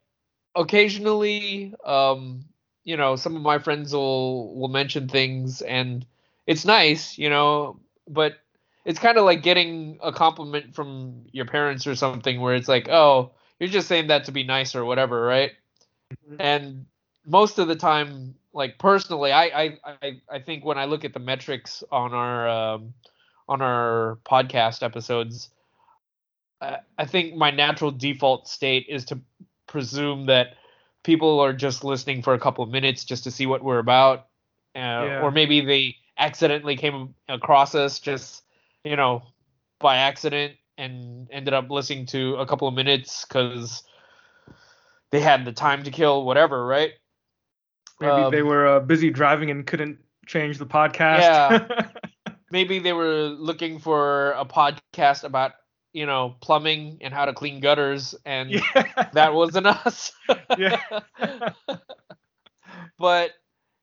occasionally, 0.55 1.75
um, 1.85 2.45
you 2.85 2.97
know, 2.97 3.17
some 3.17 3.37
of 3.37 3.43
my 3.43 3.59
friends 3.59 3.93
will 3.93 4.55
will 4.55 4.69
mention 4.69 5.09
things 5.09 5.63
and 5.63 6.07
it's 6.47 6.65
nice, 6.65 7.19
you 7.19 7.31
know, 7.31 7.79
but 8.09 8.39
it's 8.85 8.99
kind 8.99 9.19
of 9.19 9.25
like 9.25 9.43
getting 9.43 9.99
a 10.03 10.13
compliment 10.13 10.75
from 10.75 11.27
your 11.33 11.45
parents 11.45 11.87
or 11.87 11.95
something 11.95 12.41
where 12.41 12.55
it's 12.55 12.69
like, 12.69 12.89
"Oh, 12.89 13.31
you're 13.59 13.69
just 13.69 13.89
saying 13.89 14.09
that 14.09 14.25
to 14.25 14.33
be 14.33 14.43
nice 14.43 14.75
or 14.75 14.85
whatever, 14.85 15.23
right?" 15.23 15.53
Mm-hmm. 16.13 16.37
And 16.41 16.87
most 17.27 17.59
of 17.59 17.69
the 17.69 17.77
time, 17.77 18.35
like 18.53 18.79
personally, 18.79 19.33
I, 19.33 19.45
I 19.45 19.79
I 19.85 20.21
I 20.33 20.39
think 20.41 20.65
when 20.65 20.79
I 20.79 20.87
look 20.87 21.05
at 21.05 21.13
the 21.13 21.21
metrics 21.21 21.85
on 21.93 22.15
our 22.15 22.49
um, 22.49 22.95
on 23.51 23.61
our 23.61 24.19
podcast 24.25 24.83
episodes, 24.83 25.51
I, 26.61 26.79
I 26.97 27.05
think 27.05 27.35
my 27.35 27.51
natural 27.51 27.91
default 27.91 28.49
state 28.49 28.87
is 28.89 29.05
to 29.07 29.21
presume 29.67 30.27
that 30.27 30.55
people 31.03 31.41
are 31.41 31.53
just 31.53 31.85
listening 31.85 32.23
for 32.23 32.33
a 32.33 32.39
couple 32.39 32.63
of 32.65 32.71
minutes 32.71 33.05
just 33.05 33.25
to 33.25 33.31
see 33.31 33.47
what 33.47 33.63
we're 33.63 33.79
about, 33.79 34.21
uh, 34.77 34.79
yeah. 34.79 35.21
or 35.23 35.31
maybe 35.31 35.61
they 35.61 35.97
accidentally 36.17 36.77
came 36.77 37.15
across 37.29 37.75
us 37.75 37.99
just 37.99 38.43
you 38.85 38.95
know 38.95 39.23
by 39.79 39.97
accident 39.97 40.55
and 40.79 41.29
ended 41.31 41.55
up 41.55 41.71
listening 41.71 42.07
to 42.07 42.37
a 42.37 42.47
couple 42.47 42.69
of 42.69 42.75
minutes 42.75 43.25
because 43.25 43.83
they 45.11 45.21
had 45.21 45.45
the 45.45 45.53
time 45.53 45.83
to 45.83 45.91
kill, 45.91 46.25
whatever, 46.25 46.65
right? 46.65 46.93
Maybe 48.01 48.13
um, 48.13 48.31
they 48.31 48.43
were 48.43 48.67
uh, 48.67 48.81
busy 48.81 49.11
driving 49.11 49.51
and 49.51 49.67
couldn't 49.67 49.99
change 50.27 50.59
the 50.59 50.67
podcast. 50.67 51.21
Yeah. 51.21 51.89
maybe 52.51 52.79
they 52.79 52.93
were 52.93 53.29
looking 53.29 53.79
for 53.79 54.33
a 54.33 54.45
podcast 54.45 55.25
about 55.25 55.53
you 55.93 56.07
know 56.07 56.35
plumbing 56.41 56.99
and 57.01 57.13
how 57.13 57.25
to 57.25 57.33
clean 57.33 57.61
gutters 57.61 58.15
and 58.25 58.51
yeah. 58.51 59.09
that 59.13 59.35
wasn't 59.35 59.67
us 59.67 60.13
yeah 60.59 60.81
but 62.99 63.33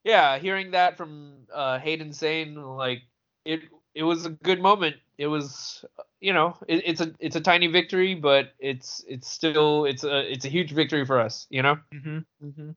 yeah 0.03 0.37
hearing 0.37 0.71
that 0.71 0.97
from 0.97 1.33
uh 1.53 1.79
hayden 1.79 2.13
Sane 2.13 2.55
like 2.55 3.01
it 3.45 3.61
it 3.93 4.03
was 4.03 4.25
a 4.25 4.29
good 4.29 4.61
moment 4.61 4.95
it 5.17 5.27
was 5.27 5.83
you 6.21 6.33
know 6.33 6.55
it, 6.67 6.83
it's 6.85 7.01
a 7.01 7.13
it's 7.19 7.35
a 7.35 7.41
tiny 7.41 7.67
victory 7.67 8.15
but 8.15 8.53
it's 8.59 9.03
it's 9.07 9.29
still 9.29 9.85
it's 9.85 10.03
a 10.03 10.31
it's 10.31 10.45
a 10.45 10.49
huge 10.49 10.71
victory 10.71 11.05
for 11.05 11.19
us 11.19 11.47
you 11.49 11.61
know 11.61 11.77
mm-hmm. 11.93 12.19
Mm-hmm. 12.45 12.69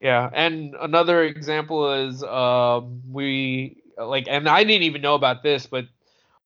yeah 0.00 0.30
and 0.32 0.74
another 0.80 1.22
example 1.24 1.92
is 1.92 2.22
um 2.24 3.02
we 3.08 3.82
like 3.98 4.26
and 4.28 4.48
i 4.48 4.64
didn't 4.64 4.82
even 4.82 5.02
know 5.02 5.14
about 5.14 5.42
this 5.42 5.66
but 5.66 5.86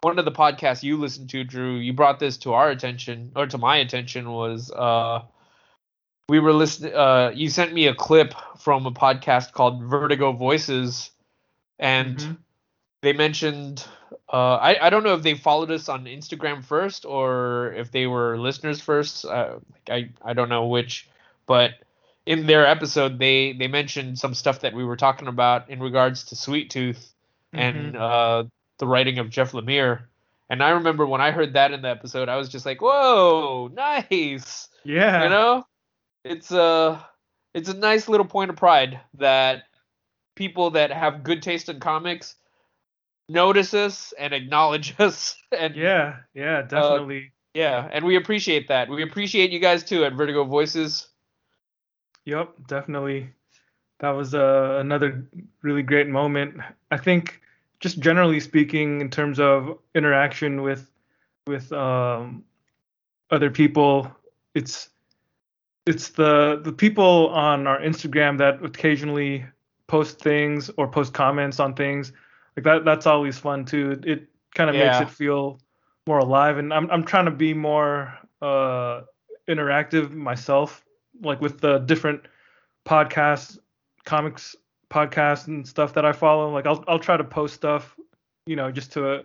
one 0.03 0.19
of 0.19 0.25
the 0.25 0.33
podcasts 0.33 0.83
you 0.83 0.97
listened 0.97 1.31
to, 1.31 1.45
Drew, 1.45 1.77
you 1.77 1.93
brought 1.93 2.19
this 2.19 2.37
to 2.39 2.55
our 2.55 2.71
attention 2.71 3.31
or 3.37 3.47
to 3.47 3.57
my 3.57 3.77
attention 3.77 4.31
was 4.31 4.71
uh 4.71 5.23
we 6.29 6.41
were 6.41 6.53
listening 6.53 6.95
uh 6.95 7.31
you 7.35 7.49
sent 7.49 7.73
me 7.73 7.87
a 7.87 7.95
clip 7.95 8.35
from 8.59 8.87
a 8.87 8.91
podcast 8.91 9.53
called 9.53 9.83
Vertigo 9.85 10.33
Voices 10.33 11.11
and 11.79 12.17
mm-hmm. 12.17 12.33
they 13.03 13.13
mentioned 13.13 13.87
uh 14.33 14.57
I, 14.57 14.87
I 14.87 14.91
don't 14.91 15.05
know 15.05 15.15
if 15.15 15.23
they 15.23 15.35
followed 15.35 15.71
us 15.71 15.89
on 15.89 16.05
Instagram 16.05 16.65
first 16.65 17.05
or 17.05 17.73
if 17.77 17.93
they 17.93 18.07
were 18.07 18.39
listeners 18.39 18.81
first. 18.81 19.25
Uh, 19.25 19.59
I 19.89 20.11
I 20.25 20.33
don't 20.33 20.49
know 20.49 20.67
which, 20.67 21.09
but 21.47 21.75
in 22.27 22.47
their 22.47 22.67
episode 22.67 23.19
they 23.19 23.53
they 23.53 23.69
mentioned 23.69 24.19
some 24.19 24.35
stuff 24.35 24.61
that 24.61 24.75
we 24.75 24.85
were 24.85 24.97
talking 24.97 25.29
about 25.29 25.69
in 25.71 25.81
regards 25.81 26.25
to 26.25 26.37
Sweet 26.37 26.71
Tooth. 26.71 27.12
And 27.53 27.97
uh 27.97 28.45
the 28.79 28.87
writing 28.87 29.19
of 29.19 29.31
Jeff 29.31 29.53
Lemire. 29.53 30.05
And 30.51 30.63
I 30.63 30.71
remember 30.71 31.07
when 31.07 31.21
I 31.21 31.31
heard 31.31 31.55
that 31.55 31.73
in 31.73 31.83
the 31.83 31.89
episode, 31.89 32.29
I 32.29 32.37
was 32.37 32.49
just 32.49 32.67
like, 32.67 32.83
"Whoa, 32.83 33.71
nice!" 33.73 34.69
Yeah, 34.85 35.25
you 35.25 35.31
know, 35.31 35.65
it's 36.25 36.51
a 36.53 37.05
it's 37.55 37.69
a 37.69 37.75
nice 37.75 38.09
little 38.09 38.27
point 38.27 38.51
of 38.51 38.57
pride 38.57 39.01
that 39.15 39.65
people 40.35 40.71
that 40.71 40.91
have 40.91 41.23
good 41.23 41.43
taste 41.43 41.69
in 41.69 41.81
comics 41.81 42.37
notice 43.29 43.75
us 43.75 44.13
and 44.19 44.33
acknowledge 44.33 44.95
us. 44.99 45.37
And 45.57 45.75
yeah, 45.77 46.17
yeah, 46.35 46.59
uh, 46.59 46.63
definitely. 46.63 47.27
Uh, 47.27 47.31
yeah, 47.55 47.89
and 47.93 48.05
we 48.05 48.17
appreciate 48.17 48.69
that. 48.69 48.89
We 48.89 49.03
appreciate 49.03 49.51
you 49.51 49.59
guys 49.59 49.85
too 49.85 50.05
at 50.05 50.15
Vertigo 50.15 50.45
Voices. 50.45 51.09
Yep, 52.25 52.55
definitely. 52.67 53.31
That 54.01 54.11
was 54.11 54.35
uh, 54.35 54.79
another 54.81 55.29
really 55.61 55.83
great 55.83 56.09
moment. 56.09 56.57
I 56.91 56.97
think 56.97 57.42
just 57.83 57.99
generally 57.99 58.41
speaking, 58.41 59.01
in 59.01 59.11
terms 59.11 59.39
of 59.41 59.79
interaction 59.95 60.63
with 60.63 60.91
with 61.47 61.71
um, 61.73 62.45
other 63.31 63.51
people, 63.51 64.11
it's 64.55 64.89
it's 65.85 66.11
the 66.11 66.61
the 66.63 66.73
people 66.73 67.29
on 67.31 67.67
our 67.67 67.81
Instagram 67.81 68.39
that 68.39 68.65
occasionally 68.65 69.45
post 69.89 70.21
things 70.21 70.71
or 70.79 70.87
post 70.87 71.13
comments 71.13 71.59
on 71.59 71.75
things 71.75 72.13
like 72.57 72.65
that. 72.65 72.85
That's 72.85 73.07
always 73.07 73.37
fun 73.37 73.65
too. 73.65 74.01
It 74.05 74.29
kind 74.55 74.71
of 74.71 74.77
yeah. 74.77 75.01
makes 75.01 75.11
it 75.11 75.15
feel 75.15 75.59
more 76.07 76.21
alive, 76.21 76.59
and 76.59 76.73
I'm 76.73 76.89
I'm 76.89 77.03
trying 77.03 77.25
to 77.25 77.33
be 77.33 77.53
more 77.53 78.17
uh, 78.41 79.03
interactive 79.49 80.13
myself, 80.13 80.85
like 81.21 81.41
with 81.41 81.61
the 81.61 81.79
different 81.79 82.23
podcasts, 82.87 83.59
comics 84.05 84.55
podcasts 84.93 85.47
and 85.49 85.67
stuff 85.67 85.95
that 85.95 86.05
I 86.05 86.13
follow. 86.13 86.53
Like 86.53 86.67
I'll 86.67 86.85
I'll 86.87 86.99
try 86.99 87.17
to 87.17 87.25
post 87.25 87.55
stuff, 87.55 87.97
you 88.47 88.57
know, 88.57 88.71
just 88.71 88.93
to 88.93 89.25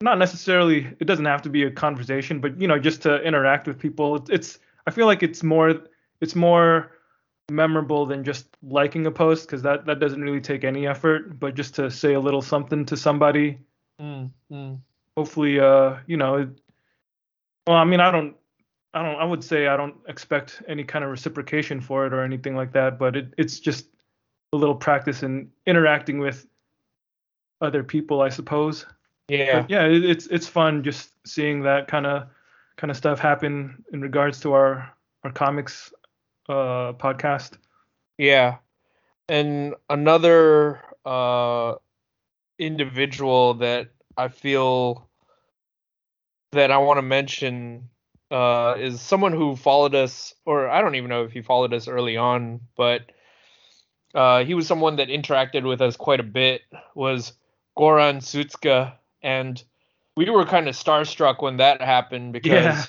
not 0.00 0.18
necessarily 0.18 0.86
it 1.00 1.06
doesn't 1.06 1.24
have 1.24 1.42
to 1.42 1.50
be 1.50 1.64
a 1.64 1.70
conversation, 1.70 2.40
but 2.40 2.60
you 2.60 2.68
know, 2.68 2.78
just 2.78 3.02
to 3.02 3.22
interact 3.22 3.66
with 3.66 3.78
people. 3.78 4.24
It's, 4.30 4.58
I 4.86 4.90
feel 4.90 5.06
like 5.06 5.22
it's 5.22 5.42
more 5.42 5.74
it's 6.20 6.34
more 6.34 6.92
memorable 7.50 8.06
than 8.06 8.22
just 8.24 8.46
liking 8.62 9.06
a 9.06 9.10
post 9.10 9.46
because 9.46 9.62
that 9.62 9.86
that 9.86 9.98
doesn't 9.98 10.22
really 10.22 10.40
take 10.40 10.64
any 10.64 10.86
effort, 10.86 11.40
but 11.40 11.54
just 11.54 11.74
to 11.74 11.90
say 11.90 12.14
a 12.14 12.20
little 12.20 12.42
something 12.42 12.84
to 12.86 12.96
somebody. 12.96 13.58
Mm, 14.00 14.30
mm. 14.50 14.78
Hopefully, 15.16 15.60
uh, 15.60 15.96
you 16.06 16.16
know, 16.16 16.36
it, 16.36 16.48
Well, 17.66 17.76
I 17.76 17.84
mean, 17.84 18.00
I 18.00 18.10
don't, 18.10 18.36
I 18.94 19.02
don't, 19.02 19.16
I 19.20 19.24
would 19.24 19.44
say 19.44 19.66
I 19.66 19.76
don't 19.76 19.96
expect 20.08 20.62
any 20.68 20.84
kind 20.84 21.04
of 21.04 21.10
reciprocation 21.10 21.80
for 21.80 22.06
it 22.06 22.14
or 22.14 22.22
anything 22.22 22.56
like 22.56 22.72
that, 22.72 22.98
but 22.98 23.16
it, 23.16 23.34
it's 23.36 23.60
just 23.60 23.86
a 24.52 24.56
little 24.56 24.74
practice 24.74 25.22
in 25.22 25.50
interacting 25.66 26.18
with 26.18 26.46
other 27.60 27.82
people, 27.82 28.20
I 28.20 28.28
suppose. 28.28 28.86
Yeah. 29.28 29.60
But 29.60 29.70
yeah, 29.70 29.86
it, 29.86 30.04
it's 30.04 30.26
it's 30.26 30.48
fun 30.48 30.82
just 30.82 31.10
seeing 31.24 31.62
that 31.62 31.86
kind 31.88 32.06
of 32.06 32.28
kind 32.76 32.90
of 32.90 32.96
stuff 32.96 33.20
happen 33.20 33.84
in 33.92 34.00
regards 34.00 34.40
to 34.40 34.52
our 34.52 34.90
our 35.22 35.30
comics 35.30 35.92
uh 36.48 36.92
podcast. 36.94 37.52
Yeah. 38.18 38.56
And 39.28 39.74
another 39.88 40.80
uh 41.04 41.74
individual 42.58 43.54
that 43.54 43.90
I 44.16 44.28
feel 44.28 45.08
that 46.52 46.72
I 46.72 46.78
want 46.78 46.98
to 46.98 47.02
mention 47.02 47.88
uh 48.32 48.74
is 48.78 49.00
someone 49.00 49.32
who 49.32 49.54
followed 49.54 49.94
us 49.94 50.34
or 50.44 50.68
I 50.68 50.80
don't 50.80 50.96
even 50.96 51.08
know 51.08 51.22
if 51.22 51.30
he 51.30 51.42
followed 51.42 51.72
us 51.72 51.86
early 51.86 52.16
on, 52.16 52.60
but 52.76 53.12
uh 54.14 54.44
he 54.44 54.54
was 54.54 54.66
someone 54.66 54.96
that 54.96 55.08
interacted 55.08 55.66
with 55.66 55.80
us 55.80 55.96
quite 55.96 56.20
a 56.20 56.24
bit 56.24 56.62
was 56.94 57.32
Goran 57.78 58.18
Sudžuka 58.18 58.92
and 59.22 59.62
we 60.16 60.28
were 60.28 60.44
kind 60.44 60.68
of 60.68 60.74
starstruck 60.74 61.42
when 61.42 61.56
that 61.58 61.80
happened 61.80 62.32
because 62.32 62.52
Yeah. 62.52 62.84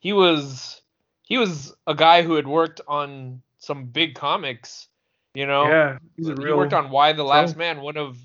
he 0.00 0.12
was 0.12 0.80
he 1.22 1.38
was 1.38 1.74
a 1.86 1.94
guy 1.94 2.22
who 2.22 2.34
had 2.34 2.46
worked 2.46 2.80
on 2.88 3.42
some 3.58 3.86
big 3.86 4.14
comics, 4.14 4.88
you 5.34 5.46
know. 5.46 5.68
Yeah, 5.68 5.98
he 6.16 6.32
real. 6.32 6.56
worked 6.58 6.74
on 6.74 6.90
Y 6.90 7.12
the 7.12 7.22
Last. 7.22 7.56
Man, 7.56 7.80
one 7.80 7.96
of 7.96 8.18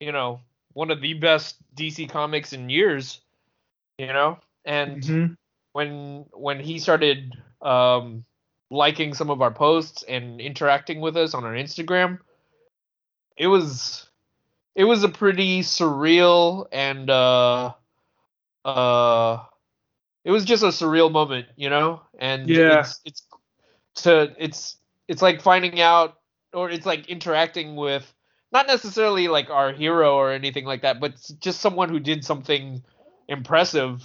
you 0.00 0.12
know 0.12 0.40
one 0.74 0.90
of 0.90 1.00
the 1.00 1.14
best 1.14 1.56
DC 1.74 2.08
comics 2.10 2.52
in 2.52 2.68
years, 2.68 3.20
you 3.98 4.06
know. 4.08 4.38
And 4.64 5.02
Mhm. 5.02 5.36
when 5.72 6.26
when 6.32 6.60
he 6.60 6.78
started 6.78 7.32
um, 7.62 8.24
liking 8.70 9.14
some 9.14 9.30
of 9.30 9.40
our 9.42 9.52
posts 9.52 10.02
and 10.02 10.40
interacting 10.40 11.00
with 11.00 11.16
us 11.16 11.34
on 11.34 11.44
our 11.44 11.54
Instagram, 11.54 12.18
it 13.36 13.46
was 13.46 14.08
it 14.74 14.84
was 14.84 15.02
a 15.04 15.08
pretty 15.08 15.60
surreal 15.60 16.66
and 16.72 17.10
uh 17.10 17.72
uh 18.64 19.38
it 20.24 20.30
was 20.30 20.44
just 20.44 20.62
a 20.62 20.68
surreal 20.68 21.10
moment, 21.10 21.46
you 21.56 21.70
know? 21.70 22.02
And 22.18 22.48
Yeah. 22.48 22.80
it's 22.80 23.00
it's 23.04 23.22
to 23.96 24.34
it's 24.38 24.76
it's 25.08 25.22
like 25.22 25.40
finding 25.40 25.80
out 25.80 26.18
or 26.52 26.70
it's 26.70 26.86
like 26.86 27.08
interacting 27.08 27.76
with 27.76 28.12
not 28.52 28.66
necessarily 28.66 29.28
like 29.28 29.50
our 29.50 29.72
hero 29.72 30.14
or 30.16 30.32
anything 30.32 30.64
like 30.64 30.82
that, 30.82 31.00
but 31.00 31.14
just 31.40 31.60
someone 31.60 31.88
who 31.88 32.00
did 32.00 32.24
something 32.24 32.82
impressive. 33.28 34.04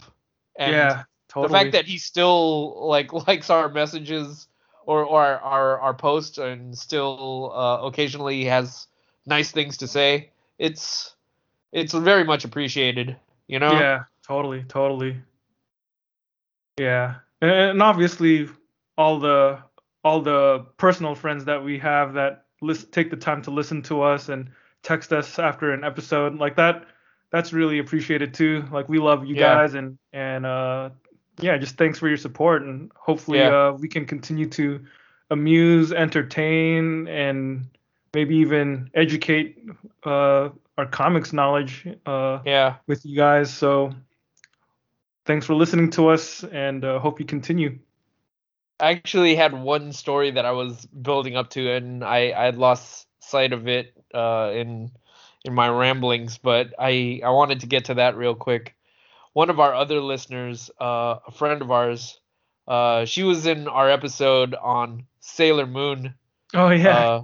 And 0.58 0.74
yeah, 0.74 1.04
totally. 1.30 1.48
the 1.48 1.58
fact 1.60 1.72
that 1.74 1.86
he 1.86 1.98
still 1.98 2.88
like 2.88 3.12
likes 3.28 3.50
our 3.50 3.70
messages 3.70 4.48
or 4.86 5.04
or 5.04 5.24
our 5.24 5.80
our, 5.80 5.94
posts 5.94 6.38
and 6.38 6.78
still 6.78 7.52
uh, 7.56 7.82
occasionally 7.84 8.46
has 8.46 8.88
nice 9.26 9.52
things 9.52 9.78
to 9.78 9.88
say, 9.88 10.30
it's 10.60 11.16
it's 11.72 11.94
very 11.94 12.24
much 12.24 12.46
appreciated. 12.46 13.16
You 13.48 13.60
know? 13.60 13.72
Yeah, 13.74 14.04
totally, 14.26 14.64
totally. 14.64 15.18
Yeah, 16.80 17.16
and, 17.42 17.82
obviously 17.82 18.50
all 18.98 19.20
the 19.20 19.60
all 20.04 20.22
the 20.22 20.66
personal 20.78 21.16
friends 21.16 21.46
that 21.46 21.64
we 21.64 21.78
have 21.80 22.14
that 22.14 22.46
listen, 22.62 22.90
take 22.92 23.10
the 23.10 23.18
time 23.18 23.42
to 23.44 23.52
listen 23.52 23.82
to 23.84 24.02
us 24.02 24.30
and 24.30 24.50
text 24.82 25.14
us 25.14 25.40
after 25.40 25.72
an 25.72 25.84
episode 25.84 26.36
like 26.36 26.56
that. 26.56 26.86
That's 27.32 27.54
really 27.54 27.80
appreciated 27.80 28.34
too. 28.34 28.66
Like 28.72 28.90
we 28.90 29.00
love 29.00 29.26
you 29.26 29.36
Yeah. 29.36 29.56
guys 29.56 29.74
and 29.74 29.98
and 30.12 30.46
uh 30.46 30.90
yeah, 31.40 31.58
just 31.58 31.78
thanks 31.78 32.00
for 32.00 32.08
your 32.08 32.18
support 32.18 32.64
and 32.64 32.92
hopefully 32.96 33.40
Yeah. 33.40 33.50
uh 33.70 33.72
we 33.74 33.88
can 33.88 34.06
continue 34.06 34.48
to 34.50 34.86
amuse, 35.32 35.92
entertain 35.92 37.08
and 37.08 37.66
maybe 38.14 38.36
even 38.38 38.90
educate 38.94 39.58
uh 40.04 40.50
our 40.78 40.86
comics 40.86 41.34
knowledge 41.34 41.88
uh 42.06 42.40
Yeah. 42.46 42.76
with 42.88 43.06
you 43.06 43.16
guys. 43.16 43.54
So 43.54 43.94
thanks 45.26 45.46
for 45.46 45.56
listening 45.56 45.90
to 45.92 46.10
us 46.10 46.44
and 46.44 46.84
uh, 46.84 47.00
hope 47.00 47.20
you 47.20 47.26
continue. 47.26 47.80
I 48.80 48.92
actually 48.92 49.36
had 49.36 49.54
one 49.54 49.94
story 49.94 50.32
that 50.32 50.46
I 50.46 50.52
was 50.52 50.86
building 50.88 51.38
up 51.38 51.50
to, 51.52 51.72
and 51.72 52.04
I 52.04 52.30
I 52.32 52.50
lost 52.50 53.08
sight 53.20 53.54
of 53.54 53.68
it 53.68 53.94
uh, 54.14 54.52
in 54.54 54.92
in 55.46 55.54
my 55.54 55.70
ramblings, 55.70 56.38
but 56.38 56.74
I 56.80 57.22
I 57.24 57.30
wanted 57.30 57.62
to 57.62 57.68
get 57.68 57.86
to 57.86 57.94
that 57.96 58.18
real 58.18 58.36
quick. 58.36 58.76
One 59.34 59.50
of 59.50 59.60
our 59.60 59.74
other 59.74 60.00
listeners, 60.00 60.70
uh, 60.80 61.18
a 61.28 61.32
friend 61.32 61.62
of 61.62 61.72
ours, 61.72 62.20
uh, 62.68 63.06
she 63.06 63.24
was 63.24 63.46
in 63.46 63.68
our 63.68 63.90
episode 63.90 64.56
on 64.56 65.06
Sailor 65.20 65.66
Moon. 65.66 66.14
Oh 66.54 66.70
yeah. 66.70 66.98
Uh, 66.98 67.24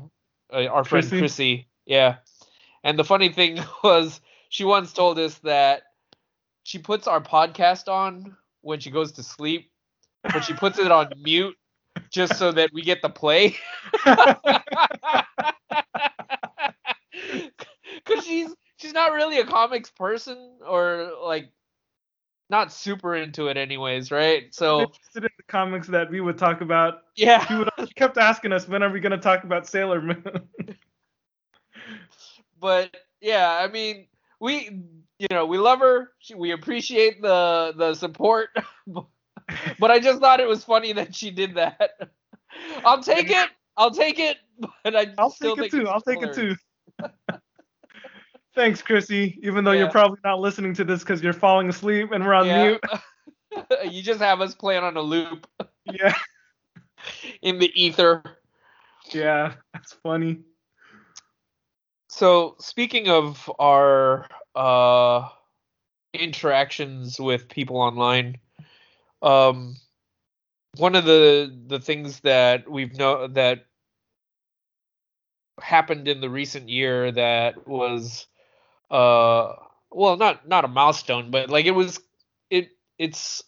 uh, 0.52 0.65
our 0.65 0.84
friend 0.84 1.07
Chrissy? 1.07 1.19
Chrissy, 1.19 1.68
yeah. 1.86 2.15
And 2.84 2.98
the 2.98 3.03
funny 3.03 3.30
thing 3.30 3.60
was, 3.84 4.22
she 4.49 4.64
once 4.64 4.91
told 4.94 5.19
us 5.19 5.36
that 5.40 5.84
she 6.64 6.80
puts 6.80 7.07
our 7.07 7.22
podcast 7.22 7.88
on 7.88 8.36
when 8.61 8.80
she 8.80 8.91
goes 8.91 9.11
to 9.14 9.23
sleep, 9.23 9.72
but 10.23 10.44
she 10.44 10.53
puts 10.53 10.80
it 10.80 10.91
on 10.91 11.11
mute 11.23 11.56
just 12.11 12.38
so 12.38 12.52
that 12.52 12.72
we 12.73 12.81
get 12.81 13.02
the 13.02 13.10
play. 13.10 13.56
Cause 18.06 18.26
she's 18.26 18.53
she's 18.77 18.94
not 18.94 19.11
really 19.11 19.40
a 19.40 19.45
comics 19.45 19.91
person 19.91 20.57
or 20.65 21.11
like 21.23 21.52
not 22.50 22.74
super 22.74 23.16
into 23.16 23.48
it 23.48 23.58
anyways, 23.58 24.12
right? 24.12 24.54
So 24.54 24.82
interested 24.82 25.24
in 25.24 25.30
the 25.38 25.44
comics 25.48 25.88
that 25.88 26.10
we 26.10 26.22
would 26.22 26.38
talk 26.38 26.62
about. 26.62 27.04
yeah. 27.16 27.46
She, 27.46 27.56
would, 27.56 27.70
she 27.80 27.94
kept 27.94 28.18
asking 28.18 28.52
us 28.52 28.68
when 28.68 28.84
are 28.84 28.92
we 28.92 29.00
going 29.00 29.12
to 29.12 29.18
talk 29.18 29.44
about 29.44 29.68
Sailor 29.68 30.02
Moon. 30.02 30.24
but 32.60 32.96
yeah, 33.22 33.60
I 33.62 33.68
mean, 33.72 34.08
we 34.40 34.84
you 35.20 35.28
know 35.30 35.46
we 35.46 35.58
love 35.58 35.80
her. 35.80 36.12
She, 36.20 36.34
we 36.36 36.52
appreciate 36.52 37.22
the 37.22 37.74
the 37.78 37.94
support, 37.94 38.50
but 38.88 39.92
I 39.92 40.00
just 40.00 40.20
thought 40.20 40.40
it 40.40 40.48
was 40.48 40.64
funny 40.64 40.94
that 40.94 41.16
she 41.16 41.32
did 41.32 41.56
that. 41.56 41.92
I'll 42.86 43.04
take 43.04 43.30
it. 43.30 43.50
I'll 43.78 43.92
take 43.92 44.20
it. 44.20 44.38
But 44.84 44.96
I 44.96 45.14
I'll 45.18 45.30
still 45.30 45.56
take 45.56 45.66
it 45.66 45.72
too. 45.72 45.88
I'll 45.88 46.02
take 46.02 46.22
it 46.24 46.34
too. 46.34 46.56
Thanks, 48.60 48.81
Chrissy. 48.81 49.40
Even 49.41 49.64
though 49.64 49.72
you're 49.72 49.90
probably 49.90 50.19
not 50.22 50.41
listening 50.41 50.73
to 50.73 50.84
this 50.84 50.99
because 50.99 51.23
you're 51.23 51.31
falling 51.31 51.69
asleep 51.69 52.11
and 52.11 52.26
we're 52.26 52.34
on 52.34 52.45
Yeah. 52.45 52.64
mute. 52.72 52.84
you 53.90 54.03
just 54.03 54.19
have 54.19 54.41
us 54.41 54.53
playing 54.53 54.84
on 54.84 54.98
a 54.98 55.02
loop 55.02 55.48
Yeah. 55.86 56.14
in 57.41 57.57
the 57.57 57.72
ether. 57.81 58.22
Yeah. 59.14 59.53
That's 59.72 59.94
funny. 60.03 60.41
So 62.10 62.57
speaking 62.60 63.07
of 63.07 63.49
our 63.60 64.27
uh, 64.56 65.30
interactions 66.14 67.18
with 67.18 67.48
people 67.48 67.77
online, 67.77 68.40
um, 69.22 69.77
one 70.76 70.95
of 70.95 71.06
the 71.06 71.57
the 71.68 71.80
things 71.80 72.19
that 72.22 72.69
we've 72.69 72.98
know 72.98 73.26
that 73.27 73.68
happened 75.61 76.10
in 76.10 76.19
the 76.19 76.30
recent 76.30 76.68
year 76.68 77.10
that 77.14 77.65
was 77.65 78.27
uh 78.90 79.53
well 79.91 80.18
not 80.18 80.48
not 80.48 80.66
a 80.66 80.68
milestone 80.68 81.32
but 81.32 81.49
like 81.49 81.66
it 81.66 81.72
was 81.72 81.99
it 82.49 82.70
it's 82.98 83.44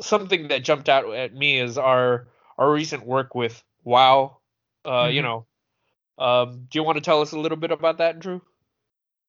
something 0.00 0.48
that 0.48 0.64
jumped 0.64 0.88
out 0.88 1.12
at 1.14 1.34
me 1.34 1.58
is 1.58 1.78
our 1.78 2.28
our 2.58 2.70
recent 2.72 3.06
work 3.06 3.34
with 3.34 3.62
wow 3.84 4.38
uh 4.84 5.06
you 5.06 5.20
Mhm. 5.20 5.22
know 5.22 5.46
um 6.18 6.66
do 6.70 6.78
you 6.78 6.82
want 6.82 6.96
to 6.96 7.02
tell 7.02 7.20
us 7.20 7.32
a 7.32 7.38
little 7.38 7.58
bit 7.58 7.70
about 7.70 7.98
that 7.98 8.18
drew 8.18 8.40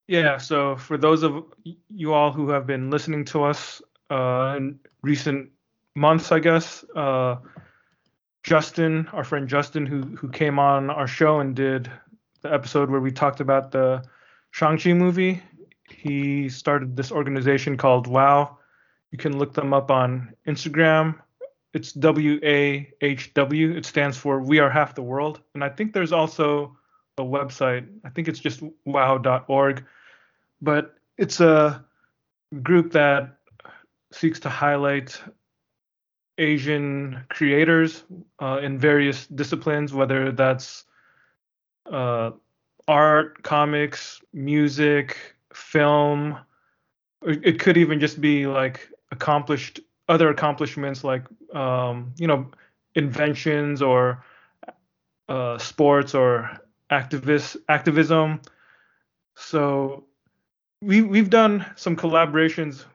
Yeah, 0.08 0.38
so 0.38 0.76
for 0.76 0.98
those 0.98 1.24
of 1.24 1.44
you 1.90 2.14
all 2.14 2.32
who 2.32 2.50
have 2.50 2.66
been 2.68 2.90
listening 2.90 3.26
to 3.26 3.44
us 3.44 3.82
uh, 4.10 4.56
in 4.58 4.80
recent 5.02 5.52
months, 5.96 6.32
I 6.32 6.40
guess, 6.40 6.84
uh, 6.96 7.38
Justin, 8.44 9.08
our 9.14 9.24
friend 9.24 9.48
Justin, 9.48 9.86
who 9.86 10.02
who 10.18 10.30
came 10.30 10.60
on 10.60 10.90
our 10.90 11.08
show 11.08 11.40
and 11.40 11.56
did 11.56 11.90
the 12.42 12.54
episode 12.54 12.90
where 12.90 13.00
we 13.02 13.12
talked 13.12 13.40
about 13.40 13.72
the 13.72 14.04
Shang-Chi 14.56 14.94
movie, 14.94 15.44
he 15.90 16.48
started 16.48 16.96
this 16.96 17.12
organization 17.12 17.76
called 17.76 18.08
WOW. 18.08 18.58
You 19.12 19.18
can 19.18 19.38
look 19.38 19.54
them 19.54 19.74
up 19.74 19.92
on 19.92 20.34
Instagram. 20.48 21.20
It's 21.74 21.92
W 21.92 22.40
A 22.42 22.90
H 23.02 23.34
W. 23.34 23.76
It 23.76 23.86
stands 23.86 24.18
for 24.18 24.40
We 24.40 24.60
Are 24.60 24.70
Half 24.70 24.96
the 24.96 25.02
World. 25.02 25.42
And 25.56 25.62
I 25.62 25.68
think 25.68 25.92
there's 25.92 26.14
also 26.14 26.78
a 27.18 27.22
website. 27.22 27.86
I 28.06 28.10
think 28.12 28.30
it's 28.30 28.40
just 28.40 28.64
wow.org. 28.86 29.84
But 30.62 30.96
it's 31.18 31.42
a 31.42 31.84
group 32.64 32.94
that 32.94 33.36
seeks 34.14 34.40
to 34.40 34.50
highlight 34.50 35.22
Asian 36.38 37.26
creators 37.28 38.06
uh, 38.42 38.60
in 38.64 38.80
various 38.80 39.28
disciplines, 39.28 39.94
whether 39.94 40.32
that's 40.32 40.86
uh, 41.92 42.32
art, 42.88 43.44
comics, 43.44 44.22
music, 44.34 45.18
film. 45.54 46.38
It 47.24 47.60
could 47.60 47.78
even 47.78 48.00
just 48.00 48.22
be 48.22 48.46
like 48.46 48.90
accomplished 49.12 49.80
other 50.08 50.30
accomplishments 50.30 51.04
like 51.04 51.24
um, 51.54 52.14
you 52.18 52.28
know 52.28 52.52
inventions 52.94 53.82
or 53.82 54.24
uh, 55.30 55.58
sports 55.58 56.14
or 56.14 56.60
activist 56.92 57.58
activism. 57.70 58.42
So 59.36 60.06
we 60.82 61.02
we've 61.02 61.30
done 61.30 61.66
some 61.76 61.96
collaborations 61.96 62.86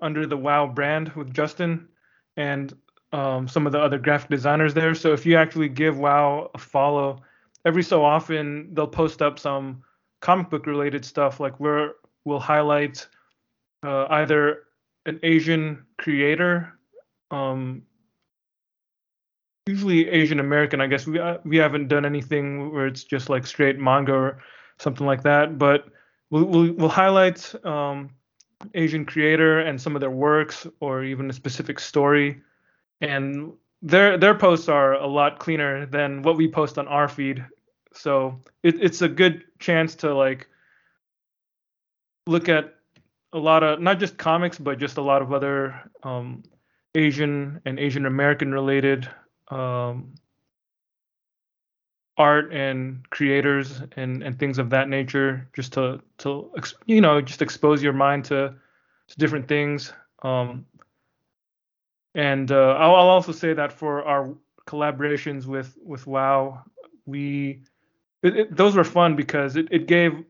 under 0.00 0.26
the 0.26 0.36
WoW 0.36 0.66
brand 0.66 1.12
with 1.12 1.32
Justin 1.32 1.88
and 2.36 2.74
um, 3.12 3.46
some 3.46 3.66
of 3.66 3.72
the 3.72 3.80
other 3.80 3.98
graphic 3.98 4.30
designers 4.30 4.74
there. 4.74 4.94
So 4.94 5.12
if 5.12 5.24
you 5.24 5.36
actually 5.36 5.68
give 5.68 5.98
WoW 5.98 6.50
a 6.54 6.58
follow, 6.58 7.22
every 7.64 7.82
so 7.82 8.04
often 8.04 8.72
they'll 8.74 8.86
post 8.86 9.22
up 9.22 9.38
some 9.38 9.82
comic 10.20 10.50
book 10.50 10.66
related 10.66 11.04
stuff 11.04 11.40
like 11.40 11.58
where 11.60 11.94
we'll 12.24 12.40
highlight 12.40 13.06
uh, 13.82 14.06
either 14.10 14.64
an 15.06 15.20
Asian 15.22 15.84
creator, 15.98 16.78
um, 17.30 17.82
usually 19.66 20.08
Asian 20.08 20.40
American. 20.40 20.80
I 20.80 20.86
guess 20.86 21.06
we 21.06 21.18
uh, 21.18 21.38
we 21.44 21.56
haven't 21.56 21.88
done 21.88 22.04
anything 22.04 22.72
where 22.72 22.86
it's 22.86 23.04
just 23.04 23.28
like 23.28 23.46
straight 23.46 23.78
manga 23.78 24.12
or 24.12 24.38
something 24.78 25.06
like 25.06 25.22
that, 25.22 25.58
but 25.58 25.86
we'll 26.30 26.44
we'll, 26.44 26.72
we'll 26.72 26.88
highlight 26.88 27.54
um, 27.64 28.10
Asian 28.74 29.04
creator 29.04 29.60
and 29.60 29.80
some 29.80 29.94
of 29.94 30.00
their 30.00 30.10
works 30.10 30.66
or 30.80 31.04
even 31.04 31.28
a 31.28 31.32
specific 31.32 31.78
story, 31.78 32.40
and 33.00 33.52
their 33.84 34.16
their 34.16 34.34
posts 34.34 34.68
are 34.68 34.94
a 34.94 35.06
lot 35.06 35.38
cleaner 35.38 35.84
than 35.84 36.22
what 36.22 36.36
we 36.36 36.48
post 36.48 36.78
on 36.78 36.88
our 36.88 37.06
feed. 37.06 37.44
So 37.92 38.40
it, 38.62 38.82
it's 38.82 39.02
a 39.02 39.08
good 39.08 39.44
chance 39.58 39.94
to 39.96 40.14
like 40.14 40.48
look 42.26 42.48
at 42.48 42.74
a 43.34 43.38
lot 43.38 43.62
of 43.62 43.80
not 43.80 44.00
just 44.00 44.16
comics 44.16 44.58
but 44.58 44.78
just 44.78 44.96
a 44.96 45.02
lot 45.02 45.20
of 45.20 45.32
other 45.32 45.78
um, 46.02 46.42
Asian 46.94 47.60
and 47.66 47.78
Asian 47.78 48.06
American 48.06 48.52
related 48.52 49.08
um, 49.48 50.14
art 52.16 52.54
and 52.54 53.08
creators 53.10 53.82
and 53.96 54.22
and 54.22 54.38
things 54.38 54.56
of 54.56 54.70
that 54.70 54.88
nature 54.88 55.46
just 55.54 55.74
to 55.74 56.00
to 56.18 56.50
you 56.86 57.02
know 57.02 57.20
just 57.20 57.42
expose 57.42 57.82
your 57.82 57.92
mind 57.92 58.24
to 58.24 58.54
to 59.08 59.16
different 59.18 59.46
things 59.46 59.92
um, 60.22 60.64
and 62.14 62.50
uh, 62.52 62.76
I'll, 62.78 62.94
I'll 62.94 63.08
also 63.08 63.32
say 63.32 63.52
that 63.54 63.72
for 63.72 64.04
our 64.04 64.34
collaborations 64.66 65.46
with 65.46 65.76
with 65.82 66.06
wow 66.06 66.62
we 67.06 67.62
it, 68.22 68.36
it, 68.36 68.56
those 68.56 68.74
were 68.76 68.84
fun 68.84 69.14
because 69.14 69.56
it, 69.56 69.68
it 69.70 69.86
gave 69.86 70.24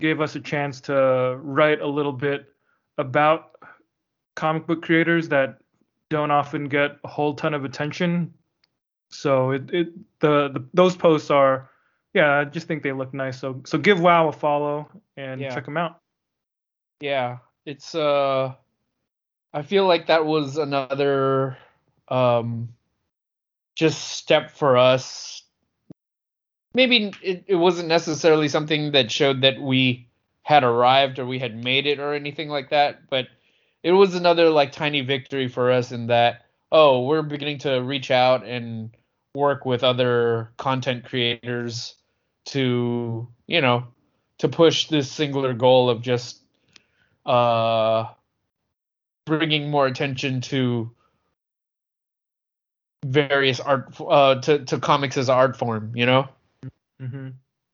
gave 0.00 0.20
us 0.20 0.36
a 0.36 0.40
chance 0.40 0.80
to 0.82 1.38
write 1.42 1.80
a 1.80 1.86
little 1.86 2.12
bit 2.12 2.52
about 2.98 3.52
comic 4.34 4.66
book 4.66 4.82
creators 4.82 5.28
that 5.28 5.58
don't 6.10 6.30
often 6.30 6.68
get 6.68 6.98
a 7.04 7.08
whole 7.08 7.34
ton 7.34 7.54
of 7.54 7.64
attention. 7.64 8.32
So 9.08 9.52
it, 9.52 9.70
it 9.72 9.88
the, 10.20 10.48
the 10.48 10.66
those 10.74 10.96
posts 10.96 11.30
are 11.30 11.70
yeah, 12.14 12.40
I 12.40 12.44
just 12.44 12.66
think 12.66 12.82
they 12.82 12.92
look 12.92 13.14
nice. 13.14 13.38
So 13.38 13.62
so 13.64 13.78
give 13.78 14.00
WoW 14.00 14.28
a 14.28 14.32
follow 14.32 14.88
and 15.16 15.40
Yeah. 15.40 15.54
check 15.54 15.64
them 15.64 15.76
out. 15.78 16.00
Yeah, 17.00 17.38
it's 17.64 17.94
uh 17.94 18.54
I 19.54 19.62
feel 19.62 19.86
like 19.86 20.06
that 20.06 20.24
was 20.24 20.56
another 20.56 21.56
um 22.08 22.70
just 23.74 24.02
step 24.08 24.50
for 24.50 24.76
us. 24.76 25.42
Maybe 26.74 27.12
it, 27.22 27.44
it 27.46 27.54
wasn't 27.54 27.88
necessarily 27.88 28.48
something 28.48 28.92
that 28.92 29.10
showed 29.10 29.42
that 29.42 29.60
we 29.60 30.08
had 30.42 30.64
arrived 30.64 31.18
or 31.18 31.26
we 31.26 31.38
had 31.38 31.62
made 31.62 31.86
it 31.86 31.98
or 31.98 32.14
anything 32.14 32.48
like 32.48 32.70
that, 32.70 33.08
but 33.08 33.28
it 33.82 33.92
was 33.92 34.14
another 34.14 34.50
like 34.50 34.72
tiny 34.72 35.00
victory 35.00 35.48
for 35.48 35.70
us 35.70 35.92
in 35.92 36.06
that 36.08 36.42
oh, 36.70 37.04
we're 37.04 37.22
beginning 37.22 37.58
to 37.58 37.82
reach 37.82 38.10
out 38.10 38.46
and 38.46 38.90
work 39.34 39.66
with 39.66 39.84
other 39.84 40.50
content 40.56 41.04
creators 41.04 41.94
to, 42.46 43.28
you 43.46 43.60
know, 43.60 43.84
to 44.38 44.48
push 44.48 44.88
this 44.88 45.12
singular 45.12 45.52
goal 45.52 45.90
of 45.90 46.00
just 46.00 46.40
uh 47.26 48.06
bringing 49.26 49.70
more 49.70 49.86
attention 49.86 50.40
to 50.40 50.90
various 53.04 53.58
art 53.60 53.94
uh 54.00 54.36
to 54.40 54.64
to 54.64 54.78
comics 54.78 55.16
as 55.16 55.28
an 55.28 55.34
art 55.34 55.56
form 55.56 55.92
you 55.96 56.06
know 56.06 56.28
hmm 57.00 57.28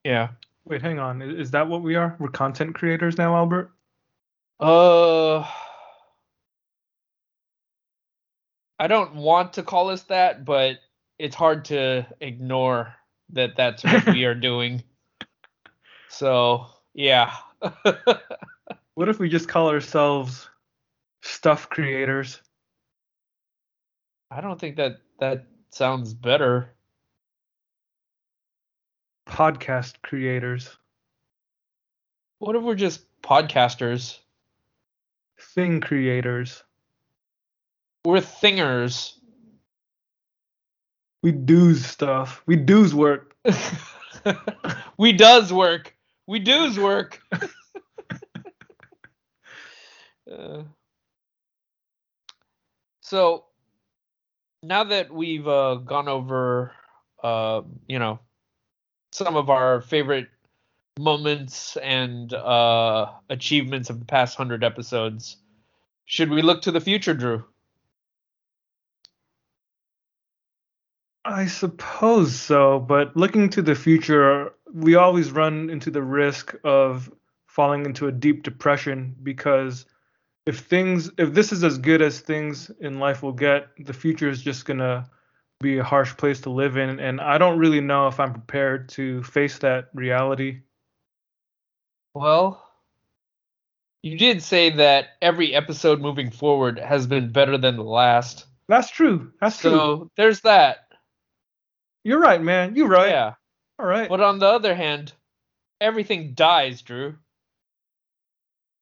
yeah 0.05 0.29
Wait, 0.65 0.83
hang 0.83 0.99
on. 0.99 1.23
Is 1.23 1.53
that 1.53 1.67
what 1.67 1.81
we 1.81 1.95
are? 1.95 2.15
We're 2.19 2.29
content 2.29 2.75
creators 2.75 3.17
now, 3.17 3.35
Albert? 3.35 3.73
uh 4.61 5.47
i 8.81 8.89
don't 8.89 9.15
want 9.15 9.53
to 9.53 9.63
call 9.63 9.89
us 9.91 10.03
that 10.05 10.45
but 10.45 10.79
it's 11.19 11.37
hard 11.37 11.65
to 11.65 12.05
ignore 12.21 12.93
that 13.31 13.55
that's 13.57 13.85
what 13.85 14.05
we 14.09 14.25
are 14.25 14.35
doing 14.35 14.83
so 16.09 16.67
yeah 16.95 17.33
What 18.95 19.09
if 19.09 19.21
we 19.21 19.29
just 19.29 19.49
call 19.49 19.69
ourselves 19.69 20.49
stuff 21.29 21.69
creators? 21.69 22.43
i 24.31 24.41
don't 24.41 24.61
think 24.61 24.77
that 24.77 24.99
that 25.21 25.47
sounds 25.71 26.13
better 26.15 26.75
Podcast 29.29 29.95
creators, 30.03 30.79
what 32.39 32.57
if 32.57 32.63
we're 32.63 32.75
just 32.75 33.05
podcasters 33.23 34.19
thing 35.39 35.81
creators. 35.81 36.65
we're 38.05 38.21
thingers 38.21 39.13
We 41.23 41.33
do's 41.33 41.85
stuff. 41.85 42.43
We 42.47 42.57
do's 42.57 42.95
work. 42.95 43.37
we 44.99 45.13
does 45.13 45.53
work. 45.53 45.95
We 46.27 46.39
does 46.39 46.79
work. 46.79 47.21
Uh, 50.31 50.63
so 53.09 53.45
now 54.63 54.85
that 54.85 55.11
we've 55.11 55.49
uh, 55.49 55.77
gone 55.77 56.09
over, 56.09 56.73
uh, 57.23 57.63
you 57.87 57.99
know, 57.99 58.19
some 59.13 59.35
of 59.35 59.49
our 59.49 59.81
favorite 59.81 60.29
moments 60.99 61.79
and 61.79 62.35
uh, 62.35 63.11
achievements 63.31 63.89
of 63.89 63.99
the 63.99 64.05
past 64.05 64.37
hundred 64.37 64.63
episodes, 64.63 65.39
should 66.05 66.29
we 66.29 66.43
look 66.43 66.61
to 66.63 66.71
the 66.71 66.83
future, 66.83 67.15
Drew? 67.15 67.45
I 71.25 71.47
suppose 71.47 72.39
so, 72.39 72.79
but 72.79 73.17
looking 73.17 73.49
to 73.51 73.63
the 73.63 73.75
future, 73.75 74.53
we 74.73 74.97
always 74.97 75.31
run 75.31 75.71
into 75.71 75.91
the 75.91 76.03
risk 76.03 76.55
of 76.63 77.11
falling 77.47 77.87
into 77.87 78.07
a 78.07 78.13
deep 78.13 78.43
depression 78.43 79.17
because 79.23 79.87
if 80.49 80.61
things 80.61 81.11
if 81.19 81.35
this 81.35 81.53
is 81.53 81.63
as 81.63 81.77
good 81.77 82.01
as 82.01 82.21
things 82.21 82.71
in 82.81 82.99
life 82.99 83.23
will 83.23 83.35
get, 83.35 83.69
the 83.79 83.93
future 83.93 84.31
is 84.31 84.41
just 84.41 84.65
going 84.65 84.79
to 84.79 85.05
be 85.61 85.77
a 85.77 85.85
harsh 85.85 86.17
place 86.17 86.41
to 86.41 86.51
live 86.51 86.79
in 86.79 86.99
and 87.01 87.21
I 87.21 87.37
don't 87.37 87.59
really 87.59 87.83
know 87.83 88.09
if 88.09 88.19
I'm 88.19 88.33
prepared 88.33 88.89
to 88.91 89.23
face 89.25 89.59
that 89.59 89.91
reality. 89.93 90.61
Well, 92.15 92.67
you 94.03 94.17
did 94.17 94.43
say 94.43 94.71
that 94.71 95.09
every 95.21 95.55
episode 95.55 96.01
moving 96.01 96.31
forward 96.31 96.79
has 96.79 97.07
been 97.07 97.31
better 97.31 97.59
than 97.59 97.77
the 97.77 97.83
last. 97.83 98.47
That's 98.69 98.91
true. 98.91 99.33
That's 99.43 99.61
true. 99.61 99.71
So 99.71 100.11
there's 100.17 100.41
that. 100.43 100.89
You're 102.05 102.21
right, 102.21 102.41
man. 102.41 102.75
You're 102.75 102.89
right. 102.89 103.11
Yeah. 103.11 103.35
All 103.79 103.87
right. 103.87 104.09
But 104.09 104.23
on 104.23 104.39
the 104.39 104.47
other 104.47 104.75
hand, 104.75 105.13
everything 105.79 106.33
dies, 106.33 106.81
Drew. 106.81 107.17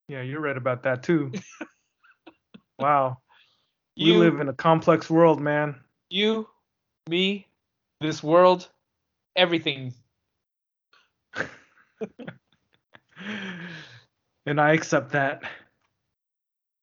Yeah, 0.08 0.22
you're 0.22 0.40
right 0.40 0.56
about 0.56 0.84
that 0.84 1.02
too. 1.02 1.32
wow. 2.78 3.18
You 3.96 4.14
we 4.14 4.20
live 4.20 4.40
in 4.40 4.48
a 4.48 4.52
complex 4.52 5.10
world, 5.10 5.40
man. 5.40 5.80
you, 6.10 6.48
me, 7.08 7.46
this 8.00 8.22
world, 8.22 8.68
everything. 9.34 9.94
and 14.46 14.60
I 14.60 14.72
accept 14.72 15.12
that. 15.12 15.42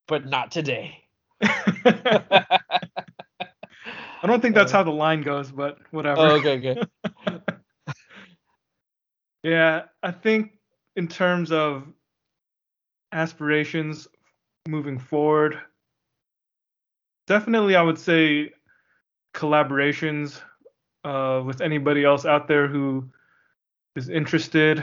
But 0.08 0.26
not 0.26 0.52
today. 0.52 1.04
I 4.24 4.28
don't 4.28 4.42
think 4.42 4.56
that's 4.56 4.74
Uh, 4.74 4.78
how 4.78 4.84
the 4.84 4.92
line 4.92 5.22
goes, 5.22 5.52
but 5.52 5.78
whatever. 5.92 6.22
Oh, 6.22 6.32
okay, 6.36 6.58
okay. 6.58 6.78
Yeah, 9.44 9.84
I 10.02 10.12
think 10.12 10.54
in 10.96 11.08
terms 11.08 11.52
of 11.52 11.86
aspirations 13.14 14.08
moving 14.68 14.98
forward, 14.98 15.60
definitely 17.28 17.76
I 17.76 17.82
would 17.82 18.00
say 18.00 18.52
collaborations 19.34 20.42
uh, 21.04 21.42
with 21.46 21.62
anybody 21.62 22.04
else 22.04 22.26
out 22.26 22.48
there 22.48 22.68
who 22.68 23.10
is 23.96 24.10
interested. 24.10 24.80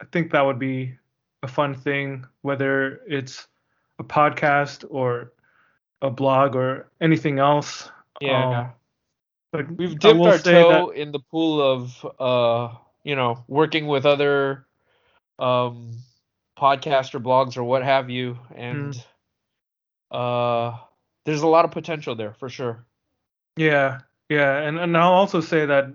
I 0.00 0.04
think 0.12 0.32
that 0.32 0.44
would 0.44 0.58
be 0.58 0.94
a 1.42 1.48
fun 1.48 1.74
thing, 1.74 2.26
whether 2.42 3.00
it's 3.06 3.46
a 3.98 4.04
podcast 4.04 4.84
or 4.88 5.32
a 6.02 6.10
blog 6.10 6.56
or 6.56 6.88
anything 7.00 7.38
else. 7.38 7.90
Yeah. 8.20 8.60
Um, 8.60 8.70
but 9.52 9.70
We've 9.76 9.98
dipped 9.98 10.20
our 10.20 10.38
toe 10.38 10.90
in 10.90 11.12
the 11.12 11.18
pool 11.18 11.60
of 11.60 12.06
uh, 12.18 12.76
you 13.04 13.16
know, 13.16 13.44
working 13.48 13.86
with 13.86 14.06
other 14.06 14.66
um 15.38 15.92
podcasts 16.60 17.14
or 17.14 17.20
blogs 17.20 17.56
or 17.56 17.64
what 17.64 17.82
have 17.82 18.10
you 18.10 18.38
and 18.54 19.02
uh 20.10 20.76
there's 21.24 21.42
a 21.42 21.46
lot 21.46 21.64
of 21.64 21.70
potential 21.70 22.14
there 22.14 22.32
for 22.34 22.48
sure. 22.48 22.84
Yeah, 23.56 24.00
yeah, 24.28 24.58
and 24.58 24.78
and 24.78 24.96
I'll 24.96 25.12
also 25.12 25.40
say 25.40 25.66
that 25.66 25.86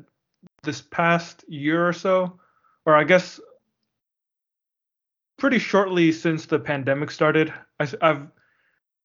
this 0.64 0.82
past 0.82 1.44
year 1.48 1.88
or 1.88 1.94
so, 1.94 2.40
or 2.86 2.96
I 2.96 3.04
guess 3.04 3.40
pretty 5.38 5.60
shortly 5.60 6.12
since 6.12 6.46
the 6.46 6.60
pandemic 6.60 7.12
started, 7.12 7.54
I, 7.80 7.88
I, 8.02 8.08
have 8.08 8.28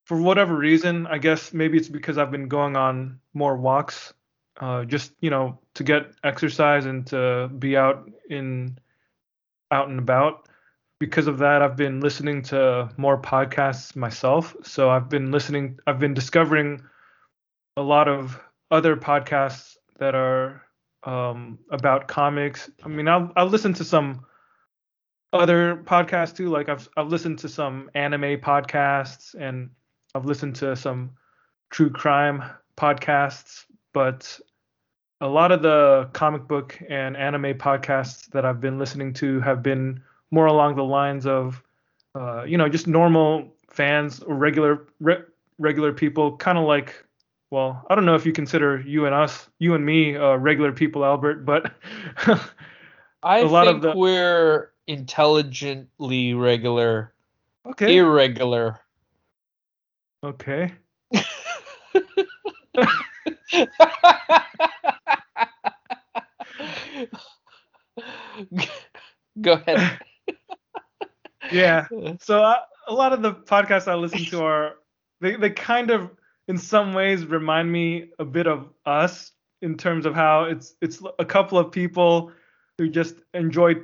for 0.05 0.21
whatever 0.21 0.57
reason, 0.57 1.07
I 1.07 1.19
guess 1.19 1.53
maybe 1.53 1.79
it's 1.79 1.89
because 1.89 2.19
I've 2.19 2.31
been 2.31 2.49
going 2.49 2.77
on 2.77 3.21
more 3.35 3.57
walks, 3.57 4.13
uh, 4.61 4.85
just 4.85 5.13
you 5.21 5.31
know 5.31 5.59
to 5.75 5.85
get 5.85 6.13
exercise 6.23 6.87
and 6.87 7.07
to 7.09 7.51
be 7.59 7.77
out 7.77 8.11
in 8.29 8.79
out 9.71 9.89
and 9.89 9.99
about. 9.99 10.49
Because 11.01 11.27
of 11.27 11.39
that, 11.39 11.63
I've 11.63 11.77
been 11.77 12.01
listening 12.01 12.43
to 12.43 12.91
more 12.99 13.21
podcasts 13.21 13.97
myself. 13.97 14.55
So 14.63 14.91
I've 14.91 15.09
been 15.09 15.33
listening, 15.33 15.81
I've 15.87 15.99
been 15.99 16.15
discovering 16.15 16.83
a 17.77 17.83
lot 17.83 18.07
of 18.07 18.39
other 18.71 18.97
podcasts 18.97 19.77
that 19.99 20.15
are 20.15 20.63
um, 21.05 21.59
about 21.71 22.07
comics. 22.07 22.71
I 22.85 22.89
mean, 22.89 23.09
I'll 23.09 23.33
I'll 23.37 23.47
listen 23.47 23.73
to 23.75 23.85
some 23.85 24.27
other 25.33 25.77
podcasts 25.77 26.37
too. 26.37 26.49
Like 26.49 26.69
I've 26.69 26.89
I've 26.97 27.09
listened 27.09 27.39
to 27.41 27.49
some 27.49 27.91
anime 27.95 28.41
podcasts 28.41 29.35
and 29.35 29.71
I've 30.15 30.27
listened 30.27 30.57
to 30.57 30.77
some 30.77 31.13
true 31.71 31.91
crime 31.91 32.43
podcasts, 32.77 33.65
but 33.93 34.39
a 35.21 35.29
lot 35.29 35.53
of 35.53 35.63
the 35.63 36.09
comic 36.13 36.49
book 36.49 36.79
and 36.89 37.17
anime 37.17 37.55
podcasts 37.55 38.27
that 38.31 38.45
I've 38.45 38.61
been 38.61 38.79
listening 38.79 39.13
to 39.15 39.41
have 39.41 39.63
been 39.63 40.03
more 40.31 40.47
along 40.47 40.77
the 40.77 40.85
lines 40.85 41.27
of, 41.27 41.63
uh, 42.15 42.45
you 42.45 42.57
know, 42.57 42.69
just 42.69 42.87
normal 42.87 43.53
fans 43.71 44.21
or 44.23 44.35
regular 44.35 44.87
re- 45.01 45.23
regular 45.59 45.93
people, 45.93 46.37
kind 46.37 46.59
of 46.59 46.65
like 46.65 47.05
well, 47.51 47.85
I 47.91 47.97
don't 47.97 48.05
know 48.07 48.15
if 48.15 48.25
you 48.25 48.33
consider 48.33 48.81
you 48.81 49.07
and 49.07 49.15
us, 49.15 49.49
you 49.59 49.75
and 49.75 49.85
me, 49.85 50.17
uh, 50.17 50.37
regular 50.37 50.71
people, 50.71 51.05
Albert, 51.05 51.45
but 51.45 51.73
I 53.25 53.39
A 53.41 53.45
lot 53.47 53.67
of 53.67 53.83
think 53.83 53.93
the- 53.93 53.99
we're 53.99 54.71
intelligently 54.87 56.33
regular, 56.35 57.13
okay, 57.67 57.97
irregular. 57.97 58.79
okay. 60.25 60.73
Go 69.41 69.53
ahead. 69.53 70.01
Yeah. 71.53 71.87
So 72.21 72.43
uh, 72.43 72.57
a 72.89 72.95
lot 72.95 73.13
of 73.13 73.23
the 73.23 73.33
podcasts 73.33 73.89
I 73.89 73.95
listen 73.95 74.25
to 74.27 74.43
are 74.43 74.75
they 75.21 75.37
they 75.37 75.51
kind 75.51 75.91
of 75.91 76.11
in 76.49 76.59
some 76.59 76.93
ways 76.93 77.25
remind 77.25 77.71
me 77.71 78.11
a 78.19 78.25
bit 78.25 78.47
of 78.47 78.69
us 78.87 79.33
in 79.63 79.77
terms 79.77 80.07
of 80.07 80.15
how 80.15 80.45
it's 80.45 80.75
it's 80.81 81.03
a 81.19 81.25
couple 81.25 81.59
of 81.59 81.71
people 81.71 82.33
who 82.79 82.89
just 82.89 83.17
enjoy 83.35 83.77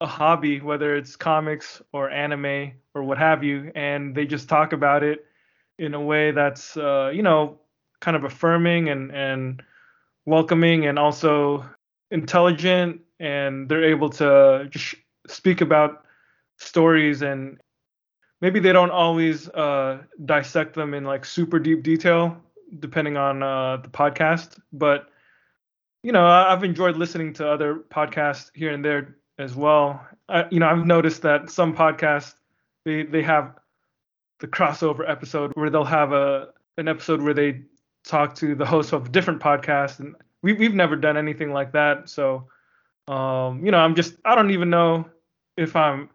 a 0.00 0.06
hobby, 0.06 0.60
whether 0.60 0.96
it's 0.96 1.16
comics 1.16 1.82
or 1.92 2.10
anime 2.10 2.72
or 2.94 3.02
what 3.02 3.18
have 3.18 3.42
you, 3.42 3.72
and 3.74 4.14
they 4.14 4.26
just 4.26 4.48
talk 4.48 4.72
about 4.72 5.02
it 5.02 5.24
in 5.78 5.94
a 5.94 6.00
way 6.00 6.30
that's 6.30 6.76
uh, 6.76 7.10
you 7.12 7.22
know 7.22 7.58
kind 8.00 8.16
of 8.16 8.24
affirming 8.24 8.88
and 8.88 9.10
and 9.12 9.62
welcoming 10.26 10.86
and 10.86 10.98
also 10.98 11.64
intelligent, 12.10 13.00
and 13.18 13.68
they're 13.68 13.84
able 13.84 14.10
to 14.10 14.68
just 14.70 14.94
speak 15.26 15.60
about 15.60 16.04
stories 16.58 17.22
and 17.22 17.58
maybe 18.40 18.60
they 18.60 18.72
don't 18.72 18.90
always 18.90 19.48
uh, 19.50 20.02
dissect 20.24 20.74
them 20.74 20.94
in 20.94 21.04
like 21.04 21.24
super 21.24 21.58
deep 21.58 21.82
detail 21.82 22.36
depending 22.80 23.16
on 23.16 23.42
uh, 23.42 23.78
the 23.78 23.88
podcast 23.88 24.58
but 24.72 25.08
you 26.02 26.12
know 26.12 26.26
i've 26.26 26.64
enjoyed 26.64 26.96
listening 26.96 27.32
to 27.32 27.48
other 27.48 27.76
podcasts 27.90 28.50
here 28.54 28.72
and 28.72 28.84
there 28.84 29.16
as 29.38 29.54
well. 29.54 30.04
I, 30.28 30.46
you 30.50 30.58
know 30.58 30.68
i've 30.68 30.84
noticed 30.84 31.22
that 31.22 31.50
some 31.50 31.74
podcasts 31.74 32.34
they 32.84 33.04
they 33.04 33.22
have 33.22 33.54
the 34.40 34.46
crossover 34.46 35.08
episode 35.08 35.52
where 35.54 35.70
they'll 35.70 35.84
have 35.84 36.12
a 36.12 36.48
an 36.76 36.88
episode 36.88 37.22
where 37.22 37.34
they 37.34 37.62
talk 38.04 38.34
to 38.36 38.54
the 38.54 38.66
host 38.66 38.92
of 38.92 39.06
a 39.06 39.08
different 39.08 39.40
podcast 39.40 40.00
and 40.00 40.14
we, 40.42 40.52
we've 40.52 40.74
never 40.74 40.96
done 40.96 41.16
anything 41.16 41.52
like 41.52 41.72
that 41.72 42.08
so 42.08 42.46
um, 43.08 43.64
you 43.64 43.70
know 43.70 43.78
i'm 43.78 43.94
just 43.94 44.14
i 44.24 44.34
don't 44.34 44.50
even 44.50 44.70
know 44.70 45.08
if 45.56 45.74
i'm 45.74 46.08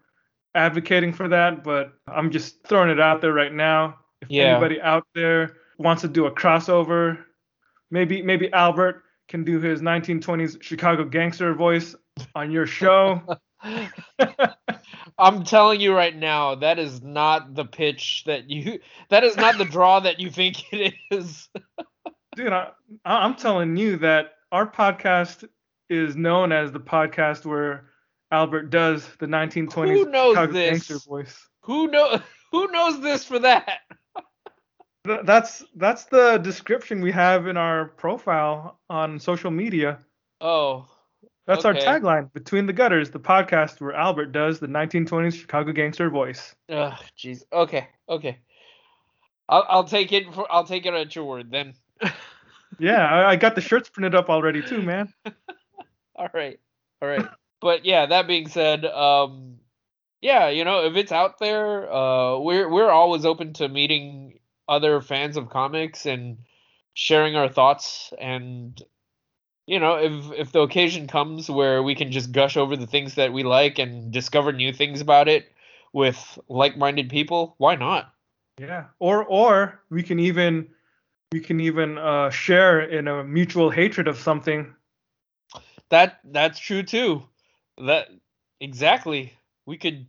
advocating 0.56 1.14
for 1.14 1.28
that, 1.30 1.64
but 1.64 1.94
I'm 2.08 2.32
just 2.32 2.66
throwing 2.68 2.90
it 2.90 3.00
out 3.00 3.22
there 3.22 3.34
right 3.34 3.54
now. 3.54 3.98
If 4.22 4.30
Yeah. 4.30 4.44
anybody 4.52 4.82
out 4.82 5.06
there 5.16 5.58
wants 5.78 6.02
to 6.04 6.08
do 6.08 6.26
a 6.26 6.32
crossover, 6.32 7.24
maybe 7.92 8.22
maybe 8.22 8.52
Albert 8.54 9.04
can 9.28 9.44
do 9.44 9.60
his 9.60 9.82
1920s 9.82 10.62
Chicago 10.62 11.04
gangster 11.04 11.54
voice 11.54 11.96
on 12.36 12.52
your 12.52 12.66
show. 12.66 13.22
I'm 15.18 15.44
telling 15.44 15.80
you 15.82 15.96
right 15.96 16.16
now, 16.16 16.56
that 16.56 16.80
is 16.80 17.02
not 17.02 17.56
the 17.56 17.66
pitch 17.66 18.24
that 18.26 18.50
you. 18.50 18.80
That 19.10 19.24
is 19.24 19.38
not 19.38 19.58
the 19.58 19.66
draw 19.66 20.00
that 20.02 20.20
you 20.20 20.30
think 20.30 20.72
it 20.74 20.94
is. 21.12 21.50
Dude, 22.36 22.52
I, 22.52 22.70
I- 23.06 23.24
I'm 23.26 23.36
telling 23.36 23.78
you 23.78 23.98
that 23.98 24.34
our 24.52 24.70
podcast 24.70 25.48
is 25.90 26.16
known 26.16 26.52
as 26.52 26.72
the 26.72 26.80
podcast 26.80 27.46
where 27.46 27.90
Albert 28.34 28.72
does 28.72 29.08
the 29.20 29.28
1920s 29.28 29.88
Who 29.88 30.06
knows 30.10 30.34
Chicago 30.34 30.54
this? 30.54 30.70
gangster 30.88 30.98
voice. 31.08 31.48
Who 31.62 31.88
know? 31.88 32.20
Who 32.52 32.68
knows 32.72 33.00
this 33.02 33.24
for 33.26 33.40
that? 33.40 33.80
Th- 35.06 35.20
That's 35.24 35.64
that's 35.76 36.06
the 36.06 36.38
description 36.38 37.02
we 37.02 37.12
have 37.12 37.46
in 37.48 37.58
our 37.58 37.86
profile 37.86 38.80
on 38.90 39.20
social 39.20 39.52
media. 39.52 40.00
Oh, 40.42 40.88
That's 41.46 41.66
Okay. 41.66 41.86
our 41.86 42.00
tagline. 42.00 42.32
Between 42.34 42.66
the 42.66 42.74
Gutters, 42.74 43.12
the 43.12 43.20
podcast 43.20 43.80
where 43.82 43.94
Albert 43.94 44.32
does 44.32 44.60
the 44.60 44.68
1920s 44.68 45.34
Chicago 45.40 45.72
gangster 45.72 46.10
voice. 46.10 46.56
ugh, 46.70 46.98
jeez. 47.18 47.44
Okay, 47.52 47.88
okay. 48.10 48.40
I'll 49.50 49.66
I'll 49.70 49.84
take 49.84 50.12
it 50.12 50.34
for 50.34 50.52
I'll 50.52 50.64
take 50.66 50.86
it 50.86 50.94
at 50.94 51.16
your 51.16 51.26
word 51.26 51.52
then. 51.52 51.74
Yeah, 52.80 53.06
I, 53.06 53.32
I 53.32 53.36
got 53.36 53.54
the 53.56 53.62
shirts 53.62 53.90
printed 53.90 54.16
up 54.16 54.30
already 54.30 54.62
too, 54.64 54.82
man. 54.82 55.14
all 56.16 56.30
right, 56.34 56.60
all 57.02 57.08
right. 57.10 57.28
But 57.64 57.86
yeah, 57.86 58.06
that 58.06 58.28
being 58.28 58.48
said, 58.50 58.86
um, 58.86 59.56
yeah, 60.22 60.50
you 60.50 60.66
know, 60.66 60.86
if 60.86 60.96
it's 60.96 61.12
out 61.12 61.40
there, 61.40 61.92
uh, 61.92 62.38
we're 62.38 62.70
we're 62.70 62.92
always 62.92 63.26
open 63.26 63.54
to 63.54 63.68
meeting 63.68 64.40
other 64.68 65.02
fans 65.02 65.38
of 65.38 65.50
comics 65.50 66.06
and 66.06 66.38
sharing 66.94 67.36
our 67.36 67.50
thoughts 67.50 68.14
and 68.20 68.82
you 69.66 69.80
know 69.80 69.96
if 69.96 70.32
if 70.38 70.52
the 70.52 70.62
occasion 70.62 71.08
comes 71.08 71.50
where 71.50 71.82
we 71.82 71.96
can 71.96 72.12
just 72.12 72.32
gush 72.32 72.56
over 72.56 72.78
the 72.78 72.88
things 72.88 73.16
that 73.16 73.34
we 73.34 73.44
like 73.44 73.80
and 73.80 74.12
discover 74.12 74.52
new 74.54 74.72
things 74.72 75.02
about 75.02 75.28
it 75.28 75.52
with 75.92 76.38
like-minded 76.48 77.10
people 77.10 77.56
why 77.58 77.76
not 77.76 78.14
Yeah. 78.60 78.86
Or 79.00 79.26
or 79.26 79.82
we 79.90 80.04
can 80.04 80.20
even 80.20 80.70
we 81.32 81.40
can 81.40 81.60
even 81.60 81.98
uh, 81.98 82.30
share 82.30 82.82
in 82.82 83.08
a 83.08 83.24
mutual 83.24 83.72
hatred 83.72 84.08
of 84.08 84.18
something. 84.18 84.76
that 85.90 86.20
that's 86.26 86.60
true 86.60 86.84
too 86.84 87.24
that 87.78 88.08
exactly. 88.60 89.34
We 89.66 89.78
could 89.78 90.08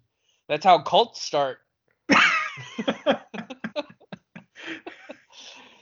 that's 0.49 0.65
how 0.65 0.83
cults 0.83 1.21
start. 1.23 1.59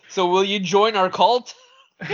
So 0.08 0.26
will 0.28 0.44
you 0.44 0.60
join 0.60 0.96
our 0.96 1.10
cult? 1.10 1.54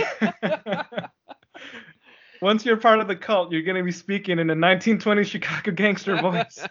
Once 2.41 2.65
you're 2.65 2.77
part 2.77 2.99
of 2.99 3.07
the 3.07 3.15
cult, 3.15 3.51
you're 3.51 3.61
gonna 3.63 3.83
be 3.83 3.91
speaking 3.91 4.39
in 4.39 4.49
a 4.49 4.55
1920s 4.55 5.27
Chicago 5.27 5.71
gangster 5.71 6.15
voice. 6.21 6.67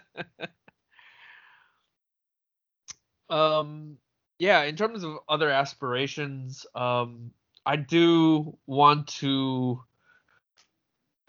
um 3.29 3.97
yeah 4.39 4.63
in 4.63 4.75
terms 4.75 5.03
of 5.03 5.17
other 5.27 5.49
aspirations 5.49 6.65
um 6.75 7.31
i 7.65 7.75
do 7.75 8.57
want 8.67 9.07
to 9.07 9.81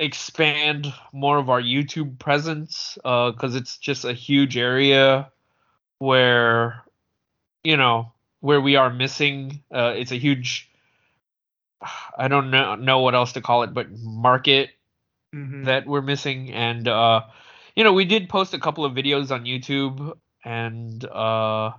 expand 0.01 0.93
more 1.13 1.37
of 1.39 1.51
our 1.51 1.61
youtube 1.61 2.19
presence 2.19 2.99
uh 3.05 3.31
because 3.31 3.55
it's 3.55 3.77
just 3.77 4.05
a 4.05 4.15
huge 4.15 4.57
area 4.57 5.31
where 5.99 6.83
you 7.63 7.77
know 7.77 8.11
where 8.41 8.61
we 8.61 8.77
are 8.77 8.91
missing 8.91 9.63
uh 9.75 9.93
it's 9.95 10.11
a 10.11 10.17
huge 10.17 10.71
i 12.17 12.29
don't 12.29 12.51
know 12.51 12.75
know 12.77 13.01
what 13.01 13.15
else 13.15 13.33
to 13.33 13.43
call 13.43 13.63
it 13.63 13.75
but 13.75 13.87
market 13.93 14.71
Mhm. 15.35 15.67
that 15.67 15.87
we're 15.87 16.03
missing 16.03 16.51
and 16.53 16.89
uh 16.89 17.21
you 17.77 17.85
know 17.85 17.93
we 17.93 18.05
did 18.05 18.29
post 18.29 18.53
a 18.55 18.59
couple 18.59 18.85
of 18.85 18.95
videos 18.95 19.31
on 19.31 19.45
youtube 19.45 20.17
and 20.45 21.05
uh 21.05 21.71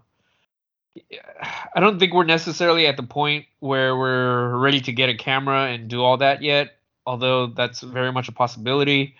I 1.74 1.80
don't 1.80 2.00
think 2.00 2.14
we're 2.14 2.26
necessarily 2.26 2.86
at 2.86 2.98
the 2.98 3.04
point 3.04 3.46
where 3.60 3.96
we're 3.96 4.58
ready 4.58 4.82
to 4.82 4.92
get 4.92 5.10
a 5.10 5.16
camera 5.16 5.68
and 5.68 5.88
do 5.90 6.04
all 6.04 6.18
that 6.18 6.42
yet, 6.42 6.78
although 7.06 7.48
that's 7.48 7.82
very 7.82 8.12
much 8.12 8.28
a 8.28 8.32
possibility. 8.32 9.16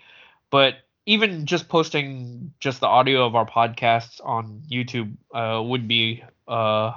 But 0.50 0.76
even 1.06 1.46
just 1.46 1.68
posting 1.68 2.52
just 2.60 2.80
the 2.80 2.86
audio 2.86 3.26
of 3.26 3.34
our 3.34 3.46
podcasts 3.46 4.20
on 4.24 4.62
YouTube 4.70 5.16
uh, 5.34 5.62
would 5.62 5.88
be, 5.88 6.22
uh, 6.46 6.92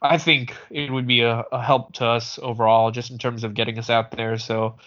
I 0.00 0.18
think 0.18 0.56
it 0.70 0.90
would 0.90 1.06
be 1.06 1.20
a, 1.20 1.44
a, 1.52 1.62
help 1.62 1.94
to 1.94 2.06
us 2.06 2.38
overall, 2.42 2.90
just 2.90 3.10
in 3.10 3.18
terms 3.18 3.44
of 3.44 3.54
getting 3.54 3.78
us 3.78 3.90
out 3.90 4.12
there. 4.12 4.38
So 4.38 4.78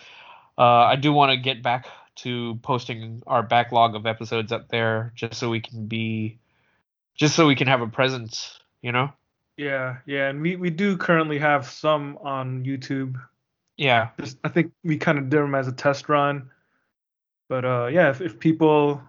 uh, 0.58 0.64
I 0.64 0.96
do 0.96 1.14
want 1.14 1.32
to 1.32 1.38
get 1.38 1.62
back 1.62 1.88
to 2.16 2.56
posting 2.64 3.22
our 3.28 3.44
backlog 3.44 3.96
of 3.96 4.06
episodes 4.06 4.52
up 4.52 4.70
there, 4.70 5.12
just 5.16 5.36
so 5.36 5.50
we 5.50 5.60
can 5.60 5.86
be, 5.86 6.40
just 7.16 7.36
so 7.36 7.46
we 7.46 7.56
can 7.56 7.68
have 7.68 7.82
a 7.82 7.88
presence, 7.88 8.60
you 8.82 8.92
know. 8.92 9.12
Yeah, 9.58 9.98
yeah, 10.06 10.30
and 10.30 10.42
we 10.42 10.56
we 10.58 10.70
do 10.70 10.98
currently 10.98 11.40
have 11.40 11.68
some 11.68 12.18
on 12.22 12.66
YouTube. 12.66 13.16
Yeah, 13.78 14.10
just 14.20 14.38
I 14.44 14.50
think 14.50 14.72
we 14.84 14.98
kind 14.98 15.18
of 15.18 15.30
did 15.30 15.40
them 15.40 15.56
as 15.56 15.68
a 15.68 15.72
test 15.72 16.08
run 16.10 16.50
but 17.48 17.66
uh, 17.66 17.88
yeah, 17.88 18.10
if, 18.10 18.22
if 18.22 18.40
people 18.40 19.02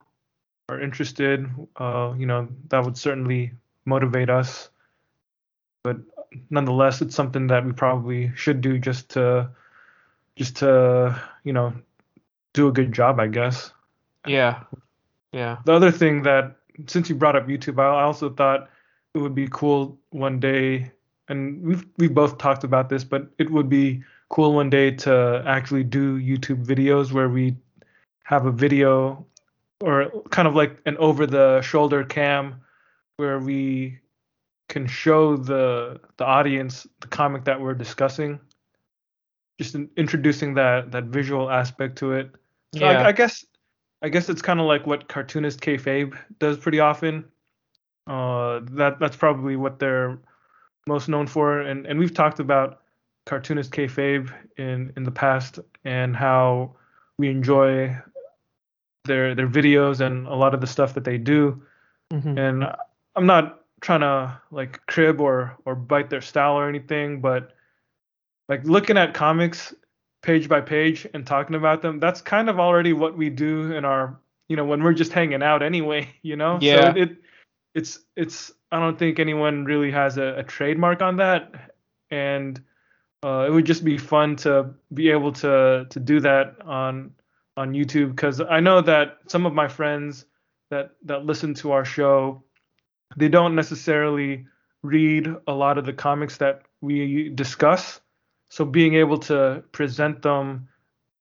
are 0.68 0.80
interested, 0.80 1.48
uh, 1.76 2.14
you 2.16 2.26
know, 2.26 2.48
that 2.68 2.84
would 2.84 2.98
certainly 2.98 3.52
motivate 3.84 4.28
us. 4.28 4.68
But 5.82 5.98
nonetheless, 6.50 7.00
it's 7.00 7.14
something 7.14 7.46
that 7.46 7.64
we 7.64 7.72
probably 7.72 8.32
should 8.34 8.60
do 8.60 8.78
just 8.78 9.10
to, 9.10 9.50
just 10.34 10.56
to, 10.56 11.20
you 11.44 11.52
know, 11.52 11.72
do 12.52 12.68
a 12.68 12.72
good 12.72 12.92
job, 12.92 13.20
I 13.20 13.28
guess. 13.28 13.70
Yeah. 14.26 14.62
Yeah. 15.32 15.58
The 15.64 15.72
other 15.72 15.90
thing 15.90 16.22
that, 16.22 16.56
since 16.86 17.08
you 17.08 17.14
brought 17.14 17.36
up 17.36 17.46
YouTube, 17.46 17.80
I 17.80 18.02
also 18.02 18.28
thought 18.28 18.68
it 19.14 19.18
would 19.18 19.34
be 19.34 19.48
cool 19.50 19.98
one 20.10 20.40
day, 20.40 20.92
and 21.28 21.62
we've 21.62 21.86
we 21.96 22.06
both 22.06 22.36
talked 22.36 22.64
about 22.64 22.90
this, 22.90 23.02
but 23.02 23.28
it 23.38 23.50
would 23.50 23.70
be 23.70 24.02
cool 24.28 24.54
one 24.54 24.70
day 24.70 24.90
to 24.90 25.42
actually 25.46 25.84
do 25.84 26.18
YouTube 26.20 26.64
videos 26.64 27.12
where 27.12 27.28
we 27.28 27.56
have 28.24 28.46
a 28.46 28.52
video 28.52 29.24
or 29.80 30.10
kind 30.30 30.48
of 30.48 30.54
like 30.54 30.80
an 30.86 30.96
over 30.96 31.26
the 31.26 31.60
shoulder 31.62 32.04
cam 32.04 32.60
where 33.16 33.38
we 33.38 33.98
can 34.68 34.86
show 34.86 35.36
the 35.36 36.00
the 36.16 36.24
audience 36.24 36.86
the 37.00 37.06
comic 37.08 37.44
that 37.44 37.60
we're 37.60 37.74
discussing. 37.74 38.40
Just 39.58 39.74
in, 39.74 39.88
introducing 39.96 40.54
that 40.54 40.92
that 40.92 41.04
visual 41.04 41.50
aspect 41.50 41.96
to 41.98 42.12
it. 42.12 42.30
So 42.74 42.80
yeah. 42.80 43.02
I, 43.02 43.08
I 43.08 43.12
guess 43.12 43.44
i 44.02 44.08
guess 44.10 44.28
it's 44.28 44.42
kind 44.42 44.60
of 44.60 44.66
like 44.66 44.86
what 44.86 45.08
cartoonist 45.08 45.60
kayfabe 45.60 46.18
does 46.38 46.58
pretty 46.58 46.80
often. 46.80 47.24
Uh 48.06 48.60
that 48.72 48.98
that's 48.98 49.16
probably 49.16 49.56
what 49.56 49.78
they're 49.78 50.18
most 50.86 51.08
known 51.08 51.26
for. 51.26 51.60
And 51.60 51.86
and 51.86 51.98
we've 51.98 52.14
talked 52.14 52.40
about 52.40 52.82
cartoonist 53.26 53.72
kayfabe 53.72 54.32
in 54.56 54.92
in 54.96 55.04
the 55.04 55.10
past 55.10 55.58
and 55.84 56.16
how 56.16 56.74
we 57.18 57.28
enjoy 57.28 57.94
their 59.04 59.34
their 59.34 59.48
videos 59.48 60.00
and 60.00 60.26
a 60.26 60.34
lot 60.34 60.54
of 60.54 60.60
the 60.60 60.66
stuff 60.66 60.94
that 60.94 61.04
they 61.04 61.18
do. 61.18 61.60
Mm-hmm. 62.12 62.38
And 62.38 62.64
I'm 63.16 63.26
not 63.26 63.64
trying 63.80 64.00
to 64.00 64.40
like 64.50 64.84
crib 64.86 65.20
or 65.20 65.56
or 65.64 65.74
bite 65.74 66.10
their 66.10 66.20
style 66.20 66.54
or 66.54 66.68
anything, 66.68 67.20
but 67.20 67.52
like 68.48 68.64
looking 68.64 68.96
at 68.96 69.14
comics 69.14 69.74
page 70.22 70.48
by 70.48 70.60
page 70.60 71.06
and 71.14 71.26
talking 71.26 71.56
about 71.56 71.82
them, 71.82 72.00
that's 72.00 72.20
kind 72.20 72.48
of 72.48 72.58
already 72.58 72.92
what 72.92 73.16
we 73.16 73.30
do 73.30 73.72
in 73.72 73.84
our 73.84 74.18
you 74.48 74.56
know 74.56 74.64
when 74.64 74.82
we're 74.82 74.94
just 74.94 75.12
hanging 75.12 75.42
out 75.42 75.62
anyway, 75.62 76.08
you 76.22 76.36
know. 76.36 76.58
Yeah. 76.60 76.92
So 76.94 77.00
it 77.00 77.16
it's 77.74 78.00
it's 78.16 78.52
I 78.72 78.80
don't 78.80 78.98
think 78.98 79.18
anyone 79.18 79.64
really 79.64 79.90
has 79.90 80.18
a, 80.18 80.38
a 80.38 80.42
trademark 80.42 81.02
on 81.02 81.16
that, 81.16 81.72
and 82.10 82.60
uh, 83.24 83.44
it 83.46 83.50
would 83.50 83.64
just 83.64 83.84
be 83.84 83.98
fun 83.98 84.36
to 84.36 84.70
be 84.92 85.10
able 85.10 85.32
to 85.32 85.86
to 85.90 86.00
do 86.00 86.20
that 86.20 86.56
on 86.64 87.12
on 87.56 87.72
YouTube 87.72 88.10
because 88.10 88.40
I 88.40 88.60
know 88.60 88.80
that 88.82 89.18
some 89.28 89.46
of 89.46 89.54
my 89.54 89.68
friends 89.68 90.26
that 90.70 90.92
that 91.04 91.24
listen 91.24 91.54
to 91.54 91.72
our 91.72 91.84
show, 91.84 92.42
they 93.16 93.28
don't 93.28 93.54
necessarily 93.54 94.46
read 94.82 95.28
a 95.46 95.52
lot 95.52 95.78
of 95.78 95.86
the 95.86 95.92
comics 95.92 96.36
that 96.38 96.62
we 96.80 97.30
discuss. 97.30 98.00
So 98.48 98.64
being 98.64 98.94
able 98.94 99.18
to 99.18 99.64
present 99.72 100.22
them 100.22 100.68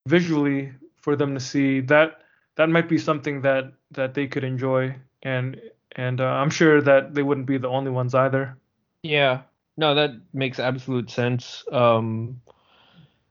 visually 0.08 0.74
for 1.02 1.16
them 1.16 1.34
to 1.34 1.40
see 1.40 1.82
that 1.82 2.22
that 2.56 2.70
might 2.70 2.90
be 2.90 2.98
something 2.98 3.42
that 3.42 3.74
that 3.92 4.14
they 4.14 4.28
could 4.28 4.44
enjoy 4.44 4.96
and 5.24 5.60
and 5.96 6.20
uh, 6.20 6.26
I'm 6.26 6.50
sure 6.50 6.82
that 6.82 7.14
they 7.14 7.24
wouldn't 7.24 7.48
be 7.48 7.58
the 7.58 7.70
only 7.70 7.92
ones 7.92 8.14
either. 8.14 8.58
Yeah. 9.02 9.42
No, 9.78 9.96
that 9.96 10.12
makes 10.34 10.60
absolute 10.60 11.10
sense. 11.10 11.64
Um 11.72 12.42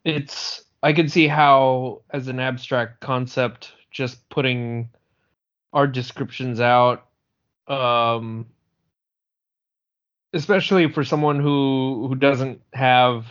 it's 0.05 0.65
I 0.83 0.93
can 0.93 1.09
see 1.09 1.29
how, 1.29 2.03
as 2.11 2.29
an 2.29 2.41
abstract 2.41 3.01
concept, 3.01 3.73
just 3.91 4.29
putting 4.29 4.91
our 5.73 5.87
descriptions 5.87 6.61
out, 6.61 7.07
um, 7.69 8.47
especially 10.35 10.91
for 10.93 11.05
someone 11.05 11.41
who 11.41 12.07
who 12.09 12.15
doesn't 12.17 12.63
have 12.75 13.27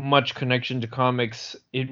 much 0.00 0.34
connection 0.34 0.80
to 0.82 0.88
comics, 0.88 1.56
it 1.72 1.88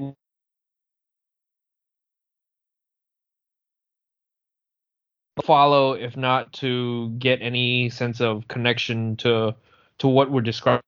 follow 5.44 5.94
if 5.94 6.16
not 6.16 6.52
to 6.54 7.10
get 7.18 7.40
any 7.42 7.90
sense 7.90 8.20
of 8.20 8.46
connection 8.48 9.16
to 9.16 9.54
to 9.98 10.08
what 10.08 10.30
we're 10.30 10.40
describing 10.42 10.82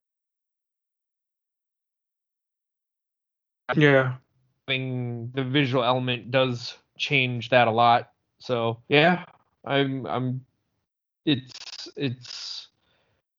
Yeah. 3.76 4.14
The 4.68 5.44
visual 5.44 5.84
element 5.84 6.30
does 6.30 6.76
change 6.98 7.50
that 7.50 7.68
a 7.68 7.70
lot. 7.70 8.10
So 8.38 8.82
yeah, 8.88 9.24
I'm 9.64 10.06
I'm 10.06 10.44
it's 11.26 11.88
it's 11.96 12.68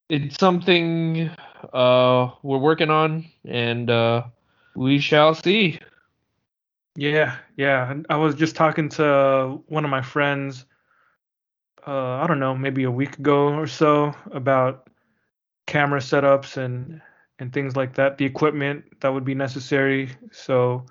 it's 0.10 0.38
something 0.40 1.30
uh 1.74 2.32
we're 2.44 2.58
working 2.60 2.90
on 2.92 3.26
and 3.46 3.90
uh 3.90 4.24
we 4.76 5.00
shall 5.00 5.34
see. 5.36 5.80
Yeah, 6.96 7.38
yeah. 7.58 7.94
I 8.10 8.18
was 8.18 8.36
just 8.36 8.56
talking 8.56 8.90
to 8.90 9.62
one 9.68 9.84
of 9.86 9.92
my 9.92 10.02
friends 10.02 10.66
uh 11.88 11.92
I 12.22 12.28
don't 12.28 12.40
know, 12.40 12.56
maybe 12.56 12.84
a 12.84 12.92
week 12.92 13.18
ago 13.20 13.50
or 13.54 13.68
so 13.68 14.14
about 14.32 14.85
camera 15.66 16.00
setups 16.00 16.58
and 16.58 17.02
and 17.40 17.52
things 17.52 17.76
like 17.76 17.96
that, 17.96 18.18
the 18.18 18.26
equipment 18.26 18.86
that 19.02 19.10
would 19.10 19.26
be 19.26 19.36
necessary. 19.36 20.10
So 20.32 20.86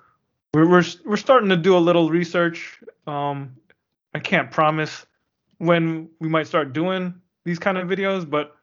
we're 0.53 0.69
we're 0.69 0.83
we're 1.05 1.17
starting 1.17 1.49
to 1.49 1.57
do 1.57 1.77
a 1.77 1.79
little 1.79 2.09
research. 2.09 2.79
Um, 3.07 3.55
I 4.13 4.19
can't 4.19 4.51
promise 4.51 5.05
when 5.57 6.09
we 6.19 6.29
might 6.29 6.47
start 6.47 6.73
doing 6.73 7.13
these 7.43 7.59
kind 7.59 7.77
of 7.77 7.87
videos, 7.87 8.29
but 8.29 8.55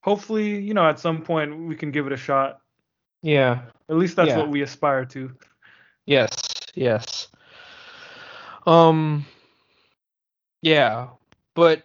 hopefully, 0.00 0.60
you 0.60 0.74
know, 0.74 0.88
at 0.88 0.98
some 0.98 1.22
point 1.22 1.66
we 1.66 1.76
can 1.76 1.90
give 1.90 2.06
it 2.06 2.12
a 2.12 2.16
shot. 2.16 2.60
Yeah. 3.22 3.62
At 3.88 3.96
least 3.96 4.16
that's 4.16 4.30
yeah. 4.30 4.38
what 4.38 4.48
we 4.48 4.62
aspire 4.62 5.04
to. 5.06 5.32
Yes. 6.06 6.30
Yes. 6.74 7.28
Um. 8.66 9.26
Yeah, 10.62 11.08
but 11.54 11.82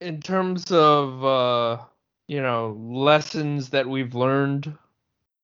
in 0.00 0.20
terms 0.20 0.70
of 0.70 1.24
uh 1.24 1.78
you 2.28 2.40
know 2.42 2.76
lessons 2.80 3.70
that 3.70 3.88
we've 3.88 4.14
learned 4.14 4.76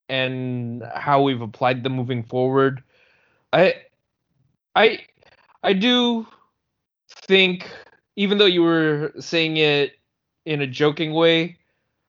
and 0.09 0.83
how 0.95 1.23
we've 1.23 1.41
applied 1.43 1.83
them 1.83 1.93
moving 1.95 2.23
forward. 2.23 2.83
I 3.53 3.75
i 4.75 4.99
i 5.63 5.73
do 5.73 6.27
think 7.09 7.71
even 8.17 8.39
though 8.39 8.47
you 8.47 8.63
were 8.63 9.13
saying 9.19 9.57
it 9.57 9.93
in 10.45 10.61
a 10.61 10.67
joking 10.67 11.13
way 11.13 11.59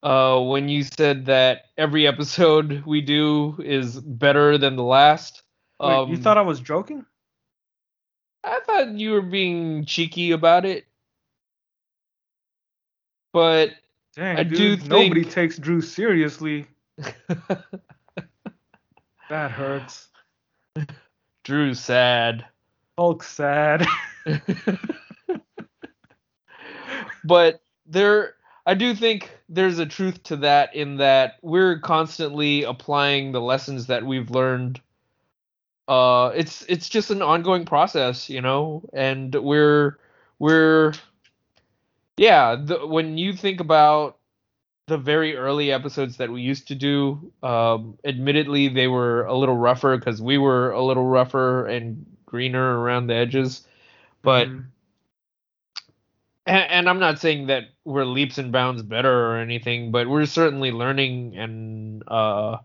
uh, 0.04 0.40
when 0.40 0.70
you 0.70 0.84
said 0.84 1.26
that 1.26 1.66
every 1.78 2.08
episode 2.08 2.84
we 2.86 3.02
do 3.02 3.56
is 3.64 4.00
better 4.02 4.58
than 4.58 4.76
the 4.76 4.84
last 4.84 5.44
Wait, 5.84 6.04
um, 6.04 6.10
you 6.10 6.18
thought 6.18 6.38
i 6.38 6.42
was 6.42 6.60
joking? 6.62 7.06
I 8.44 8.60
thought 8.66 8.90
you 9.00 9.12
were 9.12 9.22
being 9.22 9.86
cheeky 9.86 10.32
about 10.32 10.66
it. 10.66 10.86
But 13.34 13.72
Dang, 14.16 14.38
I 14.38 14.44
dude, 14.44 14.58
do 14.58 14.78
think 14.78 14.90
nobody 14.90 15.26
takes 15.26 15.58
Drew 15.58 15.82
seriously. 15.82 16.68
that 19.30 19.52
hurts. 19.52 20.10
Drew's 21.44 21.80
sad. 21.80 22.46
Hulk 22.98 23.24
sad. 23.24 23.88
but 27.24 27.62
there 27.88 28.36
I 28.66 28.76
do 28.76 28.94
think 28.96 29.32
there's 29.50 29.80
a 29.80 29.86
truth 29.86 30.22
to 30.24 30.38
that 30.38 30.76
in 30.76 30.98
that 30.98 31.36
we're 31.42 31.80
constantly 31.80 32.64
applying 32.64 33.32
the 33.32 33.42
lessons 33.42 33.88
that 33.88 34.06
we've 34.06 34.30
learned. 34.30 34.80
Uh 35.88 36.32
it's 36.36 36.64
it's 36.70 36.88
just 36.88 37.10
an 37.10 37.24
ongoing 37.24 37.66
process, 37.66 38.30
you 38.30 38.42
know, 38.42 38.84
and 38.94 39.34
we're 39.34 39.98
we're 40.38 40.94
yeah, 42.24 42.56
the, 42.56 42.88
when 42.88 43.18
you 43.18 43.34
think 43.34 43.60
about 43.60 44.18
the 44.88 44.98
very 44.98 45.36
early 45.36 45.72
episodes 45.72 46.18
that 46.18 46.30
we 46.30 46.42
used 46.42 46.68
to 46.68 46.76
do. 46.76 47.32
Um, 47.42 47.98
admittedly, 48.04 48.68
they 48.68 48.88
were 48.88 49.24
a 49.26 49.36
little 49.36 49.56
rougher 49.56 49.98
because 49.98 50.22
we 50.22 50.38
were 50.38 50.72
a 50.72 50.84
little 50.84 51.06
rougher 51.06 51.66
and 51.68 52.06
greener 52.26 52.80
around 52.80 53.08
the 53.08 53.16
edges. 53.16 53.66
But 54.22 54.48
Mhm. 54.48 54.66
and, 56.46 56.72
and 56.72 56.90
I'm 56.90 57.00
not 57.00 57.20
saying 57.20 57.48
that 57.48 57.70
we're 57.86 58.06
leaps 58.06 58.38
and 58.38 58.52
bounds 58.52 58.84
better 58.84 59.28
or 59.28 59.38
anything, 59.38 59.92
but 59.92 60.10
we're 60.10 60.26
certainly 60.26 60.72
learning 60.72 61.38
and 61.38 62.04
uh, 62.08 62.58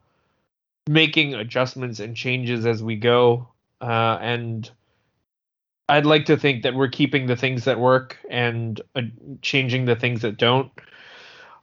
making 0.88 1.34
adjustments 1.34 2.00
and 2.00 2.16
changes 2.16 2.66
as 2.66 2.82
we 2.82 2.96
go. 2.96 3.48
Uh, 3.80 4.18
and 4.20 4.70
I'd 5.88 6.06
like 6.06 6.26
to 6.26 6.36
think 6.36 6.62
that 6.62 6.74
we're 6.74 6.88
keeping 6.88 7.26
the 7.26 7.36
things 7.36 7.64
that 7.64 7.80
work 7.80 8.18
and 8.30 8.80
uh, 8.94 9.02
changing 9.40 9.86
the 9.86 9.96
things 9.96 10.22
that 10.22 10.36
don't. 10.36 10.70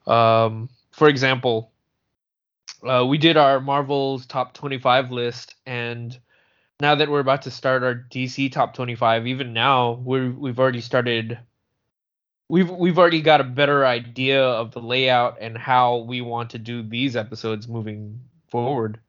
Um, 0.08 0.70
for 0.92 1.08
example, 1.08 1.72
uh, 2.84 3.06
we 3.08 3.18
did 3.18 3.38
our 3.38 3.60
Marvel's 3.60 4.26
top 4.26 4.54
25 4.54 5.12
list, 5.12 5.56
and 5.66 6.18
now 6.80 6.96
that 6.96 7.10
we're 7.10 7.20
about 7.20 7.44
to 7.44 7.52
start 7.52 7.84
our 7.84 7.96
DC 8.12 8.52
top 8.52 8.74
25, 8.74 9.28
even 9.28 9.54
now 9.54 9.94
we're 10.04 10.32
we've 10.32 10.60
already 10.60 10.82
started. 10.82 11.40
We've 12.50 12.70
we've 12.70 13.00
already 13.00 13.22
got 13.22 13.42
a 13.42 13.46
better 13.46 13.86
idea 13.86 14.44
of 14.44 14.72
the 14.72 14.82
layout 14.82 15.38
and 15.42 15.58
how 15.58 15.98
we 15.98 16.22
want 16.22 16.52
to 16.52 16.60
do 16.60 16.84
these 16.84 17.16
episodes 17.16 17.68
moving 17.68 18.22
forward. 18.50 19.00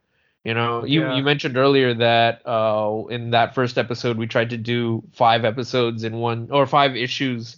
You 0.47 0.55
know, 0.55 0.85
you 0.85 1.01
Yeah. 1.01 1.17
you 1.17 1.25
mentioned 1.25 1.57
earlier 1.57 1.93
that 1.95 2.47
uh, 2.47 3.03
in 3.11 3.31
that 3.31 3.53
first 3.53 3.77
episode 3.77 4.17
we 4.17 4.29
tried 4.29 4.51
to 4.51 4.57
do 4.57 5.03
five 5.13 5.45
episodes 5.45 6.05
in 6.05 6.19
one 6.19 6.47
or 6.53 6.67
five 6.67 6.95
issues 6.95 7.57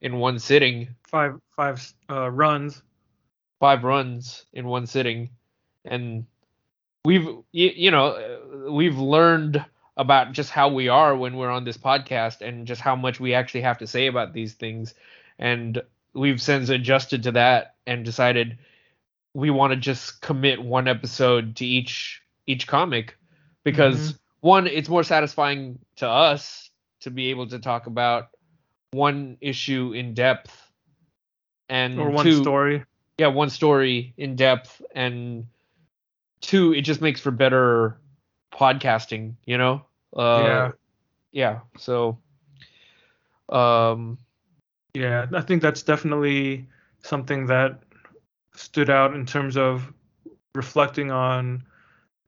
in 0.00 0.16
one 0.16 0.38
sitting, 0.38 0.88
five 1.02 1.38
five 1.50 1.92
uh, 2.08 2.30
runs. 2.30 2.82
five 3.60 3.84
runs 3.84 4.46
in 4.54 4.64
one 4.64 4.86
sitting, 4.86 5.28
and 5.84 6.24
we've 7.04 7.28
you, 7.52 7.72
you 7.76 7.90
know 7.90 8.16
we've 8.70 8.96
learned 8.96 9.62
about 9.98 10.32
just 10.32 10.48
how 10.48 10.70
we 10.70 10.88
are 10.88 11.14
when 11.14 11.36
we're 11.36 11.50
on 11.50 11.64
this 11.64 11.76
podcast 11.76 12.40
and 12.40 12.66
just 12.66 12.80
how 12.80 12.96
much 12.96 13.20
we 13.20 13.34
actually 13.34 13.60
have 13.60 13.76
to 13.76 13.86
say 13.86 14.06
about 14.06 14.32
these 14.32 14.54
things, 14.54 14.94
and 15.38 15.82
we've 16.14 16.40
since 16.40 16.70
adjusted 16.70 17.24
to 17.24 17.32
that 17.32 17.74
and 17.86 18.02
decided 18.02 18.56
we 19.34 19.50
want 19.50 19.72
to 19.72 19.76
just 19.76 20.22
commit 20.22 20.64
one 20.64 20.88
episode 20.88 21.56
to 21.56 21.66
each 21.66 22.22
each 22.46 22.66
comic 22.66 23.16
because 23.64 24.18
one 24.40 24.66
it's 24.66 24.88
more 24.88 25.02
satisfying 25.02 25.78
to 25.96 26.08
us 26.08 26.70
to 27.00 27.10
be 27.10 27.30
able 27.30 27.46
to 27.46 27.58
talk 27.58 27.86
about 27.86 28.28
one 28.92 29.36
issue 29.40 29.92
in 29.94 30.14
depth 30.14 30.72
and 31.68 31.98
or 31.98 32.10
one 32.10 32.24
two, 32.24 32.42
story. 32.42 32.84
yeah 33.18 33.28
one 33.28 33.50
story 33.50 34.12
in 34.16 34.34
depth 34.36 34.82
and 34.94 35.46
two 36.40 36.72
it 36.72 36.82
just 36.82 37.00
makes 37.00 37.20
for 37.20 37.30
better 37.30 37.98
podcasting 38.52 39.34
you 39.46 39.56
know 39.56 39.84
uh 40.16 40.42
yeah, 40.42 40.70
yeah 41.32 41.58
so 41.76 42.18
um 43.48 44.18
yeah. 44.94 45.26
I 45.32 45.40
think 45.40 45.62
that's 45.62 45.82
definitely 45.82 46.66
something 47.02 47.46
that 47.46 47.80
stood 48.54 48.90
out 48.90 49.14
in 49.14 49.24
terms 49.26 49.56
of 49.56 49.92
reflecting 50.54 51.10
on 51.10 51.64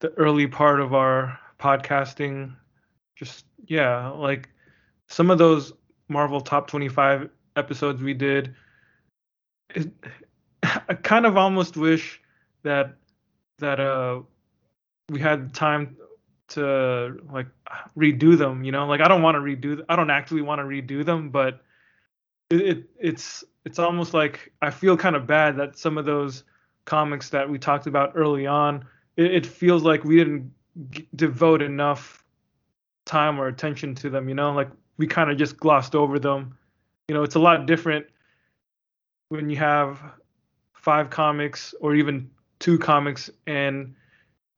the 0.03 0.11
early 0.15 0.47
part 0.47 0.81
of 0.81 0.93
our 0.93 1.39
podcasting. 1.59 2.55
Just 3.17 3.47
yeah, 3.67 4.09
like 4.09 4.51
some 5.09 5.31
of 5.31 5.39
those 5.39 5.73
Marvel 6.09 6.41
top 6.41 6.67
25 6.67 7.31
episodes 7.57 8.03
we 8.03 8.13
did. 8.13 8.55
It, 9.75 9.91
I 10.63 10.95
kind 10.95 11.25
of 11.25 11.37
almost 11.39 11.77
wish 11.77 12.21
that 12.65 12.97
that 13.59 13.81
uh 13.81 14.21
we 15.09 15.21
had 15.21 15.55
time 15.55 15.97
to 16.49 17.19
like 17.31 17.47
redo 17.97 18.37
them 18.37 18.63
you 18.65 18.73
know 18.73 18.87
like 18.87 19.01
i 19.01 19.09
don't 19.09 19.23
want 19.23 19.37
to 19.37 19.41
redo 19.41 19.83
i 19.89 19.97
don't 19.97 20.11
actually 20.11 20.43
want 20.43 20.59
to 20.59 20.65
redo 20.65 21.05
them 21.05 21.31
but 21.31 21.63
it, 22.51 22.61
it 22.61 22.91
it's 23.01 23.45
it's 23.65 23.79
almost 23.79 24.13
like 24.15 24.53
i 24.61 24.71
feel 24.71 24.97
kind 24.97 25.17
of 25.17 25.27
bad 25.27 25.57
that 25.57 25.79
some 25.79 25.97
of 25.97 26.05
those 26.05 26.45
comics 26.85 27.31
that 27.31 27.49
we 27.49 27.59
talked 27.59 27.87
about 27.87 28.13
early 28.15 28.47
on 28.47 28.85
it, 29.17 29.35
it 29.35 29.47
feels 29.47 29.83
like 29.83 30.05
we 30.05 30.17
didn't 30.17 30.53
g- 30.91 31.09
devote 31.15 31.63
enough 31.63 32.25
time 33.05 33.41
or 33.41 33.49
attention 33.49 33.95
to 33.95 34.11
them 34.11 34.29
you 34.29 34.35
know 34.35 34.53
like 34.53 34.71
we 34.97 35.07
kind 35.07 35.31
of 35.31 35.37
just 35.37 35.57
glossed 35.57 35.95
over 35.95 36.19
them 36.19 36.57
you 37.09 37.15
know 37.15 37.23
it's 37.23 37.35
a 37.35 37.41
lot 37.41 37.67
different 37.67 38.07
when 39.29 39.51
you 39.51 39.57
have 39.57 40.01
five 40.75 41.11
comics 41.11 41.75
or 41.81 41.95
even 41.95 42.31
two 42.59 42.79
comics 42.79 43.31
and 43.47 43.95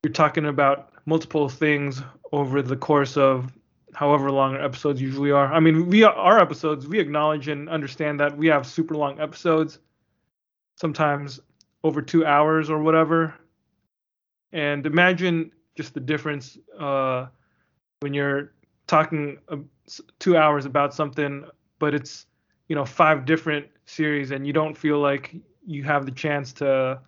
you're 0.03 0.13
talking 0.13 0.45
about 0.45 0.91
multiple 1.05 1.49
things 1.49 2.01
over 2.31 2.61
the 2.61 2.75
course 2.75 3.17
of 3.17 3.51
however 3.95 4.29
long 4.29 4.55
our 4.55 4.63
episodes 4.63 5.01
usually 5.01 5.31
are. 5.31 5.51
I 5.51 5.59
mean, 5.59 5.87
we 5.87 6.03
our 6.03 6.39
episodes 6.39 6.87
we 6.87 6.99
acknowledge 6.99 7.47
and 7.47 7.69
understand 7.69 8.19
that 8.19 8.37
we 8.37 8.47
have 8.47 8.67
super 8.67 8.95
long 8.95 9.19
episodes, 9.19 9.79
sometimes 10.75 11.39
over 11.83 12.01
two 12.01 12.25
hours 12.25 12.69
or 12.69 12.79
whatever. 12.79 13.33
And 14.51 14.85
imagine 14.85 15.51
just 15.75 15.93
the 15.93 15.99
difference 15.99 16.57
uh, 16.79 17.27
when 17.99 18.13
you're 18.13 18.53
talking 18.87 19.37
uh, 19.49 19.57
two 20.19 20.37
hours 20.37 20.65
about 20.65 20.93
something, 20.93 21.45
but 21.79 21.93
it's 21.93 22.25
you 22.67 22.75
know 22.75 22.85
five 22.85 23.25
different 23.25 23.67
series, 23.85 24.31
and 24.31 24.45
you 24.47 24.53
don't 24.53 24.77
feel 24.77 24.99
like 24.99 25.35
you 25.65 25.83
have 25.83 26.05
the 26.05 26.11
chance 26.11 26.53
to 26.53 26.99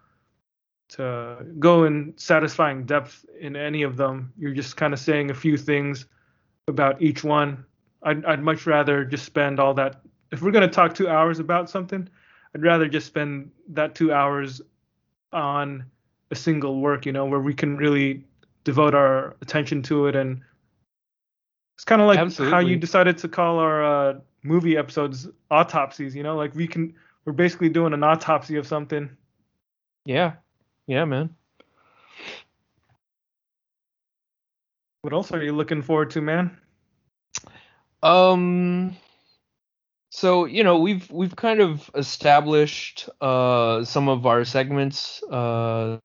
to 0.90 1.46
go 1.60 1.84
in 1.84 2.14
satisfying 2.16 2.86
depth 2.86 3.26
in 3.40 3.56
any 3.56 3.84
of 3.84 3.98
them. 3.98 4.32
You're 4.38 4.54
just 4.54 4.78
kind 4.78 4.94
of 4.94 5.00
saying 5.00 5.32
a 5.32 5.34
few 5.34 5.58
things 5.58 6.06
about 6.68 7.02
each 7.02 7.24
one. 7.24 7.66
I'd, 8.04 8.24
I'd 8.26 8.42
much 8.42 8.66
rather 8.66 9.04
just 9.04 9.26
spend 9.26 9.60
all 9.60 9.74
that. 9.76 10.02
If 10.32 10.42
we're 10.42 10.52
going 10.52 10.68
to 10.68 10.74
talk 10.74 10.94
two 10.94 11.10
hours 11.10 11.40
about 11.40 11.70
something, 11.70 12.08
I'd 12.56 12.64
rather 12.64 12.88
just 12.88 13.08
spend 13.08 13.52
that 13.70 13.96
two 13.96 14.14
hours 14.14 14.62
on 15.34 15.86
a 16.32 16.36
single 16.36 16.80
work, 16.82 17.06
you 17.06 17.12
know, 17.12 17.26
where 17.26 17.40
we 17.40 17.54
can 17.54 17.78
really 17.78 18.24
devote 18.64 18.94
our 18.94 19.36
attention 19.42 19.82
to 19.84 20.08
it. 20.08 20.16
And 20.16 20.42
it's 21.76 21.86
kind 21.86 22.02
of 22.02 22.08
like 22.08 22.34
how 22.52 22.60
you 22.60 22.76
decided 22.76 23.18
to 23.20 23.28
call 23.28 23.60
our 23.60 23.84
uh, 23.84 24.20
movie 24.44 24.78
episodes 24.78 25.28
autopsies, 25.52 26.16
you 26.16 26.24
know, 26.24 26.36
like 26.36 26.56
we 26.56 26.68
can, 26.68 26.94
we're 27.26 27.34
basically 27.34 27.70
doing 27.70 27.94
an 27.94 28.04
autopsy 28.04 28.56
of 28.58 28.68
something. 28.68 29.10
yeah 30.06 30.34
yeah 30.88 31.06
man 31.06 31.30
What 35.08 35.14
else 35.14 35.32
are 35.32 35.42
you 35.42 35.54
looking 35.54 35.82
forward 35.82 36.10
to, 36.12 36.22
man? 36.22 36.58
Um 38.04 38.98
so 40.10 40.44
you 40.44 40.66
know 40.66 40.80
we've 40.80 41.10
we've 41.10 41.36
kind 41.36 41.62
of 41.62 41.90
established 41.96 43.08
uh 43.22 43.86
some 43.86 44.10
of 44.10 44.26
our 44.26 44.44
segments 44.44 45.24
uh 45.24 45.98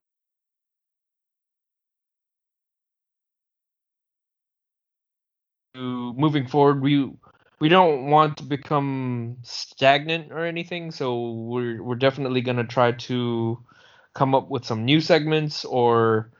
moving 5.74 6.46
forward 6.46 6.82
we 6.82 7.10
we 7.60 7.68
don't 7.68 8.06
want 8.06 8.36
to 8.38 8.44
become 8.44 9.36
stagnant 9.42 10.30
or 10.32 10.44
anything 10.44 10.90
so 10.90 11.30
we're 11.30 11.82
we're 11.82 11.94
definitely 11.94 12.40
going 12.40 12.56
to 12.56 12.64
try 12.64 12.92
to 12.92 13.58
come 14.14 14.34
up 14.34 14.50
with 14.50 14.64
some 14.64 14.84
new 14.84 15.00
segments 15.00 15.64
or 15.64 16.30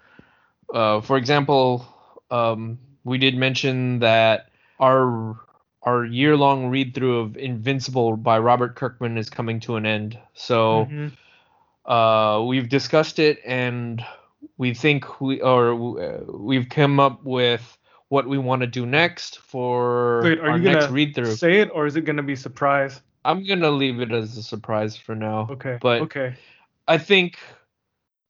uh 0.75 1.01
for 1.01 1.17
example 1.17 1.87
um 2.31 2.79
we 3.05 3.19
did 3.19 3.37
mention 3.37 4.01
that 4.01 4.51
our 4.81 5.37
our 5.83 6.05
year 6.05 6.37
long 6.37 6.69
read 6.69 6.95
through 6.95 7.21
of 7.21 7.37
Invincible 7.37 8.17
by 8.17 8.39
Robert 8.39 8.77
Kirkman 8.77 9.19
is 9.19 9.29
coming 9.31 9.59
to 9.61 9.77
an 9.77 9.85
end. 9.85 10.17
So 10.35 10.87
Mhm. 10.91 11.13
uh, 11.85 12.45
we've 12.47 12.69
discussed 12.69 13.19
it 13.19 13.41
and 13.45 14.05
we 14.59 14.75
think 14.75 15.21
we 15.21 15.41
or 15.41 16.01
uh, 16.01 16.21
we've 16.33 16.69
come 16.69 17.01
up 17.01 17.25
with 17.25 17.77
what 18.13 18.29
we 18.29 18.37
want 18.37 18.61
to 18.61 18.67
do 18.67 18.85
next 18.85 19.39
for 19.39 20.21
Wait, 20.23 20.39
are 20.39 20.51
our 20.51 20.59
you 20.59 20.71
next 20.71 20.91
read 20.91 21.15
through. 21.15 21.35
say 21.35 21.61
it 21.61 21.71
or 21.73 21.87
is 21.87 21.97
it 21.97 22.03
gonna 22.03 22.23
be 22.23 22.37
surprise? 22.37 23.01
I'm 23.25 23.43
gonna 23.43 23.71
leave 23.71 24.01
it 24.01 24.13
as 24.13 24.37
a 24.37 24.43
surprise 24.43 24.95
for 24.95 25.15
now. 25.15 25.49
Okay. 25.51 25.79
But- 25.81 26.03
okay. 26.03 26.35
I 26.87 26.99
think 26.99 27.39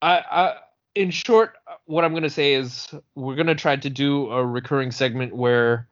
I, 0.01 0.23
I 0.31 0.55
in 0.95 1.11
short 1.11 1.57
what 1.83 2.05
I'm 2.05 2.13
gonna 2.13 2.29
say 2.29 2.53
is 2.53 2.95
we're 3.15 3.35
gonna 3.35 3.55
try 3.55 3.75
to 3.75 3.89
do 3.89 4.31
a 4.31 4.45
recurring 4.45 4.91
segment 4.91 5.35
where 5.35 5.89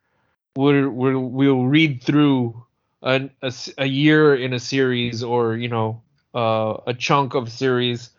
we'll 0.55 0.89
we'll, 0.89 1.19
we'll 1.19 1.65
read 1.65 2.01
through 2.01 2.63
an, 3.01 3.29
a, 3.41 3.53
a 3.77 3.87
year 3.87 4.35
in 4.35 4.53
a 4.53 4.59
series 4.59 5.21
or 5.21 5.57
you 5.57 5.67
know 5.67 6.01
uh, 6.33 6.77
a 6.87 6.93
chunk 6.93 7.33
of 7.33 7.51
series 7.51 8.11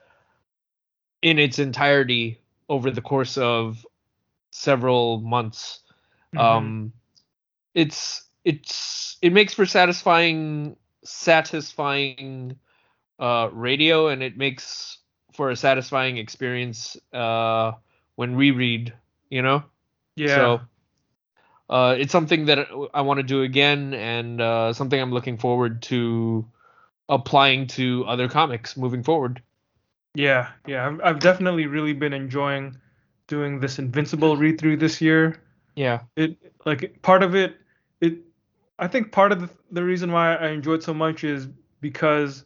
in 1.23 1.39
its 1.39 1.59
entirety 1.59 2.39
over 2.69 2.91
the 2.91 3.01
course 3.01 3.39
of 3.39 3.87
several 4.63 5.21
months. 5.21 5.81
Mhm. 6.33 6.41
Um, 6.43 6.93
it's 7.75 8.25
it's 8.45 9.19
it 9.23 9.33
makes 9.33 9.55
for 9.55 9.67
satisfying 9.67 10.77
satisfying 11.05 12.57
uh, 13.19 13.51
radio, 13.53 14.09
and 14.09 14.23
it 14.23 14.37
makes 14.37 14.99
for 15.35 15.51
a 15.51 15.57
satisfying 15.57 16.19
experience 16.19 16.97
uh, 17.13 17.73
when 18.17 18.37
reread. 18.37 18.95
You 19.31 19.43
know. 19.43 19.65
Yeah. 20.17 20.59
So 20.59 20.61
uh, 21.69 21.97
it's 21.99 22.13
something 22.13 22.47
that 22.47 22.69
I 22.95 23.03
want 23.03 23.19
to 23.19 23.23
do 23.25 23.43
again, 23.43 23.95
and 23.95 24.41
uh, 24.41 24.73
something 24.73 25.01
I'm 25.01 25.13
looking 25.13 25.39
forward 25.39 25.83
to 25.85 26.47
applying 27.09 27.67
to 27.69 28.05
other 28.07 28.29
comics 28.29 28.77
moving 28.77 29.03
forward. 29.03 29.43
Yeah, 30.15 30.53
yeah, 30.67 30.87
I've, 30.87 31.01
I've 31.03 31.19
definitely 31.21 31.67
really 31.67 31.95
been 31.95 32.13
enjoying 32.13 32.81
doing 33.33 33.61
this 33.61 33.79
Invincible 33.79 34.37
read 34.37 34.61
through 34.61 34.77
this 34.77 35.01
year. 35.01 35.41
Yeah. 35.75 36.01
It 36.17 36.37
like 36.67 37.01
part 37.01 37.23
of 37.23 37.35
it, 37.35 37.57
it 38.03 38.19
I 38.79 38.87
think 38.89 39.11
part 39.11 39.33
of 39.33 39.41
the, 39.41 39.49
the 39.71 39.83
reason 39.83 40.13
why 40.13 40.37
I 40.37 40.49
enjoyed 40.49 40.83
so 40.83 40.93
much 40.93 41.25
is 41.25 41.49
because 41.81 42.45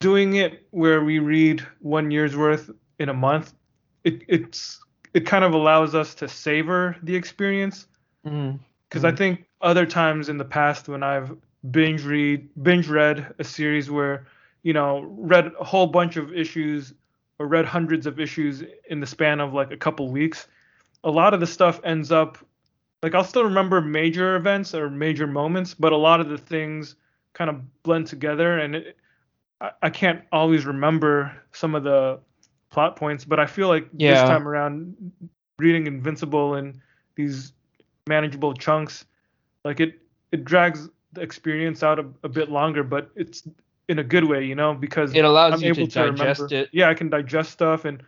doing 0.00 0.34
it 0.34 0.66
where 0.72 1.04
we 1.04 1.20
read 1.20 1.64
one 1.78 2.10
year's 2.10 2.36
worth 2.36 2.68
in 2.98 3.10
a 3.10 3.14
month, 3.14 3.54
it 4.02 4.22
it's 4.26 4.80
it 5.14 5.24
kind 5.24 5.44
of 5.44 5.54
allows 5.54 5.94
us 5.94 6.16
to 6.16 6.26
savor 6.26 6.96
the 7.04 7.14
experience. 7.14 7.86
Mm-hmm. 8.26 8.56
Because 8.88 9.04
I 9.04 9.12
think 9.12 9.44
other 9.60 9.86
times 9.86 10.28
in 10.28 10.36
the 10.36 10.44
past 10.44 10.88
when 10.88 11.04
I've 11.04 11.30
binge 11.70 12.02
read 12.02 12.48
binge 12.60 12.88
read 12.88 13.34
a 13.38 13.44
series 13.44 13.88
where 13.88 14.26
you 14.64 14.72
know 14.72 15.02
read 15.16 15.52
a 15.60 15.64
whole 15.64 15.86
bunch 15.86 16.16
of 16.16 16.34
issues 16.34 16.92
or 17.38 17.46
read 17.46 17.64
hundreds 17.64 18.06
of 18.06 18.18
issues 18.18 18.62
in 18.88 19.00
the 19.00 19.06
span 19.06 19.40
of 19.40 19.54
like 19.54 19.70
a 19.70 19.76
couple 19.76 20.10
weeks, 20.10 20.48
a 21.04 21.10
lot 21.10 21.34
of 21.34 21.40
the 21.40 21.46
stuff 21.46 21.80
ends 21.84 22.10
up 22.10 22.38
like 23.02 23.14
I'll 23.14 23.24
still 23.24 23.44
remember 23.44 23.80
major 23.80 24.36
events 24.36 24.74
or 24.74 24.90
major 24.90 25.26
moments, 25.26 25.74
but 25.74 25.92
a 25.92 25.96
lot 25.96 26.20
of 26.20 26.28
the 26.28 26.38
things 26.38 26.96
kind 27.32 27.48
of 27.48 27.82
blend 27.84 28.06
together 28.08 28.58
and 28.58 28.74
it, 28.74 28.96
I, 29.60 29.70
I 29.82 29.90
can't 29.90 30.22
always 30.32 30.66
remember 30.66 31.32
some 31.52 31.74
of 31.74 31.84
the 31.84 32.18
plot 32.70 32.96
points, 32.96 33.24
but 33.24 33.38
I 33.38 33.46
feel 33.46 33.68
like 33.68 33.88
Yeah. 33.96 34.12
this 34.12 34.28
time 34.28 34.48
around 34.48 35.12
reading 35.58 35.86
Invincible 35.86 36.56
in 36.56 36.80
these 37.14 37.52
manageable 38.08 38.54
chunks, 38.54 39.04
like 39.64 39.80
it 39.80 40.00
it 40.32 40.44
drags 40.44 40.88
the 41.12 41.20
experience 41.22 41.82
out 41.82 41.98
a, 41.98 42.06
a 42.22 42.28
bit 42.28 42.50
longer, 42.50 42.82
but 42.82 43.10
it's 43.16 43.42
in 43.88 43.98
a 43.98 44.04
good 44.04 44.24
way, 44.24 44.44
you 44.44 44.54
know, 44.54 44.74
because 44.74 45.14
It 45.14 45.24
allows 45.24 45.54
I'm 45.54 45.62
you 45.66 45.72
able 45.74 45.86
to 45.86 45.92
to 45.92 46.10
digest 46.12 46.40
remember. 46.40 46.54
it. 46.54 46.68
Yeah, 46.72 46.88
I 46.90 46.94
can 46.94 47.10
digest 47.10 47.50
stuff, 47.52 47.84
and 47.84 48.02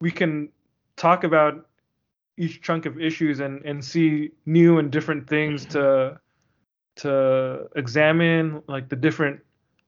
we 0.00 0.10
can 0.10 0.48
talk 0.96 1.24
about 1.24 1.66
each 2.36 2.62
chunk 2.62 2.86
of 2.86 3.00
issues 3.00 3.40
and 3.40 3.64
and 3.64 3.84
see 3.84 4.30
new 4.46 4.78
and 4.78 4.90
different 4.90 5.28
things 5.28 5.66
to 5.66 6.20
to 6.96 7.68
examine, 7.76 8.62
like 8.68 8.88
the 8.88 8.96
different 8.96 9.40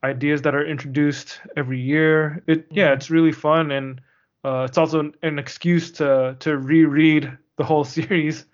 ideas 0.05 0.43
that 0.43 0.55
are 0.55 0.65
introduced 0.67 1.41
every 1.57 1.81
year. 1.81 2.43
It 2.47 2.67
yeah, 2.71 2.91
Mhm. 2.91 2.97
it's 2.97 3.11
really 3.11 3.33
fun, 3.33 3.71
and 3.71 4.01
uh, 4.45 4.67
it's 4.69 4.79
also 4.79 5.01
an, 5.01 5.15
an 5.23 5.39
excuse 5.39 5.91
to 5.93 6.37
to 6.41 6.57
reread 6.57 7.31
the 7.57 7.65
whole 7.65 7.85
series. 7.99 8.47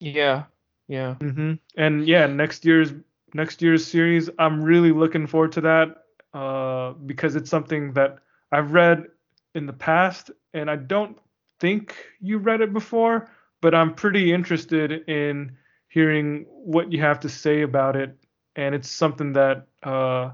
Yeah. 0.00 0.44
Yeah. 0.88 1.14
hmm 1.14 1.54
And 1.76 2.06
yeah, 2.06 2.26
next 2.26 2.64
year's 2.64 2.92
next 3.34 3.62
year's 3.62 3.86
series, 3.86 4.28
I'm 4.38 4.62
really 4.62 4.92
looking 4.92 5.26
forward 5.26 5.52
to 5.52 5.60
that 5.62 5.99
uh, 6.34 6.92
because 6.92 7.36
it's 7.36 7.50
something 7.50 7.92
that 7.94 8.18
I've 8.52 8.72
read 8.72 9.06
in 9.54 9.66
the 9.66 9.72
past, 9.72 10.30
and 10.54 10.70
I 10.70 10.76
don't 10.76 11.18
think 11.60 11.94
you 12.20 12.38
read 12.38 12.60
it 12.60 12.72
before, 12.72 13.28
but 13.60 13.74
I'm 13.74 13.94
pretty 13.94 14.32
interested 14.32 14.92
in 15.08 15.56
hearing 15.88 16.46
what 16.48 16.92
you 16.92 17.00
have 17.00 17.20
to 17.20 17.28
say 17.28 17.62
about 17.62 17.96
it, 17.96 18.16
and 18.56 18.74
it's 18.74 18.88
something 18.88 19.32
that 19.34 19.66
uh, 19.82 20.30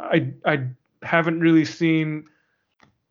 I 0.00 0.32
I 0.44 0.66
haven't 1.02 1.40
really 1.40 1.64
seen 1.64 2.24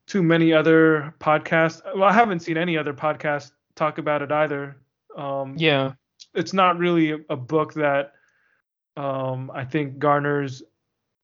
too 0.06 0.24
many 0.24 0.54
other 0.54 1.14
podcasts. 1.20 1.82
Well, 1.96 2.04
I 2.10 2.14
haven't 2.14 2.40
seen 2.40 2.58
any 2.58 2.78
other 2.78 2.94
podcast 2.94 3.52
talk 3.76 3.98
about 3.98 4.22
it 4.22 4.32
either. 4.32 4.78
Um, 5.16 5.56
Yeah. 5.58 5.94
it's 6.34 6.54
not 6.54 6.78
really 6.78 7.12
a, 7.12 7.18
a 7.30 7.36
book 7.36 7.74
that 7.74 8.14
um, 8.96 9.52
I 9.54 9.66
think 9.66 10.00
garners 10.00 10.64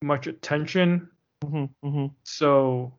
much 0.04 0.28
attention. 0.28 1.10
hmm 1.44 1.66
hmm 1.82 2.08
So 2.24 2.94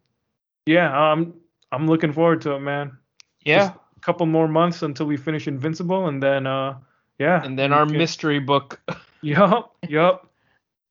yeah, 0.67 0.91
I'm 0.91 1.35
I'm 1.73 1.87
looking 1.87 2.13
forward 2.13 2.41
to 2.43 2.53
it, 2.53 2.61
man. 2.61 2.99
Yeah. 3.45 3.59
Just 3.59 3.73
a 3.97 4.01
couple 4.01 4.27
more 4.27 4.49
months 4.49 4.83
until 4.83 5.07
we 5.07 5.17
finish 5.17 5.47
Invincible, 5.47 6.09
and 6.09 6.23
then 6.23 6.47
uh, 6.47 6.79
yeah. 7.19 7.45
and 7.45 7.59
then 7.59 7.73
our 7.73 7.87
can- 7.87 7.99
mystery 7.99 8.39
book. 8.41 8.81
Yup, 9.25 9.75
yup. 9.89 10.29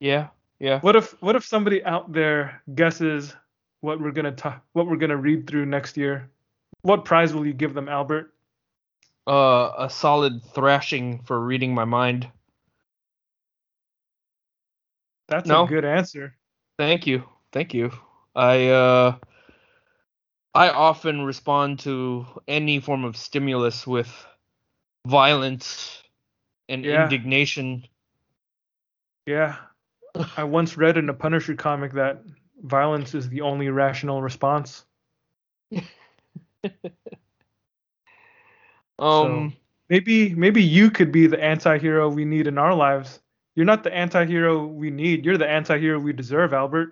yeah. 0.00 0.28
Yeah. 0.58 0.80
What 0.80 0.96
if 0.96 1.14
what 1.22 1.36
if 1.36 1.44
somebody 1.44 1.84
out 1.84 2.12
there 2.12 2.60
guesses 2.74 3.32
what 3.80 4.00
we're 4.00 4.10
gonna 4.10 4.32
ta- 4.32 4.60
what 4.72 4.88
we're 4.88 4.96
gonna 4.96 5.16
read 5.16 5.46
through 5.46 5.66
next 5.66 5.96
year? 5.96 6.30
What 6.82 7.04
prize 7.04 7.32
will 7.32 7.46
you 7.46 7.52
give 7.52 7.74
them, 7.74 7.88
Albert? 7.88 8.34
Uh, 9.26 9.70
a 9.78 9.88
solid 9.88 10.42
thrashing 10.52 11.20
for 11.22 11.38
reading 11.40 11.74
my 11.74 11.84
mind. 11.84 12.26
That's 15.28 15.48
No. 15.48 15.64
a 15.64 15.66
good 15.68 15.84
answer. 15.84 16.36
Thank 16.78 17.06
you. 17.06 17.24
Thank 17.52 17.74
you. 17.74 17.90
I 18.34 18.68
uh 18.68 19.16
I 20.54 20.70
often 20.70 21.22
respond 21.22 21.80
to 21.80 22.26
any 22.46 22.80
form 22.80 23.04
of 23.04 23.16
stimulus 23.16 23.86
with 23.86 24.08
violence 25.06 26.02
and 26.68 26.84
Yeah. 26.84 27.04
indignation. 27.04 27.84
Yeah. 29.26 29.56
I 30.36 30.44
once 30.44 30.76
read 30.76 30.96
in 30.96 31.08
a 31.08 31.14
Punisher 31.14 31.54
comic 31.54 31.92
that 31.94 32.22
violence 32.62 33.14
is 33.14 33.28
the 33.28 33.40
only 33.42 33.68
rational 33.68 34.22
response. 34.22 34.84
Um 38.98 39.52
Maybe 39.90 40.34
maybe 40.34 40.62
you 40.62 40.90
could 40.90 41.12
be 41.12 41.26
the 41.26 41.42
anti-hero 41.42 42.08
we 42.08 42.24
need 42.24 42.46
in 42.46 42.56
our 42.58 42.74
lives. 42.74 43.20
You're 43.54 43.66
not 43.66 43.84
the 43.84 43.94
anti-hero 43.94 44.66
we 44.66 44.90
need. 44.90 45.24
You're 45.24 45.38
the 45.38 45.48
anti-hero 45.48 46.00
we 46.00 46.12
deserve, 46.12 46.52
Albert. 46.52 46.90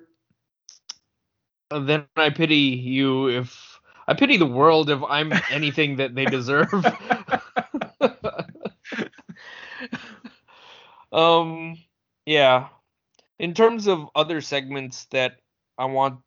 then 1.71 2.07
I 2.17 2.31
pity 2.31 2.57
you 2.57 3.29
if 3.29 3.81
I 4.07 4.15
pity 4.15 4.37
the 4.37 4.47
world 4.47 4.91
if 4.91 5.01
I'm 5.09 5.33
anything 5.51 5.97
that 5.97 6.15
they 6.15 6.25
deserve. 6.25 6.73
um 11.13 11.77
yeah. 12.27 12.69
In 13.39 13.55
terms 13.55 13.87
of 13.89 14.09
other 14.15 14.41
segments 14.41 15.07
that 15.07 15.39
I 15.79 15.87
want 15.87 16.21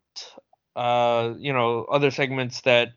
uh 0.76 1.34
you 1.38 1.52
know, 1.52 1.84
other 1.84 2.10
segments 2.10 2.60
that 2.62 2.90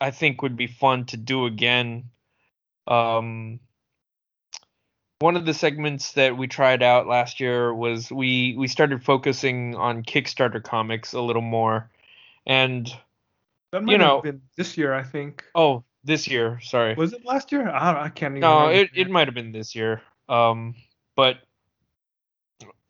I 0.00 0.10
think 0.10 0.42
would 0.42 0.56
be 0.56 0.66
fun 0.66 1.06
to 1.06 1.16
do 1.16 1.46
again. 1.46 2.10
Um 2.86 3.60
one 5.20 5.36
of 5.36 5.44
the 5.44 5.54
segments 5.54 6.12
that 6.12 6.36
we 6.36 6.46
tried 6.48 6.82
out 6.82 7.06
last 7.06 7.40
year 7.40 7.72
was 7.74 8.10
we 8.10 8.54
we 8.58 8.66
started 8.66 9.04
focusing 9.04 9.74
on 9.76 10.02
Kickstarter 10.02 10.62
comics 10.62 11.12
a 11.12 11.20
little 11.20 11.42
more. 11.42 11.90
And 12.46 12.92
That 13.72 13.84
might 13.84 13.92
You 13.92 13.98
know- 13.98 14.16
have 14.16 14.24
been 14.24 14.42
this 14.56 14.76
year, 14.76 14.92
I 14.94 15.02
think. 15.04 15.44
oh, 15.54 15.84
this 16.02 16.26
year, 16.26 16.58
sorry. 16.62 16.94
Was 16.94 17.12
it 17.12 17.24
last 17.26 17.52
year? 17.52 17.68
I, 17.68 18.04
I 18.04 18.08
can't 18.08 18.32
even. 18.32 18.40
No, 18.40 18.66
remember. 18.68 18.80
it, 18.80 18.90
it 18.94 19.10
might 19.10 19.28
have 19.28 19.34
been 19.34 19.52
this 19.52 19.74
year. 19.74 20.00
Um, 20.30 20.74
but 21.14 21.36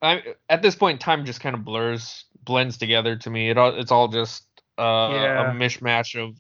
I 0.01 0.23
at 0.49 0.63
this 0.63 0.77
point, 0.77 1.01
time 1.01 1.25
just 1.27 1.41
kind 1.41 1.55
of 1.55 1.65
blurs, 1.65 2.25
blends 2.45 2.79
together 2.79 3.17
to 3.17 3.29
me. 3.31 3.51
It 3.51 3.59
all 3.59 3.75
it's 3.79 3.91
all 3.91 4.07
just 4.09 4.47
uh, 4.79 5.11
Yeah. 5.13 5.51
a 5.51 5.55
mishmash 5.55 6.15
of 6.23 6.37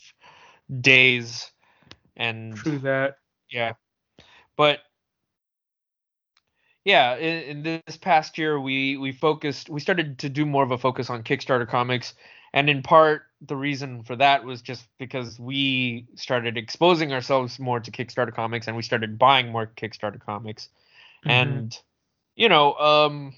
days 0.80 1.50
and 2.16 2.54
True 2.56 2.78
that. 2.78 3.16
yeah. 3.50 3.72
But 4.56 4.78
yeah, 6.84 7.16
in, 7.16 7.64
in 7.64 7.82
this 7.86 7.96
past 7.96 8.38
year, 8.38 8.60
we 8.60 8.96
we 8.96 9.12
focused, 9.12 9.68
we 9.68 9.80
started 9.80 10.18
to 10.20 10.28
do 10.28 10.46
more 10.46 10.62
of 10.62 10.70
a 10.70 10.78
focus 10.78 11.10
on 11.10 11.22
Kickstarter 11.22 11.68
comics, 11.68 12.14
and 12.52 12.70
in 12.70 12.82
part, 12.82 13.22
the 13.42 13.56
reason 13.56 14.02
for 14.02 14.16
that 14.16 14.44
was 14.44 14.62
just 14.62 14.86
because 14.98 15.38
we 15.38 16.06
started 16.14 16.56
exposing 16.56 17.12
ourselves 17.12 17.58
more 17.58 17.80
to 17.80 17.90
Kickstarter 17.90 18.34
comics, 18.34 18.66
and 18.66 18.76
we 18.76 18.82
started 18.82 19.18
buying 19.18 19.50
more 19.50 19.66
Kickstarter 19.66 20.20
comics, 20.20 20.68
Mhm. 21.24 21.30
and 21.30 21.78
you 22.36 22.48
know, 22.48 22.74
um, 22.74 23.34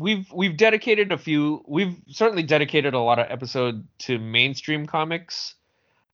we've 0.00 0.30
we've 0.32 0.56
dedicated 0.56 1.12
a 1.12 1.18
few, 1.18 1.64
we've 1.68 1.96
certainly 2.08 2.42
dedicated 2.42 2.94
a 2.94 2.98
lot 2.98 3.20
of 3.20 3.30
episode 3.30 3.86
to 3.98 4.18
mainstream 4.18 4.86
comics, 4.86 5.54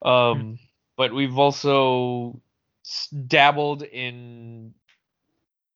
um, 0.03 0.59
but 0.97 1.15
we've 1.15 1.39
also 1.39 2.41
dabbled 3.29 3.83
in 3.83 4.75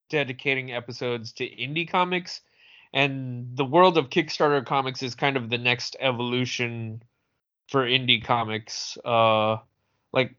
dedicating 0.09 0.73
episodes 0.73 1.33
to 1.33 1.45
indie 1.45 1.89
comics 1.89 2.41
and 2.93 3.57
the 3.57 3.65
world 3.65 3.99
of 3.99 4.11
kickstarter 4.11 4.65
comics 4.65 5.03
is 5.03 5.15
kind 5.15 5.37
of 5.37 5.51
the 5.51 5.59
next 5.59 5.97
evolution 6.01 7.03
for 7.69 7.85
indie 7.87 8.23
comics 8.23 8.99
uh 9.05 9.57
like 10.13 10.35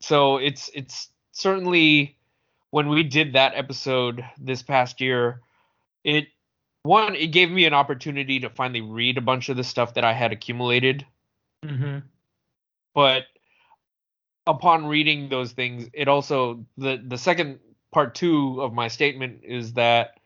so 0.00 0.36
it's 0.36 0.70
it's 0.74 1.08
certainly 1.32 2.16
when 2.70 2.88
we 2.88 3.02
did 3.02 3.32
that 3.32 3.52
episode 3.54 4.24
this 4.38 4.62
past 4.62 5.00
year 5.00 5.40
it 6.04 6.28
one, 6.86 7.16
it 7.16 7.32
gave 7.32 7.50
me 7.50 7.64
an 7.64 7.74
opportunity 7.74 8.40
to 8.40 8.48
finally 8.48 8.80
read 8.80 9.18
a 9.18 9.20
bunch 9.20 9.48
of 9.48 9.56
the 9.56 9.64
stuff 9.64 9.94
that 9.94 10.04
I 10.04 10.12
had 10.12 10.32
accumulated. 10.32 11.04
Mm-hmm. 11.64 11.98
But 12.94 13.24
upon 14.46 14.86
reading 14.86 15.28
those 15.28 15.52
things, 15.52 15.90
it 15.92 16.06
also 16.08 16.64
the 16.78 17.02
the 17.04 17.18
second 17.18 17.58
part 17.92 18.14
two 18.14 18.60
of 18.62 18.72
my 18.72 18.88
statement 18.88 19.40
is 19.44 19.74
that 19.74 20.18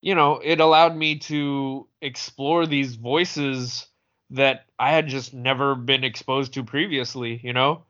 you 0.00 0.14
know 0.14 0.40
it 0.42 0.60
allowed 0.60 0.96
me 0.96 1.18
to 1.18 1.86
explore 2.00 2.66
these 2.66 2.94
voices 2.96 3.86
that 4.30 4.66
I 4.78 4.90
had 4.92 5.08
just 5.08 5.34
never 5.34 5.74
been 5.74 6.04
exposed 6.04 6.54
to 6.54 6.64
previously. 6.64 7.40
You 7.42 7.52
know, 7.52 7.84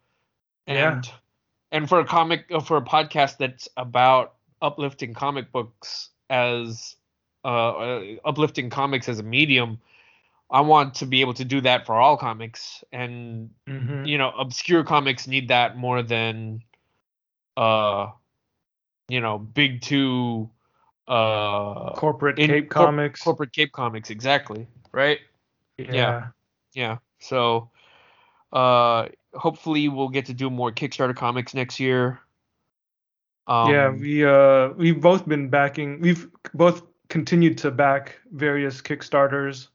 Yeah. 0.67 1.01
and 1.01 1.11
and 1.73 1.89
for 1.89 2.01
a 2.01 2.05
comic 2.05 2.47
uh, 2.53 2.61
for 2.61 2.77
a 2.77 2.83
podcast 2.83 3.39
that's 3.39 3.69
about 3.77 4.35
uplifting 4.63 5.15
comic 5.15 5.53
books 5.53 6.11
as 6.31 6.97
uh, 7.45 7.49
uh 7.71 8.03
uplifting 8.25 8.71
comics 8.71 9.09
as 9.09 9.19
a 9.19 9.23
medium 9.23 9.79
i 10.51 10.61
want 10.61 10.95
to 10.95 11.07
be 11.07 11.21
able 11.21 11.35
to 11.35 11.45
do 11.45 11.61
that 11.61 11.87
for 11.87 11.95
all 11.97 12.17
comics 12.17 12.85
and 12.93 13.51
Mm-hmm. 13.69 14.05
you 14.05 14.19
know 14.19 14.31
obscure 14.39 14.85
comics 14.85 15.27
need 15.27 15.49
that 15.49 15.77
more 15.77 16.03
than 16.03 16.63
uh 17.57 18.09
you 19.11 19.21
know 19.21 19.39
big 19.39 19.81
two 19.81 20.49
uh 21.09 21.93
Corporate 21.95 22.39
in- 22.39 22.51
Cape 22.51 22.71
cor- 22.71 22.87
Comics. 22.87 23.23
corporate 23.23 23.53
cape 23.53 23.73
comics 23.73 24.11
exactly 24.11 24.67
right 24.93 25.19
yeah. 25.77 26.29
yeah 26.75 26.99
so 27.19 27.71
uh 28.53 29.07
hopefully 29.35 29.89
we'll 29.89 30.09
get 30.09 30.27
to 30.27 30.35
do 30.35 30.51
more 30.51 30.71
kickstarter 30.71 31.17
comics 31.17 31.55
next 31.55 31.81
year 31.81 32.21
um, 33.47 33.73
yeah, 33.73 33.91
we 33.91 34.25
uh 34.25 34.69
we've 34.77 35.01
both 35.01 35.27
been 35.27 35.49
backing 35.49 36.01
we've 36.01 36.29
both 36.55 36.83
continued 37.11 37.59
to 37.59 37.71
back 37.71 38.19
various 38.33 38.81
Kickstarters. 38.81 39.69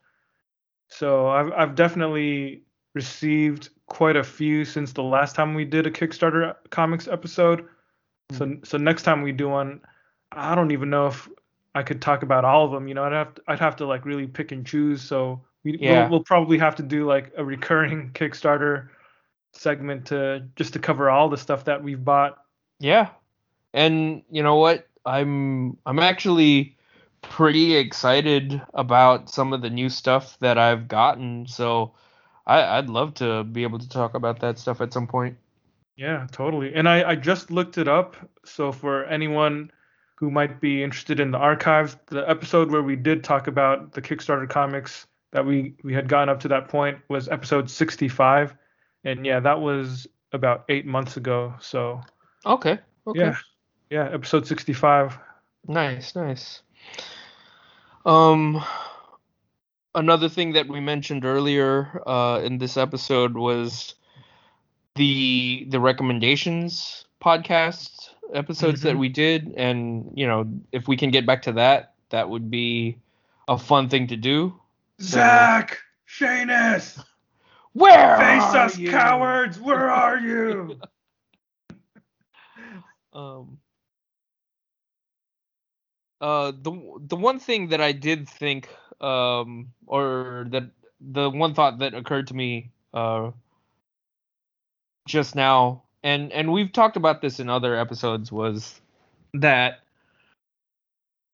So 0.87 1.27
I've 1.27 1.51
I've 1.51 1.75
definitely 1.75 2.63
received 2.95 3.69
quite 3.87 4.15
a 4.15 4.23
few 4.23 4.65
since 4.65 4.93
the 4.93 5.03
last 5.03 5.35
time 5.35 5.53
we 5.53 5.65
did 5.65 5.85
a 5.85 5.91
Kickstarter 5.91 6.55
comics 6.71 7.07
episode. 7.07 7.67
So 8.31 8.45
mm-hmm. 8.45 8.63
so 8.63 8.77
next 8.77 9.03
time 9.03 9.21
we 9.21 9.31
do 9.31 9.49
one, 9.49 9.81
I 10.31 10.55
don't 10.55 10.71
even 10.71 10.89
know 10.89 11.07
if 11.07 11.29
I 11.73 11.83
could 11.83 12.01
talk 12.01 12.23
about 12.23 12.45
all 12.45 12.65
of 12.65 12.71
them. 12.71 12.87
You 12.87 12.93
know, 12.93 13.03
I'd 13.03 13.11
have 13.11 13.35
to, 13.35 13.41
I'd 13.47 13.59
have 13.59 13.75
to 13.77 13.85
like 13.85 14.05
really 14.05 14.27
pick 14.27 14.51
and 14.51 14.65
choose. 14.65 15.01
So 15.01 15.41
we 15.63 15.77
Yeah. 15.79 16.01
we'll, 16.01 16.09
we'll 16.11 16.23
probably 16.23 16.57
have 16.57 16.75
to 16.75 16.83
do 16.83 17.05
like 17.05 17.31
a 17.37 17.43
recurring 17.43 18.11
Kickstarter 18.13 18.89
segment 19.53 20.07
to 20.07 20.47
just 20.55 20.73
to 20.73 20.79
cover 20.79 21.09
all 21.09 21.29
the 21.29 21.37
stuff 21.37 21.65
that 21.65 21.83
we've 21.83 22.03
bought. 22.03 22.37
Yeah. 22.79 23.09
And 23.73 24.23
you 24.29 24.43
know 24.43 24.55
what? 24.55 24.87
I'm 25.05 25.77
I'm 25.85 25.99
actually 25.99 26.77
pretty 27.21 27.75
excited 27.75 28.61
about 28.73 29.29
some 29.29 29.53
of 29.53 29.61
the 29.61 29.69
new 29.69 29.89
stuff 29.89 30.37
that 30.39 30.57
I've 30.57 30.87
gotten. 30.87 31.47
So 31.47 31.93
I, 32.45 32.77
I'd 32.77 32.89
love 32.89 33.15
to 33.15 33.43
be 33.43 33.63
able 33.63 33.79
to 33.79 33.89
talk 33.89 34.13
about 34.13 34.39
that 34.39 34.59
stuff 34.59 34.81
at 34.81 34.93
some 34.93 35.07
point. 35.07 35.37
Yeah, 35.95 36.27
totally. 36.31 36.73
And 36.73 36.89
I, 36.89 37.11
I 37.11 37.15
just 37.15 37.51
looked 37.51 37.77
it 37.77 37.87
up. 37.87 38.15
So 38.43 38.71
for 38.71 39.05
anyone 39.05 39.71
who 40.15 40.29
might 40.29 40.59
be 40.59 40.83
interested 40.83 41.19
in 41.19 41.31
the 41.31 41.37
archives, 41.37 41.97
the 42.07 42.29
episode 42.29 42.71
where 42.71 42.83
we 42.83 42.95
did 42.95 43.23
talk 43.23 43.47
about 43.47 43.93
the 43.93 44.01
Kickstarter 44.01 44.49
comics 44.49 45.07
that 45.31 45.45
we, 45.45 45.75
we 45.83 45.93
had 45.93 46.07
gotten 46.07 46.29
up 46.29 46.41
to 46.41 46.47
that 46.49 46.69
point 46.69 46.99
was 47.09 47.27
episode 47.27 47.69
65. 47.69 48.55
And 49.03 49.25
yeah, 49.25 49.39
that 49.41 49.59
was 49.61 50.07
about 50.31 50.65
eight 50.69 50.85
months 50.85 51.17
ago. 51.17 51.55
So 51.59 52.01
Okay. 52.45 52.79
Okay. 53.07 53.19
yeah, 53.19 53.35
yeah, 53.89 54.09
episode 54.11 54.47
65. 54.47 55.17
Nice, 55.67 56.15
nice. 56.15 56.61
Um 58.05 58.63
another 59.93 60.29
thing 60.29 60.53
that 60.53 60.67
we 60.67 60.79
mentioned 60.79 61.25
earlier 61.25 62.01
uh 62.05 62.41
in 62.43 62.57
this 62.57 62.77
episode 62.77 63.35
was 63.35 63.95
the 64.95 65.65
the 65.69 65.79
recommendations 65.79 67.05
podcast 67.21 68.09
episodes 68.33 68.81
that 68.81 68.95
Mhm. 68.95 68.99
we 68.99 69.09
did 69.09 69.53
and 69.57 70.11
you 70.15 70.25
know 70.27 70.45
if 70.71 70.87
we 70.87 70.95
can 70.97 71.11
get 71.11 71.25
back 71.25 71.41
to 71.43 71.51
that 71.53 71.93
that 72.09 72.29
would 72.29 72.49
be 72.49 72.97
a 73.47 73.57
fun 73.57 73.89
thing 73.89 74.07
to 74.07 74.15
do. 74.17 74.53
So- 74.99 75.17
Zach, 75.17 75.77
Shanus, 76.07 77.03
Where 77.73 78.17
face 78.17 78.53
are 78.55 78.57
us, 78.65 78.77
you? 78.77 78.89
cowards. 78.89 79.59
Where 79.59 79.89
are 79.89 80.17
you? 80.19 80.79
Um, 83.13 83.59
uh, 86.21 86.51
the 86.51 86.71
the 87.07 87.15
one 87.15 87.39
thing 87.39 87.69
that 87.69 87.81
I 87.81 87.91
did 87.91 88.27
think, 88.27 88.69
um, 89.01 89.73
or 89.87 90.45
that 90.49 90.63
the 90.99 91.29
one 91.29 91.53
thought 91.53 91.79
that 91.79 91.93
occurred 91.93 92.27
to 92.27 92.33
me, 92.33 92.71
uh, 92.93 93.31
just 95.07 95.35
now, 95.35 95.83
and 96.03 96.31
and 96.31 96.51
we've 96.51 96.71
talked 96.71 96.97
about 96.97 97.21
this 97.21 97.39
in 97.39 97.49
other 97.49 97.75
episodes, 97.75 98.31
was 98.31 98.79
that 99.33 99.79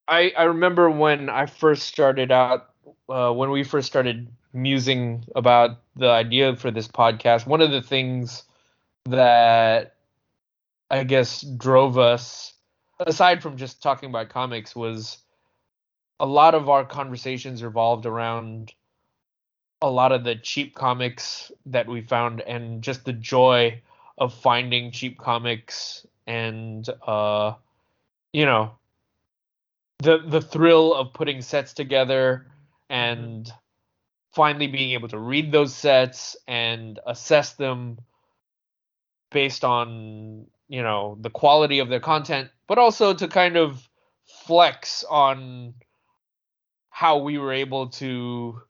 I 0.07 0.31
I 0.37 0.43
remember 0.43 0.89
when 0.89 1.29
I 1.29 1.45
first 1.45 1.83
started 1.83 2.31
out, 2.31 2.69
uh, 3.09 3.31
when 3.31 3.51
we 3.51 3.63
first 3.63 3.87
started 3.87 4.27
musing 4.53 5.23
about 5.35 5.79
the 5.95 6.09
idea 6.09 6.55
for 6.55 6.71
this 6.71 6.87
podcast. 6.87 7.47
One 7.47 7.61
of 7.61 7.71
the 7.71 7.81
things 7.81 8.43
that 9.05 9.95
I 10.89 11.03
guess 11.05 11.41
drove 11.41 11.97
us 11.97 12.53
aside 12.99 13.41
from 13.41 13.57
just 13.57 13.81
talking 13.81 14.09
about 14.09 14.29
comics 14.29 14.75
was 14.75 15.17
a 16.19 16.25
lot 16.25 16.53
of 16.53 16.69
our 16.69 16.85
conversations 16.85 17.63
revolved 17.63 18.05
around 18.05 18.73
a 19.81 19.89
lot 19.89 20.11
of 20.11 20.23
the 20.23 20.35
cheap 20.35 20.75
comics 20.75 21.51
that 21.65 21.87
we 21.87 22.01
found 22.01 22.41
and 22.41 22.81
just 22.81 23.05
the 23.05 23.13
joy 23.13 23.81
of 24.17 24.33
finding 24.33 24.91
cheap 24.91 25.17
comics 25.17 26.05
and 26.27 26.87
uh 27.07 27.53
you 28.31 28.45
know 28.45 28.71
the 29.99 30.19
the 30.19 30.41
thrill 30.41 30.93
of 30.93 31.13
putting 31.13 31.41
sets 31.41 31.73
together 31.73 32.45
and 32.89 33.51
finally 34.33 34.67
being 34.67 34.91
able 34.91 35.07
to 35.07 35.17
read 35.17 35.51
those 35.51 35.75
sets 35.75 36.37
and 36.47 36.99
assess 37.05 37.53
them 37.53 37.97
based 39.31 39.63
on 39.63 40.45
you 40.67 40.81
know 40.81 41.17
the 41.21 41.29
quality 41.29 41.79
of 41.79 41.89
their 41.89 41.99
content 41.99 42.49
but 42.67 42.77
also 42.77 43.13
to 43.13 43.27
kind 43.27 43.57
of 43.57 43.87
flex 44.45 45.03
on 45.09 45.73
how 46.89 47.17
we 47.17 47.37
were 47.37 47.53
able 47.53 47.87
to 47.89 48.61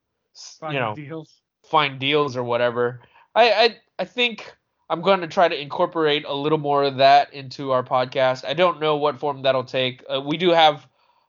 s- 0.41 0.59
you 0.73 0.79
know 0.79 0.95
deals. 0.95 1.41
find 1.63 1.99
deals 1.99 2.35
or 2.35 2.43
whatever 2.43 3.01
I, 3.35 3.51
I 3.51 3.77
i 3.99 4.05
think 4.05 4.53
i'm 4.89 5.01
going 5.01 5.21
to 5.21 5.27
try 5.27 5.47
to 5.47 5.59
incorporate 5.59 6.25
a 6.25 6.33
little 6.33 6.57
more 6.57 6.83
of 6.83 6.97
that 6.97 7.33
into 7.33 7.71
our 7.71 7.83
podcast 7.83 8.45
i 8.45 8.53
don't 8.53 8.79
know 8.79 8.95
what 8.97 9.19
form 9.19 9.41
that'll 9.43 9.63
take 9.63 10.03
uh, 10.13 10.21
we 10.21 10.37
do 10.37 10.49
have 10.49 10.87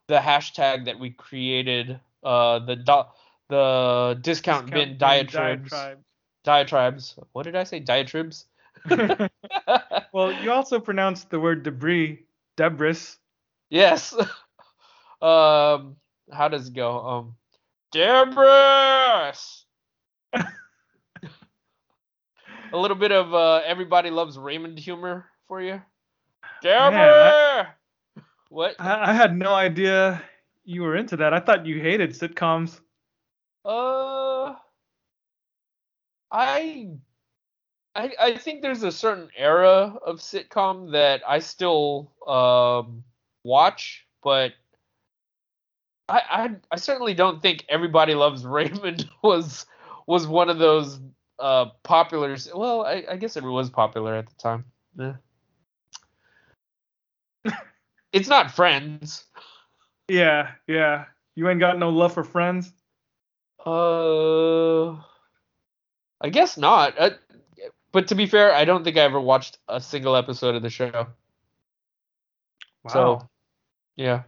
the 0.08 0.18
hashtag 0.18 0.84
that 0.86 0.98
we 0.98 1.10
created 1.10 2.00
uh 2.24 2.58
the 2.60 2.76
do- 2.76 3.08
the 3.48 4.18
discount, 4.22 4.70
bin 4.70 4.96
diatribes 4.98 5.72
diatribes 6.44 7.18
what 7.32 7.42
did 7.44 7.54
i 7.56 7.64
say 7.64 7.78
diatribes 7.80 8.46
well, 10.12 10.32
you 10.42 10.50
also 10.50 10.80
pronounced 10.80 11.30
the 11.30 11.38
word 11.38 11.62
debris, 11.62 12.24
debris. 12.56 12.98
Yes. 13.70 14.12
um, 15.22 15.96
how 16.32 16.48
does 16.50 16.68
it 16.68 16.74
go? 16.74 16.98
Um, 16.98 17.36
Debris. 17.92 19.38
A 22.72 22.76
little 22.76 22.96
bit 22.96 23.12
of 23.12 23.34
uh, 23.34 23.60
everybody 23.66 24.10
loves 24.10 24.38
Raymond 24.38 24.78
humor 24.78 25.26
for 25.46 25.60
you. 25.60 25.80
Debris. 26.62 26.96
Man, 26.96 27.66
what? 28.48 28.76
I, 28.78 29.10
I 29.10 29.12
had 29.12 29.36
no 29.36 29.52
idea 29.54 30.22
you 30.64 30.82
were 30.82 30.96
into 30.96 31.16
that. 31.18 31.34
I 31.34 31.40
thought 31.40 31.66
you 31.66 31.80
hated 31.80 32.10
sitcoms. 32.10 32.80
Uh, 33.64 34.54
I, 36.30 36.88
I, 37.94 38.12
I 38.18 38.36
think 38.38 38.62
there's 38.62 38.82
a 38.82 38.92
certain 38.92 39.28
era 39.36 39.94
of 40.04 40.16
sitcom 40.16 40.92
that 40.92 41.22
I 41.28 41.40
still 41.40 42.10
um 42.26 43.04
watch, 43.44 44.06
but 44.22 44.52
I, 46.08 46.22
I, 46.30 46.50
I 46.70 46.76
certainly 46.76 47.14
don't 47.14 47.40
think 47.40 47.64
everybody 47.68 48.14
loves 48.14 48.44
Raymond 48.44 49.08
was 49.22 49.66
was 50.06 50.26
one 50.26 50.50
of 50.50 50.58
those 50.58 51.00
uh 51.38 51.66
popular. 51.82 52.36
Well, 52.54 52.82
I, 52.82 53.04
I 53.10 53.16
guess 53.16 53.36
it 53.36 53.44
was 53.44 53.70
popular 53.70 54.14
at 54.14 54.26
the 54.26 54.34
time. 54.34 54.64
Yeah. 54.98 55.14
it's 58.12 58.28
not 58.28 58.50
Friends. 58.50 59.24
Yeah, 60.08 60.50
yeah. 60.66 61.06
You 61.34 61.48
ain't 61.48 61.60
got 61.60 61.78
no 61.78 61.88
love 61.88 62.12
for 62.12 62.24
friends. 62.24 62.72
Uh, 63.64 64.90
I 66.20 66.28
guess 66.30 66.58
not. 66.58 66.94
Uh, 66.98 67.10
but 67.92 68.08
to 68.08 68.14
be 68.14 68.26
fair, 68.26 68.54
I 68.54 68.64
don't 68.64 68.84
think 68.84 68.96
I 68.96 69.00
ever 69.00 69.20
watched 69.20 69.58
a 69.68 69.80
single 69.80 70.16
episode 70.16 70.54
of 70.54 70.62
the 70.62 70.70
show. 70.70 71.06
Wow. 72.84 72.92
So, 72.92 73.28
yeah. 73.96 74.22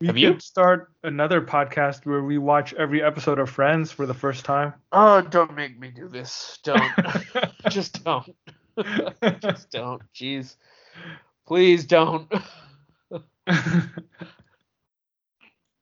We 0.00 0.06
Have 0.06 0.16
could 0.16 0.22
you? 0.22 0.40
start 0.40 0.90
another 1.04 1.42
podcast 1.42 2.06
where 2.06 2.22
we 2.22 2.38
watch 2.38 2.72
every 2.72 3.02
episode 3.02 3.38
of 3.38 3.50
Friends 3.50 3.92
for 3.92 4.06
the 4.06 4.14
first 4.14 4.46
time. 4.46 4.72
Oh, 4.92 5.20
don't 5.20 5.54
make 5.54 5.78
me 5.78 5.90
do 5.90 6.08
this. 6.08 6.58
Don't. 6.64 6.90
Just 7.70 8.02
don't. 8.02 8.34
Just 9.42 9.70
don't. 9.70 10.00
Jeez. 10.14 10.56
Please 11.46 11.84
don't. 11.84 12.32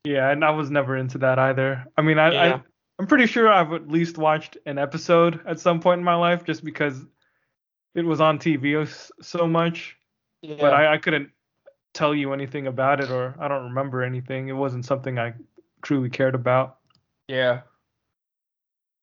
yeah, 0.05 0.31
and 0.31 0.45
I 0.45 0.51
was 0.51 0.69
never 0.69 0.97
into 0.97 1.19
that 1.19 1.39
either. 1.39 1.87
I 1.97 2.03
mean, 2.03 2.19
I, 2.19 2.33
Yeah. 2.33 2.55
I 2.57 2.63
I'm 2.99 3.07
pretty 3.07 3.27
sure 3.27 3.49
I've 3.49 3.73
at 3.73 3.87
least 3.87 4.19
watched 4.19 4.57
an 4.67 4.79
episode 4.79 5.41
at 5.47 5.61
some 5.61 5.79
point 5.79 5.99
in 6.01 6.05
my 6.05 6.17
life 6.17 6.43
just 6.45 6.65
because 6.65 7.01
it 7.95 8.05
was 8.05 8.21
on 8.21 8.41
TV 8.41 8.91
so 9.23 9.47
much. 9.47 9.97
Yeah. 10.43 10.57
But 10.61 10.75
I, 10.75 10.95
I 10.95 10.99
couldn't 10.99 11.31
tell 11.99 12.15
you 12.15 12.33
anything 12.33 12.67
about 12.67 13.01
it, 13.01 13.11
or 13.11 13.35
I 13.41 13.49
don't 13.49 13.65
remember 13.65 14.03
anything. 14.03 14.49
It 14.49 14.53
wasn't 14.53 14.85
something 14.85 15.19
I 15.19 15.35
truly 15.83 16.09
cared 16.09 16.35
about. 16.35 16.77
Yeah. 17.27 17.63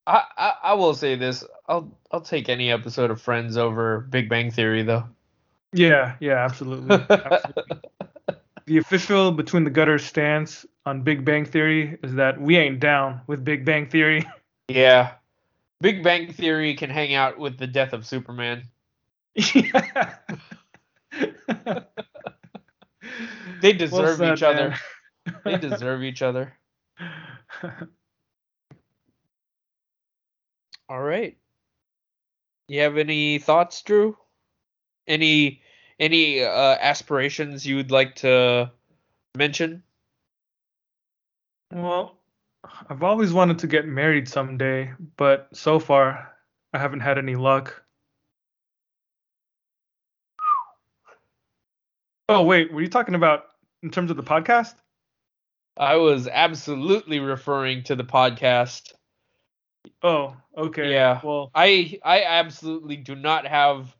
I, 0.06 0.22
I 0.36 0.52
I 0.62 0.74
will 0.74 0.94
say 0.94 1.16
this. 1.16 1.44
I'll 1.68 1.92
I'll 2.10 2.20
take 2.20 2.48
any 2.48 2.70
episode 2.70 3.10
of 3.10 3.20
Friends 3.20 3.56
over 3.56 4.00
Big 4.00 4.28
Bang 4.28 4.50
Theory 4.50 4.82
though. 4.82 5.04
Yeah, 5.72 6.16
yeah, 6.20 6.44
absolutely. 6.44 6.94
absolutely. 7.10 7.80
The 8.66 8.78
official 8.78 9.30
Between 9.30 9.64
the 9.64 9.70
Gutters 9.70 10.04
stance 10.04 10.64
on 10.86 11.02
Big 11.02 11.24
Bang 11.24 11.44
Theory 11.44 11.98
is 12.02 12.14
that 12.14 12.40
we 12.40 12.56
ain't 12.56 12.80
down 12.80 13.20
with 13.26 13.44
Big 13.44 13.64
Bang 13.64 13.88
Theory. 13.88 14.24
yeah. 14.68 15.12
Big 15.80 16.02
Bang 16.02 16.32
Theory 16.32 16.74
can 16.74 16.90
hang 16.90 17.14
out 17.14 17.38
with 17.38 17.58
the 17.58 17.66
death 17.66 17.92
of 17.92 18.06
Superman. 18.06 18.62
yeah. 19.34 20.14
They 23.60 23.72
deserve 23.72 24.18
said, 24.18 24.34
each 24.34 24.42
other. 24.42 24.74
They 25.44 25.56
deserve 25.58 26.02
each 26.04 26.22
other. 26.22 26.56
All 30.88 31.02
right. 31.02 31.36
You 32.68 32.82
have 32.82 32.96
any 32.96 33.38
thoughts, 33.38 33.82
Drew? 33.82 34.16
Any 35.08 35.62
any 35.98 36.44
uh, 36.44 36.76
aspirations 36.80 37.66
you 37.66 37.76
would 37.76 37.90
like 37.90 38.16
to 38.16 38.70
mention? 39.36 39.82
well, 41.72 42.16
I've 42.88 43.02
always 43.02 43.32
wanted 43.32 43.58
to 43.60 43.66
get 43.66 43.86
married 43.86 44.28
someday, 44.28 44.92
but 45.16 45.48
so 45.52 45.78
far 45.78 46.32
I 46.72 46.78
haven't 46.78 47.00
had 47.00 47.18
any 47.18 47.36
luck. 47.36 47.82
Oh 52.28 52.42
wait, 52.42 52.72
were 52.72 52.80
you 52.80 52.88
talking 52.88 53.14
about 53.14 53.44
in 53.82 53.90
terms 53.90 54.10
of 54.10 54.16
the 54.16 54.22
podcast? 54.22 54.74
I 55.76 55.96
was 55.96 56.26
absolutely 56.26 57.20
referring 57.20 57.84
to 57.84 57.94
the 57.94 58.04
podcast. 58.04 58.92
Oh, 60.02 60.36
okay. 60.56 60.90
Yeah. 60.90 61.20
Well, 61.22 61.50
I 61.54 62.00
I 62.04 62.24
absolutely 62.24 62.96
do 62.96 63.14
not 63.14 63.46
have 63.46 63.94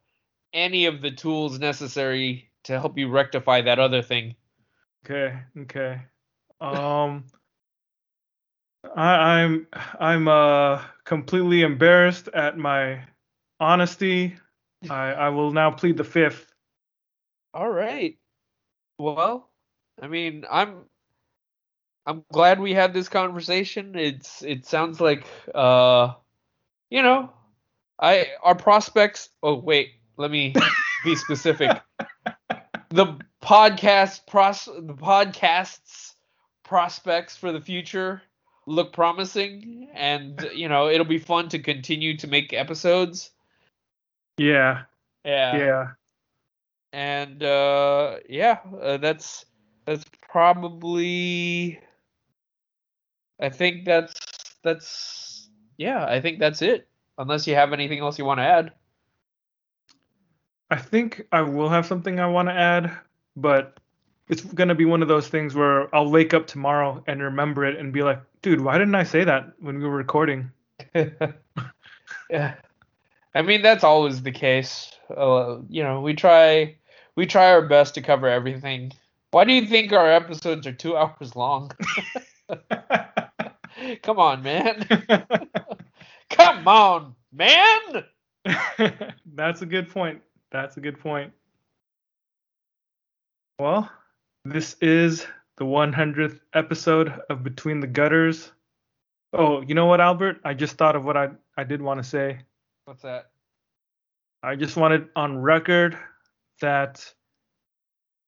any 0.52 0.86
of 0.86 1.02
the 1.02 1.10
tools 1.10 1.58
necessary 1.58 2.50
to 2.64 2.80
help 2.80 2.98
you 2.98 3.08
rectify 3.08 3.60
that 3.62 3.78
other 3.78 4.02
thing. 4.02 4.34
Okay, 5.04 5.38
okay. 5.60 6.02
Um 6.60 7.26
I, 8.96 9.42
I'm 9.42 9.66
I'm 10.00 10.28
uh 10.28 10.82
completely 11.04 11.62
embarrassed 11.62 12.28
at 12.28 12.58
my 12.58 13.04
honesty. 13.60 14.36
I 14.90 15.12
I 15.12 15.28
will 15.28 15.52
now 15.52 15.70
plead 15.70 15.96
the 15.96 16.04
fifth. 16.04 16.52
All 17.56 17.70
right. 17.70 18.18
Well, 18.98 19.48
I 20.02 20.08
mean, 20.08 20.44
I'm 20.50 20.84
I'm 22.04 22.22
glad 22.30 22.60
we 22.60 22.74
had 22.74 22.92
this 22.92 23.08
conversation. 23.08 23.94
It's 23.96 24.42
it 24.42 24.66
sounds 24.66 25.00
like 25.00 25.26
uh 25.54 26.12
you 26.90 27.00
know, 27.00 27.32
I 27.98 28.26
our 28.42 28.54
prospects 28.54 29.30
Oh, 29.42 29.54
wait, 29.54 29.92
let 30.18 30.30
me 30.30 30.54
be 31.02 31.16
specific. 31.16 31.70
the 32.90 33.16
podcast 33.42 34.26
pros 34.26 34.66
the 34.66 34.92
podcast's 34.92 36.14
prospects 36.62 37.38
for 37.38 37.52
the 37.52 37.60
future 37.62 38.20
look 38.66 38.92
promising 38.92 39.88
and 39.94 40.50
you 40.54 40.68
know, 40.68 40.90
it'll 40.90 41.06
be 41.06 41.18
fun 41.18 41.48
to 41.48 41.58
continue 41.58 42.18
to 42.18 42.26
make 42.26 42.52
episodes. 42.52 43.30
Yeah, 44.36 44.82
Yeah 45.24 45.56
yeah. 45.56 45.86
And 46.92 47.42
uh 47.42 48.16
yeah 48.28 48.58
uh, 48.80 48.96
that's 48.96 49.44
that's 49.86 50.04
probably 50.30 51.78
i 53.40 53.48
think 53.48 53.84
that's 53.84 54.14
that's 54.62 55.48
yeah 55.76 56.04
i 56.06 56.20
think 56.20 56.38
that's 56.38 56.62
it. 56.62 56.88
Unless 57.18 57.46
you 57.46 57.54
have 57.54 57.72
anything 57.72 58.00
else 58.00 58.18
you 58.18 58.26
want 58.26 58.40
to 58.40 58.44
add. 58.44 58.72
I 60.70 60.76
think 60.76 61.26
I 61.32 61.40
will 61.40 61.70
have 61.70 61.86
something 61.86 62.20
I 62.20 62.26
want 62.26 62.48
to 62.48 62.52
add, 62.52 62.92
but 63.36 63.78
it's 64.28 64.42
going 64.42 64.68
to 64.68 64.74
be 64.74 64.84
one 64.84 65.00
of 65.00 65.08
those 65.08 65.28
things 65.28 65.54
where 65.54 65.94
I'll 65.94 66.10
wake 66.10 66.34
up 66.34 66.46
tomorrow 66.46 67.02
and 67.06 67.22
remember 67.22 67.64
it 67.64 67.78
and 67.78 67.92
be 67.92 68.02
like, 68.02 68.20
dude, 68.42 68.60
why 68.60 68.76
didn't 68.76 68.96
I 68.96 69.04
say 69.04 69.24
that 69.24 69.52
when 69.60 69.78
we 69.78 69.88
were 69.88 69.96
recording? 69.96 70.50
yeah 72.30 72.54
i 73.36 73.42
mean 73.42 73.62
that's 73.62 73.84
always 73.84 74.22
the 74.22 74.32
case 74.32 74.92
uh, 75.16 75.58
you 75.68 75.82
know 75.82 76.00
we 76.00 76.14
try 76.14 76.74
we 77.14 77.26
try 77.26 77.50
our 77.52 77.62
best 77.62 77.94
to 77.94 78.02
cover 78.02 78.28
everything 78.28 78.90
why 79.30 79.44
do 79.44 79.52
you 79.52 79.66
think 79.66 79.92
our 79.92 80.10
episodes 80.10 80.66
are 80.66 80.72
two 80.72 80.96
hours 81.00 81.36
long 81.36 81.70
come 84.02 84.18
on 84.18 84.42
man 84.42 84.84
come 86.30 86.66
on 86.66 87.14
man 87.32 88.04
That's 89.34 89.62
a 89.62 89.66
good 89.66 89.90
point. 89.90 90.22
That's 90.50 90.76
a 90.76 90.80
good 90.80 90.98
point. 91.00 91.32
Well, 93.58 93.90
this 94.44 94.76
is 94.80 95.26
the 95.56 95.64
100th 95.64 96.40
episode 96.54 97.12
of 97.30 97.42
Between 97.42 97.80
the 97.80 97.86
Gutters. 97.86 98.52
Oh, 99.32 99.62
you 99.62 99.74
know 99.74 99.86
what, 99.86 100.00
Albert? 100.00 100.40
I 100.44 100.54
just 100.54 100.76
thought 100.76 100.96
of 100.96 101.04
what 101.04 101.16
I, 101.16 101.30
I 101.56 101.64
did 101.64 101.82
want 101.82 102.02
to 102.02 102.08
say. 102.08 102.40
What's 102.86 103.02
that 103.02 103.30
I 104.42 104.54
just 104.54 104.76
wanted 104.76 105.08
on 105.16 105.38
record 105.38 105.98
that 106.60 107.12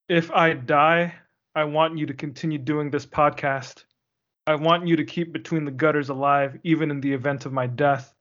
if 0.08 0.32
I 0.32 0.54
die, 0.54 1.14
I 1.54 1.64
want 1.64 1.96
you 1.96 2.06
to 2.06 2.14
continue 2.14 2.58
doing 2.58 2.90
this 2.90 3.06
podcast. 3.06 3.84
I 4.46 4.56
want 4.56 4.88
you 4.88 4.96
to 4.96 5.04
keep 5.04 5.32
Between 5.32 5.64
the 5.64 5.70
Gutters 5.70 6.08
alive, 6.08 6.58
even 6.64 6.90
in 6.90 7.00
the 7.00 7.12
event 7.12 7.46
of 7.46 7.52
my 7.52 7.68
death. 7.68 8.12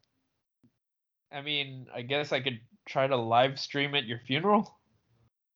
I 1.32 1.42
mean, 1.42 1.88
I 1.94 2.04
guess 2.04 2.32
I 2.32 2.40
could 2.40 2.60
try 2.88 3.08
to 3.08 3.16
live 3.16 3.60
stream 3.60 3.96
at 3.96 4.06
your 4.06 4.20
funeral. 4.28 4.78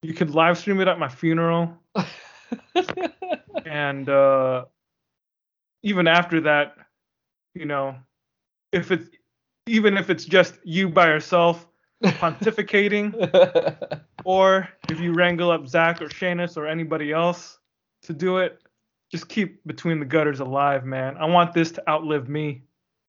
You 0.01 0.13
could 0.13 0.31
live 0.31 0.57
stream 0.57 0.79
it 0.81 0.87
at 0.87 0.97
my 0.97 1.09
funeral. 1.09 1.77
and 3.65 4.09
uh, 4.09 4.65
even 5.83 6.07
after 6.07 6.41
that, 6.41 6.73
you 7.53 7.65
know, 7.65 7.95
if 8.71 8.91
it's 8.91 9.09
even 9.67 9.97
if 9.97 10.09
it's 10.09 10.25
just 10.25 10.55
you 10.63 10.89
by 10.89 11.07
yourself 11.07 11.67
pontificating, 12.03 13.13
or 14.25 14.67
if 14.89 14.99
you 14.99 15.13
wrangle 15.13 15.51
up 15.51 15.67
Zach 15.67 16.01
or 16.01 16.07
Shanus 16.07 16.57
or 16.57 16.67
anybody 16.67 17.11
else 17.11 17.59
to 18.03 18.13
do 18.13 18.37
it, 18.37 18.59
just 19.11 19.27
keep 19.27 19.63
between 19.65 19.99
the 19.99 20.05
gutters 20.05 20.39
alive, 20.39 20.85
man. 20.85 21.17
I 21.17 21.25
want 21.25 21.53
this 21.53 21.71
to 21.73 21.89
outlive 21.89 22.29
me. 22.29 22.63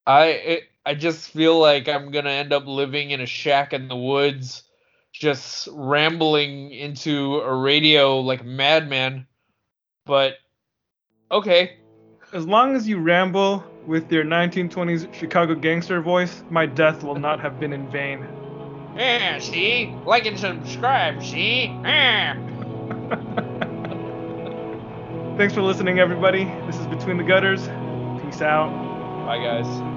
I 0.07 0.25
it, 0.27 0.63
I 0.85 0.95
just 0.95 1.31
feel 1.31 1.59
like 1.59 1.89
I'm 1.89 2.11
gonna 2.11 2.31
end 2.31 2.53
up 2.53 2.67
living 2.67 3.13
in 3.13 3.21
a 3.21 3.27
shack 3.27 3.73
in 3.73 3.89
the 3.89 3.97
woods, 3.97 4.65
just 5.13 5.69
rambling 5.73 6.73
into 6.73 7.37
a 7.41 7.55
radio 7.55 8.19
like 8.19 8.45
madman. 8.45 9.27
But 10.05 10.35
okay, 11.31 11.79
As 12.33 12.47
long 12.47 12.75
as 12.75 12.89
you 12.89 12.99
ramble 12.99 13.63
with 13.87 14.11
your 14.11 14.25
1920s 14.25 15.13
Chicago 15.13 15.55
gangster 15.55 16.01
voice, 16.01 16.43
my 16.49 16.65
death 16.65 17.05
will 17.05 17.17
not 17.19 17.41
have 17.41 17.61
been 17.61 17.75
in 17.75 17.91
vain. 17.91 18.27
yeah, 18.97 19.39
see, 19.39 19.95
like 20.07 20.25
and 20.25 20.39
subscribe, 20.39 21.23
see, 21.23 21.65
yeah. 21.85 22.35
Thanks 25.37 25.53
for 25.53 25.61
listening, 25.61 25.99
everybody. 25.99 26.45
This 26.67 26.79
is 26.79 26.87
Between 26.87 27.19
the 27.19 27.25
Gutters. 27.25 27.69
Peace 28.25 28.41
out. 28.41 28.71
Bye 29.27 29.39
guys. 29.39 29.92